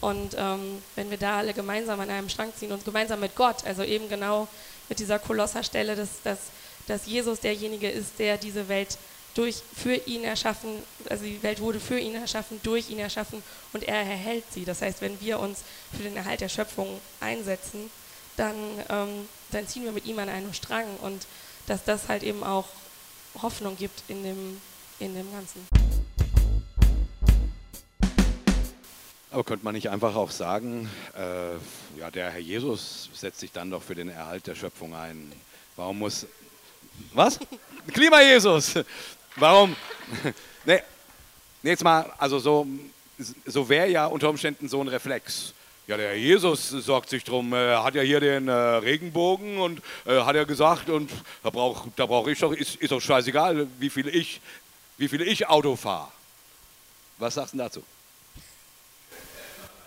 Und 0.01 0.35
ähm, 0.37 0.83
wenn 0.95 1.11
wir 1.11 1.19
da 1.19 1.39
alle 1.39 1.55
gemeinsam 1.55 2.01
an 2.01 2.11
einem 2.11 2.29
Strang 2.29 2.53
ziehen 2.55 2.73
und 2.73 2.85
gemeinsam 2.85 3.21
mit 3.21 3.35
Gott, 3.35 3.65
also 3.65 3.83
eben 3.83 4.09
genau 4.09 4.49
mit 4.89 4.99
dieser 4.99 5.19
Kolosserstelle, 5.19 5.97
dass, 5.97 6.23
dass, 6.23 6.39
dass 6.87 7.07
Jesus 7.07 7.41
derjenige 7.41 7.91
ist, 7.91 8.19
der 8.19 8.37
diese 8.37 8.69
Welt 8.69 8.99
durch, 9.35 9.63
für 9.75 9.95
ihn 9.95 10.25
erschaffen, 10.25 10.71
also 11.09 11.25
die 11.25 11.43
Welt 11.43 11.61
wurde 11.61 11.81
für 11.81 11.99
ihn 11.99 12.15
erschaffen, 12.15 12.61
durch 12.63 12.91
ihn 12.91 12.99
erschaffen 12.99 13.43
und 13.73 13.85
er 13.85 13.97
erhält 13.97 14.45
sie. 14.51 14.65
Das 14.65 14.83
heißt, 14.83 15.01
wenn 15.01 15.21
wir 15.21 15.41
uns 15.41 15.61
für 15.95 16.03
den 16.03 16.17
Erhalt 16.17 16.41
der 16.41 16.49
Schöpfung 16.49 17.01
einsetzen, 17.21 17.91
dann, 18.37 18.55
ähm, 18.89 19.29
dann 19.51 19.67
ziehen 19.67 19.85
wir 19.85 19.93
mit 19.93 20.07
ihm 20.07 20.19
an 20.19 20.29
einem 20.29 20.53
Strang 20.53 20.97
und 21.03 21.27
dass 21.67 21.85
das 21.85 22.09
halt 22.09 22.23
eben 22.23 22.45
auch 22.45 22.69
Hoffnung 23.43 23.77
gibt 23.77 24.03
in 24.09 24.23
dem, 24.23 24.61
in 24.99 25.15
dem 25.15 25.31
Ganzen. 25.33 25.67
Aber 29.31 29.45
könnte 29.45 29.65
man 29.65 29.75
nicht 29.75 29.91
einfach 29.91 30.15
auch 30.15 30.31
sagen, 30.31 30.89
äh, 31.15 31.99
ja, 31.99 32.11
der 32.11 32.31
Herr 32.31 32.41
Jesus 32.41 33.11
setzt 33.13 33.41
sich 33.41 33.53
dann 33.53 33.71
doch 33.71 33.83
für 33.83 33.95
den 33.95 34.09
Erhalt 34.09 34.47
der 34.47 34.55
Schöpfung 34.55 34.95
ein. 34.95 35.31
Warum 35.75 35.99
muss. 35.99 36.27
Was? 37.13 37.39
Klima-Jesus! 37.93 38.75
Warum? 39.35 39.77
nee, 40.65 40.83
nee, 41.63 41.71
jetzt 41.71 41.85
mal, 41.85 42.11
also 42.17 42.39
so, 42.39 42.67
so 43.45 43.69
wäre 43.69 43.89
ja 43.89 44.07
unter 44.07 44.31
Umständen 44.31 44.69
so 44.69 44.81
ein 44.81 44.89
Reflex. 44.89 45.53
Ja, 45.87 45.97
der 45.97 46.09
Herr 46.09 46.17
Jesus 46.17 46.71
sorgt 46.71 47.11
sich 47.11 47.23
drum, 47.23 47.53
er 47.53 47.85
hat 47.85 47.95
ja 47.95 48.03
hier 48.03 48.19
den 48.19 48.49
äh, 48.49 48.53
Regenbogen 48.53 49.59
und 49.59 49.81
äh, 50.05 50.21
hat 50.23 50.35
er 50.35 50.45
gesagt, 50.45 50.91
und 50.91 51.11
da 51.45 51.51
brauche 51.51 51.89
da 51.95 52.07
brauch 52.07 52.27
ich 52.27 52.41
doch, 52.41 52.53
ist, 52.53 52.75
ist 52.77 52.91
doch 52.91 53.01
scheißegal, 53.01 53.69
wie 53.79 53.89
viel 53.89 54.09
ich, 54.09 54.41
wie 54.99 55.07
viel 55.07 55.23
ich 55.23 55.47
Auto 55.49 55.77
fahre. 55.77 56.09
Was 57.19 57.35
sagst 57.35 57.55
du 57.55 57.59
dazu? 57.59 57.85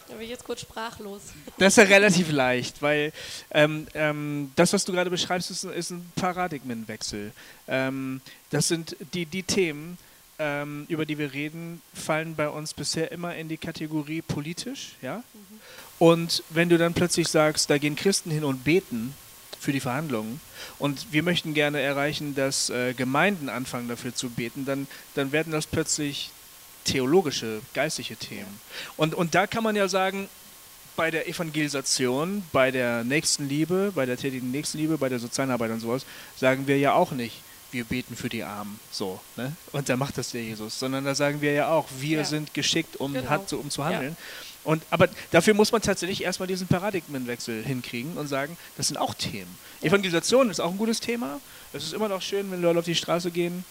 Da 0.07 0.15
bin 0.15 0.23
ich 0.23 0.29
jetzt 0.29 0.45
kurz 0.45 0.61
sprachlos. 0.61 1.21
Das 1.57 1.73
ist 1.73 1.77
ja 1.77 1.83
relativ 1.83 2.31
leicht, 2.31 2.81
weil 2.81 3.11
ähm, 3.51 3.85
ähm, 3.93 4.53
das, 4.55 4.71
was 4.71 4.85
du 4.85 4.93
gerade 4.93 5.09
beschreibst, 5.09 5.51
ist, 5.51 5.65
ist 5.65 5.91
ein 5.91 6.09
Paradigmenwechsel. 6.15 7.33
Ähm, 7.67 8.21
das 8.51 8.69
sind 8.69 8.95
die, 9.13 9.25
die 9.25 9.43
Themen, 9.43 9.97
ähm, 10.39 10.85
über 10.87 11.05
die 11.05 11.17
wir 11.17 11.33
reden, 11.33 11.81
fallen 11.93 12.35
bei 12.35 12.47
uns 12.47 12.73
bisher 12.73 13.11
immer 13.11 13.35
in 13.35 13.49
die 13.49 13.57
Kategorie 13.57 14.21
politisch. 14.21 14.95
Ja? 15.01 15.23
Und 15.99 16.43
wenn 16.49 16.69
du 16.69 16.77
dann 16.77 16.93
plötzlich 16.93 17.27
sagst, 17.27 17.69
da 17.69 17.77
gehen 17.77 17.95
Christen 17.95 18.31
hin 18.31 18.43
und 18.43 18.63
beten 18.63 19.13
für 19.59 19.73
die 19.73 19.81
Verhandlungen 19.81 20.39
und 20.79 21.07
wir 21.11 21.23
möchten 21.23 21.53
gerne 21.53 21.81
erreichen, 21.81 22.33
dass 22.35 22.69
äh, 22.69 22.93
Gemeinden 22.93 23.49
anfangen 23.49 23.89
dafür 23.89 24.15
zu 24.15 24.29
beten, 24.29 24.65
dann, 24.65 24.87
dann 25.15 25.31
werden 25.33 25.51
das 25.51 25.67
plötzlich 25.67 26.31
theologische, 26.85 27.59
geistliche 27.73 28.15
Themen. 28.15 28.59
Und, 28.95 29.13
und 29.13 29.35
da 29.35 29.45
kann 29.47 29.63
man 29.63 29.75
ja 29.75 29.87
sagen, 29.89 30.29
bei 30.95 31.11
der 31.11 31.27
Evangelisation, 31.27 32.43
bei 32.51 32.71
der 32.71 33.03
Nächstenliebe, 33.03 33.91
bei 33.93 34.05
der 34.05 34.17
tätigen 34.17 34.51
Nächstenliebe, 34.51 34.97
bei 34.97 35.09
der 35.09 35.19
sozialen 35.19 35.51
Arbeit 35.51 35.71
und 35.71 35.79
sowas, 35.81 36.05
sagen 36.37 36.67
wir 36.67 36.77
ja 36.77 36.93
auch 36.93 37.11
nicht, 37.11 37.41
wir 37.71 37.83
beten 37.83 38.15
für 38.15 38.29
die 38.29 38.43
Armen, 38.43 38.79
so, 38.91 39.19
ne? 39.35 39.53
Und 39.71 39.89
da 39.89 39.95
macht 39.95 40.17
das 40.17 40.31
der 40.31 40.41
Jesus, 40.43 40.79
sondern 40.79 41.05
da 41.05 41.13
sagen 41.13 41.39
wir 41.41 41.53
ja 41.53 41.69
auch, 41.69 41.85
wir 41.99 42.19
Ja. 42.19 42.23
sind 42.23 42.53
geschickt, 42.53 42.95
um, 42.97 43.13
Genau. 43.13 43.29
hat, 43.29 43.53
um 43.53 43.69
zu 43.69 43.85
handeln. 43.85 44.17
Und, 44.69 44.83
aber 44.91 45.09
dafür 45.31 45.55
muss 45.55 45.71
man 45.71 45.81
tatsächlich 45.81 46.23
erstmal 46.23 46.45
diesen 46.45 46.67
Paradigmenwechsel 46.67 47.63
hinkriegen 47.63 48.17
und 48.17 48.27
sagen, 48.27 48.55
das 48.77 48.89
sind 48.89 48.97
auch 48.97 49.15
Themen. 49.15 49.57
Evangelisation 49.81 50.51
ist 50.51 50.59
auch 50.59 50.69
ein 50.69 50.77
gutes 50.77 50.99
Thema. 50.99 51.41
Es 51.73 51.85
ist 51.85 51.93
immer 51.93 52.07
noch 52.07 52.21
schön, 52.21 52.51
wenn 52.51 52.61
Leute 52.61 52.77
auf 52.77 52.85
die 52.85 52.93
Straße 52.93 53.31
gehen 53.31 53.65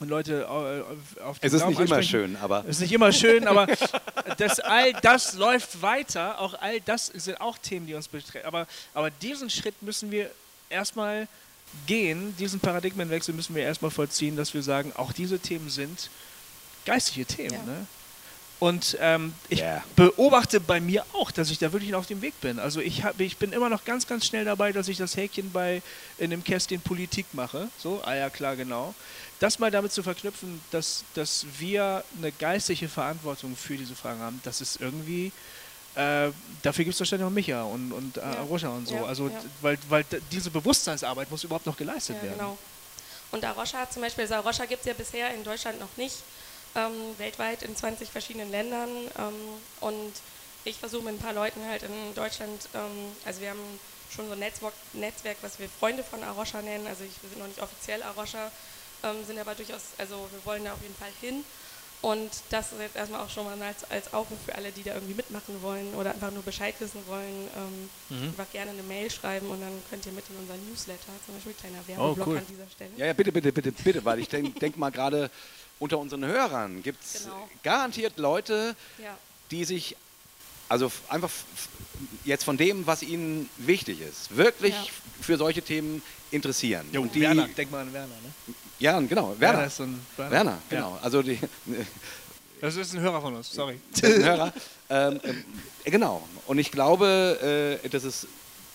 und 0.00 0.08
Leute 0.08 0.44
äh, 0.44 1.22
auf 1.22 1.40
den 1.40 1.46
Es 1.46 1.52
ist 1.52 1.66
nicht 1.66 1.78
immer 1.78 2.02
schön, 2.02 2.36
aber 2.36 2.64
Es 2.66 2.76
ist 2.76 2.80
nicht 2.80 2.92
immer 2.92 3.12
schön, 3.12 3.46
aber 3.46 3.66
das, 4.38 4.60
all 4.60 4.94
das 5.02 5.34
läuft 5.34 5.82
weiter. 5.82 6.40
Auch 6.40 6.54
all 6.54 6.80
das 6.80 7.08
sind 7.08 7.38
auch 7.42 7.58
Themen, 7.58 7.86
die 7.86 7.92
uns 7.92 8.08
betreffen. 8.08 8.46
Aber, 8.46 8.66
aber 8.94 9.10
diesen 9.10 9.50
Schritt 9.50 9.82
müssen 9.82 10.10
wir 10.10 10.30
erstmal 10.70 11.28
gehen, 11.86 12.34
diesen 12.38 12.60
Paradigmenwechsel 12.60 13.34
müssen 13.34 13.54
wir 13.54 13.62
erstmal 13.62 13.90
vollziehen, 13.90 14.36
dass 14.36 14.54
wir 14.54 14.62
sagen, 14.62 14.90
auch 14.96 15.12
diese 15.12 15.38
Themen 15.38 15.68
sind 15.68 16.08
geistliche 16.86 17.26
Themen. 17.26 17.52
Ja. 17.52 17.62
Ne? 17.64 17.86
Und 18.60 18.96
ähm, 19.00 19.34
ich 19.48 19.58
Ja. 19.60 19.82
beobachte 19.96 20.58
bei 20.60 20.80
mir 20.80 21.04
auch, 21.12 21.30
dass 21.30 21.50
ich 21.50 21.58
da 21.58 21.72
wirklich 21.72 21.94
auf 21.94 22.06
dem 22.06 22.22
Weg 22.22 22.40
bin. 22.40 22.58
Also 22.58 22.80
ich, 22.80 23.02
hab, 23.04 23.20
ich 23.20 23.36
bin 23.36 23.52
immer 23.52 23.68
noch 23.68 23.84
ganz, 23.84 24.06
ganz 24.06 24.24
schnell 24.26 24.44
dabei, 24.44 24.72
dass 24.72 24.88
ich 24.88 24.96
das 24.96 25.16
Häkchen 25.16 25.50
bei 25.52 25.82
in 26.18 26.30
dem 26.30 26.42
Kästchen 26.42 26.80
Politik 26.80 27.26
mache. 27.32 27.68
So, 27.78 28.00
ah 28.04 28.14
ja, 28.14 28.30
klar, 28.30 28.56
genau. 28.56 28.94
Das 29.40 29.58
mal 29.58 29.70
damit 29.70 29.92
zu 29.92 30.02
verknüpfen, 30.02 30.60
dass, 30.70 31.04
dass 31.14 31.44
wir 31.58 32.04
eine 32.16 32.32
geistliche 32.32 32.88
Verantwortung 32.88 33.56
für 33.56 33.76
diese 33.76 33.94
Fragen 33.94 34.20
haben, 34.20 34.40
das 34.44 34.60
ist 34.60 34.80
irgendwie, 34.80 35.32
äh, 35.96 36.30
dafür 36.62 36.84
gibt 36.84 36.94
es 36.94 37.00
wahrscheinlich 37.00 37.24
noch 37.26 37.32
Micha 37.34 37.62
und, 37.64 37.92
und 37.92 38.16
äh, 38.16 38.20
Ja. 38.20 38.26
Arusha 38.38 38.68
und 38.68 38.86
so. 38.88 38.94
Ja, 38.94 39.04
Also, 39.04 39.28
ja. 39.28 39.42
weil, 39.60 39.76
weil 39.88 40.04
d- 40.04 40.20
diese 40.30 40.50
Bewusstseinsarbeit 40.50 41.30
muss 41.30 41.44
überhaupt 41.44 41.66
noch 41.66 41.76
geleistet 41.76 42.16
Ja, 42.18 42.22
werden. 42.22 42.38
genau. 42.38 42.58
Und 43.32 43.44
Arosha 43.44 43.78
hat 43.78 43.92
zum 43.92 44.00
Beispiel, 44.02 44.22
also 44.22 44.34
Arosha 44.34 44.64
gibt 44.64 44.80
es 44.82 44.86
ja 44.86 44.94
bisher 44.94 45.34
in 45.34 45.42
Deutschland 45.44 45.80
noch 45.80 45.94
nicht, 45.96 46.14
ähm, 46.74 47.18
weltweit 47.18 47.62
in 47.62 47.76
20 47.76 48.10
verschiedenen 48.10 48.50
Ländern. 48.50 48.88
Ähm, 49.18 49.34
und 49.80 50.12
ich 50.64 50.78
versuche 50.78 51.04
mit 51.04 51.14
ein 51.14 51.18
paar 51.18 51.32
Leuten 51.32 51.64
halt 51.66 51.82
in 51.82 52.14
Deutschland, 52.14 52.68
ähm, 52.74 53.12
also 53.24 53.40
wir 53.40 53.50
haben 53.50 53.80
schon 54.14 54.26
so 54.26 54.32
ein 54.32 54.38
Netzwerk, 54.38 54.74
Netzwerk, 54.92 55.38
was 55.42 55.58
wir 55.58 55.68
Freunde 55.68 56.02
von 56.02 56.22
Arosha 56.22 56.62
nennen. 56.62 56.86
Also 56.86 57.04
ich, 57.04 57.22
wir 57.22 57.30
sind 57.30 57.38
noch 57.38 57.48
nicht 57.48 57.62
offiziell 57.62 58.02
Arosha, 58.02 58.50
ähm, 59.02 59.24
sind 59.26 59.38
aber 59.38 59.54
durchaus, 59.54 59.82
also 59.98 60.28
wir 60.30 60.44
wollen 60.44 60.64
da 60.64 60.72
auf 60.72 60.82
jeden 60.82 60.94
Fall 60.94 61.12
hin. 61.20 61.44
Und 62.04 62.30
das 62.50 62.70
ist 62.72 62.80
jetzt 62.80 62.96
erstmal 62.96 63.20
auch 63.22 63.30
schon 63.30 63.44
mal 63.46 63.60
als, 63.62 63.90
als 63.90 64.12
Aufruf 64.12 64.36
für 64.44 64.54
alle, 64.54 64.70
die 64.72 64.82
da 64.82 64.92
irgendwie 64.92 65.14
mitmachen 65.14 65.62
wollen 65.62 65.94
oder 65.94 66.10
einfach 66.10 66.30
nur 66.30 66.42
Bescheid 66.42 66.74
wissen 66.78 67.00
wollen. 67.06 67.48
Ähm, 67.56 68.26
Einfach 68.28 68.50
gerne 68.52 68.72
eine 68.72 68.82
Mail 68.82 69.10
schreiben 69.10 69.46
und 69.48 69.58
dann 69.62 69.72
könnt 69.88 70.04
ihr 70.04 70.12
mit 70.12 70.24
in 70.28 70.36
unseren 70.36 70.68
Newsletter, 70.68 71.12
zum 71.24 71.34
Beispiel 71.34 71.54
kleiner 71.54 71.78
Werbeblock 71.86 72.26
cool. 72.28 72.36
an 72.36 72.46
dieser 72.46 72.68
Stelle. 72.68 72.90
Ja, 72.98 73.06
ja, 73.06 73.12
bitte, 73.14 73.32
bitte, 73.32 73.52
bitte, 73.52 73.72
bitte, 73.72 74.04
weil 74.04 74.18
ich 74.18 74.28
denke 74.28 74.58
denk 74.60 74.76
mal 74.76 74.90
gerade 74.90 75.30
unter 75.78 75.98
unseren 75.98 76.26
Hörern 76.26 76.82
gibt 76.82 77.02
es 77.02 77.22
Genau. 77.24 77.48
garantiert 77.62 78.18
Leute, 78.18 78.76
Ja. 79.02 79.16
die 79.50 79.64
sich 79.64 79.96
also 80.68 80.92
einfach 81.08 81.30
jetzt 82.26 82.44
von 82.44 82.56
dem, 82.58 82.86
was 82.86 83.02
ihnen 83.02 83.48
wichtig 83.56 84.00
ist, 84.02 84.36
wirklich 84.36 84.74
Ja. 84.74 84.84
für 85.22 85.38
solche 85.38 85.62
Themen 85.62 86.02
interessieren. 86.34 86.86
Jo, 86.92 87.02
Und 87.02 87.14
die, 87.14 87.20
Werner, 87.22 87.48
denk 87.48 87.70
mal 87.70 87.80
an 87.82 87.92
Werner. 87.92 88.08
Ne? 88.22 88.54
Ja, 88.78 89.00
genau, 89.00 89.34
Werner. 89.38 89.66
ist 89.66 89.76
so 89.76 89.84
ein 89.84 90.00
Werner. 90.16 90.30
Werner, 90.32 90.58
genau. 90.68 90.98
Also 91.02 91.22
die 91.22 91.38
Das 92.60 92.76
ist 92.76 92.94
ein 92.94 93.00
Hörer 93.00 93.20
von 93.20 93.34
uns, 93.36 93.50
sorry. 93.52 93.78
Hörer. 94.02 94.52
ähm, 94.90 95.20
ähm, 95.22 95.44
genau. 95.84 96.26
Und 96.46 96.58
ich 96.58 96.70
glaube, 96.70 97.78
äh, 97.82 97.88
das 97.88 98.04
ist 98.04 98.26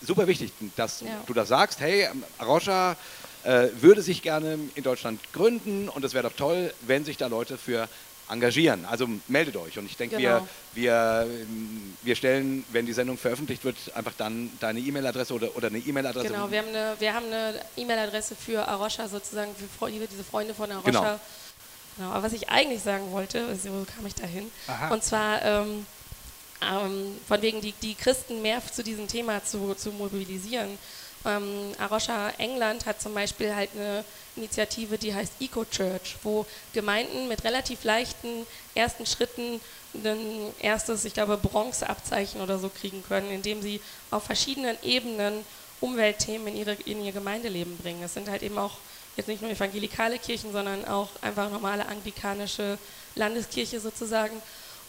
super 0.02 0.26
wichtig, 0.26 0.52
dass 0.76 1.00
Ja. 1.02 1.22
du 1.26 1.34
das 1.34 1.48
sagst. 1.48 1.80
Hey, 1.80 2.02
ähm, 2.10 2.24
Arosha 2.38 2.96
äh, 3.44 3.68
würde 3.80 4.02
sich 4.02 4.22
gerne 4.22 4.58
in 4.74 4.82
Deutschland 4.82 5.20
gründen 5.32 5.88
und 5.88 6.04
es 6.04 6.14
wäre 6.14 6.28
doch 6.28 6.36
toll, 6.36 6.72
wenn 6.82 7.04
sich 7.04 7.16
da 7.16 7.26
Leute 7.26 7.56
für 7.58 7.88
engagieren. 8.30 8.84
Also 8.84 9.08
meldet 9.28 9.56
euch. 9.56 9.78
Und 9.78 9.86
ich 9.86 9.96
denke, 9.96 10.16
Genau. 10.16 10.46
wir, 10.74 10.82
wir, 10.82 11.26
ähm, 11.28 11.96
wir 12.02 12.16
stellen, 12.16 12.64
wenn 12.72 12.86
die 12.86 12.92
Sendung 12.92 13.18
veröffentlicht 13.18 13.64
wird, 13.64 13.76
einfach 13.94 14.12
dann 14.16 14.50
deine 14.60 14.80
E-Mail-Adresse 14.80 15.34
oder, 15.34 15.56
oder 15.56 15.68
eine 15.68 15.78
E-Mail-Adresse. 15.78 16.28
Genau, 16.28 16.50
wir 16.50 16.58
haben 16.58 16.68
eine, 16.68 16.94
wir 16.98 17.14
haben 17.14 17.26
eine 17.26 17.60
E-Mail-Adresse 17.76 18.36
für 18.36 18.66
Arosha 18.66 19.08
sozusagen, 19.08 19.54
für 19.54 19.90
diese 19.90 20.24
Freunde 20.24 20.54
von 20.54 20.70
Arosha. 20.70 20.90
Genau. 20.90 21.20
Genau, 21.96 22.10
aber 22.12 22.22
was 22.22 22.32
ich 22.32 22.48
eigentlich 22.48 22.82
sagen 22.82 23.10
wollte, 23.10 23.54
so 23.56 23.84
kam 23.94 24.06
ich 24.06 24.14
dahin, 24.14 24.50
Aha. 24.68 24.94
und 24.94 25.02
zwar 25.02 25.42
ähm, 25.44 25.84
ähm, 26.62 27.16
von 27.26 27.42
wegen 27.42 27.60
die, 27.60 27.72
die 27.82 27.94
Christen 27.94 28.42
mehr 28.42 28.62
zu 28.64 28.82
diesem 28.82 29.08
Thema 29.08 29.44
zu, 29.44 29.74
zu 29.74 29.90
mobilisieren. 29.90 30.78
Ähm, 31.24 31.72
Arosha 31.78 32.30
England 32.38 32.86
hat 32.86 33.00
zum 33.00 33.14
Beispiel 33.14 33.54
halt 33.54 33.70
eine 33.74 34.04
Initiative, 34.36 34.96
die 34.96 35.14
heißt 35.14 35.34
Eco 35.40 35.64
Church, 35.64 36.16
wo 36.22 36.46
Gemeinden 36.72 37.28
mit 37.28 37.44
relativ 37.44 37.84
leichten 37.84 38.46
ersten 38.74 39.04
Schritten 39.04 39.60
ein 39.94 40.54
erstes, 40.60 41.04
ich 41.04 41.14
glaube, 41.14 41.36
Bronzeabzeichen 41.36 42.40
oder 42.40 42.58
so 42.58 42.68
kriegen 42.68 43.02
können, 43.02 43.30
indem 43.30 43.60
sie 43.60 43.80
auf 44.10 44.24
verschiedenen 44.24 44.76
Ebenen 44.82 45.44
Umweltthemen 45.80 46.48
in, 46.48 46.56
ihre, 46.56 46.72
in 46.84 47.04
ihr 47.04 47.12
Gemeindeleben 47.12 47.76
bringen. 47.78 48.02
Es 48.02 48.14
sind 48.14 48.28
halt 48.28 48.42
eben 48.42 48.58
auch 48.58 48.76
jetzt 49.16 49.28
nicht 49.28 49.42
nur 49.42 49.50
evangelikale 49.50 50.18
Kirchen, 50.18 50.52
sondern 50.52 50.84
auch 50.84 51.08
einfach 51.22 51.50
normale 51.50 51.86
anglikanische 51.86 52.78
Landeskirche 53.14 53.80
sozusagen. 53.80 54.40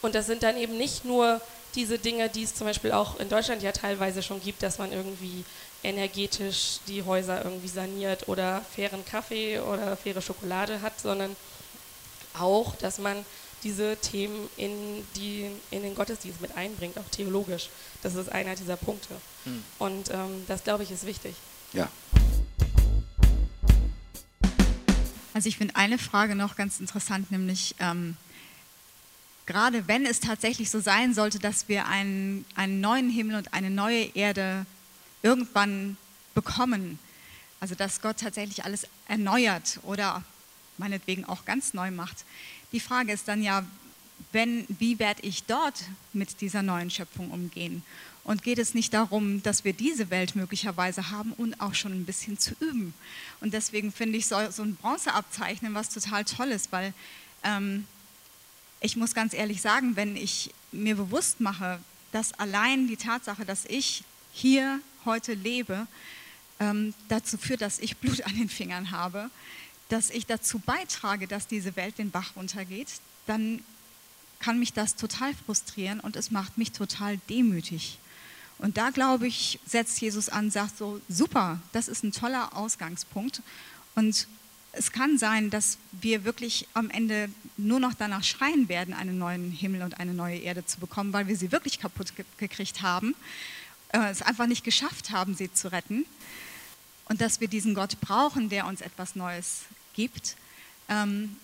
Und 0.01 0.15
das 0.15 0.27
sind 0.27 0.43
dann 0.43 0.57
eben 0.57 0.77
nicht 0.77 1.05
nur 1.05 1.41
diese 1.75 1.97
Dinge, 1.97 2.29
die 2.29 2.43
es 2.43 2.55
zum 2.55 2.67
Beispiel 2.67 2.91
auch 2.91 3.19
in 3.19 3.29
Deutschland 3.29 3.63
ja 3.63 3.71
teilweise 3.71 4.21
schon 4.21 4.41
gibt, 4.41 4.61
dass 4.63 4.77
man 4.77 4.91
irgendwie 4.91 5.45
energetisch 5.83 6.79
die 6.87 7.03
Häuser 7.03 7.43
irgendwie 7.43 7.67
saniert 7.67 8.27
oder 8.27 8.61
fairen 8.75 9.03
Kaffee 9.05 9.59
oder 9.59 9.97
faire 9.97 10.21
Schokolade 10.21 10.81
hat, 10.81 10.99
sondern 10.99 11.35
auch, 12.37 12.75
dass 12.75 12.99
man 12.99 13.25
diese 13.63 13.95
Themen 13.97 14.49
in, 14.57 15.05
die, 15.15 15.49
in 15.69 15.83
den 15.83 15.95
Gottesdienst 15.95 16.41
mit 16.41 16.55
einbringt, 16.55 16.97
auch 16.97 17.09
theologisch. 17.11 17.69
Das 18.01 18.15
ist 18.15 18.31
einer 18.31 18.55
dieser 18.55 18.75
Punkte. 18.75 19.15
Und 19.79 20.09
ähm, 20.09 20.45
das, 20.47 20.63
glaube 20.63 20.83
ich, 20.83 20.91
ist 20.91 21.05
wichtig. 21.05 21.35
ja. 21.73 21.89
Also 25.33 25.47
ich 25.47 25.57
finde 25.57 25.77
eine 25.77 25.97
Frage 25.97 26.35
noch 26.35 26.57
ganz 26.57 26.81
interessant, 26.81 27.31
nämlich 27.31 27.75
ähm, 27.79 28.17
gerade 29.45 29.87
wenn 29.87 30.05
es 30.05 30.19
tatsächlich 30.19 30.69
so 30.69 30.81
sein 30.81 31.13
sollte, 31.13 31.39
dass 31.39 31.69
wir 31.69 31.87
einen, 31.87 32.45
einen 32.55 32.81
neuen 32.81 33.09
Himmel 33.09 33.37
und 33.37 33.53
eine 33.53 33.69
neue 33.69 34.13
Erde 34.13 34.65
irgendwann 35.21 35.97
bekommen, 36.33 36.99
also 37.59 37.75
dass 37.75 38.01
Gott 38.01 38.17
tatsächlich 38.19 38.65
alles 38.65 38.87
erneuert 39.07 39.79
oder 39.83 40.23
meinetwegen 40.77 41.25
auch 41.25 41.45
ganz 41.45 41.73
neu 41.73 41.91
macht. 41.91 42.25
Die 42.71 42.79
Frage 42.79 43.11
ist 43.11 43.27
dann 43.27 43.43
ja, 43.43 43.65
wenn, 44.31 44.65
wie 44.67 44.99
werde 44.99 45.21
ich 45.23 45.43
dort 45.43 45.83
mit 46.13 46.41
dieser 46.41 46.61
neuen 46.61 46.89
Schöpfung 46.89 47.31
umgehen? 47.31 47.83
Und 48.23 48.43
geht 48.43 48.59
es 48.59 48.75
nicht 48.75 48.93
darum, 48.93 49.41
dass 49.41 49.65
wir 49.65 49.73
diese 49.73 50.11
Welt 50.11 50.35
möglicherweise 50.35 51.09
haben 51.09 51.33
und 51.33 51.59
auch 51.59 51.73
schon 51.73 51.91
ein 51.91 52.05
bisschen 52.05 52.37
zu 52.37 52.53
üben? 52.59 52.93
Und 53.39 53.53
deswegen 53.53 53.91
finde 53.91 54.17
ich 54.19 54.27
so, 54.27 54.37
so 54.51 54.61
ein 54.61 54.75
Bronzeabzeichnen 54.75 55.73
was 55.73 55.89
total 55.89 56.23
Tolles, 56.23 56.67
weil 56.71 56.93
ähm, 57.43 57.87
ich 58.79 58.95
muss 58.95 59.15
ganz 59.15 59.33
ehrlich 59.33 59.61
sagen, 59.61 59.95
wenn 59.95 60.15
ich 60.15 60.51
mir 60.71 60.95
bewusst 60.95 61.39
mache, 61.39 61.79
dass 62.11 62.33
allein 62.33 62.87
die 62.87 62.97
Tatsache, 62.97 63.43
dass 63.43 63.65
ich 63.65 64.03
hier 64.33 64.79
heute 65.05 65.33
lebe, 65.33 65.87
ähm, 66.59 66.93
dazu 67.09 67.37
führt, 67.37 67.61
dass 67.61 67.79
ich 67.79 67.97
Blut 67.97 68.21
an 68.25 68.35
den 68.35 68.49
Fingern 68.49 68.91
habe, 68.91 69.29
dass 69.89 70.09
ich 70.09 70.25
dazu 70.25 70.59
beitrage, 70.59 71.27
dass 71.27 71.47
diese 71.47 71.75
Welt 71.75 71.97
den 71.97 72.11
Bach 72.11 72.35
runtergeht, 72.35 72.87
dann 73.27 73.63
kann 74.39 74.59
mich 74.59 74.73
das 74.73 74.95
total 74.95 75.33
frustrieren 75.45 75.99
und 75.99 76.15
es 76.15 76.31
macht 76.31 76.57
mich 76.57 76.71
total 76.71 77.17
demütig. 77.29 77.99
Und 78.57 78.77
da 78.77 78.91
glaube 78.91 79.27
ich, 79.27 79.59
setzt 79.65 79.99
Jesus 80.01 80.29
an, 80.29 80.51
sagt 80.51 80.77
so, 80.77 81.01
super, 81.09 81.59
das 81.73 81.87
ist 81.87 82.03
ein 82.03 82.11
toller 82.11 82.55
Ausgangspunkt. 82.55 83.41
Und 83.95 84.27
es 84.73 84.91
kann 84.91 85.17
sein, 85.17 85.49
dass 85.49 85.77
wir 85.91 86.23
wirklich 86.23 86.67
am 86.73 86.89
Ende 86.89 87.29
nur 87.57 87.79
noch 87.79 87.93
danach 87.93 88.23
schreien 88.23 88.69
werden, 88.69 88.93
einen 88.93 89.17
neuen 89.17 89.51
Himmel 89.51 89.81
und 89.81 89.99
eine 89.99 90.13
neue 90.13 90.37
Erde 90.37 90.65
zu 90.65 90.79
bekommen, 90.79 91.11
weil 91.11 91.27
wir 91.27 91.35
sie 91.35 91.51
wirklich 91.51 91.79
kaputt 91.79 92.15
ge 92.15 92.23
gekriegt 92.37 92.81
haben, 92.81 93.15
es 93.91 94.21
einfach 94.21 94.47
nicht 94.47 94.63
geschafft 94.63 95.11
haben, 95.11 95.35
sie 95.35 95.51
zu 95.51 95.71
retten. 95.71 96.05
Und 97.05 97.21
dass 97.21 97.41
wir 97.41 97.47
diesen 97.47 97.73
Gott 97.75 97.99
brauchen, 97.99 98.49
der 98.49 98.65
uns 98.65 98.81
etwas 98.81 99.15
Neues 99.15 99.61
gibt. 99.93 100.35
Ähm, 100.87 101.35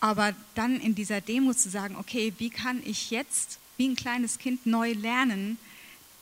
aber 0.00 0.34
dann 0.54 0.80
in 0.80 0.94
dieser 0.94 1.20
Demo 1.20 1.54
zu 1.54 1.70
sagen, 1.70 1.96
okay, 1.96 2.34
wie 2.38 2.50
kann 2.50 2.82
ich 2.84 3.10
jetzt 3.10 3.58
wie 3.76 3.88
ein 3.88 3.96
kleines 3.96 4.38
Kind 4.38 4.66
neu 4.66 4.92
lernen, 4.92 5.58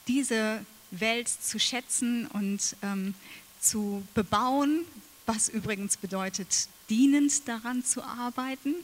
diese 0.09 0.65
Welt 0.91 1.29
zu 1.29 1.59
schätzen 1.59 2.27
und 2.29 2.77
ähm, 2.83 3.15
zu 3.61 4.07
bebauen, 4.15 4.85
was 5.27 5.49
übrigens 5.49 5.97
bedeutet, 5.97 6.69
dienend 6.89 7.47
daran 7.49 7.85
zu 7.85 8.03
arbeiten 8.03 8.75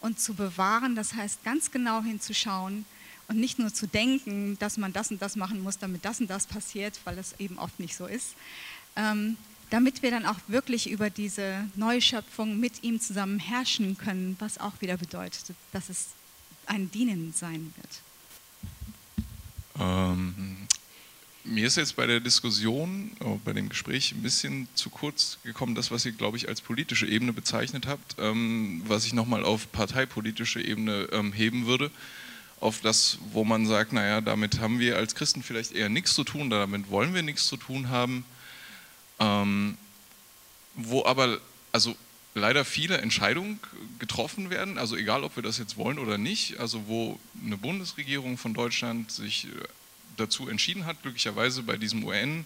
und 0.00 0.20
zu 0.20 0.34
bewahren. 0.34 0.94
Das 0.94 1.14
heißt, 1.14 1.44
ganz 1.44 1.70
genau 1.70 2.02
hinzuschauen 2.02 2.84
und 3.28 3.38
nicht 3.38 3.58
nur 3.58 3.72
zu 3.72 3.86
denken, 3.86 4.58
dass 4.58 4.76
man 4.76 4.92
das 4.92 5.10
und 5.10 5.22
das 5.22 5.36
machen 5.36 5.62
muss, 5.62 5.78
damit 5.78 6.04
das 6.04 6.20
und 6.20 6.28
das 6.28 6.46
passiert, 6.46 7.00
weil 7.04 7.16
das 7.16 7.34
eben 7.38 7.58
oft 7.58 7.78
nicht 7.80 7.96
so 7.96 8.06
ist. 8.06 8.34
Ähm, 8.96 9.36
damit 9.70 10.02
wir 10.02 10.10
dann 10.10 10.26
auch 10.26 10.36
wirklich 10.48 10.90
über 10.90 11.08
diese 11.08 11.66
Neuschöpfung 11.76 12.60
mit 12.60 12.82
ihm 12.82 13.00
zusammen 13.00 13.38
herrschen 13.38 13.96
können, 13.96 14.36
was 14.38 14.58
auch 14.58 14.74
wieder 14.80 14.98
bedeutet, 14.98 15.44
dass 15.72 15.88
es 15.88 16.08
ein 16.66 16.90
Dienen 16.90 17.32
sein 17.34 17.72
wird. 17.76 18.02
Ähm, 19.80 20.68
mir 21.44 21.66
ist 21.66 21.76
jetzt 21.76 21.96
bei 21.96 22.06
der 22.06 22.20
Diskussion, 22.20 23.12
oh, 23.20 23.40
bei 23.44 23.52
dem 23.52 23.68
Gespräch 23.68 24.12
ein 24.12 24.22
bisschen 24.22 24.68
zu 24.74 24.90
kurz 24.90 25.38
gekommen, 25.42 25.74
das, 25.74 25.90
was 25.90 26.04
ihr, 26.04 26.12
glaube 26.12 26.36
ich, 26.36 26.48
als 26.48 26.60
politische 26.60 27.06
Ebene 27.06 27.32
bezeichnet 27.32 27.86
habt, 27.86 28.16
ähm, 28.18 28.82
was 28.86 29.06
ich 29.06 29.12
nochmal 29.12 29.44
auf 29.44 29.72
parteipolitische 29.72 30.60
Ebene 30.60 31.08
ähm, 31.12 31.32
heben 31.32 31.66
würde. 31.66 31.90
Auf 32.62 32.80
das, 32.80 33.18
wo 33.32 33.42
man 33.42 33.66
sagt, 33.66 33.92
naja, 33.92 34.20
damit 34.20 34.60
haben 34.60 34.78
wir 34.78 34.96
als 34.96 35.16
Christen 35.16 35.42
vielleicht 35.42 35.72
eher 35.72 35.88
nichts 35.88 36.14
zu 36.14 36.22
tun, 36.22 36.48
damit 36.48 36.90
wollen 36.90 37.12
wir 37.12 37.24
nichts 37.24 37.48
zu 37.48 37.56
tun 37.56 37.88
haben. 37.88 38.24
Ähm, 39.18 39.76
wo 40.76 41.04
aber, 41.04 41.40
also 41.72 41.96
leider 42.34 42.64
viele 42.64 42.98
Entscheidungen 42.98 43.58
getroffen 43.98 44.48
werden, 44.48 44.78
also 44.78 44.96
egal, 44.96 45.24
ob 45.24 45.34
wir 45.34 45.42
das 45.42 45.58
jetzt 45.58 45.76
wollen 45.76 45.98
oder 45.98 46.18
nicht, 46.18 46.60
also 46.60 46.86
wo 46.86 47.18
eine 47.44 47.56
Bundesregierung 47.56 48.38
von 48.38 48.54
Deutschland 48.54 49.10
sich 49.10 49.46
äh, 49.46 49.48
dazu 50.16 50.48
entschieden 50.48 50.86
hat, 50.86 51.02
glücklicherweise 51.02 51.64
bei 51.64 51.76
diesem 51.76 52.04
UN 52.04 52.44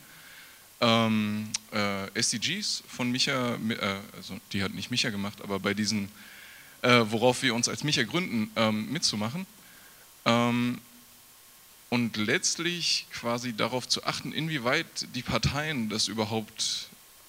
ähm, 0.81 1.51
äh, 1.73 2.19
SDGs 2.19 2.85
von 2.89 3.11
Micha, 3.11 3.57
äh, 3.69 3.99
also 4.17 4.39
die 4.55 4.63
hat 4.63 4.73
nicht 4.73 4.91
Micha 4.91 5.11
gemacht, 5.11 5.43
aber 5.43 5.61
bei 5.61 5.75
diesen, 5.75 6.09
äh, 6.81 7.03
worauf 7.05 7.43
wir 7.43 7.55
uns 7.55 7.69
als 7.69 7.85
Micha 7.85 8.05
gründen, 8.05 8.51
ähm, 8.57 8.91
mitzumachen. 8.91 9.47
Ähm, 10.27 10.81
und 11.89 12.17
letztlich 12.17 13.07
quasi 13.13 13.57
darauf 13.57 13.89
zu 13.89 14.05
achten, 14.05 14.33
inwieweit 14.33 14.87
die 15.15 15.23
Parteien 15.23 15.89
das 15.89 16.09
überhaupt 16.09 16.89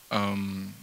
ähm, 0.10 0.74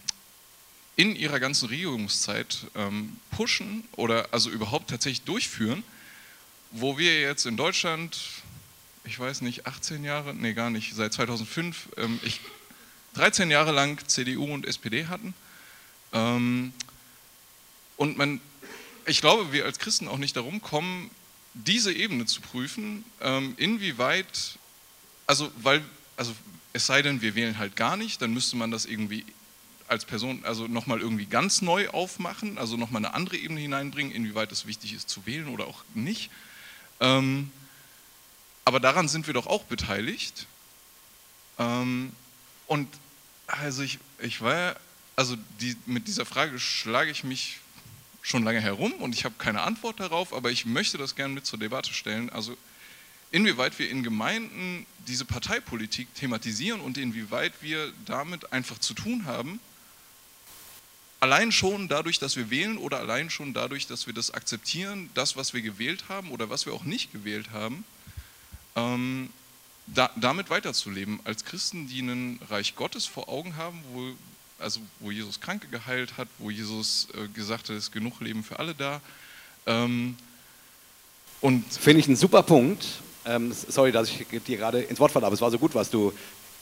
in 0.95 1.15
ihrer 1.15 1.41
ganzen 1.41 1.67
Regierungszeit 1.67 2.67
ähm, 2.75 3.17
pushen 3.31 3.83
oder 3.97 4.29
also 4.31 4.49
überhaupt 4.49 4.89
tatsächlich 4.89 5.23
durchführen, 5.23 5.83
wo 6.71 6.97
wir 6.97 7.19
jetzt 7.19 7.45
in 7.45 7.57
Deutschland, 7.57 8.17
ich 9.03 9.19
weiß 9.19 9.41
nicht, 9.41 9.67
18 9.67 10.05
Jahre, 10.05 10.33
nee 10.33 10.53
gar 10.53 10.69
nicht, 10.69 10.95
seit 10.95 11.11
2005, 11.11 11.89
ähm, 11.97 12.19
ich, 12.23 12.39
13 13.15 13.51
Jahre 13.51 13.73
lang 13.73 13.99
CDU 14.07 14.53
und 14.53 14.65
SPD 14.65 15.07
hatten. 15.07 15.33
Und 16.11 16.73
man, 17.97 18.41
ich 19.05 19.21
glaube, 19.21 19.53
wir 19.53 19.63
als 19.65 19.79
Christen 19.79 20.09
auch 20.09 20.17
nicht 20.17 20.35
darum 20.35 20.61
kommen, 20.61 21.09
diese 21.55 21.93
Ebene 21.93 22.25
zu 22.25 22.41
prüfen, 22.41 23.03
ähm, 23.21 23.53
inwieweit, 23.57 24.57
also 25.25 25.51
weil, 25.57 25.83
also 26.17 26.35
es 26.73 26.85
sei 26.85 27.01
denn, 27.01 27.21
wir 27.21 27.35
wählen 27.35 27.57
halt 27.57 27.75
gar 27.75 27.95
nicht, 27.95 28.21
dann 28.21 28.33
müsste 28.33 28.57
man 28.57 28.69
das 28.69 28.85
irgendwie 28.85 29.25
als 29.87 30.03
Person 30.03 30.43
also 30.43 30.67
nochmal 30.67 30.99
irgendwie 30.99 31.25
ganz 31.25 31.61
neu 31.61 31.89
aufmachen, 31.89 32.57
also 32.57 32.75
nochmal 32.75 33.05
eine 33.05 33.13
andere 33.13 33.37
Ebene 33.37 33.61
hineinbringen, 33.61 34.13
inwieweit 34.13 34.51
es 34.51 34.65
wichtig 34.65 34.93
ist 34.93 35.09
zu 35.09 35.25
wählen 35.25 35.47
oder 35.47 35.67
auch 35.67 35.83
nicht. 35.93 36.29
Ähm, 36.99 37.51
aber 38.65 38.79
daran 38.79 39.07
sind 39.07 39.27
wir 39.27 39.33
doch 39.33 39.47
auch 39.47 39.63
beteiligt. 39.63 40.47
Ähm, 41.59 42.11
und 42.67 42.89
also 43.47 43.83
ich, 43.83 43.99
ich 44.19 44.41
war, 44.41 44.75
also 45.15 45.37
die, 45.61 45.77
mit 45.85 46.07
dieser 46.07 46.25
Frage 46.25 46.59
schlage 46.59 47.11
ich 47.11 47.23
mich 47.23 47.59
schon 48.25 48.43
lange 48.43 48.59
herum 48.59 48.91
und 48.93 49.13
ich 49.13 49.23
habe 49.23 49.35
keine 49.37 49.61
Antwort 49.61 49.99
darauf, 49.99 50.33
aber 50.33 50.49
ich 50.49 50.65
möchte 50.65 50.97
das 50.97 51.15
gerne 51.15 51.35
mit 51.35 51.45
zur 51.45 51.59
Debatte 51.59 51.93
stellen. 51.93 52.31
Also 52.31 52.57
inwieweit 53.29 53.77
wir 53.77 53.87
in 53.87 54.01
Gemeinden 54.01 54.87
diese 55.07 55.25
Parteipolitik 55.25 56.13
thematisieren 56.15 56.81
und 56.81 56.97
inwieweit 56.97 57.53
wir 57.61 57.93
damit 58.05 58.51
einfach 58.51 58.79
zu 58.79 58.95
tun 58.95 59.25
haben, 59.25 59.59
allein 61.19 61.51
schon 61.51 61.87
dadurch, 61.87 62.17
dass 62.17 62.35
wir 62.35 62.49
wählen 62.49 62.79
oder 62.79 62.97
allein 62.97 63.29
schon 63.29 63.53
dadurch, 63.53 63.85
dass 63.85 64.07
wir 64.07 64.13
das 64.15 64.31
akzeptieren, 64.31 65.11
das, 65.13 65.35
was 65.35 65.53
wir 65.53 65.61
gewählt 65.61 66.05
haben 66.09 66.31
oder 66.31 66.49
was 66.49 66.65
wir 66.65 66.73
auch 66.73 66.83
nicht 66.83 67.11
gewählt 67.11 67.51
haben, 67.51 67.85
ähm, 68.75 69.29
da, 69.85 70.09
damit 70.15 70.49
weiterzuleben 70.49 71.19
als 71.25 71.45
Christen, 71.45 71.87
die 71.87 72.01
ein 72.01 72.39
Reich 72.49 72.75
Gottes 72.75 73.05
vor 73.05 73.29
Augen 73.29 73.55
haben, 73.55 73.83
wo, 73.93 74.15
also 74.59 74.79
wo 74.99 75.11
Jesus 75.11 75.39
Kranke 75.39 75.67
geheilt 75.67 76.17
hat, 76.17 76.27
wo 76.37 76.49
Jesus 76.49 77.07
äh, 77.13 77.27
gesagt 77.29 77.69
hat, 77.69 77.75
es 77.75 77.85
ist 77.85 77.91
genug 77.91 78.19
Leben 78.21 78.43
für 78.43 78.59
alle 78.59 78.73
da. 78.73 79.01
Ähm, 79.65 80.15
und 81.41 81.65
Finde 81.73 81.99
ich 81.99 82.07
einen 82.07 82.15
super 82.15 82.43
Punkt. 82.43 82.85
Ähm, 83.25 83.53
sorry, 83.53 83.91
dass 83.91 84.09
ich 84.09 84.25
dir 84.27 84.57
gerade 84.57 84.81
ins 84.81 84.99
Wort 84.99 85.11
falle, 85.11 85.25
aber 85.25 85.33
es 85.33 85.41
war 85.41 85.51
so 85.51 85.59
gut, 85.59 85.75
was 85.75 85.89
du 85.89 86.13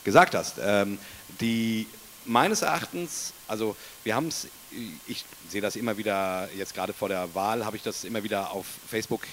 gesagt 0.03 0.35
hast. 0.35 0.55
Ähm, 0.61 0.97
die 1.39 1.87
meines 2.25 2.61
Erachtens, 2.61 3.33
also 3.47 3.75
wir 4.03 4.15
haben 4.15 4.27
es, 4.27 4.47
ich 5.07 5.25
sehe 5.49 5.61
das 5.61 5.75
immer 5.75 5.97
wieder, 5.97 6.49
jetzt 6.57 6.73
gerade 6.73 6.93
vor 6.93 7.09
der 7.09 7.33
Wahl 7.35 7.65
habe 7.65 7.77
ich 7.77 7.83
das 7.83 8.03
immer 8.03 8.23
wieder 8.23 8.51
auf 8.51 8.65
Facebook 8.89 9.27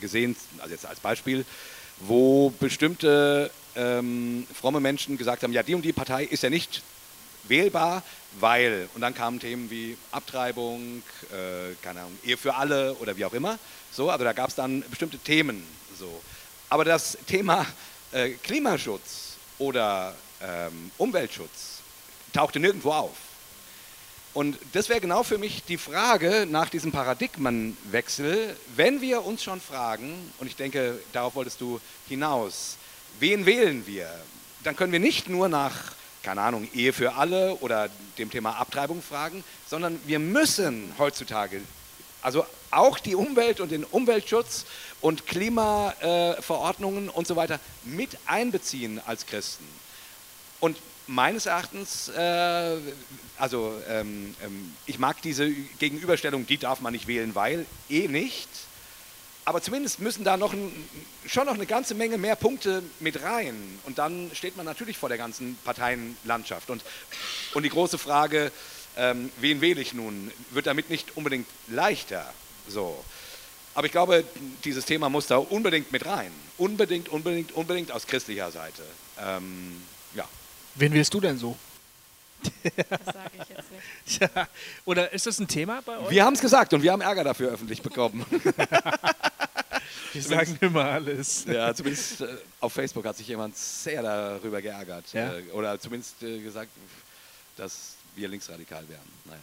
gesehen, 0.00 0.36
also 0.58 0.72
jetzt 0.72 0.86
als 0.86 1.00
Beispiel, 1.00 1.44
wo 2.00 2.50
bestimmte 2.50 3.50
ähm, 3.74 4.46
fromme 4.54 4.80
Menschen 4.80 5.18
gesagt 5.18 5.42
haben, 5.42 5.52
ja, 5.52 5.62
die 5.62 5.74
und 5.74 5.82
die 5.82 5.92
Partei 5.92 6.24
ist 6.24 6.42
ja 6.42 6.50
nicht 6.50 6.82
wählbar, 7.44 8.02
weil, 8.38 8.88
und 8.94 9.00
dann 9.00 9.14
kamen 9.14 9.40
Themen 9.40 9.70
wie 9.70 9.96
Abtreibung, 10.12 11.02
äh, 11.32 11.74
keine 11.82 12.00
Ahnung, 12.00 12.18
Ehe 12.24 12.36
für 12.36 12.54
alle 12.54 12.94
oder 12.94 13.16
wie 13.16 13.24
auch 13.24 13.32
immer, 13.32 13.58
so, 13.92 14.10
also 14.10 14.24
da 14.24 14.32
gab 14.32 14.48
es 14.48 14.54
dann 14.54 14.82
bestimmte 14.88 15.18
Themen, 15.18 15.64
so. 15.98 16.22
Aber 16.68 16.84
das 16.84 17.18
Thema 17.26 17.66
äh, 18.12 18.30
Klimaschutz 18.30 19.36
oder 19.58 20.14
ähm, 20.40 20.90
Umweltschutz 20.98 21.80
tauchte 22.32 22.60
nirgendwo 22.60 22.92
auf. 22.92 23.16
Und 24.32 24.58
das 24.72 24.88
wäre 24.88 25.00
genau 25.00 25.24
für 25.24 25.38
mich 25.38 25.64
die 25.64 25.76
Frage 25.76 26.46
nach 26.48 26.68
diesem 26.68 26.92
Paradigmenwechsel, 26.92 28.56
wenn 28.76 29.00
wir 29.00 29.24
uns 29.24 29.42
schon 29.42 29.60
fragen, 29.60 30.32
und 30.38 30.46
ich 30.46 30.54
denke, 30.54 31.00
darauf 31.12 31.34
wolltest 31.34 31.60
du 31.60 31.80
hinaus, 32.08 32.76
wen 33.18 33.44
wählen 33.44 33.86
wir? 33.88 34.08
Dann 34.62 34.76
können 34.76 34.92
wir 34.92 35.00
nicht 35.00 35.28
nur 35.28 35.48
nach, 35.48 35.94
keine 36.22 36.42
Ahnung, 36.42 36.68
Ehe 36.74 36.92
für 36.92 37.14
alle 37.14 37.56
oder 37.56 37.88
dem 38.18 38.30
Thema 38.30 38.56
Abtreibung 38.56 39.02
fragen, 39.02 39.42
sondern 39.68 40.00
wir 40.06 40.18
müssen 40.18 40.92
heutzutage, 40.98 41.60
also 42.22 42.44
auch 42.70 42.98
die 42.98 43.14
Umwelt 43.14 43.60
und 43.60 43.70
den 43.70 43.84
Umweltschutz 43.84 44.66
und 45.00 45.26
Klimaverordnungen 45.26 47.08
äh, 47.08 47.12
und 47.12 47.26
so 47.26 47.36
weiter 47.36 47.58
mit 47.84 48.18
einbeziehen 48.26 49.00
als 49.06 49.26
Christen. 49.26 49.64
Und 50.60 50.76
meines 51.06 51.46
Erachtens, 51.46 52.08
äh, 52.08 52.76
also 53.38 53.74
ähm, 53.88 54.34
ähm, 54.44 54.74
ich 54.86 54.98
mag 54.98 55.20
diese 55.22 55.50
Gegenüberstellung, 55.50 56.46
die 56.46 56.58
darf 56.58 56.80
man 56.80 56.92
nicht 56.92 57.06
wählen, 57.06 57.34
weil 57.34 57.66
eh 57.88 58.06
nicht. 58.06 58.48
Aber 59.44 59.62
zumindest 59.62 60.00
müssen 60.00 60.22
da 60.22 60.36
noch 60.36 60.52
ein, 60.52 60.70
schon 61.26 61.46
noch 61.46 61.54
eine 61.54 61.66
ganze 61.66 61.94
Menge 61.94 62.18
mehr 62.18 62.36
Punkte 62.36 62.82
mit 63.00 63.22
rein. 63.22 63.54
Und 63.84 63.98
dann 63.98 64.30
steht 64.34 64.56
man 64.56 64.66
natürlich 64.66 64.98
vor 64.98 65.08
der 65.08 65.18
ganzen 65.18 65.56
Parteienlandschaft. 65.64 66.70
Und, 66.70 66.82
und 67.54 67.62
die 67.62 67.70
große 67.70 67.98
Frage, 67.98 68.52
ähm, 68.96 69.30
wen 69.40 69.60
wähle 69.60 69.80
ich 69.80 69.94
nun, 69.94 70.30
wird 70.50 70.66
damit 70.66 70.90
nicht 70.90 71.16
unbedingt 71.16 71.46
leichter. 71.68 72.32
So. 72.68 73.02
Aber 73.74 73.86
ich 73.86 73.92
glaube, 73.92 74.24
dieses 74.64 74.84
Thema 74.84 75.08
muss 75.08 75.26
da 75.26 75.38
unbedingt 75.38 75.90
mit 75.92 76.04
rein. 76.06 76.30
Unbedingt, 76.58 77.08
unbedingt, 77.08 77.52
unbedingt 77.52 77.92
aus 77.92 78.06
christlicher 78.06 78.50
Seite. 78.50 78.82
Ähm, 79.18 79.80
ja. 80.14 80.28
Wen 80.74 80.92
willst 80.92 81.14
du 81.14 81.20
denn 81.20 81.38
so? 81.38 81.56
Das 82.88 83.14
sage 83.14 83.30
ich 83.42 83.48
jetzt 83.48 83.70
nicht. 83.70 84.20
Ja. 84.34 84.48
Oder 84.84 85.12
ist 85.12 85.26
das 85.26 85.38
ein 85.38 85.46
Thema 85.48 85.82
bei 85.82 85.98
euch? 85.98 86.10
Wir 86.10 86.24
haben 86.24 86.34
es 86.34 86.40
gesagt 86.40 86.72
und 86.74 86.82
wir 86.82 86.92
haben 86.92 87.00
Ärger 87.00 87.24
dafür 87.24 87.50
öffentlich 87.52 87.80
bekommen. 87.80 88.24
Wir 90.12 90.22
sagen 90.22 90.58
immer 90.60 90.84
alles. 90.84 91.44
Ja, 91.44 91.74
zumindest 91.74 92.20
äh, 92.20 92.36
auf 92.60 92.72
Facebook 92.72 93.04
hat 93.04 93.16
sich 93.16 93.28
jemand 93.28 93.56
sehr 93.56 94.02
darüber 94.02 94.60
geärgert. 94.60 95.04
Ja? 95.12 95.34
Äh, 95.34 95.42
oder 95.52 95.78
zumindest 95.78 96.22
äh, 96.22 96.40
gesagt, 96.40 96.70
dass 97.56 97.94
wir 98.16 98.28
linksradikal 98.28 98.88
wären. 98.88 99.00
Naja. 99.24 99.38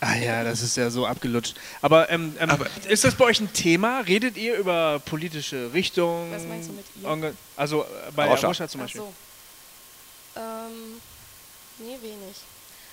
Ah 0.00 0.16
ja, 0.16 0.44
das 0.44 0.62
ist 0.62 0.76
ja 0.76 0.90
so 0.90 1.06
abgelutscht. 1.06 1.56
Aber, 1.80 2.10
ähm, 2.10 2.36
ähm, 2.38 2.50
Aber- 2.50 2.66
ist 2.88 3.04
das 3.04 3.14
bei 3.14 3.24
euch 3.24 3.40
ein 3.40 3.52
Thema? 3.52 4.00
Redet 4.00 4.36
ihr 4.36 4.56
über 4.56 5.00
politische 5.00 5.72
Richtungen? 5.72 6.32
Was 6.32 6.44
meinst 6.44 6.68
du 6.68 6.72
mit 6.74 6.84
ihr? 7.24 7.34
Also 7.56 7.82
äh, 7.82 7.86
bei 8.14 8.26
Arosha. 8.26 8.46
Arosha 8.46 8.68
zum 8.68 8.80
Ach 8.80 8.84
Beispiel. 8.84 9.00
so. 9.00 9.12
Ähm, 10.36 11.00
nee, 11.78 11.98
wenig. 12.02 12.36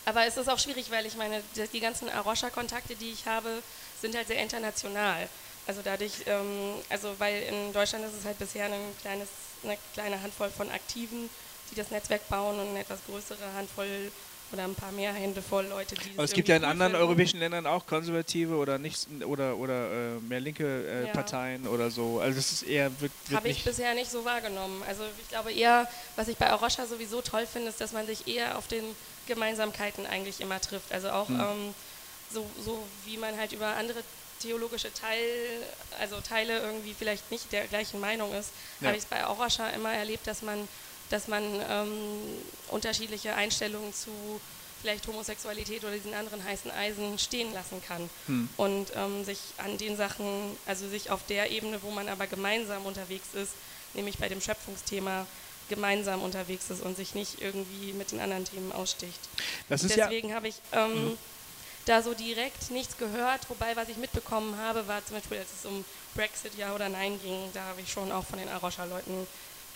Aber 0.06 0.26
es 0.26 0.38
ist 0.38 0.50
auch 0.50 0.60
schwierig, 0.60 0.92
weil 0.92 1.06
ich 1.06 1.16
meine, 1.16 1.42
die, 1.74 1.80
ganzen 1.80 2.10
Arosha-Kontakte, 2.10 2.96
die 2.96 3.12
ich 3.12 3.26
habe, 3.26 3.64
sind 4.00 4.16
halt 4.16 4.28
sehr 4.28 4.42
international. 4.42 5.28
Also 5.66 5.82
dadurch, 5.84 6.14
ähm, 6.28 6.76
also 6.90 7.16
weil 7.18 7.42
in 7.44 7.74
Deutschland 7.74 8.06
ist 8.06 8.14
es 8.14 8.26
halt 8.26 8.38
bisher 8.38 8.66
ein 8.66 8.96
kleines, 9.02 9.30
eine 9.64 9.78
kleine 9.94 10.22
Handvoll 10.22 10.52
von 10.52 10.70
Aktiven, 10.70 11.28
die 11.72 11.76
das 11.76 11.90
Netzwerk 11.90 12.30
bauen 12.30 12.60
und 12.60 12.70
eine 12.70 12.82
etwas 12.82 13.00
größere 13.08 13.54
Handvoll 13.56 14.12
oder 14.52 14.64
ein 14.64 14.76
paar 14.76 14.92
mehr 14.92 15.14
Hände 15.14 15.42
voll 15.42 15.66
Leute, 15.66 15.96
die 15.96 16.14
Aber 16.16 16.24
es 16.24 16.34
gibt 16.34 16.48
ja 16.48 16.56
in 16.56 16.64
anderen 16.64 16.96
europäischen 16.96 17.40
Ländern 17.40 17.68
auch 17.68 17.86
konservative 17.86 18.56
oder 18.56 18.78
nicht 18.78 19.08
oder 19.26 19.58
oder 19.58 19.92
äh, 19.92 20.20
mehr 20.22 20.40
linke 20.40 20.66
äh, 20.88 21.08
Ja. 21.08 21.14
Parteien 21.14 21.68
oder 21.68 21.90
so. 21.90 22.20
Also 22.20 22.40
es 22.40 22.52
ist 22.52 22.64
eher 22.64 22.90
wird, 23.02 23.12
wird 23.28 23.38
Habe 23.40 23.50
ich 23.50 23.64
bisher 23.64 23.94
nicht 23.94 24.12
so 24.12 24.24
wahrgenommen. 24.26 24.84
Also 24.88 25.04
ich 25.22 25.30
glaube 25.30 25.52
eher, 25.52 25.88
was 26.16 26.28
ich 26.28 26.38
bei 26.38 26.50
Arosha 26.50 26.86
sowieso 26.86 27.22
toll 27.22 27.46
finde, 27.46 27.70
ist, 27.70 27.82
dass 27.82 27.92
man 27.92 28.06
sich 28.06 28.28
eher 28.28 28.58
auf 28.58 28.68
den 28.68 28.84
Gemeinsamkeiten 29.28 30.06
eigentlich 30.06 30.42
immer 30.42 30.62
trifft. 30.62 30.92
Also 30.92 31.10
auch 31.10 31.28
Hm. 31.30 31.40
ähm, 31.40 31.74
so, 32.32 32.46
so 32.64 32.84
wie 33.06 33.18
man 33.18 33.38
halt 33.38 33.54
über 33.54 33.76
andere 33.76 34.00
theologische 34.42 34.94
Teil, 34.94 35.22
also 36.00 36.20
Teile 36.22 36.60
irgendwie 36.60 36.94
vielleicht 36.94 37.32
nicht 37.32 37.52
der 37.52 37.66
gleichen 37.68 38.00
Meinung 38.00 38.34
ist, 38.34 38.52
Ja. 38.82 38.88
habe 38.88 38.98
ich 38.98 39.04
es 39.04 39.10
bei 39.10 39.24
Arosha 39.24 39.70
immer 39.70 39.92
erlebt, 39.94 40.28
dass 40.28 40.42
man, 40.42 40.68
dass 41.10 41.28
man 41.28 41.44
ähm, 41.70 41.90
unterschiedliche 42.70 43.36
Einstellungen 43.36 43.94
zu 43.94 44.12
vielleicht 44.82 45.08
Homosexualität 45.08 45.84
oder 45.84 45.94
diesen 45.94 46.14
anderen 46.14 46.44
heißen 46.44 46.70
Eisen 46.72 47.18
stehen 47.18 47.54
lassen 47.54 47.82
kann 47.88 48.10
Hm. 48.28 48.50
und 48.58 48.88
ähm, 48.96 49.24
sich 49.24 49.40
an 49.58 49.78
den 49.78 49.98
Sachen, 49.98 50.26
also 50.66 50.88
sich 50.88 51.10
auf 51.10 51.26
der 51.28 51.50
Ebene, 51.52 51.82
wo 51.82 51.92
man 51.92 52.08
aber 52.10 52.28
gemeinsam 52.28 52.86
unterwegs 52.86 53.30
ist, 53.34 53.54
nämlich 53.94 54.18
bei 54.18 54.30
dem 54.30 54.42
Schöpfungsthema 54.42 55.26
gemeinsam 55.70 56.22
unterwegs 56.22 56.70
ist 56.70 56.84
und 56.84 56.96
sich 56.96 57.16
nicht 57.16 57.42
irgendwie 57.42 57.94
mit 57.94 58.12
den 58.12 58.20
anderen 58.20 58.46
Themen 58.46 58.72
aussticht. 58.72 59.20
Ist 59.70 59.90
ja 59.90 60.06
Deswegen 60.08 60.36
habe 60.36 60.48
ich, 60.50 60.56
ähm, 60.74 61.18
da 61.86 62.02
so 62.02 62.14
direkt 62.14 62.72
nichts 62.72 62.98
gehört. 62.98 63.50
Wobei, 63.50 63.76
was 63.76 63.90
ich 63.90 63.98
mitbekommen 63.98 64.58
habe, 64.58 64.88
war 64.88 65.06
zum 65.06 65.16
Beispiel, 65.18 65.38
als 65.38 65.50
es 65.60 65.66
um 65.66 65.86
Brexit 66.16 66.56
ja 66.58 66.74
oder 66.74 66.90
nein 66.90 67.20
ging, 67.24 67.50
da 67.54 67.62
habe 67.64 67.82
ich 67.82 67.92
schon 67.92 68.12
auch 68.12 68.26
von 68.26 68.40
den 68.40 68.50
Arosha-Leuten 68.50 69.28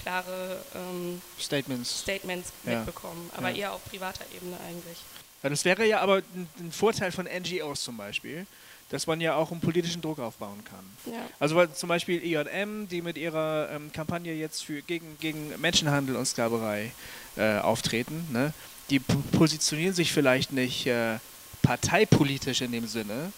klare 0.02 0.62
ähm, 0.76 1.22
Statements, 1.40 2.00
Statements 2.02 2.52
Ja. 2.66 2.78
mitbekommen. 2.78 3.30
Aber 3.36 3.50
Ja. 3.50 3.56
eher 3.56 3.74
auf 3.74 3.84
privater 3.86 4.26
Ebene 4.36 4.58
eigentlich. 4.68 4.98
Ja, 5.44 5.50
das 5.50 5.64
wäre 5.66 5.86
ja 5.86 6.00
aber 6.02 6.18
ein, 6.18 6.72
Vorteil 6.72 7.12
von 7.12 7.26
NGOs 7.26 7.84
zum 7.84 7.96
Beispiel, 7.98 8.46
dass 8.90 9.08
man 9.08 9.22
ja 9.22 9.36
auch 9.36 9.52
einen 9.52 9.62
politischen 9.62 10.02
Druck 10.02 10.20
aufbauen 10.20 10.64
kann. 10.66 11.14
Ja. 11.14 11.22
Also 11.40 11.56
weil 11.56 11.72
zum 11.74 11.90
Beispiel 11.90 12.24
IJM, 12.24 12.88
die 12.90 13.02
mit 13.02 13.18
ihrer 13.18 13.70
ähm, 13.72 13.92
Kampagne 13.92 14.34
jetzt 14.34 14.64
für, 14.66 14.82
gegen, 14.82 15.18
gegen 15.20 15.54
Menschenhandel 15.62 16.16
und 16.16 16.26
Sklaverei 16.26 16.92
äh, 17.38 17.60
auftreten, 17.60 18.28
ne? 18.32 18.54
die 18.90 19.00
positionieren 19.00 19.94
sich 19.94 20.12
vielleicht 20.12 20.52
nicht 20.52 20.88
äh, 20.88 21.20
parteipolitisch 21.62 22.62
in 22.62 22.72
dem 22.72 22.88
Sinne, 22.88 23.32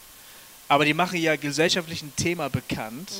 aber 0.69 0.85
die 0.85 0.93
machen 0.93 1.19
ja 1.19 1.35
gesellschaftlich 1.35 2.01
ein 2.01 2.13
Thema 2.15 2.49
bekannt 2.49 3.11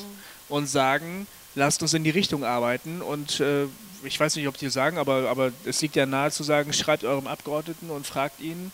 und 0.48 0.68
sagen, 0.68 1.28
lasst 1.56 1.82
uns 1.82 1.94
in 1.94 2.04
die 2.04 2.10
Richtung 2.10 2.44
arbeiten 2.44 3.02
und 3.02 3.40
äh, 3.40 3.66
ich 4.04 4.20
weiß 4.20 4.36
nicht, 4.36 4.48
ob 4.48 4.58
die 4.58 4.70
sagen, 4.70 4.98
aber, 4.98 5.30
aber 5.30 5.52
es 5.66 5.82
liegt 5.82 5.96
ja 5.96 6.06
nahe 6.06 6.32
zu 6.32 6.44
sagen, 6.44 6.74
schreibt 6.74 7.04
eurem 7.04 7.28
Abgeordneten 7.28 7.90
und 7.92 8.08
fragt 8.08 8.40
ihn, 8.40 8.72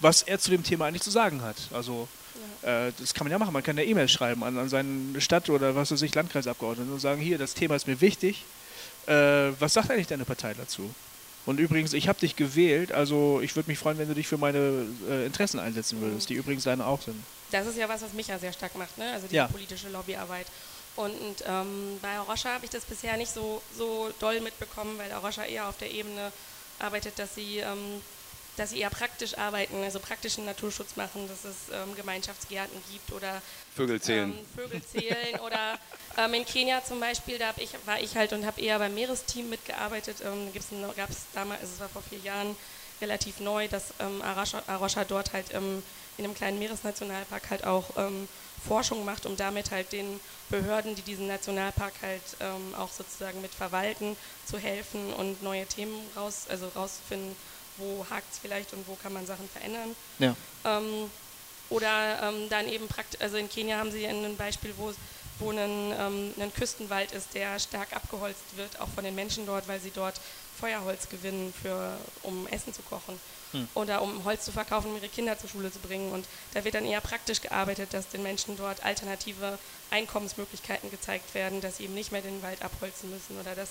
was 0.00 0.22
er 0.22 0.38
zu 0.38 0.50
dem 0.50 0.62
Thema 0.62 0.86
eigentlich 0.86 1.02
zu 1.02 1.10
sagen 1.10 1.42
hat. 1.42 1.56
Also 1.72 2.06
äh, 2.62 2.92
das 2.98 3.12
kann 3.14 3.24
man 3.26 3.32
ja 3.32 3.38
machen. 3.38 3.52
Man 3.52 3.62
kann 3.62 3.76
ja 3.76 3.82
E-Mail 3.82 4.08
schreiben 4.08 4.44
an, 4.44 4.56
an 4.58 4.68
seinen 4.68 5.16
Stadt- 5.20 5.50
oder 5.50 5.74
was 5.74 5.90
weiß 5.90 6.02
ich, 6.02 6.14
Landkreisabgeordneten 6.14 6.92
und 6.92 7.00
sagen, 7.00 7.20
hier, 7.20 7.36
das 7.38 7.54
Thema 7.54 7.74
ist 7.74 7.86
mir 7.88 8.00
wichtig. 8.00 8.44
Äh, 9.06 9.12
was 9.58 9.72
sagt 9.72 9.90
eigentlich 9.90 10.06
deine 10.06 10.24
Partei 10.24 10.54
dazu? 10.54 10.94
Und 11.46 11.58
übrigens, 11.58 11.94
ich 11.94 12.06
habe 12.06 12.20
dich 12.20 12.36
gewählt, 12.36 12.92
also 12.92 13.40
ich 13.42 13.56
würde 13.56 13.70
mich 13.70 13.78
freuen, 13.78 13.98
wenn 13.98 14.08
du 14.08 14.14
dich 14.14 14.28
für 14.28 14.36
meine 14.38 14.84
äh, 15.08 15.24
Interessen 15.26 15.58
einsetzen 15.58 16.00
würdest, 16.00 16.28
die 16.28 16.34
übrigens 16.34 16.64
deine 16.64 16.86
auch 16.86 17.00
sind. 17.02 17.16
Das 17.50 17.66
ist 17.66 17.76
ja 17.78 17.88
was, 17.88 18.02
was 18.02 18.12
mich 18.12 18.28
ja 18.28 18.38
sehr 18.38 18.52
stark 18.52 18.76
macht, 18.76 18.96
ne? 18.98 19.10
also 19.12 19.26
die 19.26 19.34
Ja. 19.36 19.48
politische 19.48 19.88
Lobbyarbeit. 19.88 20.46
Und 21.00 21.44
ähm, 21.46 21.98
bei 22.02 22.16
Arosha 22.18 22.52
habe 22.54 22.64
ich 22.64 22.70
das 22.70 22.84
bisher 22.84 23.16
nicht 23.16 23.32
so, 23.32 23.62
so 23.76 24.12
doll 24.18 24.40
mitbekommen, 24.40 24.98
weil 24.98 25.10
Arosha 25.12 25.44
eher 25.44 25.68
auf 25.68 25.78
der 25.78 25.90
Ebene 25.90 26.32
arbeitet, 26.78 27.18
dass 27.18 27.34
sie, 27.34 27.58
ähm, 27.58 28.02
dass 28.56 28.70
sie 28.70 28.80
eher 28.80 28.90
praktisch 28.90 29.36
arbeiten, 29.38 29.82
also 29.82 29.98
praktischen 29.98 30.44
Naturschutz 30.44 30.96
machen, 30.96 31.26
dass 31.28 31.44
es 31.44 31.72
ähm, 31.72 31.94
Gemeinschaftsgärten 31.96 32.78
gibt 32.92 33.12
oder 33.12 33.40
Vögel 33.74 34.00
zählen. 34.00 34.30
ähm, 34.32 34.46
Vögel 34.54 34.82
zählen 34.84 35.40
oder 35.40 35.78
ähm, 36.18 36.34
in 36.34 36.44
Kenia 36.44 36.84
zum 36.84 37.00
Beispiel, 37.00 37.38
da 37.38 37.54
ich, 37.56 37.70
war 37.86 38.00
ich 38.00 38.16
halt 38.16 38.32
und 38.32 38.44
habe 38.44 38.60
eher 38.60 38.78
beim 38.78 38.94
Meeresteam 38.94 39.48
mitgearbeitet. 39.48 40.18
Ähm, 40.22 40.52
gab 40.96 41.10
es 41.10 41.18
damals, 41.32 41.62
es 41.62 41.80
war 41.80 41.88
vor 41.88 42.02
vier 42.02 42.18
Jahren 42.18 42.54
relativ 43.00 43.40
neu, 43.40 43.68
dass 43.68 43.94
ähm, 43.98 44.20
Arosha, 44.20 44.62
Arosha 44.66 45.04
dort 45.04 45.32
halt 45.32 45.54
ähm, 45.54 45.82
in 46.18 46.24
einem 46.24 46.34
kleinen 46.34 46.58
Meeresnationalpark 46.58 47.48
halt 47.50 47.64
auch 47.64 47.96
ähm, 47.96 48.28
Forschung 48.66 49.04
macht, 49.04 49.26
um 49.26 49.36
damit 49.36 49.70
halt 49.70 49.92
den 49.92 50.20
Behörden, 50.48 50.94
die 50.94 51.02
diesen 51.02 51.26
Nationalpark 51.26 51.94
halt 52.02 52.22
ähm, 52.40 52.74
auch 52.76 52.90
sozusagen 52.90 53.40
mit 53.40 53.52
verwalten, 53.52 54.16
zu 54.46 54.58
helfen 54.58 55.12
und 55.14 55.42
neue 55.42 55.66
Themen 55.66 55.94
raus, 56.16 56.46
also 56.48 56.68
rauszufinden, 56.74 57.34
wo 57.76 58.06
hakt 58.10 58.32
es 58.32 58.38
vielleicht 58.38 58.72
und 58.72 58.86
wo 58.86 58.96
kann 58.96 59.12
man 59.12 59.26
Sachen 59.26 59.48
verändern. 59.48 59.96
Ja. 60.18 60.34
Ähm, 60.64 61.10
oder 61.70 62.22
ähm, 62.22 62.48
dann 62.48 62.68
eben 62.68 62.88
praktisch, 62.88 63.20
also 63.20 63.36
in 63.36 63.48
Kenia 63.48 63.78
haben 63.78 63.92
sie 63.92 64.06
ein 64.06 64.36
Beispiel, 64.36 64.74
wo, 64.76 64.92
wo 65.38 65.50
ein, 65.50 65.94
ähm, 65.98 66.34
ein 66.38 66.52
Küstenwald 66.52 67.12
ist, 67.12 67.34
der 67.34 67.58
stark 67.60 67.94
abgeholzt 67.94 68.56
wird, 68.56 68.80
auch 68.80 68.88
von 68.88 69.04
den 69.04 69.14
Menschen 69.14 69.46
dort, 69.46 69.68
weil 69.68 69.80
sie 69.80 69.92
dort 69.92 70.20
Feuerholz 70.58 71.08
gewinnen, 71.08 71.54
für, 71.62 71.96
um 72.22 72.46
Essen 72.48 72.74
zu 72.74 72.82
kochen. 72.82 73.18
Hm. 73.52 73.68
Oder 73.74 74.02
um 74.02 74.24
Holz 74.24 74.44
zu 74.44 74.52
verkaufen, 74.52 74.90
um 74.90 74.96
ihre 74.96 75.08
Kinder 75.08 75.38
zur 75.38 75.50
Schule 75.50 75.72
zu 75.72 75.78
bringen. 75.80 76.12
Und 76.12 76.26
da 76.54 76.64
wird 76.64 76.74
dann 76.74 76.84
eher 76.84 77.00
praktisch 77.00 77.40
gearbeitet, 77.40 77.92
dass 77.92 78.08
den 78.08 78.22
Menschen 78.22 78.56
dort 78.56 78.84
alternative 78.84 79.58
Einkommensmöglichkeiten 79.90 80.90
gezeigt 80.90 81.34
werden, 81.34 81.60
dass 81.60 81.78
sie 81.78 81.84
eben 81.84 81.94
nicht 81.94 82.12
mehr 82.12 82.22
den 82.22 82.42
Wald 82.42 82.62
abholzen 82.62 83.10
müssen 83.10 83.38
oder 83.40 83.54
dass 83.54 83.70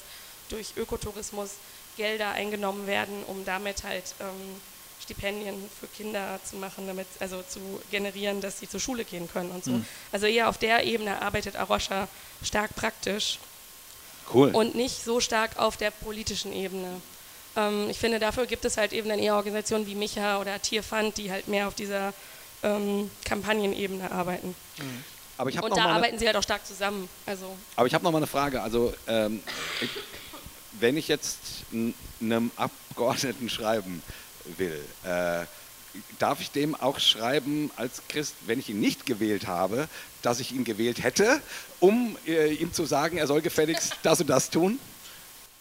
durch 0.50 0.74
Ökotourismus 0.76 1.52
Gelder 1.98 2.32
eingenommen 2.32 2.88
werden, 2.88 3.24
um 3.28 3.44
damit 3.46 3.84
halt 3.84 4.16
ähm, 4.22 4.62
Stipendien 5.02 5.70
für 5.80 5.88
Kinder 5.88 6.40
zu 6.44 6.56
machen, 6.56 6.88
damit, 6.88 7.08
also 7.20 7.42
zu 7.42 7.60
generieren, 7.92 8.42
dass 8.42 8.60
sie 8.60 8.70
zur 8.70 8.80
Schule 8.80 9.06
gehen 9.06 9.30
können 9.30 9.52
und 9.52 9.64
so. 9.64 9.72
Mhm. 9.72 9.86
Also 10.12 10.26
eher 10.26 10.50
auf 10.50 10.58
der 10.58 10.84
Ebene 10.84 11.22
arbeitet 11.22 11.56
Arosha 11.56 12.08
stark 12.44 12.76
praktisch 12.76 13.40
Cool. 14.34 14.52
und 14.52 14.76
nicht 14.76 15.04
so 15.04 15.20
stark 15.20 15.58
auf 15.58 15.78
der 15.78 15.92
politischen 15.92 16.54
Ebene. 16.54 17.02
Ähm, 17.56 17.90
ich 17.90 17.98
finde, 17.98 18.20
dafür 18.20 18.46
gibt 18.46 18.66
es 18.66 18.78
halt 18.78 18.94
eben 18.94 19.10
dann 19.10 19.20
eher 19.20 19.36
Organisationen 19.36 19.86
wie 19.88 19.96
Micha 19.96 20.40
oder 20.40 20.62
Tierfund, 20.62 21.18
die 21.18 21.32
halt 21.32 21.48
mehr 21.48 21.68
auf 21.68 21.76
dieser 21.76 22.14
ähm, 22.64 23.10
Kampagnenebene 23.26 24.12
arbeiten. 24.12 24.56
Aber 25.38 25.50
ich 25.50 25.58
habe 25.58 25.66
Und 25.66 25.70
noch, 25.72 25.78
da 25.78 25.84
mal 25.84 25.90
eine- 25.90 25.98
arbeiten 26.00 26.20
sie 26.20 26.28
halt 26.28 26.36
auch 26.36 26.44
stark 26.44 26.66
zusammen. 26.66 27.08
Also 27.26 27.56
aber 27.76 27.88
ich 27.88 27.94
hab 27.94 28.04
noch 28.04 28.12
mal 28.12 28.18
eine 28.18 28.28
Frage. 28.28 28.62
Also, 28.62 28.94
ähm, 29.08 29.42
ich, 29.82 29.90
wenn 30.80 30.98
ich 30.98 31.08
jetzt 31.08 31.40
einem 32.22 32.52
Abgeordneten 32.58 33.50
schreiben 33.50 34.02
will, 34.58 34.80
äh, 35.04 35.46
darf 36.20 36.40
ich 36.42 36.52
dem 36.52 36.76
auch 36.76 37.00
schreiben 37.00 37.72
als 37.76 38.02
Christ, 38.10 38.36
wenn 38.46 38.60
ich 38.60 38.70
ihn 38.70 38.80
nicht 38.80 39.06
gewählt 39.06 39.48
habe, 39.48 39.88
dass 40.22 40.40
ich 40.40 40.52
ihn 40.52 40.64
gewählt 40.66 41.02
hätte, 41.04 41.42
um 41.80 42.18
äh, 42.28 42.54
ihm 42.54 42.72
zu 42.74 42.86
sagen, 42.86 43.18
er 43.18 43.26
soll 43.28 43.42
gefälligst 43.42 43.96
das 44.04 44.20
und 44.22 44.28
das 44.28 44.50
tun? 44.50 44.80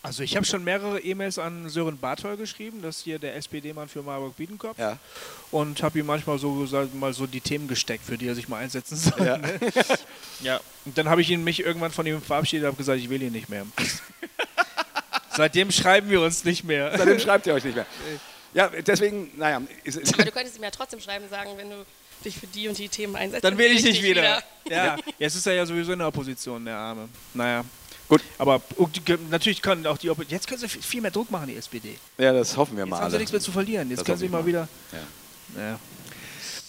Also 0.03 0.23
ich 0.23 0.37
habe 0.37 0.47
schon 0.47 0.63
mehrere 0.63 1.01
E-Mails 1.01 1.39
an 1.39 1.69
Sören 1.69 1.99
Barthol 1.99 2.37
geschrieben, 2.37 2.83
das 2.83 2.99
ist 2.99 3.05
hier 3.05 3.19
der 3.19 3.35
SPD-Mann 3.37 3.89
für 3.89 4.03
Marburg-Biedenkopf. 4.03 4.79
Ja. 4.79 4.99
Und 5.51 5.83
habe 5.83 5.99
ihm 5.99 6.07
manchmal 6.07 6.39
so 6.39 6.55
gesagt, 6.55 6.95
mal 6.95 7.13
so 7.13 7.27
die 7.27 7.41
Themen 7.41 7.67
gesteckt, 7.67 8.05
für 8.05 8.17
die 8.17 8.29
er 8.29 8.35
sich 8.35 8.49
mal 8.49 8.59
einsetzen 8.59 8.97
soll. 8.97 9.27
Ja. 9.27 9.39
Ne? 9.39 9.59
ja. 10.41 10.61
Und 10.85 10.97
dann 10.97 11.09
habe 11.09 11.21
ich 11.21 11.31
ihn 11.31 11.43
mich 11.43 11.61
irgendwann 11.61 11.91
von 11.91 12.07
ihm 12.07 12.23
verabschiedet 12.23 12.65
und 12.65 12.69
habe 12.69 12.77
gesagt, 12.77 13.01
ich 13.01 13.11
will 13.11 13.23
ihn 13.23 13.33
nicht 13.33 13.49
mehr. 13.49 13.67
Seitdem 15.37 15.71
schreiben 15.73 16.11
wir 16.11 16.21
uns 16.21 16.45
nicht 16.45 16.65
mehr. 16.65 16.97
Seitdem 16.97 17.19
schreibt 17.19 17.47
ihr 17.47 17.55
euch 17.55 17.65
nicht 17.65 17.77
mehr. 17.77 17.87
Ja, 18.55 18.69
deswegen, 18.69 19.31
naja, 19.37 19.63
ist, 19.85 19.97
ist, 19.97 20.15
Aber 20.15 20.25
du 20.25 20.33
könntest 20.33 20.57
ihm 20.57 20.63
ja 20.63 20.71
trotzdem 20.71 21.01
schreiben 21.01 21.25
und 21.25 21.31
sagen, 21.31 21.51
wenn 21.57 21.71
du 21.71 21.85
dich 22.25 22.39
für 22.39 22.47
die 22.47 22.69
und 22.69 22.79
die 22.79 22.89
Themen 22.89 23.17
einsetzt. 23.17 23.45
Dann 23.45 23.59
will 23.59 23.71
ich 23.71 23.83
dich 23.83 23.93
nicht 23.93 24.03
wieder. 24.03 24.43
Ja, 24.69 24.97
jetzt 25.19 25.35
ist 25.35 25.47
er 25.47 25.55
ja 25.55 25.67
sowieso 25.67 25.93
in 25.93 25.99
der 25.99 26.09
Opposition, 26.09 26.65
der 26.65 26.77
Arme. 26.77 27.09
Naja. 27.35 27.65
Gut. 28.09 28.23
Aber 28.39 28.63
natürlich 29.31 29.61
können 29.61 29.87
auch 29.87 29.99
die 29.99 30.09
Opposition. 30.11 30.37
Jetzt 30.37 30.49
können 30.49 30.61
sie 30.61 30.69
viel 30.69 31.01
mehr 31.03 31.11
Druck 31.11 31.31
machen, 31.31 31.49
die 31.49 31.57
SPD. 31.57 31.97
ja, 32.17 32.33
das 32.33 32.57
hoffen 32.57 32.77
wir 32.77 32.85
Jetzt 32.85 32.91
mal 32.91 33.01
haben 33.01 33.11
sie 33.11 33.19
nichts 33.19 33.33
mehr 33.33 33.41
zu 33.41 33.53
verlieren. 33.53 33.89
Jetzt 33.91 34.01
Das 34.01 34.07
können 34.07 34.19
sie 34.19 34.29
mal 34.29 34.41
mal. 34.41 34.47
wieder. 34.47 34.69
Ja. 34.93 35.63
Ja. 35.63 35.79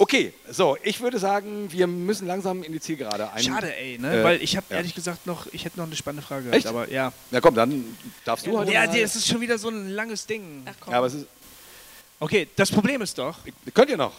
Okay, 0.01 0.33
so, 0.49 0.77
ich 0.81 1.01
würde 1.01 1.19
sagen, 1.19 1.69
wir 1.71 1.85
müssen 1.85 2.25
langsam 2.25 2.63
in 2.63 2.71
die 2.71 2.79
Zielgerade 2.79 3.31
ein. 3.31 3.43
Schade, 3.43 3.75
ey, 3.75 3.97
ne? 3.97 4.21
Äh, 4.21 4.23
Weil 4.23 4.41
ich 4.41 4.55
habe 4.55 4.65
ja. 4.69 4.77
ehrlich 4.77 4.95
gesagt 4.95 5.27
noch, 5.27 5.47
ich 5.51 5.65
hätte 5.65 5.77
noch 5.77 5.87
eine 5.87 5.95
spannende 5.97 6.25
Frage 6.25 6.43
gehabt, 6.43 6.55
Echt? 6.57 6.67
aber 6.67 6.89
ja. 6.89 7.11
Ja, 7.31 7.41
komm, 7.41 7.55
dann 7.55 7.97
darfst 8.23 8.47
du 8.47 8.57
heute. 8.57 8.71
Ja, 8.71 8.87
die- 8.87 9.01
es 9.01 9.17
ist 9.17 9.27
schon 9.27 9.41
wieder 9.41 9.57
so 9.57 9.67
ein 9.67 9.89
langes 9.89 10.25
Ding. 10.25 10.63
Ach 10.65 10.73
komm. 10.79 10.91
ja, 10.93 10.97
aber 10.99 11.07
es 11.07 11.13
ist, 11.15 11.25
Okay, 12.21 12.47
das 12.55 12.69
Problem 12.71 13.01
ist 13.01 13.17
doch, 13.17 13.39
könnt 13.73 13.89
ihr 13.89 13.97
noch? 13.97 14.13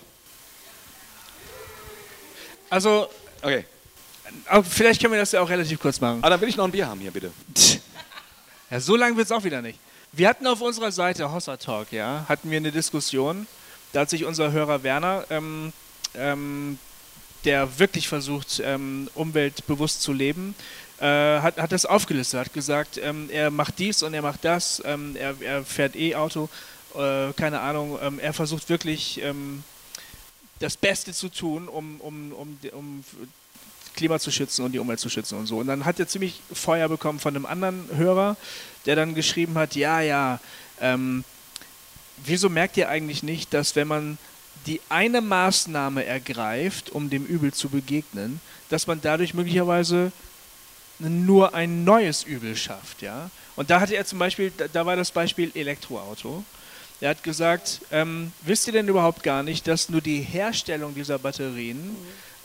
also, 2.68 3.08
Okay. 3.42 3.64
Aber 4.46 4.64
vielleicht 4.64 5.00
können 5.00 5.12
wir 5.12 5.20
das 5.20 5.32
ja 5.32 5.40
auch 5.40 5.48
relativ 5.48 5.78
kurz 5.80 6.00
machen. 6.00 6.18
Aber 6.20 6.30
dann 6.30 6.40
will 6.40 6.48
ich 6.48 6.56
noch 6.56 6.64
ein 6.64 6.72
Bier 6.72 6.86
haben 6.86 7.00
hier, 7.00 7.10
bitte. 7.10 7.32
Ja, 8.70 8.78
so 8.78 8.94
lang 8.94 9.16
wird 9.16 9.26
es 9.26 9.32
auch 9.32 9.42
wieder 9.42 9.62
nicht. 9.62 9.78
Wir 10.12 10.28
hatten 10.28 10.46
auf 10.46 10.60
unserer 10.60 10.92
Seite 10.92 11.32
Hossa 11.32 11.56
Talk, 11.56 11.92
ja, 11.92 12.24
hatten 12.28 12.50
wir 12.50 12.56
eine 12.56 12.72
Diskussion. 12.72 13.46
Da 13.92 14.00
hat 14.00 14.10
sich 14.10 14.24
unser 14.24 14.52
Hörer 14.52 14.82
Werner, 14.82 15.24
ähm, 15.30 15.72
ähm, 16.14 16.78
der 17.44 17.78
wirklich 17.78 18.08
versucht, 18.08 18.60
ähm, 18.64 19.08
umweltbewusst 19.14 20.02
zu 20.02 20.12
leben, 20.12 20.54
äh, 21.00 21.04
hat, 21.06 21.56
hat 21.58 21.72
das 21.72 21.86
aufgelistet, 21.86 22.40
hat 22.40 22.52
gesagt, 22.52 23.00
ähm, 23.02 23.28
er 23.32 23.50
macht 23.50 23.78
dies 23.78 24.02
und 24.02 24.14
er 24.14 24.22
macht 24.22 24.44
das, 24.44 24.82
ähm, 24.84 25.16
er, 25.16 25.34
er 25.40 25.64
fährt 25.64 25.96
E-Auto, 25.96 26.48
äh, 26.94 27.32
keine 27.32 27.60
Ahnung, 27.60 27.98
ähm, 28.02 28.18
er 28.18 28.32
versucht 28.32 28.68
wirklich 28.68 29.20
das 30.60 30.76
Beste 30.76 31.12
zu 31.12 31.30
tun, 31.30 31.68
um, 31.68 32.00
um, 32.00 32.32
um, 32.32 32.58
um 32.72 33.04
Klima 33.94 34.18
zu 34.18 34.30
schützen 34.30 34.64
und 34.64 34.72
die 34.72 34.78
Umwelt 34.78 35.00
zu 35.00 35.08
schützen 35.08 35.38
und 35.38 35.46
so. 35.46 35.58
Und 35.58 35.66
dann 35.66 35.84
hat 35.84 35.98
er 35.98 36.08
ziemlich 36.08 36.40
Feuer 36.52 36.88
bekommen 36.88 37.18
von 37.18 37.34
einem 37.34 37.46
anderen 37.46 37.88
Hörer, 37.94 38.36
der 38.86 38.96
dann 38.96 39.14
geschrieben 39.14 39.54
hat, 39.54 39.74
ja, 39.76 40.00
ja, 40.00 40.40
ähm, 40.80 41.24
wieso 42.24 42.48
merkt 42.48 42.76
ihr 42.76 42.88
eigentlich 42.88 43.22
nicht, 43.22 43.52
dass 43.54 43.76
wenn 43.76 43.88
man 43.88 44.18
die 44.66 44.80
eine 44.88 45.20
Maßnahme 45.20 46.04
ergreift, 46.04 46.90
um 46.90 47.10
dem 47.10 47.24
Übel 47.24 47.52
zu 47.52 47.68
begegnen, 47.68 48.40
dass 48.68 48.86
man 48.86 49.00
dadurch 49.00 49.34
möglicherweise 49.34 50.12
nur 50.98 51.54
ein 51.54 51.84
neues 51.84 52.24
Übel 52.24 52.56
schafft, 52.56 53.02
ja? 53.02 53.30
Und 53.56 53.70
da 53.70 53.80
hatte 53.80 53.94
er 53.94 54.04
zum 54.04 54.18
Beispiel, 54.18 54.52
da, 54.72 54.86
war 54.86 54.96
das 54.96 55.10
Beispiel 55.10 55.50
Elektroauto. 55.54 56.44
Er 57.00 57.10
hat 57.10 57.22
gesagt, 57.22 57.80
ähm, 57.90 58.32
wisst 58.42 58.66
ihr 58.66 58.72
denn 58.72 58.88
überhaupt 58.88 59.22
gar 59.22 59.42
nicht, 59.42 59.66
dass 59.66 59.88
nur 59.88 60.00
die 60.00 60.20
Herstellung 60.20 60.94
dieser 60.94 61.18
Batterien 61.18 61.96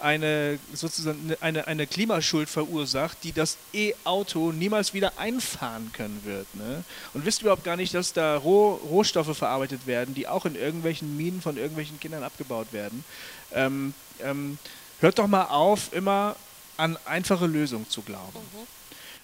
eine 0.05 0.59
sozusagen 0.71 1.35
eine, 1.41 1.65
eine 1.65 1.87
Klimaschuld 1.87 2.47
verursacht, 2.47 3.17
die 3.23 3.31
das 3.31 3.57
E-Auto 3.73 4.51
niemals 4.51 4.93
wieder 4.93 5.17
einfahren 5.17 5.91
können 5.93 6.21
wird. 6.23 6.45
Ne? 6.53 6.83
Und 7.15 7.25
wisst 7.25 7.41
überhaupt 7.41 7.63
gar 7.63 7.75
nicht, 7.75 7.93
dass 7.95 8.13
da 8.13 8.37
Roh 8.37 8.75
Rohstoffe 8.75 9.35
verarbeitet 9.35 9.87
werden, 9.87 10.13
die 10.13 10.27
auch 10.27 10.45
in 10.45 10.55
irgendwelchen 10.55 11.17
Minen 11.17 11.41
von 11.41 11.57
irgendwelchen 11.57 11.99
Kindern 11.99 12.23
abgebaut 12.23 12.71
werden. 12.71 13.03
Ähm, 13.51 13.95
ähm, 14.23 14.59
hört 14.99 15.17
doch 15.17 15.27
mal 15.27 15.45
auf, 15.45 15.91
immer 15.91 16.35
an 16.77 16.97
einfache 17.05 17.47
Lösungen 17.47 17.89
zu 17.89 18.03
glauben. 18.03 18.39
Mhm. 18.53 18.67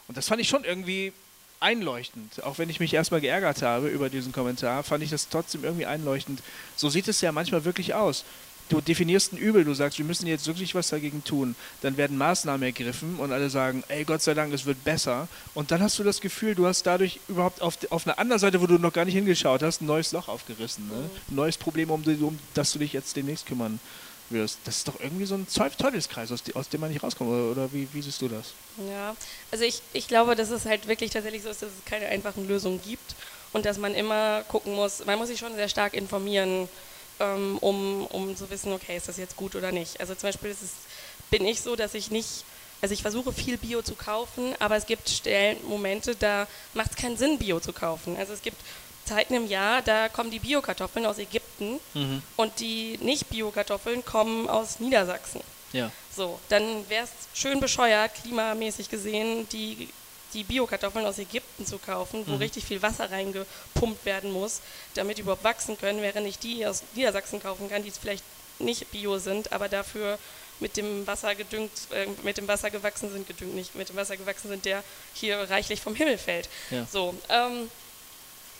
Und 0.08 0.18
das 0.18 0.28
fand 0.28 0.41
ich 0.41 0.49
schon 0.49 0.64
irgendwie 0.64 1.14
einleuchtend. 1.60 2.44
Auch 2.44 2.58
wenn 2.58 2.70
ich 2.70 2.80
mich 2.80 2.91
erstmal 2.94 3.22
geärgert 3.22 3.62
habe 3.62 3.88
über 3.90 4.10
diesen 4.10 4.32
Kommentar, 4.32 4.82
fand 4.84 5.03
ich 5.03 5.12
das 5.12 5.30
trotzdem 5.30 5.64
irgendwie 5.64 5.86
einleuchtend. 5.86 6.41
So 6.76 6.90
sieht 6.90 7.08
es 7.08 7.22
ja 7.22 7.32
manchmal 7.32 7.66
wirklich 7.66 7.94
aus. 7.94 8.26
Du 8.72 8.80
definierst 8.80 9.34
ein 9.34 9.38
Übel, 9.38 9.65
du 9.65 9.73
sagst, 9.73 9.98
wir 9.98 10.06
müssen 10.06 10.27
jetzt 10.27 10.48
wirklich 10.48 10.73
was 10.73 10.88
dagegen 10.88 11.26
tun. 11.26 11.56
Dann 11.81 11.98
werden 11.98 12.18
Maßnahmen 12.18 12.64
ergriffen 12.64 13.18
und 13.18 13.34
alle 13.34 13.49
sagen, 13.49 13.84
ey, 13.89 14.06
Gott 14.06 14.22
sei 14.22 14.34
Dank, 14.34 14.53
es 14.53 14.65
wird 14.65 14.81
besser. 14.85 15.27
Und 15.53 15.72
dann 15.72 15.81
hast 15.81 15.99
du 15.99 16.06
das 16.06 16.22
Gefühl, 16.22 16.56
du 16.56 16.65
hast 16.65 16.84
dadurch 16.84 17.19
überhaupt 17.27 17.61
auf, 17.61 17.77
auf 17.89 18.07
einer 18.07 18.18
anderen 18.18 18.39
Seite, 18.39 18.61
wo 18.61 18.68
du 18.68 18.77
noch 18.77 18.93
gar 18.93 19.03
nicht 19.03 19.15
hingeschaut 19.15 19.61
hast, 19.61 19.81
ein 19.81 19.88
neues 19.88 20.14
Loch 20.14 20.30
aufgerissen. 20.30 20.88
Ne? 20.88 21.10
Ein 21.30 21.35
neues 21.35 21.57
Problem, 21.57 21.91
um, 21.91 22.02
um 22.02 22.39
das 22.53 22.72
du 22.72 22.80
dich 22.80 22.93
jetzt 22.93 23.14
demnächst 23.18 23.45
kümmern 23.45 23.81
wirst. 24.30 24.60
Das 24.64 24.77
ist 24.77 24.88
doch 24.88 25.02
irgendwie 25.02 25.26
so 25.26 25.35
ein 25.35 25.45
Teufelskreis, 25.48 26.31
aus, 26.31 26.41
aus, 26.53 26.69
dem 26.69 26.80
man 26.80 26.91
nicht 26.91 27.03
rauskommt. 27.03 27.30
Oder, 27.30 27.52
oder 27.52 27.73
wie, 27.73 27.89
wie, 27.91 28.02
siehst 28.02 28.22
du 28.22 28.30
das? 28.30 28.53
Ja, 28.89 29.18
also 29.52 29.65
ich, 29.65 29.81
ich 29.91 30.07
glaube, 30.07 30.38
dass 30.38 30.49
es 30.49 30.65
halt 30.65 30.88
wirklich 30.88 31.11
tatsächlich 31.11 31.43
so 31.43 31.49
ist, 31.49 31.61
dass 31.61 31.72
es 31.77 31.84
keine 31.85 32.06
einfachen 32.06 32.48
Lösungen 32.48 32.80
gibt 32.81 33.15
und 33.52 33.65
dass 33.65 33.77
man 33.77 33.93
immer 33.95 34.43
gucken 34.48 34.76
muss, 34.76 35.06
man 35.06 35.19
muss 35.19 35.27
sich 35.27 35.39
schon 35.39 35.56
sehr 35.56 35.68
stark 35.68 35.93
informieren 35.93 36.69
ähm, 37.22 37.57
um, 37.60 38.06
um 38.07 38.35
zu 38.35 38.49
wissen, 38.49 38.73
okay, 38.73 38.98
ist 38.98 39.07
das 39.07 39.18
jetzt 39.18 39.38
gut 39.38 39.56
oder 39.56 39.72
nicht. 39.72 39.99
Also 39.99 40.15
zum 40.15 40.30
Beispiel 40.30 40.49
es, 40.49 40.60
bin 41.30 41.45
ich 41.45 41.61
so, 41.61 41.76
dass 41.76 41.93
ich 41.93 42.11
nicht, 42.11 42.43
also 42.81 42.93
ich 42.93 43.02
versuche 43.02 43.31
viel 43.31 43.57
Bio 43.57 43.81
zu 43.81 43.95
kaufen, 43.95 44.56
aber 44.60 44.76
es 44.76 44.85
gibt 44.85 45.10
Stellen, 45.10 45.57
Momente, 45.68 46.15
da 46.15 46.48
macht 46.73 46.91
es 46.91 46.98
keinen 46.98 47.18
Sinn, 47.18 47.38
Bio 47.38 47.60
zu 47.60 47.73
kaufen. 47.73 48.18
Also 48.18 48.34
es 48.34 48.41
gibt 48.41 48.57
Zeiten 49.06 49.34
im 49.34 49.48
Jahr, 49.48 49.81
da 49.81 50.10
kommen 50.10 50.31
die 50.31 50.39
Bio-Kartoffeln 50.39 51.06
aus 51.06 51.18
Ägypten 51.18 51.80
mhm. 51.93 52.22
und 52.38 52.60
die 52.60 52.98
Nicht-Bio-Kartoffeln 53.02 54.03
kommen 54.06 54.49
aus 54.49 54.80
Niedersachsen. 54.80 55.41
Ja. 55.73 55.91
So, 56.15 56.39
dann 56.49 56.88
wäre 56.89 57.06
es 57.06 57.39
schön 57.39 57.60
bescheuert, 57.60 58.11
klimamäßig 58.22 58.89
gesehen, 58.89 59.48
die 59.49 59.89
die 60.34 60.44
Bio-Kartoffeln 60.44 61.06
aus 61.06 61.20
Ägypten 61.20 61.66
zu 61.66 61.78
kaufen, 61.78 62.26
wo 62.28 62.34
mhm. 62.34 62.38
richtig 62.38 62.66
viel 62.66 62.82
Wasser 62.82 63.12
reingepumpt 63.12 64.06
werden 64.06 64.32
muss, 64.32 64.62
damit 64.94 65.18
die 65.18 65.22
überhaupt 65.22 65.44
wachsen 65.44 65.78
können, 65.78 66.02
während 66.02 66.28
ich 66.28 66.40
die 66.40 66.66
aus 66.66 66.84
Niedersachsen 66.94 67.41
kaufen 67.41 67.70
kann, 67.70 67.84
die 67.84 67.91
vielleicht 67.91 68.24
nicht 68.60 68.91
Bio 68.91 69.18
sind, 69.18 69.52
aber 69.52 69.70
dafür 69.70 70.20
mit 70.60 70.78
dem 70.78 71.06
Wasser 71.08 71.34
gedüngt, 71.36 71.72
äh, 71.91 72.08
mit 72.24 72.38
dem 72.38 72.48
Wasser 72.48 72.70
gewachsen 72.70 73.12
sind, 73.12 73.28
gedüngt 73.28 73.56
nicht, 73.56 73.76
mit 73.76 73.90
dem 73.90 73.95
Wasser 73.95 74.16
gewachsen 74.16 74.49
sind, 74.49 74.66
der 74.66 74.84
hier 75.14 75.38
reichlich 75.49 75.82
vom 75.82 75.95
Himmel 75.95 76.18
fällt. 76.18 76.48
Ja. 76.70 76.86
So, 76.91 77.16
ähm, 77.30 77.70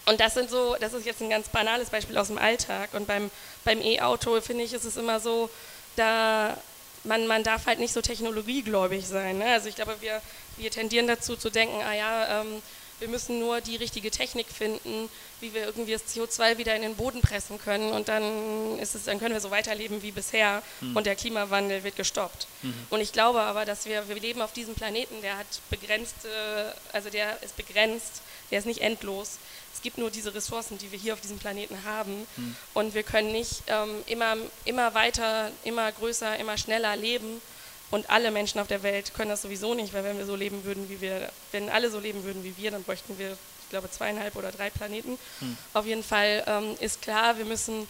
und 0.07 0.19
das 0.19 0.34
sind 0.34 0.49
so, 0.49 0.76
das 0.80 0.93
ist 0.93 1.06
jetzt 1.06 1.22
ein 1.22 1.30
ganz 1.30 1.49
banales 1.49 1.91
Beispiel 1.91 2.18
aus 2.18 2.27
dem 2.27 2.39
Alltag. 2.39 2.89
Und 2.93 3.06
beim, 3.06 3.30
beim 3.64 3.81
E-Auto 3.81 4.41
finde 4.41 4.64
ich, 4.64 4.73
ist 4.73 4.84
es 4.84 4.98
immer 4.98 5.19
so, 5.19 5.49
da 5.95 6.57
man, 7.03 7.27
man 7.27 7.43
darf 7.43 7.65
halt 7.65 7.80
nicht 7.80 7.93
so 7.93 8.02
technologiegläubig 8.02 9.07
sein. 9.07 9.39
Ne? 9.39 9.45
Also 9.45 9.69
ich 9.69 9.76
glaube, 9.76 9.95
wir, 10.02 10.22
wir 10.57 10.71
tendieren 10.71 11.07
dazu 11.07 11.35
zu 11.35 11.49
denken, 11.49 11.81
ah 11.81 11.93
ja, 11.93 12.41
ähm, 12.41 12.61
wir 12.99 13.07
müssen 13.07 13.39
nur 13.39 13.61
die 13.61 13.77
richtige 13.77 14.11
Technik 14.11 14.47
finden, 14.47 15.09
wie 15.39 15.55
wir 15.55 15.65
irgendwie 15.65 15.93
das 15.93 16.03
CO2 16.05 16.59
wieder 16.59 16.75
in 16.75 16.83
den 16.83 16.95
Boden 16.95 17.21
pressen 17.21 17.57
können 17.57 17.91
und 17.93 18.09
dann 18.09 18.77
ist 18.77 18.93
es, 18.93 19.05
dann 19.05 19.19
können 19.19 19.33
wir 19.33 19.41
so 19.41 19.49
weiterleben 19.49 20.03
wie 20.03 20.11
bisher 20.11 20.61
mhm. 20.81 20.95
und 20.95 21.07
der 21.07 21.15
Klimawandel 21.15 21.83
wird 21.83 21.95
gestoppt. 21.95 22.45
Mhm. 22.61 22.73
Und 22.91 23.01
ich 23.01 23.11
glaube 23.11 23.41
aber, 23.41 23.65
dass 23.65 23.85
wir, 23.85 24.07
wir 24.07 24.15
leben 24.19 24.41
auf 24.41 24.53
diesem 24.53 24.75
Planeten, 24.75 25.19
der 25.23 25.39
hat 25.39 25.47
begrenzte, 25.71 26.75
also 26.93 27.09
der 27.09 27.41
ist 27.41 27.57
begrenzt, 27.57 28.21
der 28.51 28.59
ist 28.59 28.65
nicht 28.65 28.81
endlos 28.81 29.39
es 29.73 29.81
gibt 29.81 29.97
nur 29.97 30.11
diese 30.11 30.33
Ressourcen, 30.33 30.77
die 30.77 30.91
wir 30.91 30.99
hier 30.99 31.13
auf 31.13 31.21
diesem 31.21 31.39
Planeten 31.39 31.83
haben. 31.85 32.27
Mhm. 32.37 32.55
Und 32.73 32.93
wir 32.93 33.03
können 33.03 33.31
nicht 33.31 33.63
ähm, 33.67 34.03
immer, 34.05 34.35
immer 34.65 34.93
weiter, 34.93 35.51
immer 35.63 35.91
größer, 35.91 36.37
immer 36.37 36.57
schneller 36.57 36.95
leben. 36.95 37.41
Und 37.91 38.09
alle 38.09 38.31
Menschen 38.31 38.59
auf 38.59 38.68
der 38.68 38.84
Welt 38.84 39.13
können 39.13 39.30
das 39.30 39.41
sowieso 39.41 39.73
nicht, 39.73 39.93
weil 39.93 40.05
wenn 40.05 40.18
wir 40.18 40.26
so 40.26 40.35
leben 40.35 40.63
würden, 40.63 40.89
wie 40.89 41.01
wir, 41.01 41.30
wenn 41.51 41.69
alle 41.69 41.91
so 41.91 41.99
leben 41.99 42.23
würden 42.23 42.43
wie 42.43 42.55
wir, 42.57 42.72
dann 42.72 42.84
bräuchten 42.84 43.19
wir, 43.19 43.31
ich 43.31 43.69
glaube, 43.69 43.91
zweieinhalb 43.91 44.35
oder 44.38 44.51
drei 44.51 44.69
Planeten. 44.69 45.19
Mhm. 45.41 45.57
Auf 45.73 45.85
jeden 45.85 46.03
Fall 46.03 46.43
ähm, 46.47 46.76
ist 46.80 47.01
klar, 47.01 47.38
wir 47.38 47.45
müssen, 47.45 47.88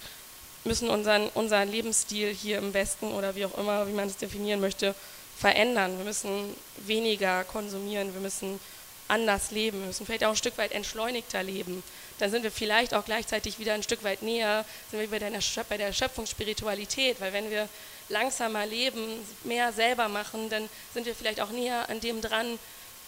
müssen 0.64 0.90
unseren, 0.90 1.28
unseren 1.30 1.69
Lebensstil 1.69 2.34
hier 2.34 2.57
im 2.57 2.73
Westen 2.73 3.11
oder 3.11 3.36
wie 3.36 3.45
auch 3.45 3.57
immer, 3.57 3.88
wie 3.88 3.94
man 3.94 4.07
es 4.07 4.18
definieren 4.18 4.60
möchte, 4.60 4.95
verändern. 5.38 5.98
Wir 5.98 6.06
müssen 6.06 6.56
weniger 6.78 7.44
konsumieren, 7.44 8.14
wir 8.14 8.22
müssen 8.22 8.60
anders 9.07 9.52
leben, 9.52 9.80
wir 9.82 9.88
müssen 9.88 10.06
vielleicht 10.06 10.23
auch 10.23 10.30
ein 10.30 10.36
Stück 10.36 10.57
weit 10.57 10.72
entschleunigter 10.72 11.44
leben. 11.44 11.84
Dann 12.18 12.32
sind 12.32 12.44
wir 12.44 12.52
vielleicht 12.52 12.94
auch 12.94 13.06
gleichzeitig 13.06 13.60
wieder 13.60 13.73
ein 13.73 13.84
Stück 13.84 14.03
weit 14.03 14.22
näher, 14.22 14.65
sind 14.90 14.99
wir 14.99 15.11
wieder 15.11 15.30
bei 15.69 15.78
der 15.78 15.94
Schöpfungsspiritualität, 15.94 17.19
weil 17.19 17.34
wenn 17.34 17.49
wir 17.52 17.68
langsamer 18.11 18.65
leben, 18.65 19.01
mehr 19.43 19.73
selber 19.73 20.07
machen, 20.07 20.49
dann 20.49 20.69
sind 20.93 21.05
wir 21.05 21.15
vielleicht 21.15 21.41
auch 21.41 21.49
näher 21.49 21.89
an 21.89 21.99
dem 21.99 22.21
dran, 22.21 22.59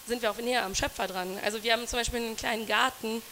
sind 0.06 0.22
wir 0.22 0.30
auch 0.30 0.36
näher 0.38 0.64
am 0.64 0.74
Schöpfer 0.74 1.06
dran. 1.06 1.38
Also 1.44 1.62
wir 1.62 1.72
haben 1.72 1.86
zum 1.86 1.98
Beispiel 1.98 2.20
einen 2.20 2.36
kleinen 2.36 2.66
Garten 2.66 3.22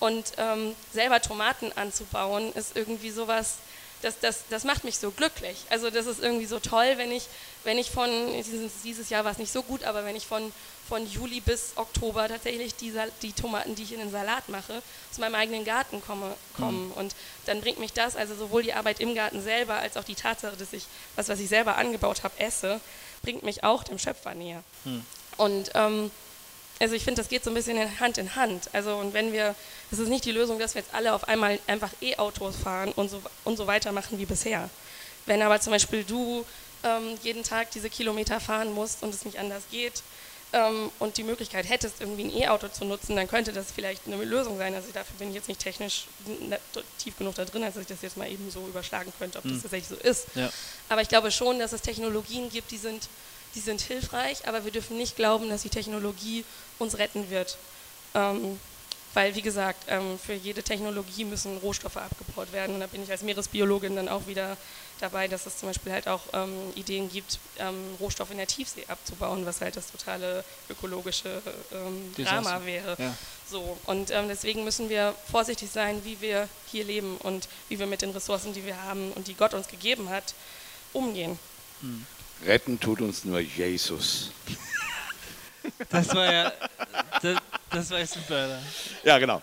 und 0.00 0.32
ähm, 0.38 0.74
selber 0.92 1.20
Tomaten 1.20 1.72
anzubauen 1.72 2.52
ist 2.52 2.76
irgendwie 2.76 3.10
sowas, 3.10 3.56
das, 4.02 4.20
das, 4.20 4.44
das 4.50 4.64
macht 4.64 4.84
mich 4.84 4.98
so 4.98 5.10
glücklich. 5.10 5.64
Also 5.70 5.90
das 5.90 6.06
ist 6.06 6.22
irgendwie 6.22 6.46
so 6.46 6.58
toll, 6.60 6.94
wenn 6.96 7.10
ich, 7.10 7.26
wenn 7.64 7.78
ich 7.78 7.90
von, 7.90 8.10
dieses 8.84 9.08
Jahr 9.08 9.24
war 9.24 9.32
es 9.32 9.38
nicht 9.38 9.52
so 9.52 9.62
gut, 9.62 9.84
aber 9.84 10.04
wenn 10.04 10.16
ich 10.16 10.26
von 10.26 10.52
von 10.88 11.06
Juli 11.10 11.40
bis 11.40 11.72
Oktober 11.76 12.28
tatsächlich 12.28 12.74
die, 12.74 12.92
die, 13.22 13.32
Tomaten, 13.32 13.74
die 13.74 13.84
ich 13.84 13.92
in 13.92 14.00
den 14.00 14.10
Salat 14.10 14.48
mache, 14.48 14.82
aus 15.10 15.18
meinem 15.18 15.34
eigenen 15.34 15.64
Garten 15.64 16.02
komme, 16.02 16.34
kommen. 16.56 16.88
Mhm. 16.88 16.92
Und 16.92 17.14
dann 17.46 17.60
bringt 17.60 17.78
mich 17.78 17.92
das, 17.92 18.16
also 18.16 18.34
sowohl 18.34 18.62
die 18.62 18.74
Arbeit 18.74 19.00
im 19.00 19.14
Garten 19.14 19.42
selber, 19.42 19.74
als 19.74 19.96
auch 19.96 20.04
die 20.04 20.14
Tatsache, 20.14 20.56
dass 20.56 20.72
ich 20.72 20.84
was, 21.16 21.28
was 21.28 21.40
ich 21.40 21.48
selber 21.48 21.76
angebaut 21.76 22.22
habe, 22.22 22.38
esse, 22.38 22.80
bringt 23.22 23.42
mich 23.42 23.64
auch 23.64 23.82
dem 23.84 23.98
Schöpfer 23.98 24.34
näher. 24.34 24.62
Mhm. 24.84 25.04
Und 25.36 25.70
ähm, 25.74 26.10
also 26.80 26.94
ich 26.94 27.04
finde, 27.04 27.20
das 27.20 27.28
geht 27.28 27.44
so 27.44 27.50
ein 27.50 27.54
bisschen 27.54 28.00
Hand 28.00 28.18
in 28.18 28.34
Hand. 28.34 28.68
Also 28.72 28.96
und 28.96 29.14
wenn 29.14 29.32
wir, 29.32 29.54
es 29.90 29.98
ist 29.98 30.08
nicht 30.08 30.24
die 30.24 30.32
Lösung, 30.32 30.58
dass 30.58 30.74
wir 30.74 30.82
jetzt 30.82 30.94
alle 30.94 31.14
auf 31.14 31.28
einmal 31.28 31.58
einfach 31.66 31.90
E-Autos 32.02 32.56
fahren 32.56 32.92
und 32.92 33.08
so, 33.08 33.22
und 33.44 33.56
so 33.56 33.66
weitermachen 33.66 34.18
wie 34.18 34.26
bisher. 34.26 34.68
Wenn 35.26 35.40
aber 35.40 35.60
zum 35.60 35.72
Beispiel 35.72 36.04
du 36.04 36.44
ähm, 36.82 37.16
jeden 37.22 37.42
Tag 37.42 37.70
diese 37.70 37.88
Kilometer 37.88 38.40
fahren 38.40 38.72
musst 38.72 39.02
und 39.02 39.14
es 39.14 39.24
nicht 39.24 39.38
anders 39.38 39.62
geht, 39.70 40.02
ähm, 40.54 40.90
und 41.00 41.16
die 41.16 41.24
Möglichkeit 41.24 41.68
hättest, 41.68 42.00
irgendwie 42.00 42.24
ein 42.24 42.42
E-Auto 42.42 42.68
zu 42.68 42.84
nutzen, 42.84 43.16
dann 43.16 43.26
könnte 43.26 43.52
das 43.52 43.72
vielleicht 43.72 44.06
eine 44.06 44.22
Lösung 44.24 44.56
sein. 44.56 44.72
Also 44.74 44.88
dafür 44.92 45.16
bin 45.18 45.28
ich 45.30 45.34
jetzt 45.34 45.48
nicht 45.48 45.60
technisch 45.60 46.06
tief 46.98 47.18
genug 47.18 47.34
da 47.34 47.44
drin, 47.44 47.64
als 47.64 47.74
dass 47.74 47.82
ich 47.82 47.88
das 47.88 48.02
jetzt 48.02 48.16
mal 48.16 48.30
eben 48.30 48.50
so 48.50 48.60
überschlagen 48.66 49.12
könnte, 49.18 49.38
ob 49.38 49.44
das 49.44 49.54
mhm. 49.54 49.62
tatsächlich 49.62 49.88
so 49.88 49.96
ist. 49.96 50.28
Ja. 50.36 50.50
Aber 50.88 51.02
ich 51.02 51.08
glaube 51.08 51.32
schon, 51.32 51.58
dass 51.58 51.72
es 51.72 51.82
Technologien 51.82 52.50
gibt, 52.50 52.70
die 52.70 52.76
sind, 52.76 53.08
die 53.56 53.60
sind 53.60 53.80
hilfreich, 53.80 54.46
aber 54.46 54.64
wir 54.64 54.70
dürfen 54.70 54.96
nicht 54.96 55.16
glauben, 55.16 55.48
dass 55.48 55.62
die 55.62 55.70
Technologie 55.70 56.44
uns 56.78 56.98
retten 56.98 57.30
wird. 57.30 57.58
Ähm, 58.14 58.60
weil, 59.12 59.34
wie 59.34 59.42
gesagt, 59.42 59.84
ähm, 59.88 60.18
für 60.18 60.34
jede 60.34 60.62
Technologie 60.62 61.24
müssen 61.24 61.56
Rohstoffe 61.58 61.96
abgebaut 61.96 62.52
werden. 62.52 62.74
Und 62.74 62.80
da 62.80 62.88
bin 62.88 63.02
ich 63.02 63.10
als 63.10 63.22
Meeresbiologin 63.22 63.94
dann 63.94 64.08
auch 64.08 64.26
wieder 64.26 64.56
dabei, 65.04 65.28
dass 65.28 65.46
es 65.46 65.58
zum 65.58 65.68
Beispiel 65.68 65.92
halt 65.92 66.08
auch 66.08 66.22
ähm, 66.32 66.72
Ideen 66.74 67.10
gibt, 67.10 67.38
ähm, 67.58 67.94
Rohstoffe 68.00 68.30
in 68.30 68.38
der 68.38 68.46
Tiefsee 68.46 68.84
abzubauen, 68.88 69.44
was 69.44 69.60
halt 69.60 69.76
das 69.76 69.90
totale 69.90 70.44
ökologische 70.70 71.42
ähm, 71.72 72.14
Drama 72.16 72.64
wäre. 72.64 72.96
Ja. 72.98 73.14
So, 73.48 73.78
und 73.84 74.10
ähm, 74.10 74.28
deswegen 74.28 74.64
müssen 74.64 74.88
wir 74.88 75.14
vorsichtig 75.30 75.70
sein, 75.70 76.04
wie 76.04 76.20
wir 76.20 76.48
hier 76.70 76.84
leben 76.84 77.18
und 77.18 77.48
wie 77.68 77.78
wir 77.78 77.86
mit 77.86 78.02
den 78.02 78.10
Ressourcen, 78.10 78.52
die 78.54 78.64
wir 78.64 78.82
haben 78.82 79.12
und 79.12 79.28
die 79.28 79.34
Gott 79.34 79.54
uns 79.54 79.68
gegeben 79.68 80.08
hat, 80.08 80.34
umgehen. 80.92 81.38
Hm. 81.80 82.06
Retten 82.46 82.80
tut 82.80 83.00
uns 83.00 83.24
nur 83.24 83.40
Jesus. 83.40 84.30
Das 85.88 86.14
war 86.14 86.32
ja, 86.32 86.52
das, 87.22 87.38
das 87.70 87.90
war 87.90 88.06
super. 88.06 88.58
Ja, 89.02 89.18
genau. 89.18 89.42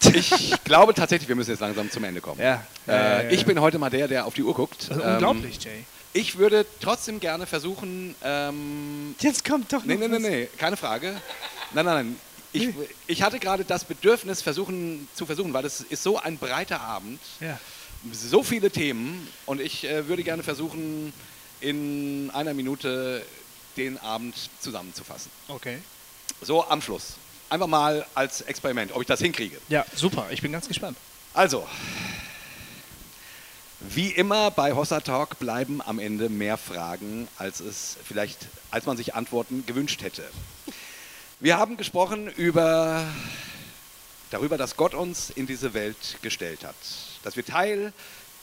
Ich 0.14 0.64
glaube 0.64 0.94
tatsächlich, 0.94 1.28
wir 1.28 1.36
müssen 1.36 1.50
jetzt 1.50 1.60
langsam 1.60 1.90
zum 1.90 2.04
Ende 2.04 2.20
kommen. 2.20 2.40
Ja. 2.40 2.64
Äh, 2.86 3.34
ich 3.34 3.44
bin 3.44 3.60
heute 3.60 3.78
mal 3.78 3.90
der, 3.90 4.08
der 4.08 4.26
auf 4.26 4.34
die 4.34 4.42
Uhr 4.42 4.54
guckt. 4.54 4.88
Ähm, 4.90 5.00
unglaublich, 5.00 5.62
Jay. 5.62 5.84
Ich 6.12 6.38
würde 6.38 6.64
trotzdem 6.80 7.20
gerne 7.20 7.46
versuchen. 7.46 8.14
Ähm, 8.22 9.14
jetzt 9.20 9.44
kommt 9.44 9.72
doch 9.72 9.78
noch. 9.78 9.86
Nee, 9.86 9.96
nee, 9.96 10.08
nee, 10.08 10.18
nee, 10.18 10.48
keine 10.56 10.76
Frage. 10.76 11.20
Nein, 11.72 11.84
nein, 11.84 11.94
nein. 12.06 12.16
Ich, 12.52 12.68
ich 13.06 13.22
hatte 13.22 13.38
gerade 13.38 13.64
das 13.64 13.84
Bedürfnis, 13.84 14.40
versuchen, 14.40 15.06
zu 15.14 15.26
versuchen, 15.26 15.52
weil 15.52 15.66
es 15.66 15.80
ist 15.82 16.02
so 16.02 16.18
ein 16.18 16.38
breiter 16.38 16.80
Abend, 16.80 17.20
ja. 17.40 17.60
so 18.10 18.42
viele 18.42 18.70
Themen 18.70 19.28
und 19.44 19.60
ich 19.60 19.84
äh, 19.84 20.08
würde 20.08 20.22
gerne 20.22 20.42
versuchen, 20.42 21.12
in 21.60 22.30
einer 22.32 22.54
Minute 22.54 23.22
den 23.76 23.98
Abend 23.98 24.34
zusammenzufassen. 24.60 25.30
Okay. 25.48 25.78
So 26.40 26.66
am 26.68 26.80
Schluss. 26.80 27.14
Einfach 27.50 27.66
mal 27.66 28.06
als 28.14 28.42
Experiment, 28.42 28.92
ob 28.92 29.00
ich 29.00 29.06
das 29.06 29.20
hinkriege. 29.20 29.58
Ja, 29.68 29.84
super. 29.94 30.26
Ich 30.30 30.42
bin 30.42 30.52
ganz 30.52 30.68
gespannt. 30.68 30.96
Also, 31.34 31.66
Wie 33.80 34.08
immer 34.08 34.50
bei 34.50 34.72
Hossa 34.72 35.00
Talk 35.00 35.38
bleiben 35.38 35.80
am 35.80 36.00
Ende 36.00 36.28
mehr 36.28 36.56
Fragen, 36.56 37.28
als 37.36 37.60
es 37.60 37.96
vielleicht, 38.04 38.48
als 38.72 38.86
man 38.86 38.96
sich 38.96 39.14
Antworten 39.14 39.64
gewünscht 39.66 40.02
hätte. 40.02 40.28
Wir 41.38 41.58
haben 41.58 41.76
gesprochen 41.76 42.26
über, 42.26 43.06
darüber, 44.30 44.58
dass 44.58 44.76
Gott 44.76 44.94
uns 44.94 45.30
in 45.30 45.46
diese 45.46 45.74
Welt 45.74 46.18
gestellt 46.22 46.64
hat, 46.64 46.74
dass 47.22 47.36
wir 47.36 47.44
Teil 47.44 47.92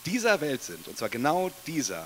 dieser 0.05 0.39
Welt 0.39 0.63
sind, 0.63 0.87
und 0.87 0.97
zwar 0.97 1.09
genau 1.09 1.51
dieser, 1.67 2.05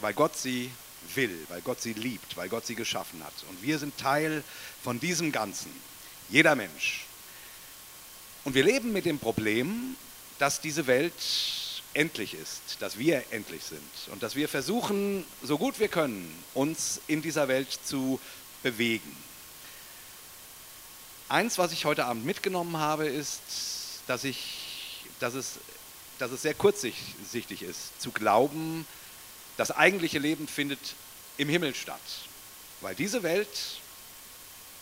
weil 0.00 0.14
Gott 0.14 0.36
sie 0.36 0.70
will, 1.16 1.36
weil 1.48 1.60
Gott 1.60 1.82
sie 1.82 1.94
liebt, 1.94 2.36
weil 2.36 2.48
Gott 2.48 2.66
sie 2.66 2.76
geschaffen 2.76 3.24
hat. 3.24 3.34
Und 3.48 3.62
wir 3.62 3.80
sind 3.80 3.98
Teil 3.98 4.44
von 4.82 5.00
diesem 5.00 5.32
Ganzen, 5.32 5.72
jeder 6.28 6.54
Mensch. 6.54 7.04
Und 8.44 8.54
wir 8.54 8.64
leben 8.64 8.92
mit 8.92 9.06
dem 9.06 9.18
Problem, 9.18 9.96
dass 10.38 10.60
diese 10.60 10.86
Welt 10.86 11.12
endlich 11.94 12.34
ist, 12.34 12.76
dass 12.80 12.98
wir 12.98 13.24
endlich 13.30 13.62
sind 13.62 13.80
und 14.10 14.22
dass 14.22 14.34
wir 14.34 14.48
versuchen, 14.48 15.24
so 15.42 15.56
gut 15.58 15.78
wir 15.78 15.88
können, 15.88 16.28
uns 16.52 17.00
in 17.06 17.22
dieser 17.22 17.48
Welt 17.48 17.78
zu 17.84 18.20
bewegen. 18.62 19.16
Eins, 21.28 21.56
was 21.56 21.72
ich 21.72 21.84
heute 21.84 22.04
Abend 22.04 22.26
mitgenommen 22.26 22.76
habe, 22.76 23.06
ist, 23.06 23.40
dass, 24.06 24.24
ich, 24.24 25.04
dass, 25.20 25.34
es, 25.34 25.58
dass 26.18 26.30
es 26.32 26.42
sehr 26.42 26.54
kurzsichtig 26.54 27.62
ist, 27.62 28.00
zu 28.00 28.10
glauben, 28.10 28.86
das 29.56 29.70
eigentliche 29.70 30.18
Leben 30.18 30.48
findet 30.48 30.80
im 31.38 31.48
Himmel 31.48 31.74
statt. 31.74 32.00
Weil 32.80 32.94
diese 32.94 33.22
Welt 33.22 33.48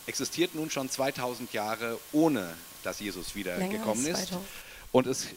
existiert 0.07 0.55
nun 0.55 0.69
schon 0.69 0.89
2000 0.89 1.53
Jahre, 1.53 1.99
ohne 2.11 2.53
dass 2.83 2.99
Jesus 2.99 3.35
wiedergekommen 3.35 4.05
ist. 4.05 4.33
Und 4.91 5.07
es 5.07 5.27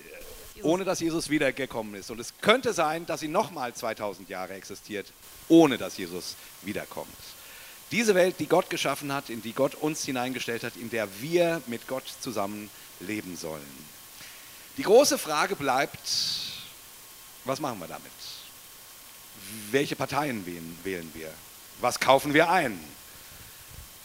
ohne 0.63 0.85
dass 0.85 1.01
Jesus 1.01 1.29
wiedergekommen 1.29 1.95
ist. 1.95 2.11
Und 2.11 2.19
es 2.19 2.33
könnte 2.41 2.73
sein, 2.73 3.05
dass 3.07 3.21
sie 3.21 3.29
nochmal 3.29 3.75
2000 3.75 4.29
Jahre 4.29 4.55
existiert, 4.55 5.13
ohne 5.49 5.77
dass 5.77 5.97
Jesus 5.97 6.37
wiederkommt. 6.63 7.09
Diese 7.93 8.15
Welt, 8.15 8.37
die 8.39 8.47
Gott 8.47 8.69
geschaffen 8.71 9.13
hat, 9.13 9.31
in 9.31 9.43
die 9.43 9.53
Gott 9.53 9.75
uns 9.75 10.05
hineingestellt 10.05 10.65
hat, 10.65 10.77
in 10.77 10.91
der 10.91 11.09
wir 11.21 11.63
mit 11.67 11.87
Gott 11.87 12.05
zusammen 12.21 12.71
leben 13.01 13.37
sollen. 13.37 13.63
Die 14.77 14.83
große 14.83 15.19
Frage 15.19 15.57
bleibt, 15.57 16.09
was 17.45 17.61
machen 17.61 17.79
wir 17.79 17.87
damit? 17.87 18.11
Welche 19.71 19.95
Parteien 19.95 20.45
wählen, 20.47 20.79
wählen 20.83 21.11
wir? 21.15 21.33
Was 21.81 22.01
kaufen 22.01 22.35
wir 22.35 22.51
ein? 22.51 22.79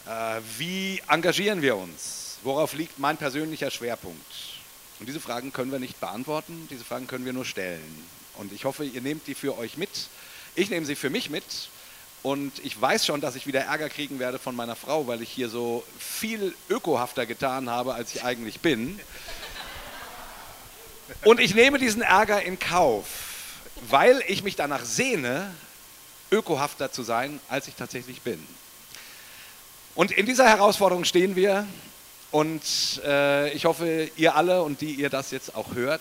Äh, 0.06 0.40
wie 0.58 1.02
engagieren 1.08 1.62
wir 1.62 1.76
uns? 1.76 2.38
Worauf 2.42 2.74
liegt 2.74 2.98
mein 2.98 3.16
persönlicher 3.16 3.70
Schwerpunkt? 3.70 4.32
Und 4.98 5.06
diese 5.06 5.20
Fragen 5.20 5.52
können 5.52 5.70
wir 5.70 5.78
nicht 5.78 6.00
beantworten, 6.00 6.66
diese 6.70 6.84
Fragen 6.84 7.06
können 7.06 7.24
wir 7.24 7.32
nur 7.32 7.44
stellen. 7.44 8.04
Und 8.36 8.52
ich 8.52 8.64
hoffe, 8.64 8.84
ihr 8.84 9.00
nehmt 9.00 9.26
die 9.26 9.34
für 9.34 9.56
euch 9.58 9.76
mit. 9.76 9.90
Ich 10.54 10.70
nehme 10.70 10.86
sie 10.86 10.96
für 10.96 11.10
mich 11.10 11.30
mit. 11.30 11.44
Und 12.22 12.52
ich 12.64 12.80
weiß 12.80 13.04
schon, 13.04 13.20
dass 13.20 13.34
ich 13.34 13.46
wieder 13.46 13.62
Ärger 13.62 13.88
kriegen 13.88 14.18
werde 14.18 14.38
von 14.38 14.54
meiner 14.54 14.76
Frau, 14.76 15.06
weil 15.06 15.22
ich 15.22 15.28
hier 15.28 15.48
so 15.48 15.84
viel 15.98 16.54
ökohafter 16.68 17.26
getan 17.26 17.68
habe, 17.68 17.94
als 17.94 18.14
ich 18.14 18.22
eigentlich 18.22 18.60
bin. 18.60 19.00
Und 21.24 21.40
ich 21.40 21.54
nehme 21.54 21.78
diesen 21.78 22.02
Ärger 22.02 22.42
in 22.42 22.58
Kauf, 22.58 23.06
weil 23.88 24.22
ich 24.28 24.42
mich 24.42 24.56
danach 24.56 24.84
sehne, 24.84 25.52
ökohafter 26.30 26.90
zu 26.90 27.02
sein, 27.02 27.40
als 27.48 27.68
ich 27.68 27.74
tatsächlich 27.74 28.22
bin. 28.22 28.44
Und 29.94 30.10
in 30.10 30.24
dieser 30.24 30.48
Herausforderung 30.48 31.04
stehen 31.04 31.36
wir 31.36 31.66
und 32.30 32.62
äh, 33.04 33.52
ich 33.52 33.66
hoffe, 33.66 34.10
ihr 34.16 34.34
alle 34.34 34.62
und 34.62 34.80
die 34.80 34.94
ihr 34.94 35.10
das 35.10 35.30
jetzt 35.30 35.54
auch 35.54 35.74
hört, 35.74 36.00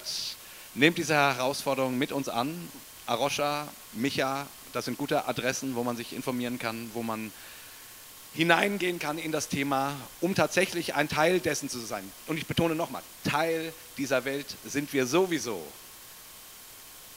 nehmt 0.75 0.97
diese 0.97 1.13
Herausforderung 1.13 1.97
mit 1.97 2.13
uns 2.13 2.29
an. 2.29 2.69
Arosha, 3.05 3.67
Micha, 3.91 4.47
das 4.71 4.85
sind 4.85 4.97
gute 4.97 5.27
Adressen, 5.27 5.75
wo 5.75 5.83
man 5.83 5.97
sich 5.97 6.13
informieren 6.13 6.57
kann, 6.57 6.89
wo 6.93 7.03
man 7.03 7.33
hineingehen 8.33 8.97
kann 8.97 9.17
in 9.17 9.33
das 9.33 9.49
Thema, 9.49 9.93
um 10.21 10.35
tatsächlich 10.35 10.95
ein 10.95 11.09
Teil 11.09 11.41
dessen 11.41 11.67
zu 11.67 11.79
sein. 11.79 12.09
Und 12.27 12.37
ich 12.37 12.47
betone 12.47 12.75
nochmal, 12.75 13.03
Teil 13.29 13.73
dieser 13.97 14.23
Welt 14.23 14.47
sind 14.65 14.93
wir 14.93 15.05
sowieso. 15.05 15.61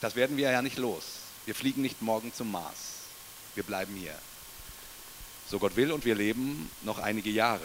Das 0.00 0.16
werden 0.16 0.36
wir 0.36 0.50
ja 0.50 0.60
nicht 0.60 0.76
los. 0.76 1.04
Wir 1.46 1.54
fliegen 1.54 1.82
nicht 1.82 2.02
morgen 2.02 2.32
zum 2.34 2.50
Mars. 2.50 3.04
Wir 3.54 3.62
bleiben 3.62 3.94
hier. 3.94 4.18
So 5.54 5.60
Gott 5.60 5.76
will 5.76 5.92
und 5.92 6.04
wir 6.04 6.16
leben 6.16 6.68
noch 6.82 6.98
einige 6.98 7.30
Jahre. 7.30 7.60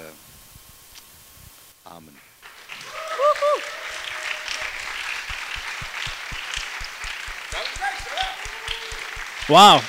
Amen. 1.84 2.16
Wow. 9.48 9.84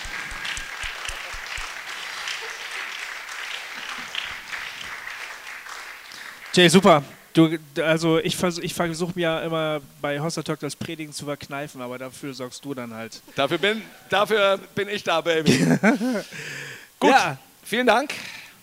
Jay, 6.55 6.69
super. 6.71 7.05
Du, 7.35 7.59
also 7.83 8.19
ich, 8.19 8.35
vers 8.35 8.57
ich 8.57 8.73
versuche 8.73 9.13
mir 9.15 9.21
ja 9.21 9.41
immer 9.43 9.83
bei 10.01 10.21
Hossa 10.21 10.43
Talk 10.43 10.61
das 10.61 10.75
Predigen 10.75 11.13
zu 11.13 11.27
verkneifen, 11.27 11.83
aber 11.83 11.99
dafür 11.99 12.33
sorgst 12.33 12.65
du 12.65 12.73
dann 12.73 12.95
halt. 12.95 13.21
Dafür 13.37 13.59
bin, 13.59 13.83
dafür 14.09 14.57
bin 14.75 14.89
ich 14.89 15.05
da, 15.05 15.21
Baby. 15.21 15.59
Gut, 16.99 17.11
ja. 17.11 17.39
Vielen 17.63 17.87
Dank. 17.87 18.13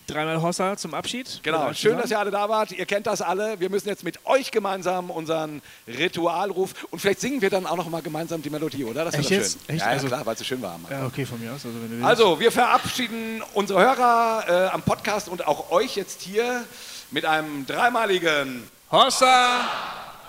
Dreimal 0.08 0.42
Hossa 0.42 0.78
zum 0.78 0.94
Abschied. 0.94 1.42
Genau, 1.44 1.74
schön, 1.74 1.98
dass 1.98 2.10
ihr 2.10 2.18
alle 2.18 2.32
da 2.32 2.48
wart. 2.48 2.72
Ihr 2.72 2.86
kennt 2.86 3.08
das 3.08 3.22
alle. 3.22 3.60
Wir 3.60 3.70
müssen 3.70 3.90
jetzt 3.90 4.06
mit 4.06 4.26
euch 4.26 4.52
gemeinsam 4.52 5.10
unseren 5.10 5.62
Ritualruf 5.86 6.88
und 6.92 7.00
vielleicht 7.00 7.20
singen 7.20 7.42
wir 7.42 7.50
dann 7.50 7.66
auch 7.66 7.76
noch 7.76 7.90
mal 7.90 8.02
gemeinsam 8.02 8.42
die 8.42 8.50
Melodie, 8.50 8.86
oder? 8.86 9.04
Das 9.04 9.16
Echt 9.16 9.32
jetzt? 9.32 9.60
Echt? 9.68 9.82
Ja, 9.82 9.88
also, 9.88 10.08
klar, 10.08 10.26
weil 10.26 10.34
es 10.34 10.40
so 10.40 10.46
schön 10.46 10.62
war. 10.62 10.80
Ja, 10.90 11.06
okay, 11.06 11.26
von 11.26 11.42
mir 11.42 11.52
aus. 11.52 11.66
Also, 11.66 12.06
also 12.06 12.40
wir 12.40 12.54
verabschieden 12.54 13.44
unsere 13.54 13.82
Hörer 13.82 14.46
äh, 14.48 14.70
am 14.70 14.82
Podcast 14.82 15.28
und 15.28 15.46
auch 15.46 15.72
euch 15.72 15.98
jetzt 15.98 16.22
hier 16.22 16.64
mit 17.12 17.26
einem 17.26 17.66
dreimaligen 17.66 18.64
Hossa! 18.90 19.60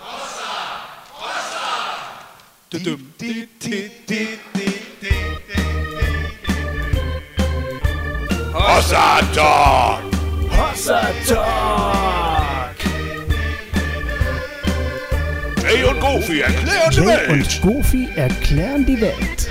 Hossa! 0.01 0.43
Hossa! 1.15 2.73
Hossa 2.73 2.99
Talk! 8.59 10.03
Hossa 10.51 11.01
Talk! 11.27 12.77
Jay 15.63 15.85
und 15.85 16.01
Goofy 16.01 16.41
erklären 16.41 16.91
die 16.91 16.97
Jay 16.97 17.07
Welt! 17.07 17.29
und 17.31 17.63
Goofy 17.63 18.09
erklären 18.17 18.85
die 18.85 19.01
Welt. 19.01 19.49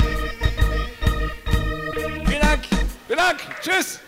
Vielen 2.26 2.42
Dank! 2.42 2.64
Vielen 3.08 3.20
Dank! 3.20 3.40
Tschüss! 3.62 4.02